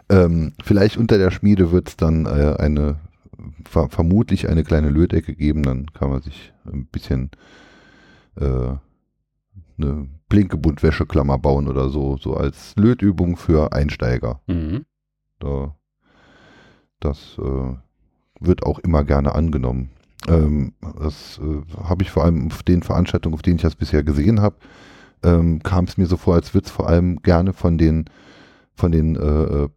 Ähm, 0.09 0.53
vielleicht 0.63 0.97
unter 0.99 1.19
der 1.19 1.33
Schmiede 1.33 1.73
wird 1.73 1.89
es 1.89 1.97
dann 1.97 2.27
äh, 2.27 2.55
eine, 2.59 2.97
ver 3.69 3.89
vermutlich 3.89 4.49
eine 4.49 4.63
kleine 4.63 4.89
Lötecke 4.91 5.35
geben, 5.35 5.65
dann 5.65 5.87
kann 5.93 6.11
man 6.11 6.23
sich 6.23 6.53
ein 6.65 6.87
bisschen 6.87 7.31
äh, 8.41 8.75
eine 9.79 10.09
Blinkebundwäscheklammer 10.29 11.39
bauen 11.39 11.69
oder 11.69 11.89
so, 11.89 12.17
so 12.17 12.35
als 12.35 12.75
Lötübung 12.77 13.37
für 13.37 13.73
Einsteiger. 13.73 14.41
Mhm. 14.47 14.85
Da, 15.39 15.77
das 17.01 17.39
äh, 17.39 17.75
wird 18.41 18.65
auch 18.65 18.79
immer 18.81 19.05
gerne 19.05 19.35
angenommen. 19.35 19.91
Ähm, 20.29 20.75
das 21.01 21.41
äh, 21.43 21.63
habe 21.83 22.03
ich 22.03 22.11
vor 22.11 22.25
allem 22.25 22.49
auf 22.49 22.63
den 22.63 22.83
Veranstaltungen, 22.83 23.35
auf 23.35 23.43
denen 23.43 23.57
ich 23.57 23.63
das 23.63 23.77
bisher 23.77 24.03
gesehen 24.03 24.41
habe, 24.41 24.57
ähm, 25.23 25.63
kam 25.63 25.85
es 25.85 25.97
mir 25.97 26.07
so 26.07 26.17
vor, 26.17 26.35
als 26.35 26.55
würde 26.55 26.67
es 26.67 26.71
vor 26.71 26.89
allem 26.89 27.23
gerne 27.23 27.53
von 27.53 27.79
den 27.79 28.07
von 28.77 28.93
den 28.93 29.17
äh, 29.17 29.65
äh, 29.65 29.69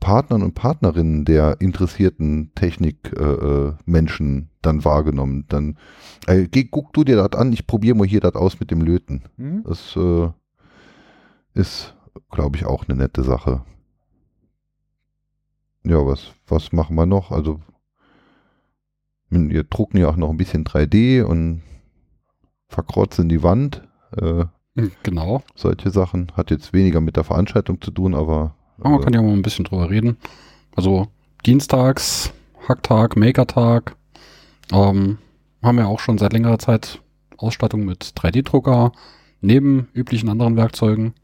Partnern 0.00 0.42
und 0.42 0.54
Partnerinnen 0.54 1.24
der 1.24 1.60
interessierten 1.60 2.52
Technikmenschen 2.54 3.70
äh, 3.70 3.72
Menschen 3.86 4.50
dann 4.60 4.84
wahrgenommen. 4.84 5.46
Dann 5.48 5.78
äh, 6.26 6.46
geh, 6.48 6.64
guck 6.64 6.92
du 6.92 7.04
dir 7.04 7.16
das 7.16 7.38
an, 7.38 7.52
ich 7.52 7.66
probiere 7.66 7.96
mal 7.96 8.06
hier 8.06 8.20
das 8.20 8.34
aus 8.34 8.60
mit 8.60 8.70
dem 8.70 8.82
Löten. 8.82 9.22
hm? 9.36 9.64
Das 9.64 9.96
äh, 9.96 10.28
ist, 11.54 11.94
glaube 12.30 12.56
ich, 12.56 12.66
auch 12.66 12.86
eine 12.86 12.98
nette 12.98 13.22
Sache. 13.22 13.64
Ja, 15.82 16.06
was, 16.06 16.32
was 16.46 16.72
machen 16.72 16.96
wir 16.96 17.06
noch? 17.06 17.30
Also, 17.30 17.60
wir 19.30 19.64
drucken 19.64 19.98
ja 19.98 20.08
auch 20.08 20.16
noch 20.16 20.30
ein 20.30 20.36
bisschen 20.36 20.64
3D 20.64 21.22
und 21.22 21.62
verkrotzen 22.68 23.28
die 23.28 23.42
Wand. 23.42 23.82
Äh, 24.16 24.44
Genau. 25.02 25.42
solche 25.54 25.90
Sachen. 25.90 26.32
Hat 26.36 26.50
jetzt 26.50 26.72
weniger 26.72 27.00
mit 27.00 27.16
der 27.16 27.24
Veranstaltung 27.24 27.80
zu 27.80 27.90
tun, 27.90 28.14
aber. 28.14 28.54
Aber 28.78 28.90
man 28.90 29.00
äh, 29.00 29.04
kann 29.04 29.12
ja 29.14 29.22
mal 29.22 29.32
ein 29.32 29.42
bisschen 29.42 29.64
drüber 29.64 29.88
reden. 29.88 30.16
Also 30.74 31.06
Dienstags, 31.46 32.32
Hacktag, 32.68 33.16
Makertag, 33.16 33.96
ähm, 34.72 35.18
haben 35.62 35.78
wir 35.78 35.86
auch 35.86 36.00
schon 36.00 36.18
seit 36.18 36.32
längerer 36.32 36.58
Zeit 36.58 37.00
Ausstattung 37.36 37.84
mit 37.84 38.02
3D-Drucker, 38.16 38.92
neben 39.40 39.88
üblichen 39.94 40.28
anderen 40.28 40.56
Werkzeugen. 40.56 41.14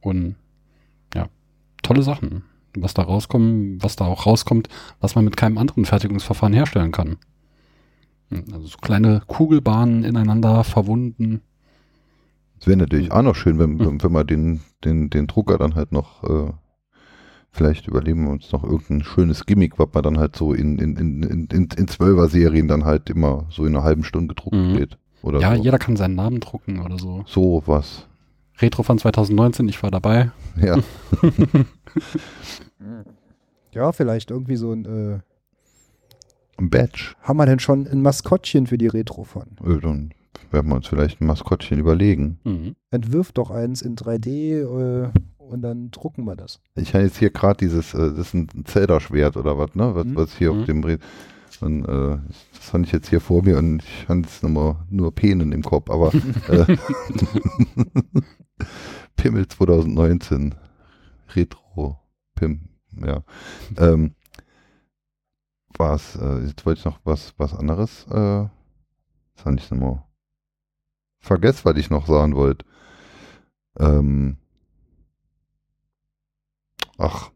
Und 0.00 0.36
ja, 1.14 1.28
tolle 1.82 2.02
Sachen, 2.02 2.44
was 2.74 2.94
da 2.94 3.02
rauskommt, 3.02 3.82
was 3.82 3.96
da 3.96 4.06
auch 4.06 4.24
rauskommt, 4.26 4.68
was 5.00 5.14
man 5.14 5.24
mit 5.24 5.36
keinem 5.36 5.58
anderen 5.58 5.84
Fertigungsverfahren 5.84 6.54
herstellen 6.54 6.92
kann. 6.92 7.18
Hm, 8.30 8.44
Also 8.52 8.66
so 8.68 8.78
kleine 8.78 9.22
Kugelbahnen 9.26 10.04
ineinander 10.04 10.64
verwunden. 10.64 11.42
Es 12.60 12.66
wäre 12.66 12.76
natürlich 12.76 13.12
auch 13.12 13.22
noch 13.22 13.34
schön, 13.36 13.58
wenn, 13.58 13.78
Hm. 13.78 13.86
wenn, 13.86 14.02
wenn 14.02 14.12
wir 14.12 14.24
den, 14.24 14.60
den, 14.84 15.10
den 15.10 15.26
Drucker 15.26 15.58
dann 15.58 15.74
halt 15.74 15.92
noch, 15.92 16.24
äh, 16.24 16.52
vielleicht 17.50 17.86
überleben 17.88 18.24
wir 18.24 18.30
uns 18.32 18.50
noch 18.52 18.64
irgendein 18.64 19.04
schönes 19.04 19.46
Gimmick, 19.46 19.78
was 19.78 19.88
man 19.92 20.02
dann 20.02 20.18
halt 20.18 20.36
so 20.36 20.52
in, 20.52 20.78
in, 20.78 20.96
in, 20.96 21.22
in, 21.22 21.46
in, 21.46 21.68
in 21.76 21.88
Zwölfer-Serien 21.88 22.68
dann 22.68 22.84
halt 22.84 23.10
immer 23.10 23.46
so 23.50 23.64
in 23.64 23.74
einer 23.74 23.84
halben 23.84 24.04
Stunde 24.04 24.34
gedruckt 24.34 24.56
Mhm. 24.56 24.76
wird. 24.78 24.98
Oder 25.22 25.40
Ja, 25.40 25.56
so. 25.56 25.62
jeder 25.62 25.78
kann 25.78 25.96
seinen 25.96 26.14
Namen 26.14 26.40
drucken 26.40 26.80
oder 26.80 26.98
so. 26.98 27.24
So 27.26 27.62
was. 27.66 28.06
Retrofan 28.60 28.98
2019, 28.98 29.68
ich 29.68 29.82
war 29.82 29.90
dabei. 29.90 30.30
Ja. 30.60 30.76
Ja, 33.72 33.92
vielleicht 33.92 34.30
irgendwie 34.30 34.56
so 34.56 34.72
ein. 34.72 34.84
Äh, 34.84 35.18
Ein 36.56 36.70
Badge. 36.70 37.14
haben 37.22 37.36
wir 37.36 37.46
denn 37.46 37.58
schon 37.60 37.86
ein 37.86 38.02
Maskottchen 38.02 38.66
für 38.66 38.78
die 38.78 38.86
Retrofon? 38.88 39.56
Äh, 39.64 39.78
Dann 39.80 40.12
werden 40.50 40.68
wir 40.70 40.76
uns 40.76 40.86
vielleicht 40.86 41.20
ein 41.20 41.26
Maskottchen 41.26 41.78
überlegen. 41.78 42.38
Mhm. 42.44 42.76
Entwirf 42.90 43.32
doch 43.32 43.50
eins 43.50 43.82
in 43.82 43.96
3D 43.96 44.62
äh, 44.62 45.10
und 45.38 45.62
dann 45.62 45.90
drucken 45.90 46.24
wir 46.24 46.36
das. 46.36 46.60
Ich 46.74 46.94
habe 46.94 47.04
jetzt 47.04 47.18
hier 47.18 47.30
gerade 47.30 47.58
dieses, 47.58 47.94
äh, 47.94 48.10
das 48.10 48.18
ist 48.28 48.34
ein 48.34 48.48
Zelda-Schwert 48.64 49.36
oder 49.36 49.58
was, 49.58 49.74
ne? 49.74 49.94
Was, 49.94 50.04
Mhm. 50.04 50.16
was 50.16 50.36
hier 50.36 50.52
Mhm. 50.52 50.60
auf 50.60 50.66
dem 50.66 50.84
Red. 50.84 51.00
Und, 51.60 51.84
äh, 51.86 52.18
das 52.52 52.70
fand 52.70 52.86
ich 52.86 52.92
jetzt 52.92 53.08
hier 53.08 53.20
vor 53.20 53.42
mir 53.42 53.58
und 53.58 53.82
ich 53.82 54.08
hatte 54.08 54.20
jetzt 54.20 54.42
nur, 54.44 54.84
nur 54.90 55.12
Penen 55.14 55.52
im 55.52 55.62
Kopf, 55.62 55.90
aber 55.90 56.12
äh, 56.48 56.76
Pimmel 59.16 59.48
2019. 59.48 60.54
Retro 61.34 61.98
Pim, 62.34 62.68
ja. 63.04 63.22
Ähm, 63.76 64.14
was, 65.76 66.16
äh, 66.16 66.46
jetzt 66.46 66.64
wollte 66.64 66.78
ich 66.80 66.84
noch 66.84 67.00
was, 67.04 67.34
was 67.36 67.54
anderes, 67.54 68.06
äh, 68.08 68.46
das 69.34 69.42
fand 69.42 69.60
ich 69.60 69.70
nochmal. 69.70 70.02
Vergesst, 71.20 71.64
was 71.64 71.76
ich 71.76 71.90
noch 71.90 72.06
sagen 72.06 72.34
wollte. 72.36 72.64
Ähm, 73.78 74.36
ach, 76.96 77.30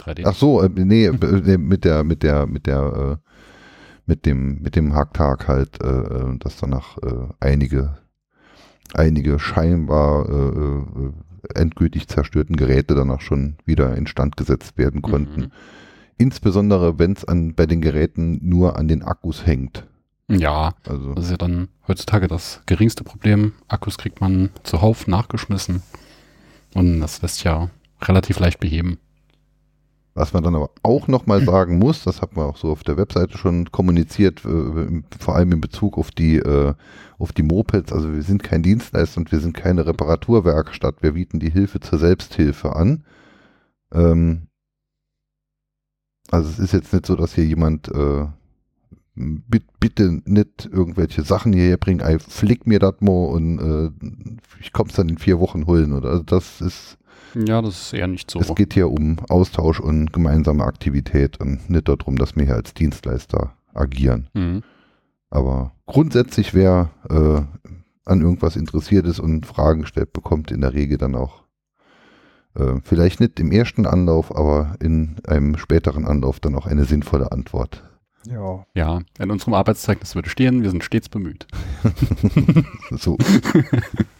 3D. 0.00 0.22
Ach 0.26 0.34
so, 0.34 0.62
äh, 0.62 0.68
nee, 0.68 1.06
äh, 1.06 1.58
mit 1.58 1.84
der, 1.84 2.04
mit 2.04 2.22
der, 2.22 2.46
mit 2.46 2.66
der, 2.66 3.20
äh, 3.22 3.30
mit 4.06 4.26
dem, 4.26 4.60
mit 4.60 4.76
dem 4.76 4.94
Hacktag 4.94 5.48
halt, 5.48 5.82
äh, 5.82 5.88
äh, 5.88 6.38
dass 6.38 6.58
danach 6.58 6.98
äh, 6.98 7.28
einige, 7.40 7.96
einige 8.92 9.38
scheinbar 9.38 10.28
äh, 10.28 10.32
äh, 10.32 11.12
endgültig 11.54 12.08
zerstörten 12.08 12.56
Geräte 12.56 12.94
danach 12.94 13.20
schon 13.20 13.56
wieder 13.64 13.96
instand 13.96 14.36
gesetzt 14.36 14.78
werden 14.78 15.02
konnten. 15.02 15.40
Mhm. 15.40 15.52
Insbesondere, 16.16 16.98
wenn 16.98 17.12
es 17.12 17.26
bei 17.26 17.66
den 17.66 17.80
Geräten 17.80 18.38
nur 18.42 18.78
an 18.78 18.88
den 18.88 19.02
Akkus 19.02 19.46
hängt. 19.46 19.86
Ja, 20.28 20.74
Also 20.86 21.14
das 21.14 21.26
ist 21.26 21.30
ja 21.32 21.36
dann 21.36 21.68
heutzutage 21.86 22.28
das 22.28 22.62
geringste 22.66 23.04
Problem. 23.04 23.52
Akkus 23.68 23.98
kriegt 23.98 24.20
man 24.20 24.50
zuhauf 24.62 25.06
nachgeschmissen. 25.06 25.82
Und 26.74 27.00
das 27.00 27.20
lässt 27.22 27.44
ja 27.44 27.70
relativ 28.00 28.38
leicht 28.38 28.58
beheben. 28.58 28.98
Was 30.14 30.32
man 30.32 30.42
dann 30.44 30.54
aber 30.54 30.70
auch 30.82 31.08
nochmal 31.08 31.40
sagen 31.44 31.78
muss, 31.78 32.04
das 32.04 32.22
hat 32.22 32.36
man 32.36 32.46
auch 32.46 32.56
so 32.56 32.70
auf 32.70 32.84
der 32.84 32.96
Webseite 32.96 33.36
schon 33.36 33.70
kommuniziert, 33.70 34.44
äh, 34.44 35.02
vor 35.18 35.36
allem 35.36 35.52
in 35.52 35.60
Bezug 35.60 35.98
auf 35.98 36.10
die, 36.10 36.36
äh, 36.36 36.74
auf 37.18 37.32
die 37.32 37.42
Mopeds. 37.42 37.92
Also 37.92 38.12
wir 38.12 38.22
sind 38.22 38.42
kein 38.42 38.62
Dienstleister 38.62 39.18
und 39.18 39.30
wir 39.30 39.40
sind 39.40 39.54
keine 39.54 39.86
Reparaturwerkstatt. 39.86 41.02
Wir 41.02 41.12
bieten 41.12 41.38
die 41.38 41.50
Hilfe 41.50 41.80
zur 41.80 41.98
Selbsthilfe 41.98 42.74
an. 42.74 43.04
Ähm, 43.92 44.48
also 46.30 46.48
es 46.48 46.58
ist 46.58 46.72
jetzt 46.72 46.92
nicht 46.92 47.06
so, 47.06 47.14
dass 47.14 47.34
hier 47.34 47.44
jemand 47.44 47.88
äh, 47.88 48.26
bitte 49.16 50.20
nicht 50.24 50.68
irgendwelche 50.70 51.22
Sachen 51.22 51.52
hierher 51.52 51.76
bringen, 51.76 52.00
ey, 52.00 52.18
flick 52.18 52.66
mir 52.66 52.78
das 52.78 52.94
mal 53.00 53.26
und 53.26 53.58
äh, 53.58 54.08
ich 54.60 54.72
komm's 54.72 54.94
dann 54.94 55.08
in 55.08 55.18
vier 55.18 55.38
Wochen 55.38 55.66
holen. 55.66 55.92
Oder 55.92 56.10
also 56.10 56.22
das 56.24 56.60
ist 56.60 56.98
Ja, 57.34 57.62
das 57.62 57.80
ist 57.80 57.92
eher 57.92 58.08
nicht 58.08 58.30
so. 58.30 58.40
es 58.40 58.54
geht 58.54 58.74
hier 58.74 58.90
um 58.90 59.18
Austausch 59.28 59.78
und 59.78 60.12
gemeinsame 60.12 60.64
Aktivität 60.64 61.40
und 61.40 61.70
nicht 61.70 61.88
darum, 61.88 62.16
dass 62.16 62.34
wir 62.34 62.44
hier 62.44 62.56
als 62.56 62.74
Dienstleister 62.74 63.54
agieren. 63.72 64.28
Mhm. 64.34 64.62
Aber 65.30 65.72
grundsätzlich, 65.86 66.54
wer 66.54 66.90
äh, 67.08 67.42
an 68.04 68.20
irgendwas 68.20 68.56
interessiert 68.56 69.06
ist 69.06 69.20
und 69.20 69.46
Fragen 69.46 69.82
gestellt 69.82 70.12
bekommt, 70.12 70.50
in 70.50 70.60
der 70.60 70.74
Regel 70.74 70.98
dann 70.98 71.14
auch 71.14 71.44
äh, 72.54 72.80
vielleicht 72.82 73.20
nicht 73.20 73.38
im 73.40 73.52
ersten 73.52 73.86
Anlauf, 73.86 74.34
aber 74.34 74.76
in 74.80 75.16
einem 75.26 75.56
späteren 75.56 76.04
Anlauf 76.04 76.40
dann 76.40 76.54
auch 76.54 76.66
eine 76.66 76.84
sinnvolle 76.84 77.32
Antwort. 77.32 77.82
Ja. 78.30 78.64
Ja, 78.74 79.00
in 79.18 79.30
unserem 79.30 79.54
Arbeitszeugnis 79.54 80.14
würde 80.14 80.30
stehen, 80.30 80.62
wir 80.62 80.70
sind 80.70 80.82
stets 80.84 81.08
bemüht. 81.08 81.46
So, 82.96 83.16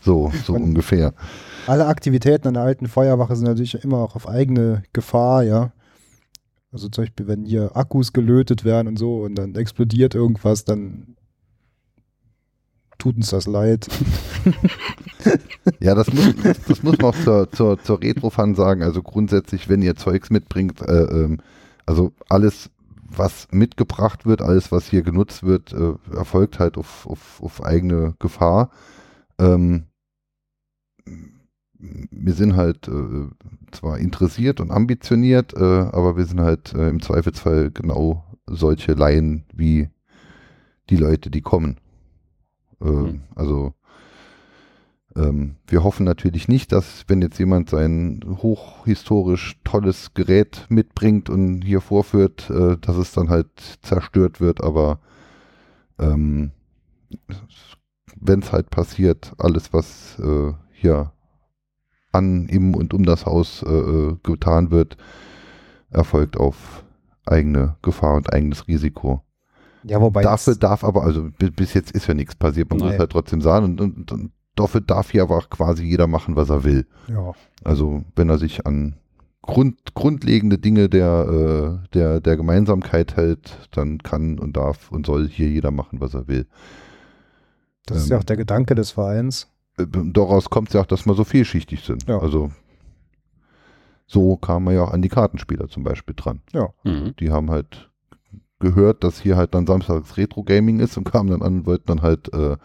so, 0.01 0.33
so 0.45 0.55
Und- 0.55 0.63
ungefähr. 0.63 1.15
Alle 1.67 1.87
Aktivitäten 1.87 2.49
an 2.49 2.55
der 2.55 2.63
alten 2.65 2.89
Feuerwache 2.89 3.37
sind 3.37 3.47
natürlich 3.47 3.83
immer 3.83 3.99
auch 3.99 4.17
auf 4.17 4.29
eigene 4.29 4.83
Gefahr, 4.93 5.43
ja. 5.45 5.73
Also 6.73 6.89
zum 6.89 7.05
Beispiel, 7.05 7.27
wenn 7.29 7.45
hier 7.45 7.77
Akkus 7.77 8.13
gelötet 8.13 8.65
werden 8.65 8.89
und 8.89 8.99
so 8.99 9.23
und 9.23 9.37
dann 9.37 9.55
explodiert 9.55 10.15
irgendwas, 10.15 10.65
dann 10.65 11.17
tut 12.99 13.17
uns 13.17 13.31
das 13.31 13.47
leid. 13.47 13.87
Ja, 15.81 15.95
das 15.95 16.13
muss, 16.13 16.35
das, 16.43 16.61
das 16.65 16.83
muss 16.83 16.99
man 16.99 17.11
auch 17.11 17.17
zur, 17.23 17.51
zur, 17.53 17.81
zur 17.83 18.01
Retro-Fun 18.03 18.55
sagen. 18.55 18.83
Also 18.83 19.03
grundsätzlich, 19.03 19.69
wenn 19.69 19.83
ihr 19.83 19.95
Zeugs 19.97 20.31
mitbringt, 20.31 20.81
äh, 20.83 21.05
ähm, 21.05 21.41
also 21.87 22.13
alles, 22.29 22.71
was 23.19 23.49
mitgebracht 23.51 24.27
wird, 24.27 24.43
alles, 24.43 24.73
was 24.73 24.89
hier 24.89 25.03
genutzt 25.03 25.43
wird, 25.45 25.73
äh, 25.73 25.95
erfolgt 26.15 26.59
halt 26.59 26.77
auf, 26.79 27.07
auf, 27.07 27.43
auf 27.43 27.65
eigene 27.65 28.15
Gefahr. 28.19 28.71
Ähm, 29.39 29.85
wir 31.79 32.33
sind 32.33 32.57
halt 32.57 32.89
äh, 32.89 33.29
zwar 33.73 33.99
interessiert 33.99 34.61
und 34.61 34.71
ambitioniert, 34.71 35.55
äh, 35.55 35.59
aber 35.59 36.17
wir 36.17 36.25
sind 36.25 36.41
halt 36.41 36.73
äh, 36.75 36.89
im 36.89 37.03
Zweifelsfall 37.03 37.71
genau 37.71 38.25
solche 38.47 38.93
Laien 38.95 39.45
wie 39.53 39.91
die 40.91 40.97
Leute, 40.97 41.31
die 41.31 41.43
kommen. 41.43 41.79
Äh, 42.81 42.87
Mhm. 42.87 43.23
Also 43.35 43.75
Ähm, 45.17 45.57
wir 45.67 45.85
hoffen 45.85 46.05
natürlich 46.05 46.49
nicht, 46.49 46.73
dass 46.73 47.05
wenn 47.07 47.23
jetzt 47.23 47.39
jemand 47.39 47.71
sein 47.71 48.21
hochhistorisch 48.27 49.57
tolles 49.65 50.13
Gerät 50.15 50.67
mitbringt 50.69 51.31
und 51.31 51.63
hier 51.63 51.81
vorführt, 51.81 52.51
äh, 52.51 52.77
dass 52.79 52.97
es 52.97 53.13
dann 53.13 53.29
halt 53.29 53.49
zerstört 53.83 54.41
wird, 54.41 54.63
aber 54.63 54.99
ähm, 56.01 56.51
wenn 58.21 58.41
es 58.41 58.53
halt 58.53 58.71
passiert, 58.71 59.33
alles 59.39 59.73
was 59.73 60.19
äh, 60.19 60.53
hier 60.73 61.13
an, 62.13 62.47
im 62.49 62.75
und 62.75 62.95
um 62.95 63.05
das 63.05 63.27
Haus 63.27 63.63
äh, 63.63 63.71
äh, 63.73 64.17
getan 64.23 64.71
wird, 64.71 64.97
erfolgt 65.91 66.37
auf 66.37 66.85
eigene 67.27 67.77
Gefahr 67.83 68.17
und 68.17 68.33
eigenes 68.33 68.67
Risiko. 68.69 69.23
Ja, 69.85 70.01
wobei 70.01 70.23
Dafür 70.23 70.57
darf 70.57 70.83
aber, 70.83 71.03
also 71.05 71.29
bi- 71.39 71.51
bis 71.51 71.75
jetzt 71.75 71.91
ist 71.93 72.07
ja 72.07 72.15
nichts 72.15 72.35
passiert, 72.35 72.71
man 72.71 72.79
muss 72.81 72.93
Nee. 72.93 72.99
halt 72.99 73.11
trotzdem 73.11 73.41
sagen 73.41 73.65
und, 73.67 73.81
und, 73.81 74.13
und 74.13 74.33
dafür 74.55 74.81
darf 74.81 75.11
hier 75.11 75.23
aber 75.23 75.39
auch 75.39 75.51
quasi 75.51 75.85
jeder 75.85 76.07
machen, 76.07 76.37
was 76.37 76.51
er 76.51 76.65
will. 76.65 76.87
ja. 77.09 77.33
Also 77.63 78.05
wenn 78.15 78.29
er 78.29 78.39
sich 78.39 78.67
an 78.67 78.97
Grund, 79.41 79.95
grundlegende 79.95 80.59
Dinge 80.59 80.89
der, 80.89 81.81
äh, 81.85 81.89
der, 81.95 82.21
der 82.21 82.37
Gemeinsamkeit 82.37 83.17
hält, 83.17 83.69
dann 83.73 83.99
kann 83.99 84.39
und 84.39 84.57
darf 84.57 84.91
und 84.91 85.05
soll 85.07 85.29
hier 85.29 85.49
jeder 85.49 85.71
machen, 85.71 86.01
was 86.01 86.15
er 86.15 86.29
will. 86.29 86.47
das 87.87 87.99
ist 87.99 88.05
ähm, 88.07 88.13
ja 88.13 88.19
auch 88.19 88.25
der 88.25 88.37
Gedanke 88.37 88.75
des 88.75 88.93
Vereins. 88.93 89.51
Äh, 89.77 89.87
Daraus 89.91 90.49
kommt 90.49 90.69
es 90.69 90.75
ja 90.75 90.81
auch, 90.81 90.87
dass 90.87 91.05
wir 91.05 91.15
so 91.15 91.25
vielschichtig 91.25 91.85
sind. 91.85 92.07
Ja. 92.09 92.19
Also 92.19 92.53
so 94.07 94.37
kam 94.37 94.65
man 94.65 94.75
ja 94.75 94.85
auch 94.85 94.93
an 94.93 95.03
die 95.03 95.09
Kartenspieler 95.09 95.69
zum 95.69 95.83
Beispiel 95.85 96.15
dran. 96.17 96.41
Mhm. 96.85 97.15
Die 97.19 97.31
haben 97.31 97.51
halt 97.51 97.91
gehört, 98.61 99.05
dass 99.05 99.21
hier 99.21 99.37
halt 99.37 99.55
dann 99.55 99.67
samstags 99.67 100.17
Retro-Gaming 100.17 100.81
ist 100.81 100.97
und 100.97 101.05
kamen 101.05 101.31
dann 101.31 101.43
an 101.43 101.59
und 101.59 101.67
wollten 101.67 101.87
dann 101.87 102.03
halt 102.03 102.33
äh, 102.33 102.57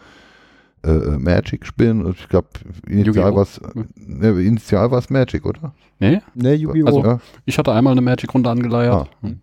äh, 0.82 0.90
äh, 0.90 1.18
Magic 1.18 1.66
spielen. 1.66 2.04
Und 2.04 2.16
ich 2.18 2.28
glaube, 2.28 2.48
initial 2.86 3.34
war 3.34 3.42
es 3.42 3.60
ne, 3.96 4.28
initial 4.40 4.90
war's 4.90 5.10
Magic, 5.10 5.44
oder? 5.46 5.74
Nee, 5.98 6.20
Ne, 6.34 6.54
Yu-Gi-Oh! 6.54 6.86
Also- 6.86 7.02
ja, 7.04 7.20
ich 7.44 7.58
hatte 7.58 7.72
einmal 7.72 7.92
eine 7.92 8.00
Magic-Runde 8.00 8.48
angeleiert. 8.50 8.94
Ah. 8.94 9.06
Hm. 9.26 9.40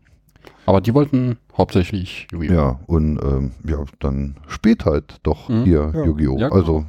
Aber 0.65 0.81
die 0.81 0.93
wollten 0.93 1.37
hauptsächlich 1.57 2.27
Yu-Gi-Oh! 2.31 2.53
ja, 2.53 2.79
und 2.87 3.19
ähm, 3.23 3.51
ja, 3.67 3.77
dann 3.99 4.35
spielt 4.47 4.85
halt 4.85 5.17
doch 5.23 5.47
Mhm. 5.49 5.63
hier 5.63 5.91
Ja. 5.95 6.05
Yu-Gi-Oh! 6.05 6.37
Ja, 6.39 6.49
genau. 6.49 6.59
also 6.59 6.85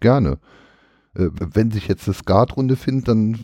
gerne. 0.00 0.38
Äh, 1.14 1.28
wenn 1.52 1.70
sich 1.70 1.88
jetzt 1.88 2.08
eine 2.08 2.14
Skat-Runde 2.14 2.74
findet, 2.76 3.08
dann 3.08 3.36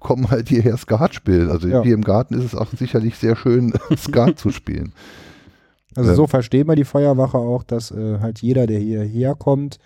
kommen 0.00 0.28
halt 0.30 0.48
hierher 0.48 0.76
Skat 0.76 1.14
spielen. 1.14 1.50
Also 1.50 1.68
Ja. 1.68 1.82
hier 1.82 1.94
im 1.94 2.02
Garten 2.02 2.34
ist 2.34 2.44
es 2.44 2.54
auch 2.56 2.66
sicherlich 2.76 3.16
sehr 3.16 3.36
schön, 3.36 3.72
Skat 3.96 4.38
zu 4.40 4.50
spielen. 4.50 4.92
Also 5.94 6.10
Ja. 6.10 6.16
so 6.16 6.26
verstehen 6.26 6.68
wir 6.68 6.74
die 6.76 6.84
Feuerwache 6.84 7.38
auch, 7.38 7.62
dass 7.62 7.90
äh, 7.90 8.18
halt 8.20 8.40
jeder, 8.40 8.66
der 8.66 8.78
hierher 8.80 9.34
kommt 9.34 9.78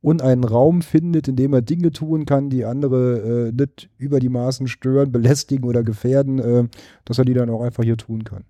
und 0.00 0.22
einen 0.22 0.44
Raum 0.44 0.82
findet, 0.82 1.28
in 1.28 1.36
dem 1.36 1.52
er 1.52 1.62
Dinge 1.62 1.92
tun 1.92 2.24
kann, 2.24 2.48
die 2.48 2.64
andere 2.64 3.48
äh, 3.48 3.52
nicht 3.52 3.90
über 3.98 4.20
die 4.20 4.28
Maßen 4.30 4.68
stören, 4.68 5.12
belästigen 5.12 5.64
oder 5.66 5.82
gefährden, 5.82 6.38
äh, 6.38 6.68
dass 7.04 7.18
er 7.18 7.24
die 7.24 7.34
dann 7.34 7.50
auch 7.50 7.62
einfach 7.62 7.84
hier 7.84 7.96
tun 7.96 8.24
kann. 8.24 8.44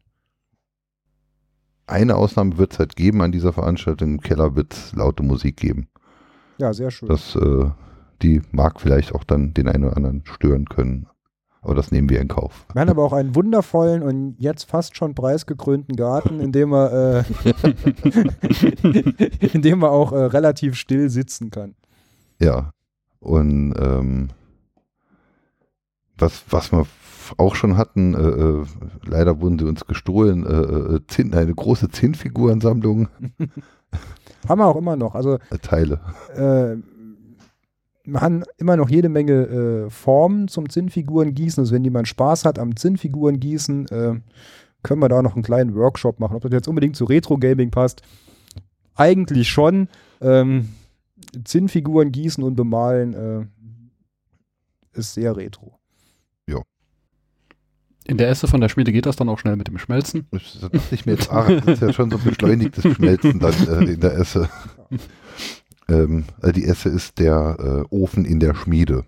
Eine 1.87 2.15
Ausnahme 2.15 2.57
wird 2.57 2.73
es 2.75 2.79
halt 2.79 2.95
geben 2.95 3.21
an 3.21 3.33
dieser 3.33 3.53
Veranstaltung. 3.53 4.11
Im 4.11 4.21
Keller 4.21 4.55
wird 4.55 4.73
es 4.75 4.93
laute 4.93 5.25
Musik 5.25 5.57
geben. 5.57 5.89
Ja, 6.59 6.73
sehr 6.73 6.93
schön. 6.93 7.09
Das, 7.09 7.35
äh, 7.35 7.71
die 8.23 8.43
mag 8.53 8.81
vielleicht 8.81 9.13
auch 9.15 9.25
dann 9.25 9.55
den 9.55 9.67
einen 9.67 9.85
oder 9.85 9.97
anderen 9.97 10.23
stören 10.25 10.67
können. 10.67 11.09
Aber 11.63 11.75
das 11.75 11.91
nehmen 11.93 12.09
wir 12.09 12.21
in 12.21 12.29
Kauf. 12.29 12.65
Wir 12.73 12.81
haben 12.81 12.89
aber 12.89 13.05
auch 13.05 13.13
einen 13.13 13.35
wundervollen 13.35 14.03
und 14.03 14.37
jetzt 14.39 14.65
fast 14.65 14.97
schon 14.97 15.15
preisgekrönten 15.15 15.95
Garten, 15.95 16.41
in 16.41 16.53
dem 16.53 16.73
er, 16.73 17.19
äh, 17.19 17.25
in 19.53 19.61
dem 19.61 19.83
er 19.83 19.91
auch 19.91 20.13
äh, 20.13 20.25
relativ 20.25 20.77
still 20.77 21.11
sitzen 21.11 21.51
kann. 21.51 21.75
Ja. 22.39 22.73
Und 23.19 23.75
ähm, 23.79 24.29
was, 26.17 26.45
was 26.49 26.73
wir 26.73 26.87
auch 27.37 27.55
schon 27.55 27.77
hatten, 27.77 28.15
äh, 28.15 28.19
äh, 28.19 28.65
leider 29.05 29.41
wurden 29.43 29.59
sie 29.59 29.67
uns 29.67 29.87
gestohlen, 29.87 30.47
äh, 30.47 30.95
äh, 30.97 31.01
Zinn, 31.09 31.35
eine 31.35 31.55
große 31.55 31.91
Zinnfigurensammlung, 31.91 33.09
Haben 34.49 34.61
wir 34.61 34.67
auch 34.67 34.77
immer 34.77 34.97
noch. 34.97 35.15
Also 35.15 35.39
Teile. 35.63 36.01
äh, 36.35 36.77
haben 38.15 38.45
immer 38.59 38.77
noch 38.77 38.89
jede 38.89 39.09
Menge 39.09 39.33
äh, 39.33 39.91
Formen 39.91 40.49
zum 40.49 40.69
Zinnfiguren 40.69 41.35
gießen. 41.35 41.61
Also 41.63 41.75
wenn 41.75 41.85
jemand 41.85 42.09
Spaß 42.09 42.45
hat 42.45 42.59
am 42.59 42.77
Zinnfiguren 42.77 43.41
gießen, 43.41 43.89
äh, 43.89 44.21
können 44.83 45.01
wir 45.01 45.09
da 45.09 45.23
noch 45.23 45.35
einen 45.35 45.43
kleinen 45.43 45.75
Workshop 45.75 46.21
machen. 46.21 46.37
Ob 46.37 46.43
das 46.43 46.53
jetzt 46.53 46.69
unbedingt 46.69 46.97
zu 46.97 47.05
Retro-Gaming 47.05 47.71
passt, 47.71 48.03
eigentlich 48.95 49.49
schon. 49.49 49.89
Ähm, 50.21 50.71
Zinnfiguren 51.45 52.13
gießen 52.13 52.43
und 52.43 52.57
bemalen 52.57 53.15
äh, 53.15 53.47
ist 54.99 55.15
sehr 55.15 55.37
retro. 55.37 55.81
In 58.11 58.17
der 58.17 58.29
Esse 58.29 58.49
von 58.49 58.61
der 58.61 58.69
Schmiede 58.69 58.91
geht 58.91 59.07
das 59.07 59.15
dann 59.15 59.29
auch 59.29 59.39
schnell 59.39 59.55
mit 59.55 59.69
dem 59.69 59.79
Schmelzen. 59.79 60.27
Das 60.33 60.59
dachte 60.61 60.81
ich 60.91 61.07
mir 61.07 61.13
jetzt, 61.13 61.31
ach, 61.31 61.47
das 61.49 61.67
ist 61.67 61.83
ja 61.83 61.93
schon 61.93 62.11
so 62.11 62.19
beschleunigtes 62.19 62.85
Schmelzen 62.95 63.39
dann 63.39 63.55
äh, 63.69 63.93
in 63.93 64.01
der 64.01 64.15
Esse. 64.19 64.49
Ähm, 65.91 66.25
also 66.41 66.53
die 66.53 66.65
Esse 66.65 66.89
ist 66.89 67.19
der 67.19 67.57
äh, 67.91 67.95
Ofen 67.95 68.25
in 68.25 68.41
der 68.41 68.55
Schmiede. 68.55 69.05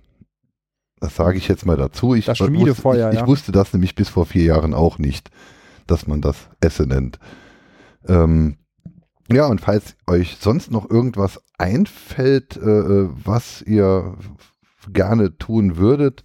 Das 1.01 1.17
sage 1.17 1.39
ich 1.39 1.49
jetzt 1.49 1.67
mal 1.67 1.77
dazu. 1.77 2.15
Ich, 2.15 2.27
Das 2.27 2.39
wusste- 2.41 2.53
Schmiedefeuer, 2.55 3.09
ich, 3.11 3.15
ich 3.15 3.21
ja. 3.23 3.27
wusste 3.27 3.53
das 3.53 3.73
nämlich 3.73 3.95
bis 3.95 4.09
vor 4.09 4.27
vier 4.27 4.45
Jahren 4.45 4.75
auch 4.75 4.99
nicht, 4.99 5.31
dass 5.87 6.07
man 6.07 6.21
das 6.21 6.37
Esse 6.61 6.85
nennt. 6.87 7.19
Ähm, 8.07 8.57
ja, 9.31 9.47
und 9.47 9.61
falls 9.61 9.97
euch 10.07 10.37
sonst 10.41 10.71
noch 10.71 10.91
irgendwas 10.91 11.41
einfällt, 11.59 12.57
äh, 12.57 12.61
äh, 12.61 13.09
was 13.25 13.63
ihr 13.63 14.17
gerne 14.93 15.39
tun 15.39 15.77
würdet, 15.77 16.25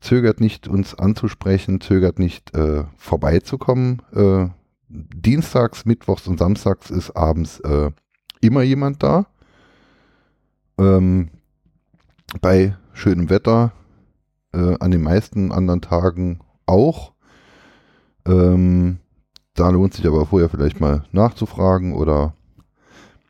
zögert 0.00 0.40
nicht, 0.40 0.66
uns 0.68 0.94
anzusprechen, 0.94 1.80
zögert 1.80 2.18
nicht, 2.18 2.54
äh, 2.54 2.84
vorbeizukommen. 2.96 4.02
Äh, 4.14 4.46
Dienstags, 4.88 5.84
Mittwochs 5.84 6.26
und 6.26 6.38
Samstags 6.38 6.90
ist 6.90 7.10
abends 7.12 7.60
äh, 7.60 7.90
immer 8.40 8.62
jemand 8.62 9.02
da. 9.02 9.26
Ähm, 10.80 11.28
bei 12.40 12.74
schönem 12.94 13.28
Wetter, 13.28 13.72
äh, 14.52 14.76
an 14.80 14.90
den 14.90 15.02
meisten 15.02 15.52
anderen 15.52 15.82
Tagen 15.82 16.40
auch. 16.64 17.12
Ähm, 18.26 18.98
da 19.54 19.68
lohnt 19.68 19.94
sich 19.94 20.06
aber 20.06 20.24
vorher 20.26 20.48
vielleicht 20.48 20.80
mal 20.80 21.04
nachzufragen 21.12 21.92
oder 21.92 22.34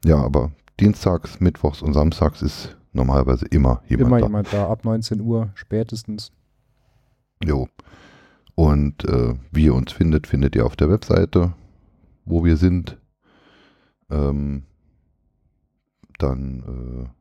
ja, 0.05 0.17
aber 0.23 0.53
Dienstags, 0.79 1.41
Mittwochs 1.41 1.83
und 1.83 1.93
Samstags 1.93 2.41
ist 2.41 2.77
normalerweise 2.93 3.47
immer 3.47 3.83
jemand 3.89 4.09
Immer 4.09 4.19
da. 4.21 4.27
jemand 4.27 4.53
da, 4.53 4.69
ab 4.69 4.85
19 4.85 5.21
Uhr 5.21 5.51
spätestens. 5.55 6.33
Jo. 7.43 7.69
Und 8.55 9.05
äh, 9.05 9.35
wie 9.51 9.65
ihr 9.67 9.75
uns 9.75 9.93
findet, 9.93 10.27
findet 10.27 10.55
ihr 10.55 10.67
auf 10.67 10.77
der 10.77 10.89
Webseite, 10.89 11.55
wo 12.25 12.45
wir 12.45 12.57
sind. 12.57 12.97
Ähm, 14.11 14.65
dann 16.19 17.07
äh, 17.07 17.20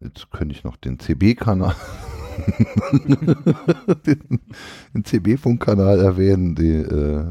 jetzt 0.00 0.30
könnte 0.30 0.54
ich 0.54 0.64
noch 0.64 0.76
den 0.76 0.98
CB-Kanal, 0.98 1.74
den, 4.06 4.40
den 4.94 5.04
CB-Funkkanal 5.04 6.00
erwähnen. 6.00 6.54
Die, 6.54 6.76
äh, 6.76 7.24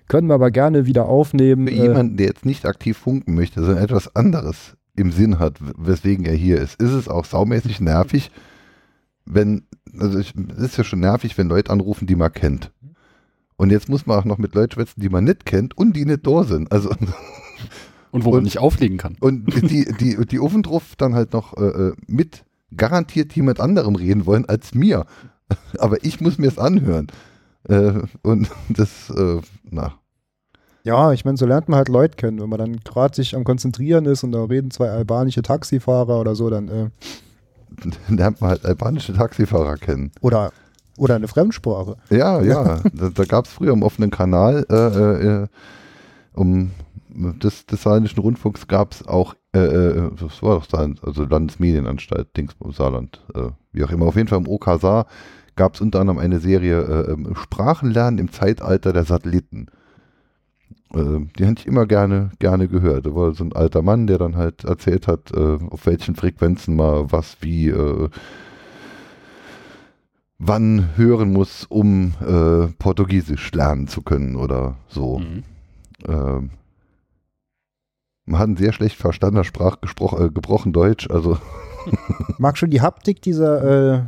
Können 0.06 0.28
wir 0.28 0.34
aber 0.34 0.50
gerne 0.50 0.86
wieder 0.86 1.06
aufnehmen. 1.06 1.66
für 1.66 1.74
Äh, 1.74 1.82
jemanden, 1.82 2.16
der 2.16 2.26
jetzt 2.26 2.46
nicht 2.46 2.64
aktiv 2.64 2.96
funken 2.96 3.34
möchte, 3.34 3.60
sondern 3.60 3.82
etwas 3.82 4.14
anderes 4.14 4.76
im 4.94 5.12
Sinn 5.12 5.38
hat, 5.38 5.58
weswegen 5.76 6.24
er 6.24 6.34
hier 6.34 6.58
ist, 6.58 6.80
ist 6.80 6.92
es 6.92 7.08
auch 7.08 7.24
saumäßig 7.24 7.80
nervig, 7.80 8.30
wenn, 9.24 9.62
also 9.98 10.18
es 10.18 10.32
ist 10.56 10.76
ja 10.76 10.84
schon 10.84 11.00
nervig, 11.00 11.36
wenn 11.36 11.48
Leute 11.48 11.70
anrufen, 11.70 12.06
die 12.06 12.16
man 12.16 12.32
kennt. 12.32 12.70
Und 13.58 13.70
jetzt 13.70 13.88
muss 13.90 14.06
man 14.06 14.18
auch 14.18 14.24
noch 14.24 14.38
mit 14.38 14.54
Leuten 14.54 14.72
schwätzen, 14.72 15.00
die 15.02 15.10
man 15.10 15.24
nicht 15.24 15.44
kennt 15.44 15.76
und 15.76 15.94
die 15.94 16.06
nicht 16.06 16.26
da 16.26 16.44
sind. 16.44 16.72
Also 16.72 16.88
Und 18.10 18.24
wo 18.24 18.30
Und- 18.30 18.36
man 18.36 18.44
nicht 18.44 18.58
auflegen 18.58 18.96
kann. 18.96 19.16
und 19.20 19.46
die, 19.70 19.84
die, 20.00 20.16
die 20.26 20.40
Ofendruff 20.40 20.96
dann 20.96 21.14
halt 21.14 21.32
noch 21.34 21.54
äh, 21.58 21.66
äh, 21.88 21.92
mit 22.06 22.44
garantiert 22.74 23.32
jemand 23.34 23.60
anderem 23.60 23.96
reden 23.96 24.24
wollen 24.24 24.46
als 24.48 24.74
mir. 24.74 25.04
Aber 25.78 26.02
ich 26.04 26.20
muss 26.22 26.38
mir 26.38 26.46
es 26.48 26.58
anhören. 26.58 27.08
Äh, 27.68 27.92
und 28.22 28.48
das, 28.70 29.10
äh, 29.10 29.40
na, 29.70 29.94
Ja, 30.84 31.12
ich 31.12 31.24
meine, 31.24 31.36
so 31.36 31.44
lernt 31.44 31.68
man 31.68 31.76
halt 31.78 31.88
Leute 31.88 32.16
kennen. 32.16 32.40
Wenn 32.40 32.48
man 32.48 32.58
dann 32.60 32.76
gerade 32.80 33.14
sich 33.16 33.34
am 33.36 33.44
Konzentrieren 33.44 34.06
ist 34.06 34.22
und 34.24 34.32
da 34.32 34.44
reden 34.44 34.70
zwei 34.70 34.88
albanische 34.90 35.42
Taxifahrer 35.42 36.18
oder 36.20 36.34
so, 36.34 36.48
dann, 36.48 36.68
äh, 36.68 36.90
lernt 38.08 38.40
man 38.40 38.50
halt 38.50 38.64
albanische 38.64 39.12
Taxifahrer 39.14 39.76
kennen. 39.76 40.12
oder 40.20 40.52
Oder 40.98 41.14
eine 41.14 41.28
Fremdsprache. 41.28 41.96
Ja, 42.10 42.42
ja. 42.42 42.80
da 42.92 43.10
da 43.10 43.24
gab 43.24 43.46
es 43.46 43.52
früher 43.52 43.72
im 43.72 43.82
offenen 43.82 44.10
Kanal, 44.10 44.66
äh, 44.68 44.74
äh, 44.74 45.42
äh, 45.42 45.46
um 46.34 46.72
des, 47.08 47.66
des 47.66 47.82
Saarländischen 47.82 48.20
Rundfunks 48.20 48.68
gab 48.68 48.92
es 48.92 49.06
auch, 49.06 49.34
äh, 49.54 49.58
äh, 49.58 50.10
das 50.20 50.42
war 50.42 50.56
doch 50.56 50.68
Saarland, 50.68 51.02
also 51.02 51.24
Landesmedienanstalt, 51.24 52.36
Dingsbum 52.36 52.72
Saarland, 52.72 53.24
äh, 53.34 53.50
wie 53.72 53.84
auch 53.84 53.90
immer. 53.90 54.06
Auf 54.06 54.16
jeden 54.16 54.28
Fall 54.28 54.38
im 54.38 54.48
OK 54.48 54.78
Saar 54.80 55.06
gab 55.56 55.74
es 55.74 55.80
unter 55.80 56.00
anderem 56.00 56.18
eine 56.18 56.38
Serie 56.38 56.80
äh, 56.80 57.12
ähm, 57.12 57.34
Sprachenlernen 57.34 58.18
im 58.18 58.30
Zeitalter 58.30 58.92
der 58.92 59.04
Satelliten. 59.04 59.66
Äh, 60.94 61.26
die 61.38 61.46
hatte 61.46 61.60
ich 61.60 61.66
immer 61.66 61.86
gerne, 61.86 62.30
gerne 62.38 62.68
gehört. 62.68 63.06
Da 63.06 63.14
war 63.14 63.34
so 63.34 63.44
ein 63.44 63.52
alter 63.52 63.82
Mann, 63.82 64.06
der 64.06 64.18
dann 64.18 64.36
halt 64.36 64.64
erzählt 64.64 65.08
hat, 65.08 65.32
äh, 65.34 65.58
auf 65.70 65.86
welchen 65.86 66.14
Frequenzen 66.14 66.76
mal 66.76 67.10
was 67.10 67.38
wie 67.40 67.72
wann 70.38 70.90
hören 70.96 71.32
muss, 71.32 71.64
um 71.68 72.14
äh, 72.20 72.68
Portugiesisch 72.78 73.52
lernen 73.52 73.88
zu 73.88 74.02
können 74.02 74.36
oder 74.36 74.76
so. 74.88 75.18
Mhm. 75.18 75.42
Ähm, 76.06 76.50
man 78.24 78.40
hat 78.40 78.48
ein 78.48 78.56
sehr 78.56 78.72
schlecht 78.72 78.96
verstandener 78.96 79.44
Sprach 79.44 79.80
gesprochen, 79.80 80.26
äh, 80.26 80.30
gebrochen 80.30 80.72
Deutsch, 80.72 81.10
also 81.10 81.38
Mag 82.38 82.58
schon 82.58 82.70
die 82.70 82.80
Haptik 82.82 83.22
dieser, 83.22 83.94
äh, 83.96 84.02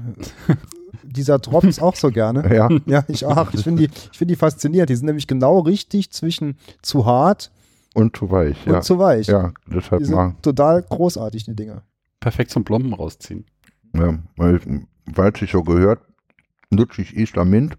dieser 1.02 1.38
Drops 1.38 1.78
auch 1.78 1.96
so 1.96 2.10
gerne. 2.10 2.54
ja. 2.54 2.68
Ja, 2.86 3.04
ich 3.08 3.24
auch. 3.24 3.52
Ich 3.54 3.62
finde 3.62 3.86
die, 3.88 3.94
ich 4.12 4.18
find 4.18 4.30
die 4.30 4.36
faszinierend. 4.36 4.90
Die 4.90 4.96
sind 4.96 5.06
nämlich 5.06 5.26
genau 5.26 5.60
richtig 5.60 6.10
zwischen 6.10 6.56
zu 6.82 7.06
hart 7.06 7.50
Und 7.94 8.16
zu 8.16 8.30
weich, 8.30 8.66
und 8.66 8.72
ja. 8.74 8.80
zu 8.82 8.98
weich. 8.98 9.28
Ja, 9.28 9.52
deshalb 9.66 10.04
Die 10.04 10.10
mal. 10.10 10.28
sind 10.28 10.42
total 10.42 10.82
großartig, 10.82 11.44
die 11.44 11.56
Dinger. 11.56 11.82
Perfekt 12.20 12.50
zum 12.50 12.64
Plomben 12.64 12.92
rausziehen. 12.92 13.46
Ja, 13.94 14.18
weil, 14.36 14.60
weil 15.06 15.32
ich 15.40 15.50
so 15.50 15.62
gehört, 15.62 16.00
nutze 16.70 17.02
ich 17.02 17.16
Isla 17.16 17.44
Mint, 17.44 17.76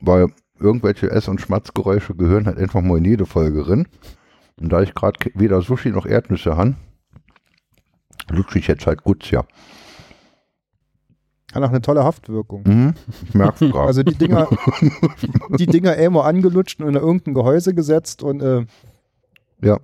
weil 0.00 0.28
irgendwelche 0.58 1.10
Ess- 1.10 1.28
und 1.28 1.40
Schmatzgeräusche 1.40 2.14
gehören 2.14 2.46
halt 2.46 2.58
einfach 2.58 2.80
mal 2.80 2.98
in 2.98 3.04
jede 3.04 3.26
Folge 3.26 3.68
rein. 3.68 3.86
Und 4.58 4.72
da 4.72 4.80
ich 4.82 4.94
gerade 4.94 5.18
weder 5.34 5.60
Sushi 5.60 5.90
noch 5.90 6.06
Erdnüsse 6.06 6.56
habe, 6.56 6.76
nutze 8.32 8.58
ich 8.58 8.66
jetzt 8.68 8.86
halt 8.86 9.02
gut, 9.04 9.30
ja. 9.30 9.44
Hat 11.54 11.62
auch 11.62 11.68
eine 11.70 11.80
tolle 11.82 12.04
Haftwirkung. 12.04 12.62
Mhm. 12.66 12.94
Ich 13.24 13.34
merke 13.34 13.68
gerade. 13.70 13.86
Also 13.86 14.02
die 14.02 14.14
Dinger, 14.14 14.48
die 15.58 15.66
Dinger 15.66 15.96
immer 15.96 16.24
angelutscht 16.24 16.80
und 16.80 16.88
in 16.88 16.94
irgendein 16.94 17.34
Gehäuse 17.34 17.74
gesetzt 17.74 18.22
und 18.22 18.40
äh, 18.42 18.66
Ja. 19.62 19.78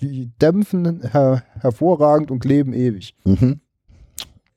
die 0.00 0.30
dämpfen 0.40 1.02
her 1.10 1.42
hervorragend 1.60 2.30
und 2.30 2.40
kleben 2.40 2.72
ewig. 2.72 3.14
mhm. 3.24 3.60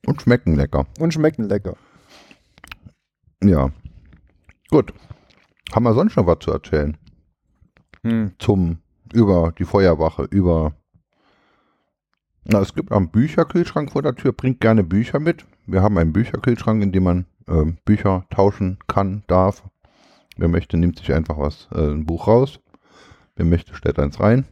Und 0.06 0.20
schmecken 0.20 0.54
lecker. 0.54 0.86
Und 0.98 1.14
schmecken 1.14 1.48
lecker. 1.48 1.76
Ja. 3.44 3.70
Gut. 4.70 4.92
Haben 5.72 5.84
wir 5.84 5.94
sonst 5.94 6.16
noch 6.16 6.26
was 6.26 6.38
zu 6.40 6.50
erzählen? 6.50 6.96
Zum, 8.38 8.78
über 9.12 9.52
die 9.58 9.64
Feuerwache, 9.64 10.24
über. 10.24 10.74
Na, 12.44 12.60
es 12.60 12.74
gibt 12.74 12.92
einen 12.92 13.10
Bücherkühlschrank 13.10 13.92
vor 13.92 14.02
der 14.02 14.14
Tür, 14.14 14.32
bringt 14.32 14.60
gerne 14.60 14.84
Bücher 14.84 15.20
mit. 15.20 15.46
Wir 15.66 15.82
haben 15.82 15.96
einen 15.98 16.12
Bücherkühlschrank, 16.12 16.82
in 16.82 16.92
dem 16.92 17.04
man 17.04 17.26
ähm, 17.48 17.78
Bücher 17.84 18.26
tauschen 18.30 18.78
kann, 18.86 19.24
darf. 19.26 19.62
Wer 20.36 20.48
möchte, 20.48 20.76
nimmt 20.76 20.98
sich 20.98 21.12
einfach 21.12 21.38
was, 21.38 21.68
äh, 21.72 21.90
ein 21.90 22.04
Buch 22.04 22.26
raus. 22.26 22.60
Wer 23.36 23.46
möchte, 23.46 23.74
stellt 23.74 23.98
eins 23.98 24.20
rein. 24.20 24.46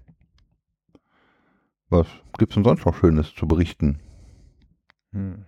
Was 1.90 2.06
gibt's 2.38 2.54
denn 2.54 2.64
sonst 2.64 2.86
noch 2.86 2.96
Schönes 2.96 3.34
zu 3.34 3.46
berichten? 3.46 4.00
Hm. 5.12 5.44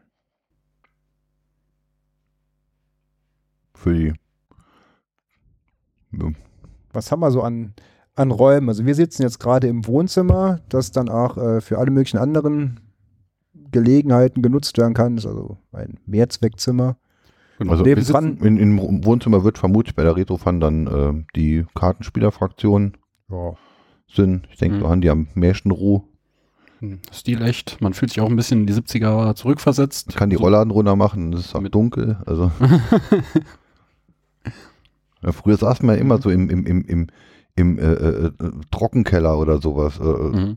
Für 3.85 3.94
die. 3.94 4.12
Ja, 6.12 6.31
Was 6.93 7.12
haben 7.12 7.20
wir 7.20 7.31
so 7.31 7.43
an, 7.43 7.74
an 8.15 8.31
Räumen? 8.31 8.69
Also 8.69 8.86
wir 8.86 8.94
sitzen 8.94 9.23
jetzt 9.23 9.39
gerade 9.40 9.66
im 9.69 9.86
Wohnzimmer, 9.86 10.61
das 10.69 10.90
dann 10.90 11.09
auch 11.11 11.36
äh, 11.36 11.61
für 11.61 11.78
alle 11.78 11.90
möglichen 11.90 12.19
anderen 12.19 12.81
Gelegenheiten 13.73 14.40
genutzt 14.43 14.78
werden 14.78 14.94
kann. 14.94 15.16
Das 15.16 15.24
ist 15.27 15.31
also 15.31 15.59
ein 15.73 15.98
Mehrzweckzimmer. 16.06 16.97
Genau. 17.59 17.73
Also 17.73 17.85
wir 17.85 18.01
sitzen, 18.02 18.39
in, 18.39 18.56
im 18.56 19.05
Wohnzimmer 19.05 19.44
wird 19.44 19.59
vermutlich 19.59 19.94
bei 19.94 20.02
der 20.02 20.16
Retrofan 20.16 20.61
dann 20.61 20.86
äh, 20.86 21.24
die 21.36 21.66
Kartenspielerfraktion 21.74 22.97
Ja. 23.31 23.52
sind. 24.09 24.48
Ich 24.51 24.56
denke, 24.59 24.78
Mhm. 24.78 24.81
da 24.82 24.89
haben 24.89 25.01
die 25.02 25.11
am 25.11 25.28
meisten 25.35 25.70
Ruhe. 25.73 26.02
Hm, 26.81 27.01
Stil 27.12 27.43
echt. 27.43 27.81
Man 27.81 27.93
fühlt 27.94 28.11
sich 28.12 28.20
auch 28.20 28.28
ein 28.31 28.35
bisschen 28.36 28.61
in 28.62 28.66
die 28.66 28.73
70er 28.73 29.35
zurückversetzt. 29.35 30.06
Ich 30.11 30.16
kann 30.16 30.31
die 30.31 30.36
So- 30.36 30.43
Rollladen 30.43 30.70
runter 30.73 30.97
machen, 30.97 31.32
es 31.32 31.40
ist 31.47 31.55
auch 31.55 31.61
Mit- 31.61 31.74
dunkel. 31.74 32.16
Also 32.27 32.51
ja, 35.25 35.33
früher 35.33 35.57
saß 35.57 35.83
man 35.83 35.97
ja 35.97 36.01
immer 36.01 36.21
so 36.21 36.31
im, 36.31 36.51
im, 36.51 36.67
im, 36.67 36.85
im, 36.85 37.07
im 37.57 37.79
äh, 37.79 37.83
äh, 37.83 38.27
äh, 38.27 38.51
Trockenkeller 38.71 39.39
oder 39.39 39.61
sowas. 39.61 39.99
Äh, 39.99 40.03
Mhm. 40.05 40.55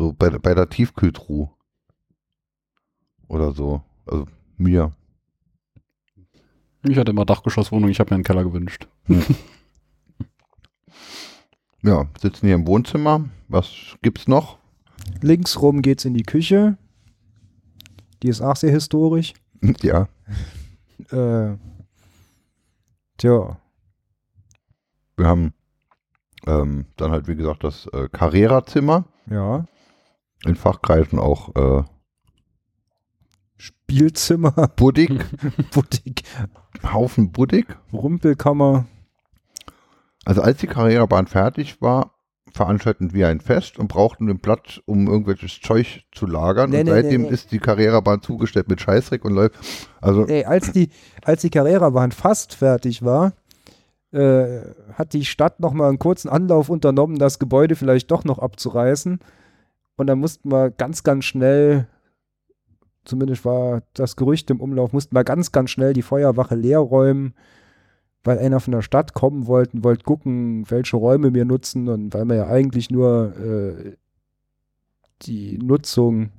So 0.00 0.12
bei, 0.12 0.30
bei 0.30 0.54
der 0.54 0.68
Tiefkühltruhe. 0.68 1.50
Oder 3.26 3.52
so. 3.52 3.82
Also 4.06 4.26
mir. 4.56 4.92
Ich 6.84 6.96
hatte 6.96 7.10
immer 7.10 7.24
Dachgeschosswohnung, 7.24 7.90
ich 7.90 7.98
habe 7.98 8.10
mir 8.10 8.14
einen 8.16 8.24
Keller 8.24 8.44
gewünscht. 8.44 8.86
Ja, 11.82 12.08
sitzen 12.20 12.46
hier 12.46 12.56
im 12.56 12.66
Wohnzimmer. 12.66 13.28
Was 13.46 13.96
gibt's 14.02 14.26
noch? 14.26 14.58
Links 15.22 15.62
rum 15.62 15.80
geht's 15.80 16.04
in 16.04 16.14
die 16.14 16.24
Küche. 16.24 16.76
Die 18.22 18.28
ist 18.28 18.40
auch 18.40 18.56
sehr 18.56 18.72
historisch. 18.72 19.32
ja. 19.82 20.08
Äh, 21.10 21.56
tja, 23.18 23.60
Wir 25.16 25.26
haben 25.26 25.52
ähm, 26.46 26.86
dann 26.96 27.10
halt, 27.10 27.28
wie 27.28 27.36
gesagt, 27.36 27.64
das 27.64 27.86
äh, 27.88 28.08
Carrera-Zimmer. 28.08 29.04
ja. 29.26 29.66
In 30.44 30.54
Fachkreisen 30.54 31.18
auch 31.18 31.54
äh, 31.56 31.82
Spielzimmer, 33.56 34.52
Buddig, 34.76 35.24
Boutique, 35.72 36.22
Haufen 36.84 37.32
Buddig. 37.32 37.66
Rumpelkammer. 37.92 38.86
Also 40.24 40.42
als 40.42 40.58
die 40.58 40.68
Carrera-Bahn 40.68 41.26
fertig 41.26 41.82
war, 41.82 42.17
veranstalteten 42.58 43.14
wir 43.14 43.28
ein 43.28 43.40
Fest 43.40 43.78
und 43.78 43.88
brauchten 43.88 44.26
den 44.26 44.40
Platz, 44.40 44.80
um 44.84 45.06
irgendwelches 45.06 45.60
Zeug 45.60 46.02
zu 46.12 46.26
lagern. 46.26 46.70
Nee, 46.70 46.80
und 46.80 46.86
nee, 46.86 46.90
seitdem 46.90 47.22
nee, 47.22 47.28
nee. 47.28 47.34
ist 47.34 47.52
die 47.52 47.60
Carrera-Bahn 47.60 48.20
zugestellt 48.20 48.68
mit 48.68 48.80
Scheißdreck 48.80 49.24
und 49.24 49.32
läuft. 49.32 49.54
Also 50.00 50.26
Ey, 50.26 50.44
als 50.44 50.72
die, 50.72 50.90
als 51.24 51.42
die 51.42 51.50
Carrera-Bahn 51.50 52.12
fast 52.12 52.54
fertig 52.54 53.04
war, 53.04 53.32
äh, 54.12 54.60
hat 54.94 55.12
die 55.12 55.24
Stadt 55.24 55.60
noch 55.60 55.72
mal 55.72 55.88
einen 55.88 55.98
kurzen 55.98 56.28
Anlauf 56.28 56.68
unternommen, 56.68 57.18
das 57.18 57.38
Gebäude 57.38 57.76
vielleicht 57.76 58.10
doch 58.10 58.24
noch 58.24 58.40
abzureißen. 58.40 59.20
Und 59.96 60.06
dann 60.06 60.18
mussten 60.18 60.50
wir 60.50 60.70
ganz, 60.70 61.04
ganz 61.04 61.24
schnell, 61.24 61.86
zumindest 63.04 63.44
war 63.44 63.82
das 63.94 64.16
Gerücht 64.16 64.50
im 64.50 64.60
Umlauf, 64.60 64.92
mussten 64.92 65.14
wir 65.14 65.24
ganz, 65.24 65.52
ganz 65.52 65.70
schnell 65.70 65.92
die 65.92 66.02
Feuerwache 66.02 66.56
leer 66.56 66.80
räumen, 66.80 67.34
weil 68.24 68.38
einer 68.38 68.60
von 68.60 68.72
der 68.72 68.82
Stadt 68.82 69.14
kommen 69.14 69.46
wollte, 69.46 69.76
und 69.76 69.84
wollte 69.84 70.04
gucken, 70.04 70.64
welche 70.68 70.96
Räume 70.96 71.34
wir 71.34 71.44
nutzen 71.44 71.88
und 71.88 72.14
weil 72.14 72.24
wir 72.26 72.36
ja 72.36 72.46
eigentlich 72.48 72.90
nur 72.90 73.34
äh, 73.36 73.92
die 75.22 75.58
Nutzung 75.58 76.30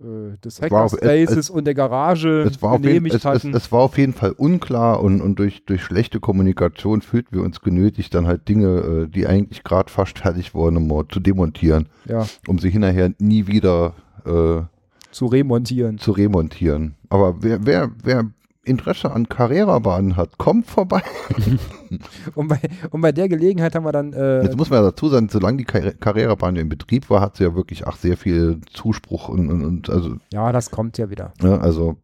äh, 0.00 0.36
des 0.44 0.62
Hackerspaces 0.62 1.50
und 1.50 1.64
der 1.64 1.74
Garage 1.74 2.48
auf 2.60 2.72
jeden, 2.72 2.82
genehmigt 2.82 3.16
es, 3.16 3.22
es, 3.22 3.24
hatten. 3.24 3.54
es 3.54 3.72
war 3.72 3.80
auf 3.80 3.98
jeden 3.98 4.12
Fall 4.12 4.30
unklar 4.32 5.02
und, 5.02 5.20
und 5.20 5.38
durch, 5.38 5.64
durch 5.64 5.82
schlechte 5.82 6.20
Kommunikation 6.20 7.02
fühlten 7.02 7.34
wir 7.34 7.42
uns 7.42 7.60
genötigt, 7.60 8.14
dann 8.14 8.26
halt 8.26 8.48
Dinge, 8.48 8.66
äh, 8.66 9.08
die 9.08 9.26
eigentlich 9.26 9.64
gerade 9.64 9.90
fast 9.90 10.20
fertig 10.20 10.54
wurden, 10.54 10.86
mal 10.86 11.04
zu 11.08 11.18
demontieren, 11.18 11.88
ja, 12.04 12.26
um 12.46 12.58
sie 12.58 12.70
hinterher 12.70 13.12
nie 13.18 13.48
wieder 13.48 13.94
äh, 14.24 14.62
zu 15.10 15.26
remontieren. 15.26 15.98
zu 15.98 16.12
remontieren. 16.12 16.94
Aber 17.08 17.42
wer, 17.42 17.66
wer, 17.66 17.90
wer 18.04 18.26
Interesse 18.68 19.10
an 19.10 19.28
Carrera-Bahnen 19.28 20.16
hat, 20.16 20.38
kommt 20.38 20.66
vorbei. 20.66 21.02
Und 22.34 22.48
bei, 22.48 22.60
und 22.90 23.00
bei 23.00 23.12
der 23.12 23.28
Gelegenheit 23.30 23.74
haben 23.74 23.84
wir 23.84 23.92
dann, 23.92 24.12
äh, 24.12 24.42
Jetzt 24.42 24.56
muss 24.58 24.68
man 24.68 24.80
ja 24.82 24.90
dazu 24.90 25.08
sagen, 25.08 25.28
solange 25.30 25.56
die 25.58 25.64
Car- 25.64 25.92
Carrera-Bahn 25.92 26.56
in 26.56 26.68
Betrieb 26.68 27.08
war, 27.08 27.20
hat 27.22 27.36
sie 27.36 27.44
ja 27.44 27.54
wirklich 27.54 27.86
ach, 27.86 27.96
sehr 27.96 28.16
viel 28.18 28.60
Zuspruch 28.72 29.30
und, 29.30 29.48
und, 29.50 29.64
und 29.64 29.88
also, 29.90 30.16
ja, 30.32 30.52
das 30.52 30.70
kommt 30.70 30.98
ja 30.98 31.08
wieder. 31.08 31.32
ja, 31.40 31.56
also 31.56 31.96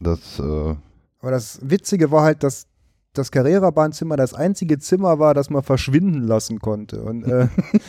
das, 0.00 0.38
äh, 0.38 0.42
Aber 1.20 1.30
das 1.30 1.58
Witzige 1.62 2.10
war 2.10 2.22
halt, 2.22 2.42
dass 2.42 2.66
das 3.14 3.30
Carrera-Bahnzimmer 3.30 4.16
das 4.16 4.34
einzige 4.34 4.78
Zimmer 4.78 5.18
war, 5.18 5.34
das 5.34 5.48
man 5.48 5.62
verschwinden 5.62 6.22
lassen 6.22 6.58
konnte. 6.58 7.02
Und 7.02 7.24
äh, 7.24 7.48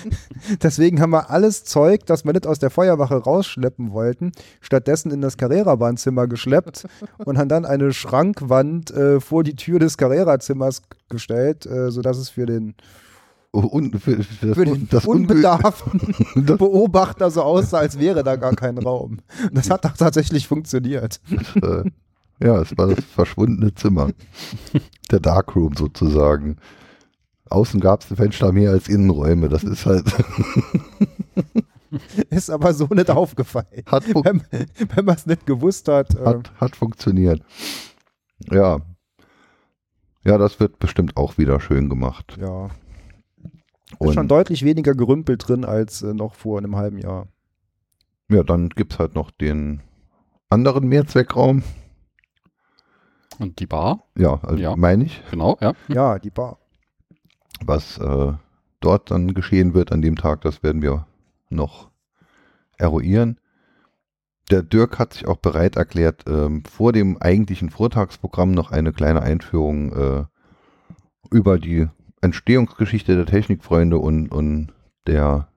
deswegen 0.64 1.02
haben 1.02 1.12
wir 1.12 1.30
alles 1.30 1.64
Zeug, 1.64 2.06
das 2.06 2.24
wir 2.26 2.34
nicht 2.34 2.48
aus 2.48 2.60
der 2.60 2.70
Feuerwache 2.70 3.16
rausschleppen 3.16 3.92
wollten, 3.92 4.32
stattdessen 4.62 5.12
in 5.12 5.22
das 5.22 5.38
Carrera-Bahnzimmer 5.38 6.28
geschleppt 6.28 6.88
und 7.26 7.38
haben 7.38 7.50
dann 7.50 7.66
eine 7.66 7.92
Schrankwand 7.92 8.92
äh, 8.92 9.20
vor 9.20 9.44
die 9.44 9.56
Tür 9.56 9.80
des 9.80 9.98
Carrera-Zimmers 9.98 10.84
gestellt, 11.10 11.66
äh, 11.66 11.92
sodass 11.92 12.18
es 12.18 12.30
für 12.30 12.46
den, 12.46 12.76
un, 13.52 13.92
für, 13.94 14.24
für 14.24 14.48
das, 14.48 14.58
für 14.58 14.66
den 14.66 14.88
das 14.90 15.06
Unbe- 15.06 15.32
unbedarften 15.32 16.16
das, 16.46 16.58
Beobachter 16.58 17.32
so 17.32 17.42
aussah, 17.42 17.80
als 17.80 18.00
wäre 18.00 18.24
da 18.24 18.36
gar 18.36 18.54
kein 18.54 18.78
Raum. 18.78 19.20
Und 19.44 19.58
das 19.58 19.70
hat 19.70 19.86
doch 19.86 19.98
tatsächlich 19.98 20.48
funktioniert. 20.48 21.20
Äh, 22.40 22.48
Ja, 22.48 22.62
es 22.62 22.78
war 22.78 22.88
das 22.88 23.04
verschwundene 23.04 23.74
Zimmer. 23.74 24.12
Der 25.12 25.20
Darkroom 25.20 25.76
sozusagen. 25.76 26.58
Außen 27.50 27.80
gab 27.80 28.02
es 28.02 28.08
Fenster 28.08 28.52
mehr 28.52 28.72
als 28.72 28.88
Innenräume. 28.88 29.50
Das 29.50 29.64
ist 29.64 29.86
halt, 29.86 30.06
Ist 32.30 32.50
aber 32.50 32.74
so 32.74 32.88
nicht 32.88 33.10
aufgefallen. 33.10 33.84
hat, 33.86 34.04
Wenn, 34.08 34.42
wenn 34.96 35.06
man 35.06 35.16
es 35.16 35.26
nicht 35.26 35.46
gewusst 35.46 35.88
hat. 35.88 36.16
Äh, 36.16 36.26
hat, 36.26 36.52
hat 36.60 36.76
funktioniert. 36.76 37.42
Ja. 38.52 38.80
Ja, 40.24 40.38
das 40.40 40.60
wird 40.60 40.80
bestimmt 40.80 41.16
auch 41.18 41.38
wieder 41.38 41.60
schön 41.60 41.90
gemacht. 41.90 42.38
ja. 42.40 42.70
Ist 44.00 44.14
schon 44.14 44.24
Und 44.24 44.32
deutlich 44.32 44.66
weniger 44.66 44.94
Gerümpel 44.96 45.38
drin 45.38 45.64
als 45.64 46.02
äh, 46.02 46.14
noch 46.14 46.34
vor 46.34 46.58
einem 46.58 46.76
halben 46.76 46.98
Jahr. 46.98 47.28
ja, 48.30 48.44
dann 48.44 48.70
gibt 48.70 48.94
es 48.94 49.00
halt 49.00 49.14
noch 49.16 49.30
den 49.32 49.82
anderen 50.50 50.88
Mehrzweckraum. 50.90 51.64
Und 53.40 53.60
die 53.60 53.68
Bar, 53.68 54.04
Ja, 54.18 54.40
also 54.44 54.62
Ja. 54.62 54.76
meine 54.76 55.04
ich. 55.06 55.22
genau, 55.32 55.58
ja. 55.62 55.74
Ja, 55.88 56.20
die 56.20 56.30
Bar. 56.30 56.58
Was 57.66 57.98
äh, 57.98 58.34
dort 58.80 59.12
dann 59.12 59.34
geschehen 59.34 59.74
wird 59.74 59.92
an 59.92 60.02
dem 60.02 60.16
Tag, 60.16 60.42
das 60.42 60.62
werden 60.64 60.82
wir 60.82 61.06
noch 61.50 61.90
eruieren. 62.78 63.40
Der 64.52 64.62
Dirk 64.62 65.00
hat 65.00 65.14
sich 65.14 65.28
auch 65.28 65.38
bereit 65.38 65.76
erklärt, 65.76 66.24
ähm, 66.28 66.64
vor 66.66 66.94
dem 66.94 67.18
eigentlichen 67.20 67.70
Vortagsprogramm 67.72 68.52
noch 68.52 68.72
eine 68.72 68.94
kleine 68.94 69.22
Einführung 69.22 69.92
äh, 69.94 70.24
über 71.32 71.58
die 71.58 71.88
Entstehungsgeschichte 72.22 73.16
der 73.16 73.26
Technikfreunde 73.26 73.98
und, 73.98 74.30
und 74.30 74.72
der, 75.08 75.48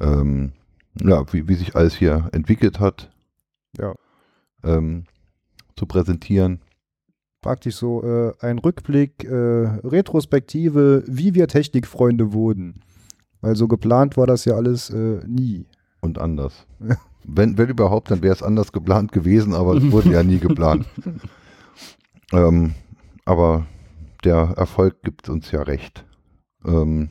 ähm, 0.00 0.52
ja, 1.00 1.24
wie, 1.32 1.48
wie 1.48 1.54
sich 1.54 1.74
alles 1.74 1.94
hier 1.96 2.28
entwickelt 2.32 2.78
hat, 2.78 3.10
Ja. 3.76 3.94
ähm, 4.62 5.06
zu 5.76 5.86
präsentieren. 5.86 6.60
Praktisch 7.40 7.76
so 7.76 8.02
äh, 8.02 8.32
ein 8.40 8.58
Rückblick, 8.58 9.24
äh, 9.24 9.30
Retrospektive, 9.84 11.04
wie 11.06 11.34
wir 11.34 11.46
Technikfreunde 11.46 12.32
wurden. 12.32 12.80
Weil 13.40 13.56
so 13.56 13.68
geplant 13.68 14.16
war 14.16 14.26
das 14.26 14.46
ja 14.46 14.54
alles 14.54 14.88
äh, 14.90 15.20
nie. 15.26 15.66
und 16.00 16.18
anders. 16.18 16.66
wenn, 17.24 17.58
wenn 17.58 17.68
überhaupt, 17.68 18.10
dann 18.10 18.22
wäre 18.22 18.34
es 18.34 18.42
anders 18.42 18.72
geplant 18.72 19.12
gewesen, 19.12 19.54
aber 19.54 19.74
es 19.74 19.92
wurde 19.92 20.10
ja 20.12 20.22
nie 20.22 20.38
geplant. 20.38 20.86
ähm, 22.32 22.74
aber 23.26 23.66
der 24.24 24.54
Erfolg 24.56 25.02
gibt 25.02 25.28
uns 25.28 25.50
ja 25.50 25.62
recht. 25.62 26.06
Ähm, 26.64 27.10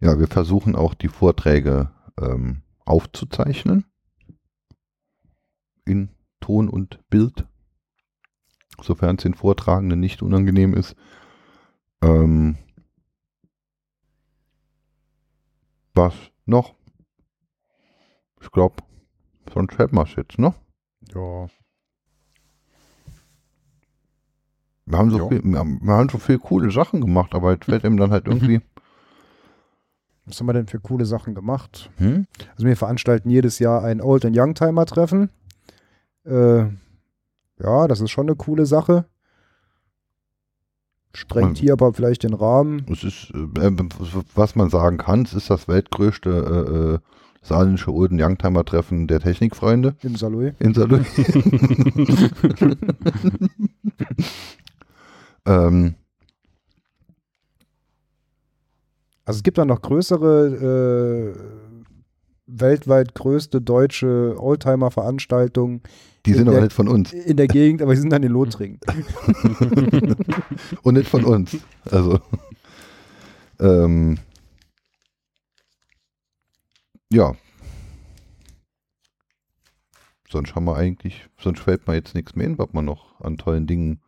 ja, 0.00 0.18
wir 0.18 0.26
versuchen 0.26 0.76
auch 0.76 0.94
die 0.94 1.08
Vorträge 1.08 1.90
ähm, 2.20 2.62
aufzuzeichnen. 2.84 3.86
In 5.86 6.10
Ton 6.40 6.68
und 6.68 7.00
Bild. 7.08 7.46
Sofern 8.82 9.16
es 9.16 9.22
den 9.22 9.34
Vortragenden 9.34 10.00
nicht 10.00 10.22
unangenehm 10.22 10.74
ist. 10.74 10.94
Ähm, 12.02 12.56
was 15.94 16.14
noch? 16.44 16.74
Ich 18.42 18.50
glaube, 18.50 18.76
sonst 19.52 19.78
hätten 19.78 19.96
wir 19.96 20.02
es 20.02 20.14
jetzt, 20.14 20.38
ne? 20.38 20.54
Ja. 21.14 21.46
Wir 24.88 24.98
haben 24.98 25.10
so 25.10 25.18
Jo. 25.18 25.28
viel, 25.28 25.42
wir 25.42 25.58
haben, 25.58 25.80
wir 25.82 25.92
haben 25.94 26.08
so 26.08 26.18
viel 26.18 26.38
coole 26.38 26.70
Sachen 26.70 27.00
gemacht, 27.00 27.34
aber 27.34 27.52
jetzt 27.52 27.64
fällt 27.64 27.82
ihm 27.84 27.96
dann 27.96 28.10
halt 28.10 28.26
irgendwie. 28.28 28.60
Was 30.26 30.38
haben 30.38 30.46
wir 30.46 30.52
denn 30.52 30.66
für 30.66 30.80
coole 30.80 31.06
Sachen 31.06 31.34
gemacht? 31.34 31.90
Hm? 31.96 32.26
Also 32.54 32.66
wir 32.66 32.76
veranstalten 32.76 33.30
jedes 33.30 33.58
Jahr 33.58 33.82
ein 33.84 34.00
Old- 34.00 34.24
und 34.24 34.36
Youngtimer-Treffen. 34.36 35.30
Äh, 36.26 36.66
ja, 37.62 37.88
das 37.88 38.00
ist 38.00 38.10
schon 38.10 38.26
eine 38.26 38.36
coole 38.36 38.66
Sache. 38.66 39.06
Sprengt 41.12 41.56
hier 41.56 41.72
aber 41.72 41.94
vielleicht 41.94 42.24
den 42.24 42.34
Rahmen. 42.34 42.84
Es 42.92 43.02
ist, 43.02 43.32
äh, 43.34 43.66
äh, 43.66 43.72
was 44.34 44.54
man 44.54 44.68
sagen 44.68 44.98
kann, 44.98 45.22
es 45.22 45.32
ist 45.32 45.48
das 45.48 45.66
weltgrößte 45.66 46.30
äh, 46.30 46.94
äh, 46.94 46.98
saarländische 47.40 47.92
Olden 47.92 48.20
Youngtimer 48.20 48.64
Treffen 48.64 49.06
der 49.06 49.20
Technikfreunde 49.20 49.94
Im 50.02 50.16
Saloy. 50.16 50.52
in 50.58 50.74
Saarlouis. 50.74 51.06
ähm, 55.46 55.94
Also 59.26 59.38
es 59.38 59.42
gibt 59.42 59.58
da 59.58 59.64
noch 59.64 59.82
größere, 59.82 61.34
äh, 61.34 61.65
weltweit 62.46 63.14
größte 63.14 63.60
deutsche 63.60 64.36
Oldtimer-Veranstaltungen 64.38 65.82
die 66.26 66.32
sind 66.34 66.48
In 66.48 66.54
aber 66.54 66.60
nicht 66.62 66.72
von 66.72 66.88
uns 66.88 67.12
in 67.12 67.36
der 67.36 67.46
Gegend, 67.46 67.82
aber 67.82 67.94
sie 67.94 68.00
sind 68.00 68.10
dann 68.10 68.24
in 68.24 68.32
Lothringen. 68.32 68.80
und 70.82 70.94
nicht 70.94 71.08
von 71.08 71.24
uns. 71.24 71.56
Also 71.88 72.18
ähm, 73.60 74.18
ja. 77.12 77.34
Sonst 80.28 80.56
haben 80.56 80.64
wir 80.64 80.74
eigentlich, 80.76 81.28
sonst 81.38 81.60
fällt 81.60 81.86
mir 81.86 81.94
jetzt 81.94 82.16
nichts 82.16 82.34
mehr 82.34 82.48
hin, 82.48 82.58
was 82.58 82.72
man 82.72 82.84
noch 82.84 83.20
an 83.20 83.38
tollen 83.38 83.66
Dingen 83.68 84.00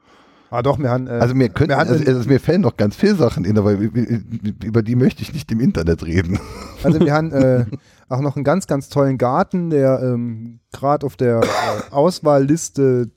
Ah 0.51 0.63
doch, 0.63 0.79
wir 0.79 0.89
haben, 0.89 1.07
äh, 1.07 1.11
Also 1.11 1.35
mir, 1.35 1.51
hatten- 1.51 1.71
also, 1.71 1.93
also 2.05 2.29
mir 2.29 2.41
fällen 2.41 2.63
noch 2.63 2.77
ganz 2.79 2.97
viele 2.97 3.15
Sachen 3.15 3.45
in, 3.45 3.59
aber 3.59 3.73
über 3.73 4.83
die 4.83 4.97
möchte 4.97 5.21
ich 5.23 5.35
nicht 5.35 5.53
im 5.53 5.61
Internet 5.61 6.05
reden. 6.07 6.41
Also 6.83 7.01
wir 7.01 7.13
haben 7.13 7.33
äh, 7.33 7.67
auch 8.09 8.21
noch 8.21 8.37
einen 8.37 8.45
ganz, 8.45 8.67
ganz 8.67 8.89
tollen 8.89 9.19
Garten, 9.19 9.71
der 9.71 10.01
ähm, 10.03 10.61
gerade 10.73 11.05
auf 11.05 11.17
der 11.17 11.41
äh, 11.43 11.93
Auswahlliste 11.93 13.11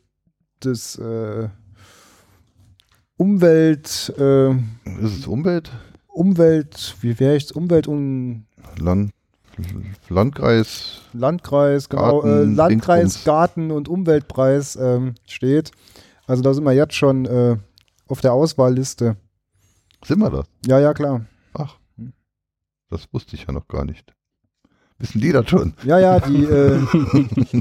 des 0.63 0.97
äh, 0.97 1.49
Umwelt, 3.17 4.13
äh, 4.17 4.51
Ist 4.51 5.19
es 5.19 5.27
Umwelt? 5.27 5.71
Umwelt, 6.07 6.95
wie 7.01 7.19
wäre 7.19 7.35
ich 7.35 7.55
Umwelt 7.55 7.87
und 7.87 8.47
Land, 8.77 9.11
Landkreis? 10.09 11.01
Landkreis, 11.13 11.87
genau, 11.87 12.21
Garten, 12.21 12.51
äh, 12.51 12.55
Landkreis, 12.55 12.99
Dingsbums. 13.01 13.25
Garten 13.25 13.71
und 13.71 13.87
Umweltpreis 13.87 14.75
ähm, 14.75 15.15
steht. 15.25 15.71
Also 16.25 16.41
da 16.41 16.53
sind 16.53 16.63
wir 16.63 16.73
jetzt 16.73 16.95
schon 16.95 17.25
äh, 17.25 17.57
auf 18.07 18.21
der 18.21 18.33
Auswahlliste. 18.33 19.17
Sind 20.03 20.19
wir 20.19 20.29
das? 20.29 20.45
Ja, 20.65 20.79
ja, 20.79 20.93
klar. 20.93 21.25
Ach, 21.53 21.77
das 22.89 23.07
wusste 23.11 23.35
ich 23.35 23.45
ja 23.45 23.53
noch 23.53 23.67
gar 23.67 23.85
nicht. 23.85 24.13
Wissen 25.01 25.19
die 25.19 25.31
das 25.31 25.49
schon? 25.49 25.73
Ja, 25.83 25.99
ja, 25.99 26.19
die, 26.19 26.43
äh, 26.43 26.79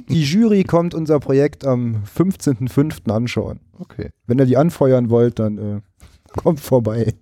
die 0.08 0.22
Jury 0.22 0.62
kommt 0.62 0.94
unser 0.94 1.18
Projekt 1.20 1.66
am 1.66 2.02
15.05. 2.04 3.10
anschauen. 3.10 3.60
Okay. 3.78 4.10
Wenn 4.26 4.38
ihr 4.38 4.44
die 4.44 4.58
anfeuern 4.58 5.08
wollt, 5.08 5.38
dann 5.38 5.58
äh, 5.58 5.80
kommt 6.36 6.60
vorbei. 6.60 7.14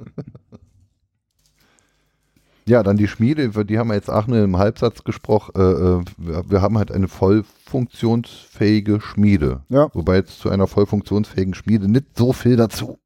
Ja, 2.67 2.83
dann 2.83 2.99
die 2.99 3.09
Schmiede, 3.09 3.45
über 3.45 3.65
die 3.65 3.79
haben 3.79 3.89
wir 3.89 3.95
jetzt 3.95 4.11
auch 4.11 4.27
nur 4.27 4.43
im 4.45 4.59
Halbsatz 4.59 5.03
gesprochen. 5.03 5.53
Äh, 5.57 5.63
äh, 5.63 6.03
wir, 6.19 6.61
haben 6.61 6.77
halt 6.77 6.93
eine 6.93 7.09
voll 7.09 7.45
funktionsfähige 7.65 9.01
Schmiede. 9.01 9.63
Ja. 9.71 9.89
Wobei 9.95 10.17
jetzt 10.17 10.41
zu 10.41 10.51
einer 10.51 10.67
voll 10.67 10.85
funktionsfähigen 10.85 11.55
Schmiede 11.55 11.91
nicht 11.91 12.19
so 12.19 12.35
viel 12.35 12.57
dazu 12.57 12.99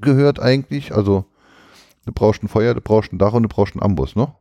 gehört 0.00 0.40
eigentlich. 0.40 0.94
Also 0.94 1.24
du 2.04 2.12
brauchst 2.12 2.42
ein 2.42 2.48
Feuer, 2.48 2.74
du 2.74 2.82
brauchst 2.82 3.12
ein 3.12 3.18
Dach 3.18 3.32
und 3.32 3.44
du 3.44 3.48
brauchst 3.48 3.74
einen 3.74 3.82
Ambus, 3.82 4.14
ne? 4.14 4.34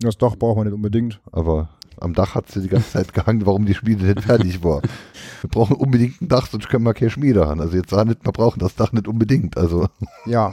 Das 0.00 0.18
Dach 0.18 0.36
braucht 0.36 0.56
man 0.56 0.66
nicht 0.66 0.74
unbedingt. 0.74 1.20
Aber 1.32 1.68
am 2.00 2.14
Dach 2.14 2.34
hat 2.34 2.50
sie 2.50 2.60
die 2.60 2.68
ganze 2.68 2.90
Zeit 2.90 3.14
gehangen, 3.14 3.46
warum 3.46 3.66
die 3.66 3.74
Schmiede 3.74 4.04
nicht 4.04 4.22
fertig 4.22 4.62
war. 4.64 4.82
Wir 5.40 5.50
brauchen 5.50 5.76
unbedingt 5.76 6.20
ein 6.20 6.28
Dach, 6.28 6.46
sonst 6.46 6.68
können 6.68 6.84
wir 6.84 6.94
keine 6.94 7.10
Schmiede 7.10 7.46
haben. 7.46 7.60
Also 7.60 7.76
jetzt 7.76 7.90
sagen 7.90 8.08
nicht, 8.08 8.24
wir 8.24 8.32
brauchen 8.32 8.58
das 8.58 8.74
Dach 8.74 8.92
nicht 8.92 9.08
unbedingt. 9.08 9.56
Also, 9.56 9.88
Ja. 10.26 10.52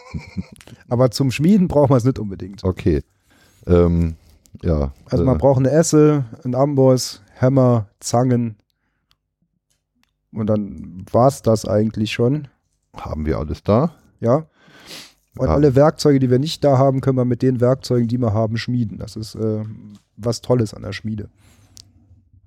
Aber 0.90 1.12
zum 1.12 1.32
Schmieden 1.32 1.68
braucht 1.68 1.90
man 1.90 1.98
es 1.98 2.04
nicht 2.04 2.20
unbedingt. 2.20 2.64
okay. 2.64 3.04
Ähm, 3.68 4.16
ja. 4.62 4.92
Also 5.10 5.24
äh, 5.24 5.26
man 5.26 5.38
braucht 5.38 5.60
eine 5.60 5.72
Esse, 5.72 6.26
einen 6.44 6.56
Amboss, 6.56 7.22
Hämmer, 7.34 7.88
Zangen. 8.00 8.56
Und 10.34 10.48
dann 10.48 11.06
war 11.12 11.28
es 11.28 11.42
das 11.42 11.66
eigentlich 11.66 12.12
schon. 12.12 12.48
haben 12.96 13.26
wir 13.26 13.38
alles 13.40 13.64
da? 13.64 13.94
Ja. 14.20 14.46
Und 15.38 15.48
Ja. 15.48 15.54
alle 15.54 15.76
Werkzeuge, 15.76 16.20
die 16.20 16.30
wir 16.30 16.40
nicht 16.40 16.64
da 16.64 16.78
haben, 16.78 17.00
können 17.02 17.18
wir 17.18 17.26
mit 17.26 17.42
den 17.42 17.62
Werkzeugen, 17.62 18.08
die 18.08 18.18
wir 18.18 18.34
haben, 18.34 18.58
schmieden. 18.58 18.98
Das 18.98 19.16
ist 19.16 19.36
äh, 19.36 19.64
was 20.18 20.42
Tolles 20.42 20.74
an 20.74 20.82
der 20.82 20.92
Schmiede. 20.94 21.30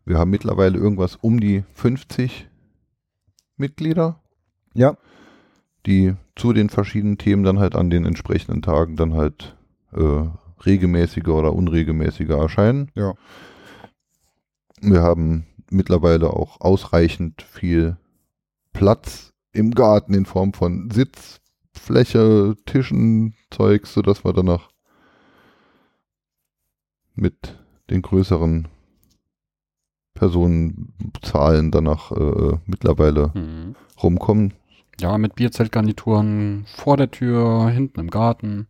Wir 0.05 0.19
haben 0.19 0.31
mittlerweile 0.31 0.77
irgendwas 0.79 1.17
um 1.17 1.41
die 1.41 1.65
50 1.75 2.49
Mitglieder, 3.57 4.21
Ja. 4.75 4.97
die 5.87 6.15
zu 6.37 6.53
den 6.53 6.69
verschiedenen 6.69 7.17
Themen 7.17 7.43
dann 7.45 7.59
halt 7.59 7.75
an 7.75 7.89
den 7.89 8.05
entsprechenden 8.05 8.61
Tagen 8.61 8.97
dann 8.97 9.15
halt 9.15 9.57
äh, 9.93 10.25
regelmäßiger 10.67 11.33
oder 11.35 11.55
unregelmäßiger 11.55 12.37
erscheinen. 12.37 12.91
Ja. 12.95 13.15
Wir 14.81 15.03
haben 15.03 15.47
mittlerweile 15.71 16.31
auch 16.31 16.61
ausreichend 16.61 17.43
viel 17.43 17.97
Platz 18.73 19.33
im 19.53 19.71
Garten 19.71 20.13
in 20.15 20.27
Form 20.27 20.53
von 20.53 20.91
Sitzfläche, 21.85 22.55
Tischen, 22.65 23.35
Zeugs, 23.51 23.93
sodass 23.93 24.25
wir 24.25 24.33
danach 24.33 24.71
mit 27.15 27.59
den 27.91 28.01
größeren 28.01 28.69
Personenzahlen 30.15 31.71
danach 31.71 32.11
äh, 32.13 32.57
mittlerweile 32.65 33.33
Mhm. 33.35 33.77
rumkommen. 34.03 34.55
Ja, 34.99 35.19
mit 35.19 35.35
Bierzeltgarnituren 35.35 36.65
vor 36.75 36.97
der 36.97 37.11
Tür, 37.11 37.69
hinten 37.69 38.01
im 38.01 38.11
Garten. 38.11 38.67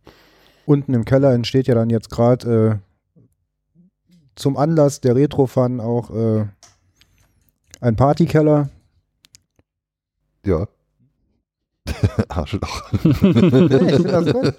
Unten 0.65 0.93
im 0.93 1.05
Keller 1.05 1.33
entsteht 1.33 1.67
ja 1.67 1.75
dann 1.75 1.89
jetzt 1.89 2.09
gerade 2.09 2.81
äh, 3.17 3.21
zum 4.35 4.57
Anlass 4.57 4.99
der 4.99 5.15
Retro-Fun 5.15 5.79
auch 5.79 6.09
äh, 6.09 6.47
ein 7.79 7.95
Partykeller. 7.95 8.69
Ja. 10.45 10.67
Arschloch. 12.29 12.83
Nee, 13.03 13.09
ich 13.11 13.95
finde 13.95 14.11
das 14.11 14.33
gut. 14.33 14.53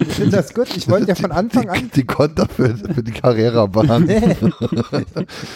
Ich 0.00 0.14
finde 0.14 0.30
das 0.36 0.54
gut. 0.54 0.76
Ich 0.76 0.88
wollte 0.90 1.08
ja 1.08 1.14
von 1.14 1.30
Anfang 1.32 1.68
an. 1.68 1.78
Die, 1.94 2.00
die 2.00 2.04
Konter 2.04 2.46
für, 2.48 2.76
für 2.76 3.02
die 3.02 3.12
Carrera-Bahn. 3.12 4.04
Nee. 4.04 4.36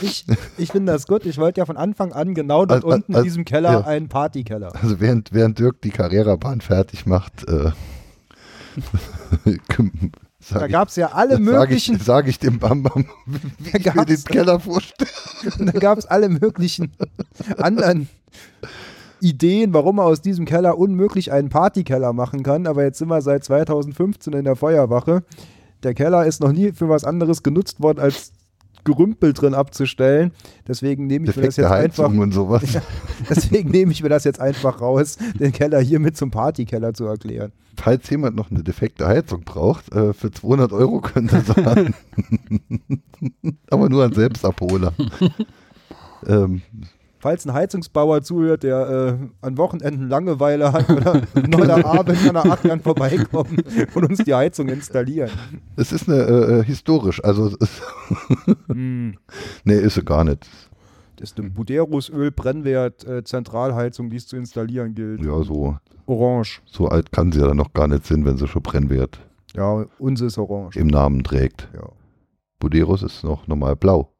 Ich, 0.01 0.25
ich 0.59 0.71
finde 0.71 0.93
das 0.93 1.07
gut. 1.07 1.27
Ich 1.27 1.39
wollte 1.39 1.61
ja 1.61 1.67
von 1.67 1.77
Anfang 1.77 2.13
an 2.13 2.35
genau 2.35 2.65
dort 2.65 2.85
Al- 2.85 2.91
al- 2.91 2.97
unten 2.99 3.13
in 3.13 3.19
al- 3.19 3.25
diesem 3.25 3.45
Keller 3.45 3.73
ja. 3.73 3.81
einen 3.81 4.09
Partykeller. 4.09 4.73
Also 4.81 5.01
während, 5.01 5.33
während 5.33 5.59
Dirk 5.59 5.81
die 5.83 5.91
Carrera-Bahn 5.91 6.61
fertig 6.61 7.07
macht, 7.07 7.49
äh, 7.49 7.71
Da 10.51 10.59
sage 10.59 10.73
gab 10.73 10.89
es 10.89 10.97
ja 10.97 11.13
alle 11.13 11.39
ich, 11.39 11.45
sag 11.47 11.71
ich, 11.71 11.89
möglichen, 11.89 11.99
sag 12.01 12.27
ich 12.27 12.39
dem 12.41 12.59
Bam 12.59 12.83
Bam, 12.83 13.05
wie 13.59 13.77
ich 13.79 13.95
mir 13.95 14.05
den 14.05 14.25
Keller 14.25 14.59
vorstelle. 14.59 15.09
da 15.73 15.73
gab 15.79 15.99
es 15.99 16.07
alle 16.07 16.29
möglichen 16.29 16.91
anderen 17.59 18.09
Ideen, 19.23 19.73
warum 19.73 19.97
man 19.97 20.07
aus 20.07 20.21
diesem 20.21 20.45
Keller 20.45 20.79
unmöglich 20.79 21.33
einen 21.33 21.49
Partykeller 21.49 22.13
machen 22.13 22.43
kann. 22.43 22.67
Aber 22.67 22.83
jetzt 22.83 22.99
sind 22.99 23.09
wir 23.09 23.23
seit 23.23 23.45
2015 23.45 24.33
in 24.33 24.45
der 24.45 24.57
Feuerwache. 24.57 25.23
Der 25.83 25.95
Keller 25.95 26.27
ist 26.27 26.41
noch 26.41 26.53
nie 26.53 26.73
für 26.73 26.89
was 26.89 27.05
anderes 27.05 27.43
genutzt 27.43 27.81
worden, 27.81 27.99
als 27.99 28.33
Gerümpel 28.85 29.33
drin 29.33 29.55
abzustellen. 29.55 30.33
Deswegen 30.67 31.07
nehme 31.07 31.29
ich 31.29 31.37
mir 31.37 31.43
das 31.43 31.55
Defekte 31.55 31.63
jetzt 31.63 31.71
einfach. 31.71 32.05
Heizung 32.05 32.19
und 32.19 32.33
sowas. 32.33 32.63
Deswegen 33.31 33.71
nehme 33.71 33.93
ich 33.93 34.03
mir 34.03 34.09
das 34.09 34.25
jetzt 34.25 34.41
einfach 34.41 34.81
raus, 34.81 35.19
den 35.39 35.53
Keller 35.53 35.81
hiermit 35.81 36.17
zum 36.17 36.31
Partykeller 36.31 36.93
zu 36.93 37.07
erklären. 37.07 37.53
Falls 37.77 38.11
jemand 38.11 38.37
noch 38.37 38.51
eine 38.51 38.63
defekte 38.63 39.07
Heizung 39.07 39.43
braucht, 39.45 39.93
äh, 39.95 40.13
für 40.13 40.31
200 40.31 40.73
Euro 40.73 41.01
könnte 41.01 41.37
er 41.37 41.65
sagen. 41.65 41.95
Aber 43.71 43.89
nur 43.89 44.05
ein 44.05 44.13
Selbstabholer. 44.13 44.93
ähm, 46.27 46.63
Falls 47.23 47.47
ein 47.47 47.53
Heizungsbauer 47.53 48.23
zuhört, 48.23 48.65
der 48.65 49.19
äh, 49.23 49.47
an 49.47 49.57
Wochenenden 49.57 50.09
Langeweile 50.09 50.73
hat 50.73 50.91
oder 50.91 51.23
neuer 51.49 51.85
Abend 51.87 52.19
kann 52.21 52.35
er 52.35 52.45
Adrian 52.51 52.81
vorbeikommen 52.81 53.59
und 53.95 54.05
uns 54.11 54.19
die 54.25 54.35
Heizung 54.35 54.67
installieren. 54.69 55.31
es 55.77 55.93
ist 55.93 56.09
eine 56.09 56.19
äh, 56.23 56.65
historisch, 56.65 57.23
also 57.23 57.47
es 57.47 57.55
ist, 57.55 57.83
Hm, 58.67 59.17
nee, 59.65 59.77
ist 59.79 59.95
sie 59.95 60.03
gar 60.03 60.25
nicht. 60.25 60.49
Das 61.15 61.31
ist 61.31 61.39
eine 61.39 61.51
Buderusöl 61.51 62.33
Brennwert 62.33 63.05
äh, 63.07 63.23
Zentralheizung, 63.23 64.11
die 64.11 64.17
es 64.17 64.27
zu 64.27 64.37
installieren 64.37 64.97
gilt. 64.97 65.25
Ja, 65.25 65.45
so, 65.45 65.77
Orange. 66.07 66.61
so 66.67 66.89
alt 66.89 67.13
kann 67.13 67.31
sie 67.31 67.39
ja 67.39 67.47
dann 67.47 67.57
noch 67.57 67.73
gar 67.73 67.87
nicht 67.87 68.05
sein, 68.05 68.25
wenn 68.25 68.37
sie 68.37 68.49
schon 68.49 68.63
Brennwert 68.63 69.21
Ja, 69.55 69.87
unsere 70.01 70.27
ist 70.27 70.39
orange. 70.39 70.77
im 70.77 70.89
Namen 70.89 71.23
trägt. 71.23 71.69
Ja. 71.73 71.89
Buderus 72.59 73.05
ist 73.05 73.23
noch 73.23 73.47
normal 73.47 73.77
blau. 73.77 74.12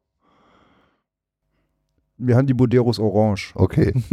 Wir 2.25 2.37
haben 2.37 2.47
die 2.47 2.53
Buderus 2.53 2.99
orange. 2.99 3.51
Okay. 3.55 3.93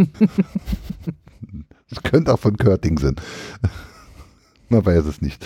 Es 1.92 2.00
könnte 2.04 2.32
auch 2.32 2.38
von 2.38 2.56
Körting 2.56 2.98
sein. 2.98 3.16
Man 4.68 4.86
weiß 4.86 5.06
es 5.06 5.20
nicht. 5.20 5.44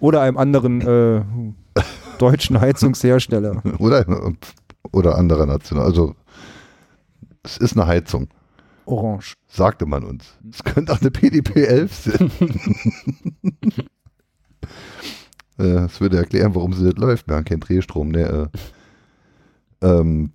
Oder 0.00 0.20
einem 0.20 0.36
anderen 0.36 0.82
äh, 0.82 1.22
deutschen 2.18 2.60
Heizungshersteller. 2.60 3.62
Oder, 3.78 4.04
oder 4.92 5.16
anderer 5.16 5.46
Nation. 5.46 5.78
Also, 5.78 6.14
es 7.42 7.56
ist 7.56 7.74
eine 7.74 7.86
Heizung, 7.86 8.28
Orange. 8.84 9.32
sagte 9.46 9.86
man 9.86 10.04
uns. 10.04 10.36
Es 10.50 10.62
könnte 10.62 10.92
auch 10.92 11.00
eine 11.00 11.10
PDP 11.10 11.64
11 11.64 11.94
sein. 11.94 12.30
Äh, 15.58 15.72
Das 15.74 16.00
würde 16.00 16.18
erklären, 16.18 16.54
warum 16.54 16.72
sie 16.72 16.84
nicht 16.84 16.98
läuft. 16.98 17.26
Wir 17.28 17.34
haben 17.36 17.44
keinen 17.44 17.60
Drehstrom. 17.60 18.10
Ne, 18.10 18.50
äh, 19.82 19.86
ähm, 19.86 20.32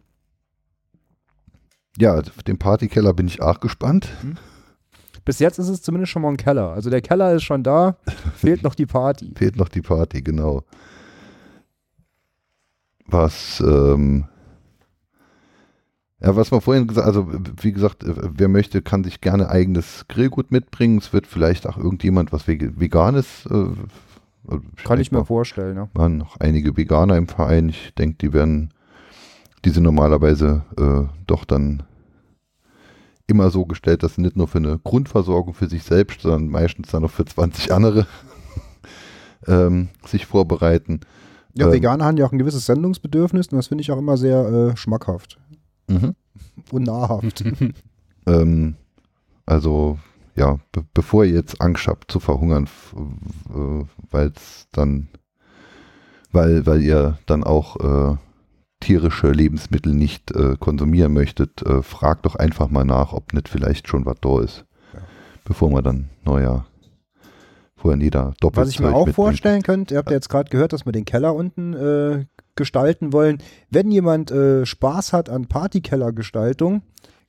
ja, 1.98 2.16
auf 2.16 2.44
den 2.44 2.58
Partykeller 2.58 3.14
bin 3.14 3.28
ich 3.28 3.42
auch 3.42 3.60
gespannt. 3.60 4.10
Bis 5.26 5.40
jetzt 5.40 5.58
ist 5.60 5.70
es 5.70 5.82
zumindest 5.82 6.12
schon 6.12 6.22
mal 6.22 6.30
ein 6.30 6.38
Keller. 6.38 6.72
Also 6.72 6.90
der 6.90 7.02
Keller 7.02 7.34
ist 7.34 7.44
schon 7.44 7.64
da, 7.64 7.98
fehlt 8.36 8.64
noch 8.64 8.76
die 8.76 8.86
Party. 8.86 9.32
Fehlt 9.36 9.56
noch 9.56 9.70
die 9.70 9.82
Party, 9.82 10.22
genau. 10.22 10.64
Was, 13.06 13.62
ähm, 13.66 14.26
ja, 16.22 16.36
was 16.36 16.52
wir 16.52 16.62
vorhin 16.62 16.88
gesagt 16.88 17.06
also 17.06 17.28
wie 17.62 17.74
gesagt, 17.74 18.04
äh, 18.04 18.14
wer 18.16 18.48
möchte, 18.48 18.82
kann 18.82 19.04
sich 19.04 19.22
gerne 19.22 19.50
eigenes 19.50 20.06
Grillgut 20.08 20.52
mitbringen. 20.52 20.98
Es 20.98 21.14
wird 21.14 21.28
vielleicht 21.28 21.68
auch 21.68 21.78
irgendjemand 21.78 22.32
was 22.32 22.48
Veg- 22.48 22.80
Veganes. 22.80 23.46
Äh, 23.48 23.66
Kann 24.84 25.00
ich 25.00 25.12
mir 25.12 25.26
vorstellen, 25.26 25.76
ja. 25.78 25.90
waren 25.94 26.18
noch 26.18 26.38
einige 26.38 26.76
Veganer 26.78 27.18
im 27.18 27.28
Verein. 27.28 27.70
Ich 27.70 27.94
denke, 27.96 28.18
die 28.20 28.34
werden, 28.34 28.74
die 29.66 29.70
sind 29.70 29.84
normalerweise 29.84 30.64
äh, 30.78 31.08
doch 31.28 31.46
dann 31.46 31.84
immer 33.28 33.50
so 33.50 33.66
gestellt, 33.66 34.04
dass 34.04 34.16
sie 34.16 34.22
nicht 34.22 34.36
nur 34.36 34.48
für 34.48 34.58
eine 34.58 34.80
Grundversorgung 34.80 35.54
für 35.54 35.68
sich 35.68 35.84
selbst, 35.84 36.22
sondern 36.22 36.50
meistens 36.50 36.92
dann 36.92 37.04
noch 37.04 37.12
für 37.12 37.26
20 37.26 37.72
andere 37.72 38.06
ähm, 39.48 39.90
sich 40.06 40.26
vorbereiten. 40.26 41.00
Ja, 41.56 41.68
Ähm. 41.68 41.74
Veganer 41.74 42.06
haben 42.06 42.18
ja 42.18 42.26
auch 42.26 42.32
ein 42.32 42.40
gewisses 42.40 42.66
Sendungsbedürfnis 42.66 43.48
und 43.48 43.58
das 43.58 43.68
finde 43.68 43.82
ich 43.84 43.92
auch 43.92 43.98
immer 43.98 44.18
sehr 44.18 44.46
äh, 44.74 44.78
schmackhaft 44.78 45.40
Mhm. 45.88 46.16
und 46.72 46.84
nahrhaft. 46.84 47.44
Ähm, 48.26 48.76
also 49.46 50.00
ja, 50.38 50.58
be 50.72 50.86
bevor 50.94 51.26
ihr 51.26 51.34
jetzt 51.34 51.60
Angst 51.60 51.88
habt 51.88 52.10
zu 52.10 52.22
verhungern, 52.22 52.70
weil 54.12 54.32
es 54.34 54.68
dann, 54.72 55.10
weil, 56.32 56.66
weil 56.66 56.82
ihr 56.82 57.18
dann 57.26 57.44
auch 57.44 57.76
äh, 58.14 58.16
tierische 58.84 59.32
Lebensmittel 59.32 59.94
nicht 59.94 60.32
äh, 60.32 60.58
konsumieren 60.60 61.14
möchtet, 61.14 61.62
äh, 61.64 61.82
fragt 61.82 62.26
doch 62.26 62.36
einfach 62.36 62.70
mal 62.70 62.84
nach, 62.84 63.14
ob 63.14 63.34
nicht 63.34 63.48
vielleicht 63.48 63.88
schon 63.88 64.06
was 64.06 64.18
da 64.22 64.42
ist. 64.42 64.66
Ja. 64.94 65.00
Bevor 65.46 65.70
man 65.72 65.84
dann 65.84 66.10
neuer, 66.26 66.66
vorher 67.76 68.02
jeder 68.02 68.34
doppelt 68.42 68.68
Was 68.68 68.74
ich 68.74 68.82
mir 68.82 68.94
auch 68.94 69.10
vorstellen 69.10 69.62
könnte, 69.62 69.94
ihr 69.94 70.00
habt 70.00 70.10
ja 70.10 70.16
jetzt 70.16 70.30
gerade 70.30 70.50
gehört, 70.50 70.74
dass 70.74 70.86
wir 70.86 70.92
den 70.92 71.06
Keller 71.06 71.34
unten 71.34 71.74
äh, 71.74 72.26
gestalten 72.56 73.14
wollen. 73.14 73.38
Wenn 73.70 73.90
jemand 73.90 74.32
äh, 74.32 74.66
Spaß 74.66 75.14
hat 75.14 75.30
an 75.30 75.48
Partykellergestaltung, 75.48 76.82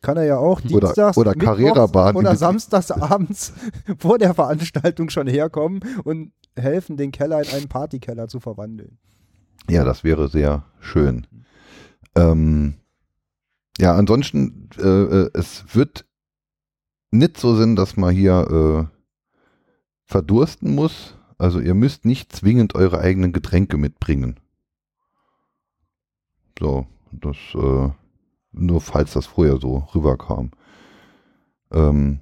kann 0.03 0.17
er 0.17 0.25
ja 0.25 0.37
auch 0.37 0.61
Oder- 0.61 0.89
dienstags, 0.89 1.17
oder 1.17 1.35
mittwochs 1.37 2.15
oder 2.17 2.37
samstags 2.37 2.91
abends 2.91 3.55
vor 3.99 4.19
der 4.19 4.35
Veranstaltung 4.35 5.09
schon 5.09 5.29
herkommen 5.29 5.81
und 6.03 6.33
helfen, 6.57 6.97
den 6.97 7.13
Keller 7.13 7.41
in 7.41 7.49
einen 7.49 7.69
Partykeller 7.69 8.27
zu 8.27 8.41
verwandeln. 8.41 8.99
Ja, 9.69 9.85
das 9.85 10.05
wäre 10.05 10.29
sehr 10.29 10.65
schön. 10.81 11.27
Ähm, 12.15 12.75
ja, 13.79 13.95
ansonsten, 13.95 14.69
äh, 14.79 14.83
äh, 14.83 15.31
es 15.35 15.75
wird 15.75 16.07
nicht 17.11 17.39
so 17.39 17.57
sein, 17.57 17.77
dass 17.77 17.97
man 17.97 18.15
hier 18.15 18.91
äh, 18.91 18.97
verdursten 20.05 20.75
muss. 20.75 21.17
Also 21.39 21.61
ihr 21.61 21.75
müsst 21.75 22.05
nicht 22.05 22.33
zwingend 22.33 22.75
eure 22.75 23.01
eigenen 23.01 23.33
Getränke 23.33 23.77
mitbringen. 23.77 24.39
So, 26.59 26.87
das 27.11 27.37
äh, 27.55 27.91
nur 28.53 28.81
falls 28.81 29.13
das 29.15 29.27
vorher 29.27 29.59
so 29.59 29.79
rüberkam. 29.95 30.53
Ähm, 31.73 32.21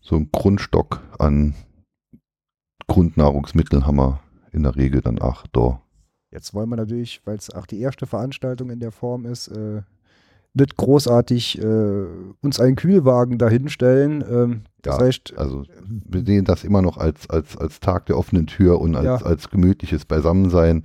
so 0.00 0.16
ein 0.16 0.30
Grundstock 0.30 1.02
an 1.18 1.54
Grundnahrungsmitteln 2.86 3.86
haben 3.86 3.96
wir 3.96 4.20
in 4.52 4.62
der 4.62 4.76
Regel 4.76 5.00
dann 5.00 5.18
auch 5.18 5.46
da. 5.48 5.82
Jetzt 6.30 6.54
wollen 6.54 6.68
wir 6.68 6.76
natürlich, 6.76 7.20
weil 7.24 7.36
es 7.36 7.50
auch 7.50 7.66
die 7.66 7.80
erste 7.80 8.06
Veranstaltung 8.06 8.70
in 8.70 8.80
der 8.80 8.92
Form 8.92 9.26
ist, 9.26 9.48
äh, 9.48 9.82
nicht 10.54 10.76
großartig 10.76 11.62
äh, 11.62 12.04
uns 12.40 12.58
einen 12.60 12.76
Kühlwagen 12.76 13.38
dahinstellen. 13.38 14.24
Ähm, 14.28 14.62
das 14.82 14.98
Ja, 14.98 15.04
heißt, 15.04 15.34
Also 15.36 15.64
wir 16.08 16.24
sehen 16.24 16.44
das 16.44 16.64
immer 16.64 16.82
noch 16.82 16.96
als, 16.96 17.28
als, 17.28 17.56
als 17.56 17.78
Tag 17.80 18.06
der 18.06 18.16
offenen 18.18 18.46
Tür 18.46 18.80
und 18.80 18.96
als, 18.96 19.04
Ja. 19.04 19.16
als 19.26 19.50
gemütliches 19.50 20.04
Beisammensein. 20.06 20.82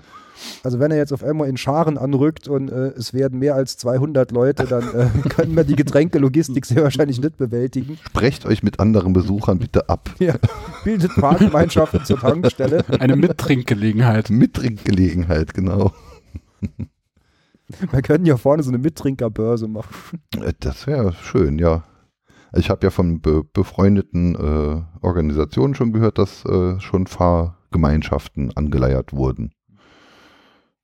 Also 0.63 0.79
wenn 0.79 0.91
er 0.91 0.97
jetzt 0.97 1.13
auf 1.13 1.23
einmal 1.23 1.47
in 1.49 1.57
Scharen 1.57 1.97
anrückt 1.97 2.47
und 2.47 2.69
äh, 2.71 2.89
es 2.89 3.13
werden 3.13 3.39
mehr 3.39 3.55
als 3.55 3.77
200 3.77 4.31
Leute, 4.31 4.65
dann 4.65 4.83
äh, 4.93 5.29
können 5.29 5.55
wir 5.55 5.63
die 5.63 5.75
Getränkelogistik 5.75 6.65
sehr 6.65 6.83
wahrscheinlich 6.83 7.19
nicht 7.21 7.37
bewältigen. 7.37 7.97
Sprecht 8.05 8.45
euch 8.45 8.63
mit 8.63 8.79
anderen 8.79 9.13
Besuchern 9.13 9.59
bitte 9.59 9.89
ab. 9.89 10.09
Ja, 10.19 10.35
bildet 10.83 11.15
Parkgemeinschaften 11.15 12.05
zur 12.05 12.19
Tankstelle. 12.19 12.83
Eine 12.99 13.15
Mittrinkgelegenheit. 13.15 14.29
Mittrinkgelegenheit, 14.29 15.53
genau. 15.53 15.91
Wir 17.91 18.01
können 18.01 18.25
ja 18.25 18.37
vorne 18.37 18.63
so 18.63 18.69
eine 18.69 18.77
Mittrinkerbörse 18.77 19.67
machen. 19.67 20.21
Äh, 20.39 20.53
Das 20.59 20.87
wäre 20.87 21.13
schön, 21.13 21.57
ja. 21.59 21.83
Ich 22.53 22.69
habe 22.69 22.85
ja 22.85 22.89
von 22.89 23.21
be 23.21 23.43
befreundeten 23.43 24.35
äh, 24.35 24.81
Organisationen 25.01 25.73
schon 25.73 25.93
gehört, 25.93 26.17
dass 26.17 26.43
äh, 26.45 26.79
schon 26.81 27.07
Fahrgemeinschaften 27.07 28.55
angeleiert 28.57 29.13
wurden. 29.13 29.51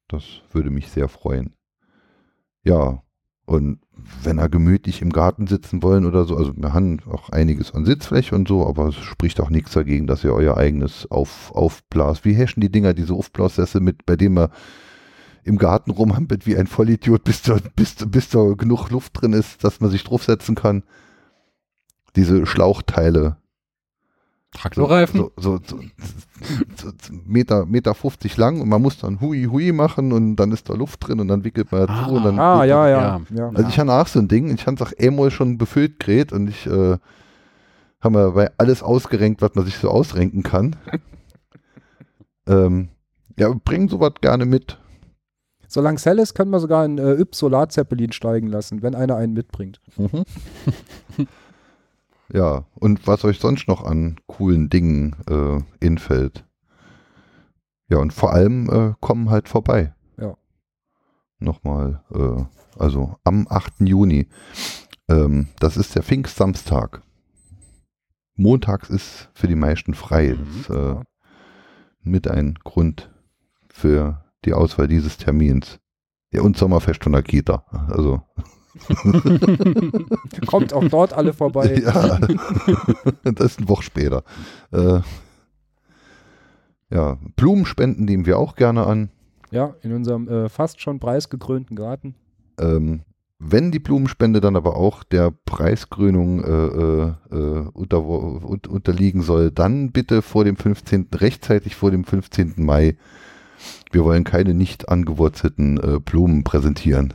Das 0.07 0.23
würde 0.51 0.69
mich 0.69 0.89
sehr 0.89 1.09
freuen. 1.09 1.53
Ja, 2.63 3.01
Und 3.45 3.79
wenn 4.23 4.39
er 4.39 4.49
gemütlich 4.49 5.01
im 5.01 5.11
Garten 5.11 5.47
sitzen 5.47 5.81
wollen 5.81 6.05
oder 6.05 6.25
so, 6.25 6.35
also 6.35 6.53
wir 6.55 6.73
haben 6.73 6.99
auch 7.09 7.29
einiges 7.29 7.73
an 7.73 7.85
Sitzfläche 7.85 8.35
und 8.35 8.47
so, 8.47 8.67
aber 8.67 8.89
es 8.89 8.95
spricht 8.95 9.39
auch 9.39 9.49
nichts 9.49 9.71
dagegen, 9.71 10.05
dass 10.05 10.23
ihr 10.25 10.33
euer 10.33 10.57
eigenes 10.57 11.09
auf, 11.09 11.51
Aufblas, 11.55 12.25
wie 12.25 12.33
heschen 12.33 12.59
die 12.59 12.69
Dinger, 12.69 12.93
diese 12.93 13.13
Aufblassessel 13.13 13.79
mit, 13.79 14.05
bei 14.05 14.17
denen 14.17 14.35
man 14.35 14.49
im 15.45 15.57
Garten 15.57 15.91
rumhampelt 15.91 16.45
wie 16.45 16.57
ein 16.57 16.67
Vollidiot, 16.67 17.23
bis 17.23 17.41
da, 17.41 17.57
bis, 17.77 17.95
bis 17.95 18.27
da 18.29 18.43
genug 18.57 18.89
Luft 18.89 19.21
drin 19.21 19.31
ist, 19.31 19.63
dass 19.63 19.79
man 19.79 19.89
sich 19.89 20.03
draufsetzen 20.03 20.55
kann. 20.55 20.83
Diese 22.17 22.45
Schlauchteile. 22.45 23.37
Traktorreifen? 24.57 25.19
So, 25.19 25.31
so, 25.37 25.59
so, 25.65 25.79
so, 26.75 26.91
Meter, 27.25 27.65
Meter 27.65 27.93
50 27.93 28.37
lang 28.37 28.59
und 28.61 28.69
man 28.69 28.81
muss 28.81 28.97
dann 28.97 29.21
Hui 29.21 29.45
Hui 29.45 29.71
machen 29.71 30.11
und 30.11 30.35
dann 30.35 30.51
ist 30.51 30.69
da 30.69 30.73
Luft 30.73 31.07
drin 31.07 31.19
und 31.19 31.27
dann 31.27 31.43
wickelt 31.43 31.71
man 31.71 31.87
Ah, 31.89 32.07
zu 32.07 32.15
und 32.15 32.23
dann 32.23 32.39
Ah, 32.39 32.63
ja, 32.63 32.87
ja. 32.89 33.21
Ja. 33.33 33.49
also 33.49 33.69
ich 33.69 33.79
habe 33.79 33.93
auch 33.93 34.07
so 34.07 34.19
ein 34.19 34.27
Ding, 34.27 34.53
ich 34.53 34.65
habe 34.65 34.75
es 34.75 34.81
auch 34.81 34.93
einmal 34.99 35.31
schon 35.31 35.57
befüllt 35.57 35.99
gerät 35.99 36.33
und 36.33 36.47
ich 36.49 36.65
äh, 36.65 36.97
habe 38.01 38.17
mir 38.17 38.31
bei 38.31 38.51
alles 38.57 38.83
ausgerenkt, 38.83 39.41
was 39.41 39.55
man 39.55 39.65
sich 39.65 39.77
so 39.77 39.89
ausrenken 39.89 40.43
kann. 40.43 40.75
ähm, 42.47 42.89
ja, 43.37 43.51
bring 43.63 43.89
sowas 43.89 44.13
gerne 44.21 44.45
mit. 44.45 44.77
Solange 45.67 45.97
es 45.97 46.05
hell 46.05 46.17
ist, 46.19 46.33
können 46.33 46.49
wir 46.51 46.59
sogar 46.59 46.83
einen 46.83 46.97
äh, 46.97 47.13
Yps-Solar-Zeppelin 47.21 48.13
steigen 48.13 48.47
lassen, 48.47 48.81
wenn 48.81 48.95
einer 48.95 49.17
einen 49.17 49.33
mitbringt. 49.33 49.81
ja, 52.33 52.65
und 52.75 53.07
was 53.07 53.23
euch 53.23 53.39
sonst 53.39 53.67
noch 53.67 53.83
an 53.83 54.19
coolen 54.27 54.69
Dingen 54.69 55.15
äh, 55.29 55.85
infällt. 55.85 56.45
Ja, 57.89 57.97
und 57.99 58.11
vor 58.13 58.33
allem 58.33 58.69
äh, 58.69 58.93
kommen 58.99 59.29
halt 59.29 59.47
vorbei. 59.47 59.93
Ja. 60.17 60.35
Nochmal, 61.39 62.03
äh, 62.13 62.43
also 62.77 63.15
am 63.23 63.47
8. 63.49 63.81
Juni. 63.81 64.27
Ähm, 65.09 65.47
das 65.59 65.77
ist 65.77 65.95
der 65.95 66.03
Pfingstsamstag. 66.03 67.01
Montags 68.35 68.89
ist 68.89 69.29
für 69.33 69.47
die 69.47 69.55
meisten 69.55 69.93
frei. 69.93 70.35
Mhm, 70.35 70.63
Das 70.67 70.77
äh, 70.77 71.03
mit 72.01 72.27
ein 72.27 72.55
Grund 72.63 73.11
für 73.69 74.23
die 74.45 74.53
Auswahl 74.53 74.87
dieses 74.87 75.17
Termins. 75.17 75.79
Ja, 76.31 76.41
und 76.41 76.57
Sommerfest 76.57 77.03
von 77.03 77.13
der 77.13 77.23
Kita. 77.23 77.63
Also, 77.89 78.21
Kommt 80.47 80.73
auch 80.73 80.87
dort 80.89 81.13
alle 81.13 81.33
vorbei. 81.33 81.81
ja, 81.83 82.19
das 83.23 83.51
ist 83.51 83.59
eine 83.59 83.69
Woche 83.69 83.83
später. 83.83 84.23
Äh, 84.71 84.99
ja, 86.89 87.17
Blumenspenden 87.35 88.05
nehmen 88.05 88.25
wir 88.25 88.39
auch 88.39 88.55
gerne 88.55 88.85
an. 88.85 89.09
Ja, 89.51 89.75
in 89.81 89.93
unserem 89.93 90.27
äh, 90.27 90.49
fast 90.49 90.81
schon 90.81 90.99
preisgekrönten 90.99 91.75
Garten. 91.75 92.15
Ähm, 92.59 93.01
wenn 93.39 93.71
die 93.71 93.79
Blumenspende 93.79 94.41
dann 94.41 94.55
aber 94.55 94.77
auch 94.77 95.03
der 95.03 95.31
Preiskrönung 95.45 96.43
äh, 96.43 96.49
äh, 96.49 97.13
äh, 97.31 97.69
unter, 97.71 98.03
un, 98.03 98.61
unterliegen 98.67 99.21
soll, 99.21 99.51
dann 99.51 99.91
bitte 99.91 100.21
vor 100.23 100.43
dem 100.43 100.57
15., 100.57 101.09
rechtzeitig 101.13 101.75
vor 101.75 101.91
dem 101.91 102.03
15. 102.03 102.55
Mai. 102.57 102.97
Wir 103.91 104.03
wollen 104.03 104.23
keine 104.23 104.53
nicht 104.53 104.89
angewurzelten 104.89 105.77
äh, 105.77 105.99
Blumen 105.99 106.43
präsentieren. 106.43 107.13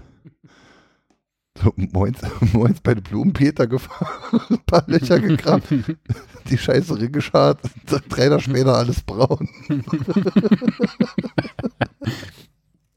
So, 1.60 1.72
moins, 1.76 2.18
moins 2.52 2.80
bei 2.80 2.94
den 2.94 3.02
Blumen 3.02 3.32
Peter 3.32 3.66
gefahren, 3.66 4.40
ein 4.50 4.64
paar 4.66 4.84
Löcher 4.86 5.20
gekramt, 5.20 5.64
die 6.48 6.58
Scheiße 6.58 7.10
geschart, 7.10 7.60
drei 8.08 8.28
Tage 8.28 8.40
später 8.40 8.74
alles 8.76 9.02
braun. 9.02 9.48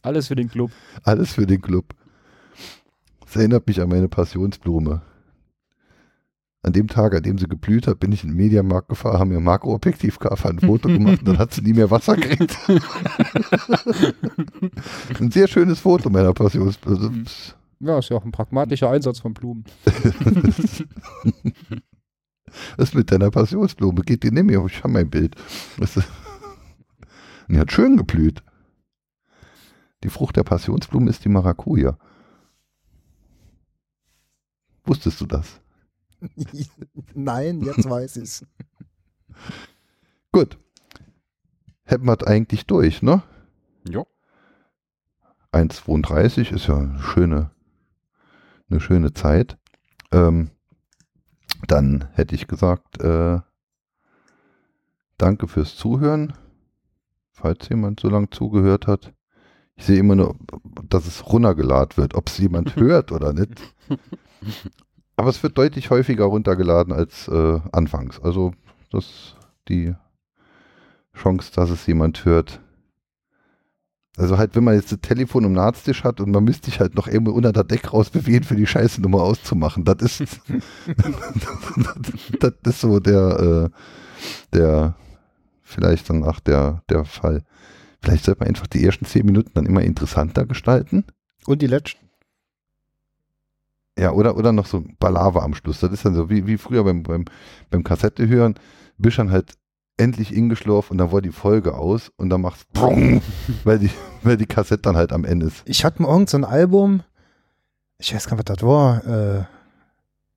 Alles 0.02 0.28
für 0.28 0.36
den 0.36 0.50
Club. 0.50 0.72
Alles 1.04 1.34
für 1.34 1.46
den 1.46 1.62
Club. 1.62 1.94
Das 3.26 3.36
erinnert 3.36 3.68
mich 3.68 3.82
an 3.82 3.90
meine 3.90 4.08
Passionsblume. 4.08 5.02
An 6.62 6.74
dem 6.74 6.88
Tag, 6.88 7.14
an 7.14 7.22
dem 7.22 7.38
sie 7.38 7.48
geblüht 7.48 7.86
hat, 7.86 8.00
bin 8.00 8.12
ich 8.12 8.24
in 8.24 8.30
den 8.30 8.38
Mediamarkt 8.38 8.90
gefahren, 8.90 9.20
haben 9.20 9.30
mir 9.30 9.40
Makroobjektivkamera 9.40 10.50
ein 10.50 10.60
Foto 10.60 10.88
gemacht 10.88 11.20
und 11.20 11.28
dann 11.28 11.38
hat 11.38 11.54
sie 11.54 11.62
nie 11.62 11.74
mehr 11.74 11.92
Wasser 11.92 12.16
gekriegt. 12.16 12.58
ein 15.20 15.32
sehr 15.32 15.48
schönes 15.48 15.80
Foto 15.80 16.10
meiner 16.10 16.34
Passionsblume. 16.34 17.26
Ja, 17.80 18.00
ist 18.00 18.10
ja 18.10 18.18
auch 18.18 18.26
ein 18.26 18.32
pragmatischer 18.32 18.90
Einsatz 18.90 19.20
von 19.20 19.34
Blumen. 19.34 19.66
Was 22.78 22.90
ist 22.90 22.96
mit 22.96 23.12
deiner 23.12 23.32
Passionsblume? 23.32 24.02
Geht 24.02 24.24
die 24.24 24.32
nicht 24.32 24.46
mehr? 24.46 24.66
Ich 24.66 24.80
habe 24.80 24.94
mein 24.94 25.10
Bild. 25.10 25.36
Die 27.48 27.60
hat 27.60 27.72
schön 27.72 27.98
geblüht. 27.98 28.44
Die 30.04 30.10
Frucht 30.10 30.38
der 30.38 30.44
Passionsblume 30.44 31.10
ist 31.10 31.26
die 31.26 31.30
Maracuja. 31.30 31.98
Wusstest 34.84 35.20
du 35.20 35.26
das? 35.26 35.60
Nein, 37.14 37.62
jetzt 37.62 37.90
weiß 37.90 38.18
ich's. 38.18 38.46
Gut. 40.32 40.58
Hätten 41.84 42.06
wir 42.06 42.16
das 42.16 42.28
eigentlich 42.28 42.66
durch, 42.66 43.02
ne? 43.02 43.24
Jo. 43.88 44.08
1,32 45.52 46.54
ist 46.54 46.68
ja 46.68 46.78
eine 46.78 47.00
schöne, 47.00 47.52
eine 48.70 48.80
schöne 48.80 49.14
Zeit. 49.14 49.58
Ähm, 50.12 50.52
dann 51.68 52.10
hätte 52.14 52.36
ich 52.36 52.48
gesagt, 52.48 53.02
äh, 53.02 53.40
danke 55.18 55.48
fürs 55.48 55.76
Zuhören. 55.76 56.34
Falls 57.32 57.68
jemand 57.70 58.00
so 58.00 58.10
lange 58.10 58.30
zugehört 58.30 58.88
hat. 58.88 59.14
Ich 59.76 59.86
sehe 59.86 60.00
immer 60.00 60.16
nur, 60.16 60.36
dass 60.88 61.06
es 61.06 61.28
runtergeladen 61.28 61.98
wird, 61.98 62.16
ob 62.16 62.30
es 62.30 62.38
jemand 62.38 62.76
hört 62.78 63.12
oder 63.12 63.34
nicht. 63.34 63.62
Aber 65.18 65.30
es 65.30 65.44
wird 65.44 65.58
deutlich 65.58 65.90
häufiger 65.90 66.26
runtergeladen 66.26 66.94
als 66.94 67.28
äh, 67.28 67.60
anfangs. 67.72 68.22
Also 68.22 68.54
das 68.90 69.36
die 69.68 69.96
Chance, 71.14 71.52
dass 71.56 71.70
es 71.70 71.86
jemand 71.88 72.26
hört. 72.26 72.62
Also 74.18 74.38
halt, 74.38 74.56
wenn 74.56 74.64
man 74.64 74.76
jetzt 74.76 74.92
das 74.92 75.00
Telefon 75.02 75.44
im 75.44 75.54
Nahtstisch 75.54 76.04
hat 76.06 76.22
und 76.22 76.32
man 76.32 76.44
müsste 76.44 76.68
sich 76.68 76.80
halt 76.80 76.96
noch 76.96 77.08
irgendwo 77.08 77.32
unter 77.32 77.52
der 77.52 77.66
Deck 77.66 77.92
rausbewegen, 77.92 78.44
für 78.44 78.56
die 78.56 78.68
scheiße 78.68 79.02
Nummer 79.02 79.22
auszumachen. 79.22 79.84
Das 79.84 80.02
ist, 80.02 80.22
das 82.40 82.54
ist 82.64 82.82
so 82.82 83.00
der, 83.00 83.72
äh, 83.74 84.56
der, 84.56 84.96
vielleicht 85.64 86.10
dann 86.10 86.24
auch 86.24 86.40
der, 86.40 86.82
der 86.90 87.04
Fall. 87.04 87.44
Vielleicht 88.02 88.24
sollte 88.24 88.40
man 88.40 88.50
einfach 88.50 88.68
die 88.68 88.86
ersten 88.86 89.06
zehn 89.06 89.26
Minuten 89.26 89.52
dann 89.54 89.66
immer 89.66 89.82
interessanter 89.82 90.46
gestalten. 90.46 91.04
Und 91.46 91.62
die 91.62 91.68
letzten. 91.68 92.06
Ja, 93.98 94.12
oder, 94.12 94.38
oder 94.38 94.52
noch 94.52 94.66
so 94.66 94.84
Balava 95.00 95.44
am 95.44 95.56
Schluss. 95.56 95.80
Das 95.80 95.92
ist 95.92 96.06
dann 96.06 96.16
so 96.16 96.30
wie, 96.30 96.48
wie 96.48 96.58
früher 96.58 96.84
beim, 96.84 97.04
beim, 97.04 97.26
beim 97.70 97.84
Kassette 97.84 98.28
hören, 98.28 98.56
bist 98.98 99.18
dann 99.18 99.32
halt 99.32 99.54
endlich 99.98 100.36
ingeschlurft 100.36 100.92
und 100.92 100.98
dann 100.98 101.12
war 101.12 101.22
die 101.22 101.32
Folge 101.32 101.76
aus 101.76 102.12
und 102.18 102.30
dann 102.30 102.42
macht's 102.42 102.66
Brung, 102.74 103.22
weil 103.64 103.80
die, 103.80 103.90
weil 104.24 104.38
die 104.38 104.46
Kassette 104.46 104.82
dann 104.82 104.98
halt 104.98 105.12
am 105.14 105.24
Ende 105.26 105.48
ist. 105.48 105.64
Ich 105.66 105.86
hatte 105.86 106.02
mal 106.02 106.10
irgend 106.10 106.30
so 106.30 106.38
ein 106.38 106.44
Album, 106.46 107.04
ich 107.98 108.14
weiß 108.14 108.28
gar 108.28 108.36
nicht, 108.38 108.50
was 108.50 108.58
das 108.58 108.68
war, 108.68 109.06
äh, 109.06 109.44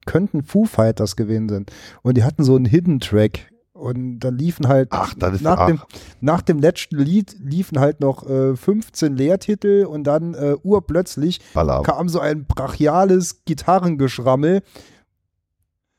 könnten 0.06 0.42
Foo 0.42 0.64
Fighters 0.64 1.16
gewesen 1.16 1.48
sind. 1.48 1.72
Und 2.02 2.16
die 2.16 2.24
hatten 2.24 2.42
so 2.44 2.56
einen 2.56 2.64
Hidden 2.64 3.00
Track. 3.00 3.50
Und 3.72 4.20
dann 4.20 4.36
liefen 4.36 4.66
halt 4.66 4.88
Ach, 4.90 5.14
nach, 5.16 5.58
ach, 5.58 5.66
dem, 5.66 5.80
nach 6.20 6.42
dem 6.42 6.58
letzten 6.58 6.98
Lied 6.98 7.36
liefen 7.38 7.78
halt 7.78 8.00
noch 8.00 8.28
äh, 8.28 8.56
15 8.56 9.14
Leertitel 9.14 9.86
und 9.88 10.02
dann 10.02 10.34
äh, 10.34 10.56
urplötzlich 10.64 11.40
Balava. 11.54 11.84
kam 11.84 12.08
so 12.08 12.18
ein 12.18 12.44
brachiales 12.44 13.44
Gitarrengeschrammel, 13.44 14.62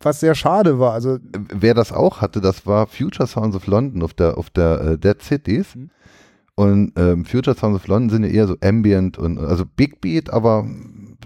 was 0.02 0.20
sehr 0.20 0.36
schade 0.36 0.80
war. 0.80 0.94
Also 0.94 1.20
Wer 1.32 1.74
das 1.74 1.92
auch 1.92 2.22
hatte, 2.22 2.42
das 2.42 2.66
war 2.66 2.88
Future 2.88 3.28
Sounds 3.28 3.56
of 3.56 3.68
London 3.68 4.02
auf 4.04 4.14
der, 4.14 4.38
auf 4.38 4.50
der 4.50 4.82
äh, 4.82 4.98
Dead 4.98 5.22
Cities. 5.22 5.76
Mhm. 5.76 5.90
Und 6.56 6.94
ähm, 6.98 7.26
Future 7.26 7.56
Sounds 7.56 7.76
of 7.78 7.88
London 7.88 8.10
sind 8.10 8.24
ja 8.24 8.30
eher 8.30 8.48
so 8.48 8.58
Ambient 8.62 9.18
und 9.18 9.38
also 9.38 9.64
Big 9.66 10.02
Beat, 10.02 10.30
aber 10.30 10.68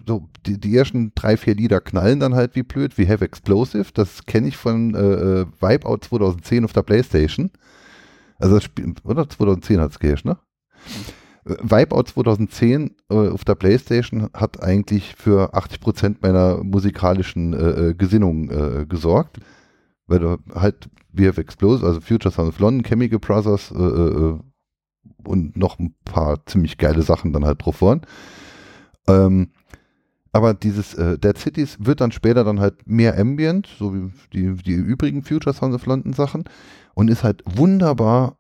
so 0.08 0.30
die, 0.46 0.60
die 0.60 0.76
ersten 0.76 1.12
drei, 1.16 1.38
vier 1.38 1.56
Lieder 1.56 1.82
knallen 1.82 2.20
dann 2.20 2.36
halt 2.36 2.56
wie 2.56 2.64
blöd, 2.64 2.98
wie 2.98 3.08
Have 3.08 3.26
Explosive. 3.26 3.88
Das 3.94 4.26
kenne 4.26 4.48
ich 4.48 4.58
von 4.58 4.94
äh, 4.94 5.00
äh, 5.00 5.46
Wipeout 5.60 6.00
2010 6.02 6.66
auf 6.66 6.74
der 6.74 6.84
Playstation. 6.84 7.52
Also 8.38 8.56
das 8.56 8.64
Spiel, 8.66 8.94
oder 9.04 9.28
2010 9.28 9.80
hat 9.80 9.92
es 9.92 10.00
geherrscht, 10.00 10.26
ne? 10.26 10.38
Äh, 10.86 11.23
Wipeout 11.46 12.04
2010 12.04 12.96
äh, 13.10 13.30
auf 13.30 13.44
der 13.44 13.56
Playstation 13.56 14.30
hat 14.34 14.64
eigentlich 14.64 15.16
für 15.16 15.54
80% 15.54 16.18
meiner 16.22 16.64
musikalischen 16.64 17.54
äh, 17.54 17.90
äh, 17.90 17.94
Gesinnung 17.94 18.50
äh, 18.50 18.86
gesorgt. 18.86 19.40
Weil 20.08 20.20
du 20.20 20.38
halt 20.54 20.90
Have 21.18 21.40
Explosive, 21.40 21.86
also 21.86 22.02
Future 22.02 22.34
Sound 22.34 22.50
of 22.50 22.60
London, 22.60 22.84
Chemical 22.84 23.20
Brothers 23.20 23.72
äh, 23.72 23.78
äh, 23.78 24.40
und 25.26 25.58
noch 25.58 25.80
ein 25.80 25.96
paar 26.06 26.46
ziemlich 26.46 26.78
geile 26.78 27.02
Sachen 27.02 27.34
dann 27.34 27.46
halt 27.46 27.64
drauf 27.64 27.82
waren. 27.82 28.02
Ähm, 29.08 29.50
aber 30.32 30.54
dieses 30.54 30.96
äh, 30.96 31.18
Dead 31.20 31.38
Cities 31.38 31.78
wird 31.80 32.02
dann 32.02 32.12
später 32.12 32.44
dann 32.44 32.60
halt 32.60 32.88
mehr 32.88 33.18
Ambient, 33.18 33.68
so 33.78 33.94
wie 33.94 34.12
die, 34.34 34.56
die 34.56 34.74
übrigen 34.74 35.22
Future 35.24 35.54
Sounds 35.54 35.76
of 35.76 35.86
London 35.86 36.14
Sachen 36.14 36.46
und 36.96 37.10
ist 37.10 37.24
halt 37.24 37.44
wunderbar, 37.46 38.38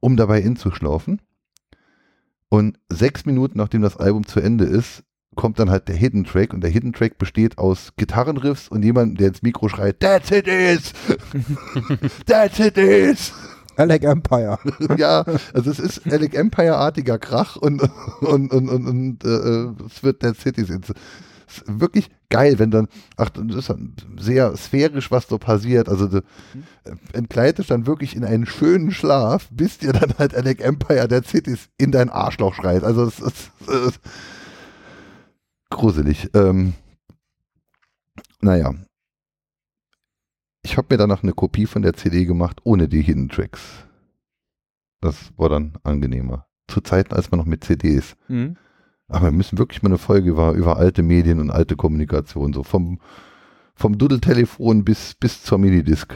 um 0.00 0.16
dabei 0.16 0.40
inzuschlafen. 0.40 1.20
Und 2.54 2.78
sechs 2.88 3.26
Minuten 3.26 3.58
nachdem 3.58 3.82
das 3.82 3.96
Album 3.96 4.28
zu 4.28 4.38
Ende 4.38 4.64
ist, 4.64 5.02
kommt 5.34 5.58
dann 5.58 5.70
halt 5.70 5.88
der 5.88 5.96
Hidden 5.96 6.22
Track 6.22 6.54
und 6.54 6.60
der 6.60 6.70
Hidden 6.70 6.92
Track 6.92 7.18
besteht 7.18 7.58
aus 7.58 7.90
Gitarrenriffs 7.96 8.68
und 8.68 8.84
jemand, 8.84 9.18
der 9.18 9.26
ins 9.26 9.42
Mikro 9.42 9.68
schreit, 9.68 9.98
That's 9.98 10.30
it 10.30 10.46
is! 10.46 10.92
That's 12.26 12.60
it 12.60 12.78
is! 12.78 13.32
Alec 13.74 14.04
Empire. 14.04 14.60
ja, 14.96 15.24
also 15.52 15.68
es 15.68 15.80
ist 15.80 16.06
Alec 16.06 16.34
Empire-artiger 16.34 17.18
Krach 17.18 17.56
und, 17.56 17.82
und, 18.20 18.52
und, 18.52 18.68
und, 18.68 18.86
und 18.86 19.24
äh, 19.24 19.84
es 19.86 20.04
wird 20.04 20.22
Dead 20.22 20.36
Cities. 20.36 20.68
Wirklich 21.66 22.10
geil, 22.28 22.58
wenn 22.58 22.70
dann, 22.70 22.88
ach, 23.16 23.30
das 23.30 23.68
ist 23.68 23.74
sehr 24.18 24.56
sphärisch, 24.56 25.10
was 25.10 25.28
so 25.28 25.38
passiert. 25.38 25.88
Also 25.88 26.08
du 26.08 26.18
äh, 26.18 26.96
entgleitest 27.12 27.70
dann 27.70 27.86
wirklich 27.86 28.16
in 28.16 28.24
einen 28.24 28.46
schönen 28.46 28.90
Schlaf, 28.90 29.48
bis 29.50 29.78
dir 29.78 29.92
dann 29.92 30.14
halt 30.18 30.34
Alec 30.34 30.60
Empire 30.60 31.08
Dead 31.08 31.26
Cities 31.26 31.68
in 31.78 31.92
dein 31.92 32.10
Arschloch 32.10 32.54
schreit. 32.54 32.82
Also 32.82 33.04
es 33.04 33.20
ist 33.20 33.50
gruselig. 35.70 36.30
Ähm, 36.34 36.74
naja. 38.40 38.74
Ich 40.62 40.76
habe 40.78 40.88
mir 40.90 40.98
danach 40.98 41.22
eine 41.22 41.32
Kopie 41.32 41.66
von 41.66 41.82
der 41.82 41.94
CD 41.94 42.24
gemacht, 42.24 42.60
ohne 42.64 42.88
die 42.88 43.02
Hidden 43.02 43.28
Tracks. 43.28 43.60
Das 45.00 45.32
war 45.36 45.50
dann 45.50 45.74
angenehmer. 45.82 46.46
Zu 46.66 46.80
Zeiten, 46.80 47.14
als 47.14 47.30
man 47.30 47.38
noch 47.38 47.46
mit 47.46 47.62
CDs. 47.62 48.16
Mhm. 48.28 48.56
Aber 49.08 49.26
wir 49.26 49.32
müssen 49.32 49.58
wirklich 49.58 49.82
mal 49.82 49.90
eine 49.90 49.98
Folge 49.98 50.30
über, 50.30 50.52
über 50.52 50.76
alte 50.76 51.02
Medien 51.02 51.40
und 51.40 51.50
alte 51.50 51.76
Kommunikation, 51.76 52.52
so 52.52 52.62
vom, 52.62 53.00
vom 53.74 53.98
Dudeltelefon 53.98 54.84
bis, 54.84 55.14
bis 55.14 55.42
zur 55.42 55.58
Minidisc. 55.58 56.14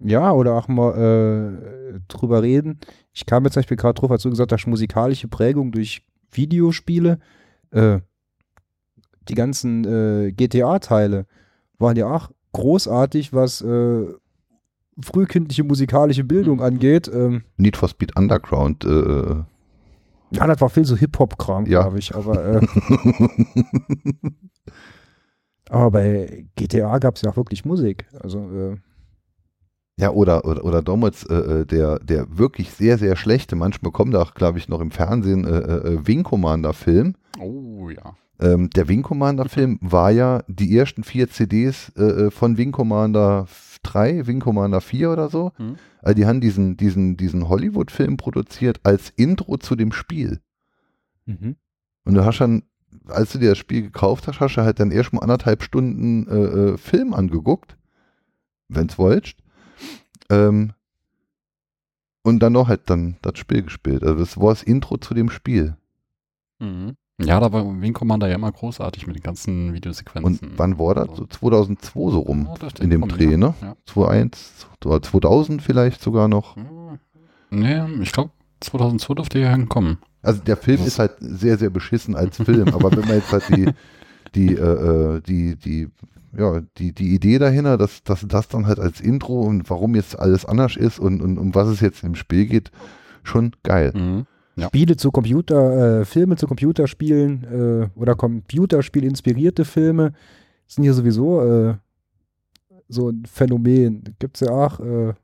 Ja, 0.00 0.32
oder 0.32 0.54
auch 0.54 0.68
mal 0.68 0.92
äh, 0.94 2.00
drüber 2.06 2.42
reden. 2.42 2.78
Ich 3.12 3.26
kam 3.26 3.44
jetzt 3.44 3.54
zum 3.54 3.60
Beispiel 3.60 3.76
gerade 3.76 3.98
drauf, 3.98 4.10
als 4.10 4.22
du 4.22 4.30
gesagt 4.30 4.52
hast, 4.52 4.66
musikalische 4.66 5.26
Prägung 5.26 5.72
durch 5.72 6.02
Videospiele. 6.30 7.18
Äh, 7.70 8.00
die 9.28 9.34
ganzen 9.34 9.84
äh, 9.84 10.32
GTA-Teile 10.32 11.26
waren 11.78 11.96
ja 11.96 12.06
auch 12.06 12.30
großartig, 12.52 13.32
was 13.32 13.60
äh, 13.60 14.06
frühkindliche 15.00 15.64
musikalische 15.64 16.24
Bildung 16.24 16.60
angeht. 16.60 17.10
Ähm, 17.12 17.42
Need 17.56 17.76
for 17.76 17.88
Speed 17.88 18.16
Underground. 18.16 18.84
Äh, 20.32 20.36
ja, 20.36 20.46
das 20.46 20.60
war 20.60 20.68
viel 20.70 20.84
so 20.84 20.96
Hip-Hop-Kram, 20.96 21.66
Ja. 21.66 21.82
glaube 21.82 21.98
ich. 21.98 22.14
Aber, 22.14 22.44
äh, 22.44 22.66
aber 25.70 25.90
bei 25.90 26.46
GTA 26.56 26.98
gab 26.98 27.16
es 27.16 27.22
ja 27.22 27.30
auch 27.30 27.36
wirklich 27.36 27.64
Musik. 27.64 28.06
Also, 28.22 28.38
äh, 28.38 28.76
ja, 30.00 30.10
oder, 30.10 30.44
oder, 30.44 30.64
oder 30.64 30.80
damals 30.82 31.24
äh, 31.24 31.34
äh, 31.34 31.66
der, 31.66 31.98
der 31.98 32.38
wirklich 32.38 32.70
sehr, 32.70 32.98
sehr 32.98 33.16
schlechte, 33.16 33.56
manchmal 33.56 33.90
kommt 33.90 34.14
auch, 34.14 34.34
glaube 34.34 34.58
ich, 34.58 34.68
noch 34.68 34.80
im 34.80 34.92
Fernsehen, 34.92 35.44
äh, 35.44 35.58
äh, 35.58 36.06
Wing 36.06 36.22
Commander-Film. 36.22 37.14
Oh 37.40 37.90
ja. 37.90 38.14
Ähm, 38.40 38.70
der 38.70 38.86
Wing 38.86 39.02
Commander-Film 39.02 39.78
war 39.82 40.12
ja 40.12 40.44
die 40.46 40.76
ersten 40.78 41.02
vier 41.02 41.28
CDs 41.28 41.90
äh, 41.96 42.02
äh, 42.26 42.30
von 42.30 42.56
Wing 42.56 42.70
Commander 42.70 43.46
3, 43.82 44.26
Wing 44.26 44.40
Commander 44.40 44.80
4 44.80 45.10
oder 45.10 45.28
so. 45.28 45.52
Mhm. 45.58 45.76
Also 46.02 46.14
die 46.14 46.26
haben 46.26 46.40
diesen, 46.40 46.76
diesen, 46.76 47.16
diesen 47.16 47.48
Hollywood-Film 47.48 48.16
produziert 48.16 48.80
als 48.82 49.10
Intro 49.10 49.56
zu 49.58 49.76
dem 49.76 49.92
Spiel. 49.92 50.40
mhm. 51.26 51.56
Und 52.04 52.14
du 52.14 52.24
hast 52.24 52.38
dann, 52.38 52.62
als 53.08 53.32
du 53.32 53.38
dir 53.38 53.50
das 53.50 53.58
Spiel 53.58 53.82
gekauft 53.82 54.28
hast, 54.28 54.40
hast 54.40 54.56
du 54.56 54.62
halt 54.62 54.80
dann 54.80 54.90
erst 54.90 55.12
mal 55.12 55.20
anderthalb 55.20 55.62
Stunden 55.62 56.26
äh, 56.26 56.72
äh, 56.72 56.78
Film 56.78 57.12
angeguckt, 57.12 57.76
wenn's 58.68 58.96
wolltest. 58.98 59.36
Ähm, 60.30 60.72
und 62.22 62.40
dann 62.40 62.54
noch 62.54 62.68
halt 62.68 62.88
dann 62.88 63.16
das 63.22 63.38
Spiel 63.38 63.62
gespielt. 63.62 64.02
Also 64.02 64.18
das 64.20 64.38
war 64.38 64.50
das 64.50 64.62
Intro 64.62 64.96
zu 64.96 65.14
dem 65.14 65.28
Spiel. 65.28 65.76
Mhm. 66.58 66.96
Ja, 67.20 67.40
da 67.40 67.52
war 67.52 67.64
Wing 67.80 67.92
Commander 67.92 68.28
ja 68.28 68.36
immer 68.36 68.52
großartig 68.52 69.06
mit 69.06 69.16
den 69.16 69.22
ganzen 69.22 69.68
Und 69.68 69.74
Videosequenzen. 69.74 70.52
wann 70.56 70.78
war 70.78 70.94
das? 70.94 71.16
So 71.16 71.26
2002 71.26 72.10
so 72.12 72.20
rum. 72.20 72.48
Ja, 72.62 72.68
in 72.80 72.90
dem 72.90 73.08
Dreh, 73.08 73.36
ne? 73.36 73.54
Ja. 73.60 73.76
2001, 73.86 74.66
oder 74.84 75.02
2000 75.02 75.60
vielleicht 75.62 76.00
sogar 76.00 76.28
noch. 76.28 76.56
Nee, 77.50 77.82
ich 78.02 78.12
glaube 78.12 78.30
2002 78.60 79.14
dürfte 79.14 79.38
ja 79.40 79.50
hinkommen. 79.50 79.98
Also 80.22 80.40
der 80.42 80.56
Film 80.56 80.84
ist 80.84 80.98
halt 80.98 81.12
sehr, 81.20 81.58
sehr 81.58 81.70
beschissen 81.70 82.14
als 82.14 82.36
Film, 82.36 82.68
aber 82.68 82.90
wenn 82.92 83.06
man 83.06 83.16
jetzt 83.16 83.32
halt 83.32 83.48
die, 83.48 83.68
die, 84.34 84.54
äh, 84.54 85.16
äh, 85.16 85.20
die, 85.20 85.56
die, 85.56 85.88
ja, 86.36 86.60
die, 86.76 86.92
die 86.92 87.14
Idee 87.14 87.38
dahinter, 87.38 87.78
dass, 87.78 88.02
dass 88.04 88.24
das 88.28 88.48
dann 88.48 88.66
halt 88.66 88.78
als 88.78 89.00
Intro 89.00 89.40
und 89.42 89.68
warum 89.70 89.94
jetzt 89.94 90.18
alles 90.18 90.44
anders 90.44 90.76
ist 90.76 90.98
und, 90.98 91.20
und 91.20 91.38
um 91.38 91.54
was 91.54 91.68
es 91.68 91.80
jetzt 91.80 92.04
im 92.04 92.14
Spiel 92.14 92.46
geht, 92.46 92.70
schon 93.24 93.52
geil. 93.62 93.92
Mhm. 93.94 94.26
Ja. 94.58 94.66
Spiele 94.66 94.96
zu 94.96 95.12
Computer, 95.12 96.00
äh, 96.00 96.04
Filme 96.04 96.36
zu 96.36 96.46
Computerspielen 96.48 97.44
äh, 97.44 97.88
oder 97.98 98.16
Computerspiel 98.16 99.04
inspirierte 99.04 99.64
Filme 99.64 100.12
sind 100.66 100.82
hier 100.82 100.94
sowieso 100.94 101.42
äh, 101.42 101.74
so 102.88 103.10
ein 103.10 103.24
Phänomen. 103.24 104.02
Gibt 104.18 104.36
es 104.36 104.48
ja 104.48 104.50
auch 104.52 104.80
äh, 104.80 105.14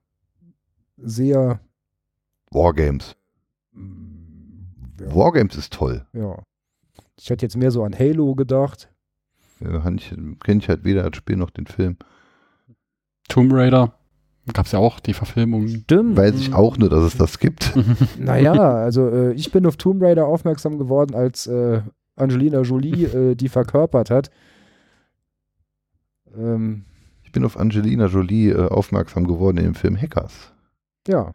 sehr 0.99 1.61
Wargames. 2.53 3.17
mm, 3.73 5.01
ja, 5.01 5.15
Wargames 5.15 5.57
ist 5.57 5.73
toll. 5.73 6.07
ja. 6.13 6.43
Ich 7.17 7.31
hätte 7.31 7.47
jetzt 7.47 7.57
mehr 7.57 7.71
so 7.71 7.85
an 7.85 7.97
Halo 7.97 8.35
gedacht. 8.35 8.89
Ja, 9.61 9.81
Kenne 9.81 10.59
ich 10.59 10.69
halt 10.69 10.85
weder 10.85 11.09
das 11.09 11.17
Spiel 11.17 11.37
noch 11.37 11.51
den 11.51 11.67
Film. 11.67 11.97
Tomb 13.29 13.53
Raider 13.53 13.97
gab 14.53 14.67
es 14.67 14.73
ja 14.73 14.79
auch 14.79 15.01
die 15.01 15.15
Verfilmung. 15.15 15.69
Stimmt. 15.69 16.17
Weiß 16.17 16.35
ich 16.39 16.53
auch 16.53 16.77
nur, 16.77 16.91
dass 16.91 17.03
es 17.05 17.17
das 17.17 17.39
gibt. 17.39 17.73
Naja, 18.19 18.53
also 18.75 19.09
äh, 19.09 19.33
ich 19.33 19.51
bin 19.53 19.67
auf 19.67 19.77
Tomb 19.77 20.03
Raider 20.03 20.27
aufmerksam 20.27 20.79
geworden, 20.79 21.15
als 21.15 21.47
äh, 21.47 21.81
Angelina 22.17 22.61
Jolie 22.61 23.05
äh, 23.05 23.35
die 23.35 23.49
verkörpert 23.49 24.11
hat. 24.11 24.31
Ähm, 26.37 26.85
Ich 27.25 27.33
bin 27.33 27.45
auf 27.45 27.59
Angelina 27.59 28.07
Jolie 28.07 28.51
äh, 28.51 28.69
aufmerksam 28.69 29.27
geworden 29.27 29.57
in 29.59 29.65
dem 29.65 29.75
Film 29.75 29.97
Hackers. 30.01 30.53
ja. 31.09 31.33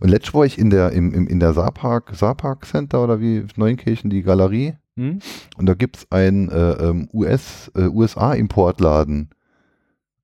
Und 0.00 0.08
letztes 0.08 0.34
war 0.34 0.44
ich 0.44 0.58
in 0.58 0.70
der, 0.70 0.90
im, 0.92 1.12
im, 1.12 1.26
in 1.28 1.38
der 1.38 1.52
Saarpark, 1.52 2.14
Saarpark 2.16 2.64
Center 2.64 3.04
oder 3.04 3.20
wie 3.20 3.44
Neunkirchen, 3.56 4.10
die 4.10 4.22
Galerie. 4.22 4.74
Hm? 4.96 5.20
Und 5.56 5.66
da 5.66 5.74
gibt 5.74 5.98
es 5.98 6.06
einen 6.10 6.48
äh, 6.48 6.72
ähm, 6.72 7.08
US, 7.12 7.70
äh, 7.76 7.86
USA-Importladen. 7.86 9.30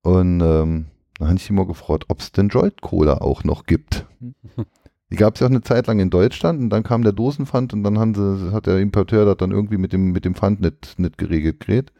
Und 0.05 0.39
ähm, 0.39 0.85
da 1.17 1.25
habe 1.25 1.37
ich 1.37 1.49
immer 1.49 1.65
gefragt, 1.65 2.05
ob 2.09 2.19
es 2.19 2.31
denn 2.31 2.49
Jolt 2.49 2.81
Cola 2.81 3.21
auch 3.21 3.43
noch 3.43 3.65
gibt. 3.65 4.05
Die 5.09 5.15
gab 5.15 5.33
es 5.33 5.39
ja 5.39 5.47
auch 5.47 5.51
eine 5.51 5.61
Zeit 5.61 5.87
lang 5.87 5.99
in 5.99 6.11
Deutschland 6.11 6.61
und 6.61 6.69
dann 6.69 6.83
kam 6.83 7.01
der 7.01 7.11
Dosenpfand 7.11 7.73
und 7.73 7.83
dann 7.83 8.13
sie, 8.13 8.51
hat 8.51 8.67
der 8.67 8.79
Importeur 8.79 9.25
das 9.25 9.37
dann 9.37 9.49
irgendwie 9.49 9.77
mit 9.77 9.93
dem, 9.93 10.11
mit 10.11 10.23
dem 10.23 10.35
Pfand 10.35 10.61
nicht, 10.61 10.99
nicht 10.99 11.17
geregelt 11.17 11.59
gekriegt. 11.59 11.91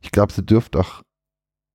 Ich 0.00 0.12
glaube, 0.12 0.32
sie 0.32 0.46
dürfte 0.46 0.78
auch 0.78 1.02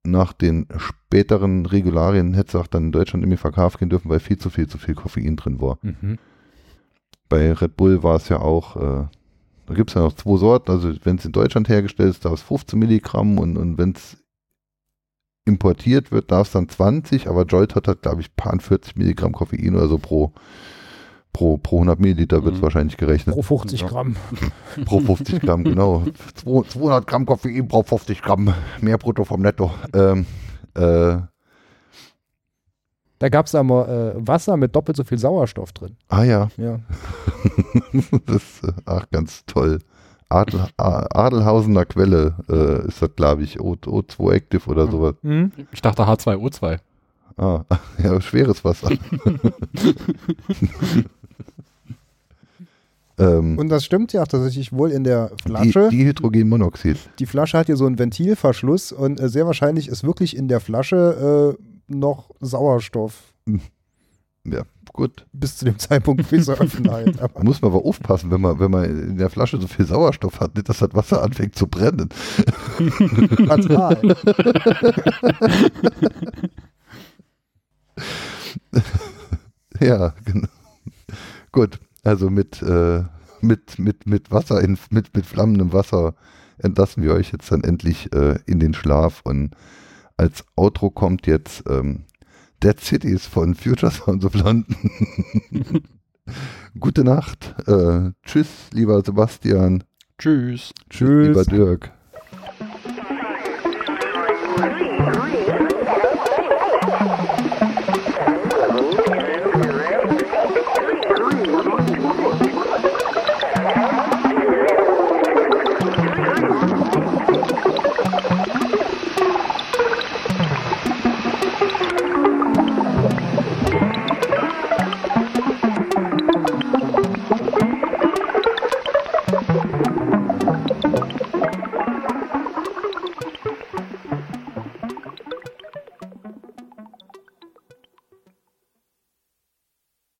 nach 0.02 0.32
den 0.32 0.66
späteren 0.76 1.66
Regularien 1.66 2.32
hätte 2.32 2.52
sie 2.52 2.60
auch 2.60 2.66
dann 2.66 2.84
in 2.84 2.92
Deutschland 2.92 3.22
irgendwie 3.22 3.36
verkauft 3.36 3.78
gehen 3.78 3.90
dürfen, 3.90 4.08
weil 4.08 4.20
viel 4.20 4.38
zu 4.38 4.48
viel 4.48 4.66
zu 4.66 4.78
viel 4.78 4.94
Koffein 4.94 5.36
drin 5.36 5.60
war. 5.60 5.78
Mhm. 5.82 6.18
Bei 7.28 7.52
Red 7.52 7.76
Bull 7.76 8.02
war 8.02 8.16
es 8.16 8.30
ja 8.30 8.40
auch, 8.40 8.76
äh, 8.76 9.06
da 9.66 9.74
gibt 9.74 9.90
es 9.90 9.94
ja 9.94 10.00
noch 10.00 10.14
zwei 10.14 10.38
Sorten, 10.38 10.70
also 10.70 10.90
wenn 11.04 11.16
es 11.16 11.26
in 11.26 11.32
Deutschland 11.32 11.68
hergestellt 11.68 12.10
ist, 12.10 12.24
darf 12.24 12.34
es 12.34 12.42
15 12.42 12.78
Milligramm 12.78 13.38
und, 13.38 13.58
und 13.58 13.76
wenn 13.76 13.92
es 13.92 14.16
importiert 15.48 16.12
wird, 16.12 16.30
darf 16.30 16.46
es 16.46 16.52
dann 16.52 16.68
20, 16.68 17.26
aber 17.28 17.44
Jolt 17.44 17.74
hat 17.74 17.88
halt, 17.88 18.02
glaube 18.02 18.20
ich, 18.20 18.34
paar 18.36 18.58
40 18.58 18.94
Milligramm 18.96 19.32
Koffein 19.32 19.74
oder 19.74 19.88
so 19.88 19.98
pro, 19.98 20.32
pro, 21.32 21.56
pro 21.56 21.76
100 21.78 21.98
Milliliter 21.98 22.44
wird 22.44 22.54
es 22.54 22.60
Mhm. 22.60 22.64
wahrscheinlich 22.64 22.96
gerechnet. 22.96 23.34
Pro 23.34 23.42
50 23.42 23.80
Ja. 23.80 23.88
Gramm. 23.88 24.16
Pro 24.84 25.00
50 25.00 25.40
Gramm, 25.40 25.64
genau. 25.64 26.04
Zwo- 26.36 26.66
200 26.68 27.06
Gramm 27.06 27.26
Koffein 27.26 27.66
pro 27.66 27.82
50 27.82 28.22
Gramm, 28.22 28.54
mehr 28.80 28.98
brutto 28.98 29.24
vom 29.24 29.42
Netto. 29.42 29.72
Ähm, 29.94 30.26
äh, 30.74 31.16
Da 33.20 33.28
gab 33.30 33.46
es 33.46 33.54
aber 33.56 33.88
äh, 33.88 34.12
Wasser 34.26 34.56
mit 34.56 34.76
doppelt 34.76 34.96
so 34.96 35.02
viel 35.04 35.18
Sauerstoff 35.18 35.72
drin. 35.72 35.96
ah 36.08 36.22
ja, 36.22 36.48
Ja. 36.56 36.78
das 38.26 38.36
ist 38.36 38.64
äh, 38.64 38.72
ach, 38.86 39.06
ganz 39.10 39.44
toll. 39.46 39.80
Adel, 40.30 40.66
Adelhausener 40.76 41.84
Quelle 41.86 42.34
äh, 42.50 42.86
ist 42.88 43.00
das, 43.02 43.10
glaube 43.16 43.42
ich, 43.42 43.60
O, 43.60 43.72
O2 43.74 44.32
Active 44.32 44.68
oder 44.70 44.86
Mhm. 44.86 44.90
sowas. 44.90 45.14
Mhm. 45.22 45.52
Ich 45.72 45.80
dachte 45.80 46.02
H2O2. 46.02 46.78
Ah, 47.38 47.64
ja, 48.02 48.20
schweres 48.20 48.64
Wasser. 48.64 48.90
ähm, 53.18 53.58
Und 53.58 53.68
das 53.68 53.84
stimmt 53.84 54.12
ja 54.12 54.22
auch 54.22 54.28
tatsächlich 54.28 54.72
wohl 54.72 54.90
in 54.90 55.04
der 55.04 55.30
die, 55.30 55.42
Flasche. 55.44 55.88
Die, 55.90 55.96
Dihydrogenmonoxid. 55.98 56.98
Flasche 57.26 57.58
hat 57.58 57.66
hier 57.66 57.76
so 57.76 57.86
einen 57.86 57.98
Ventilverschluss 57.98 58.92
und 58.92 59.20
äh, 59.20 59.28
sehr 59.28 59.46
wahrscheinlich 59.46 59.88
ist 59.88 60.04
wirklich 60.04 60.36
in 60.36 60.48
der 60.48 60.60
Flasche 60.60 61.56
äh, 61.58 61.62
noch 61.92 62.30
Sauerstoff 62.40 63.32
Ja, 64.44 64.62
gut. 64.98 65.26
bis 65.32 65.56
zu 65.56 65.64
dem 65.64 65.78
Zeitpunkt 65.78 66.30
Öffnheit. 66.32 67.16
Da 67.20 67.28
muss 67.42 67.62
man 67.62 67.70
aber 67.72 67.84
aufpassen, 67.84 68.30
wenn 68.30 68.40
man, 68.40 68.58
wenn 68.58 68.70
man 68.70 68.84
in 68.84 69.16
der 69.16 69.30
Flasche 69.30 69.60
so 69.60 69.68
viel 69.68 69.86
Sauerstoff 69.86 70.40
hat, 70.40 70.56
nicht, 70.56 70.68
dass 70.68 70.78
das 70.78 70.92
Wasser 70.92 71.22
anfängt 71.22 71.54
zu 71.54 71.66
brennen. 71.68 72.08
fatal. 73.46 74.00
Ja, 79.80 80.12
genau. 80.24 80.48
Gut, 81.52 81.78
also 82.02 82.30
mit, 82.30 82.60
äh, 82.62 83.04
mit, 83.40 83.78
mit, 83.78 84.06
mit 84.06 84.32
Wasser, 84.32 84.60
in, 84.60 84.76
mit, 84.90 85.14
mit 85.14 85.24
flammendem 85.24 85.72
Wasser 85.72 86.14
entlassen 86.58 87.04
wir 87.04 87.14
euch 87.14 87.30
jetzt 87.30 87.52
dann 87.52 87.62
endlich 87.62 88.12
äh, 88.12 88.40
in 88.46 88.58
den 88.58 88.74
Schlaf. 88.74 89.20
Und 89.22 89.54
als 90.16 90.44
Outro 90.56 90.90
kommt 90.90 91.28
jetzt 91.28 91.62
ähm, 91.68 92.06
Dead 92.62 92.80
Cities 92.80 93.26
von 93.26 93.54
Future 93.54 93.90
Sounds 93.90 94.24
of 94.24 94.34
London. 94.34 94.66
Gute 96.80 97.04
Nacht. 97.04 97.54
Äh, 97.66 98.10
tschüss, 98.24 98.48
lieber 98.72 99.02
Sebastian. 99.02 99.84
Tschüss. 100.18 100.72
Tschüss, 100.90 101.28
lieber 101.28 101.44
Dirk. 101.44 101.92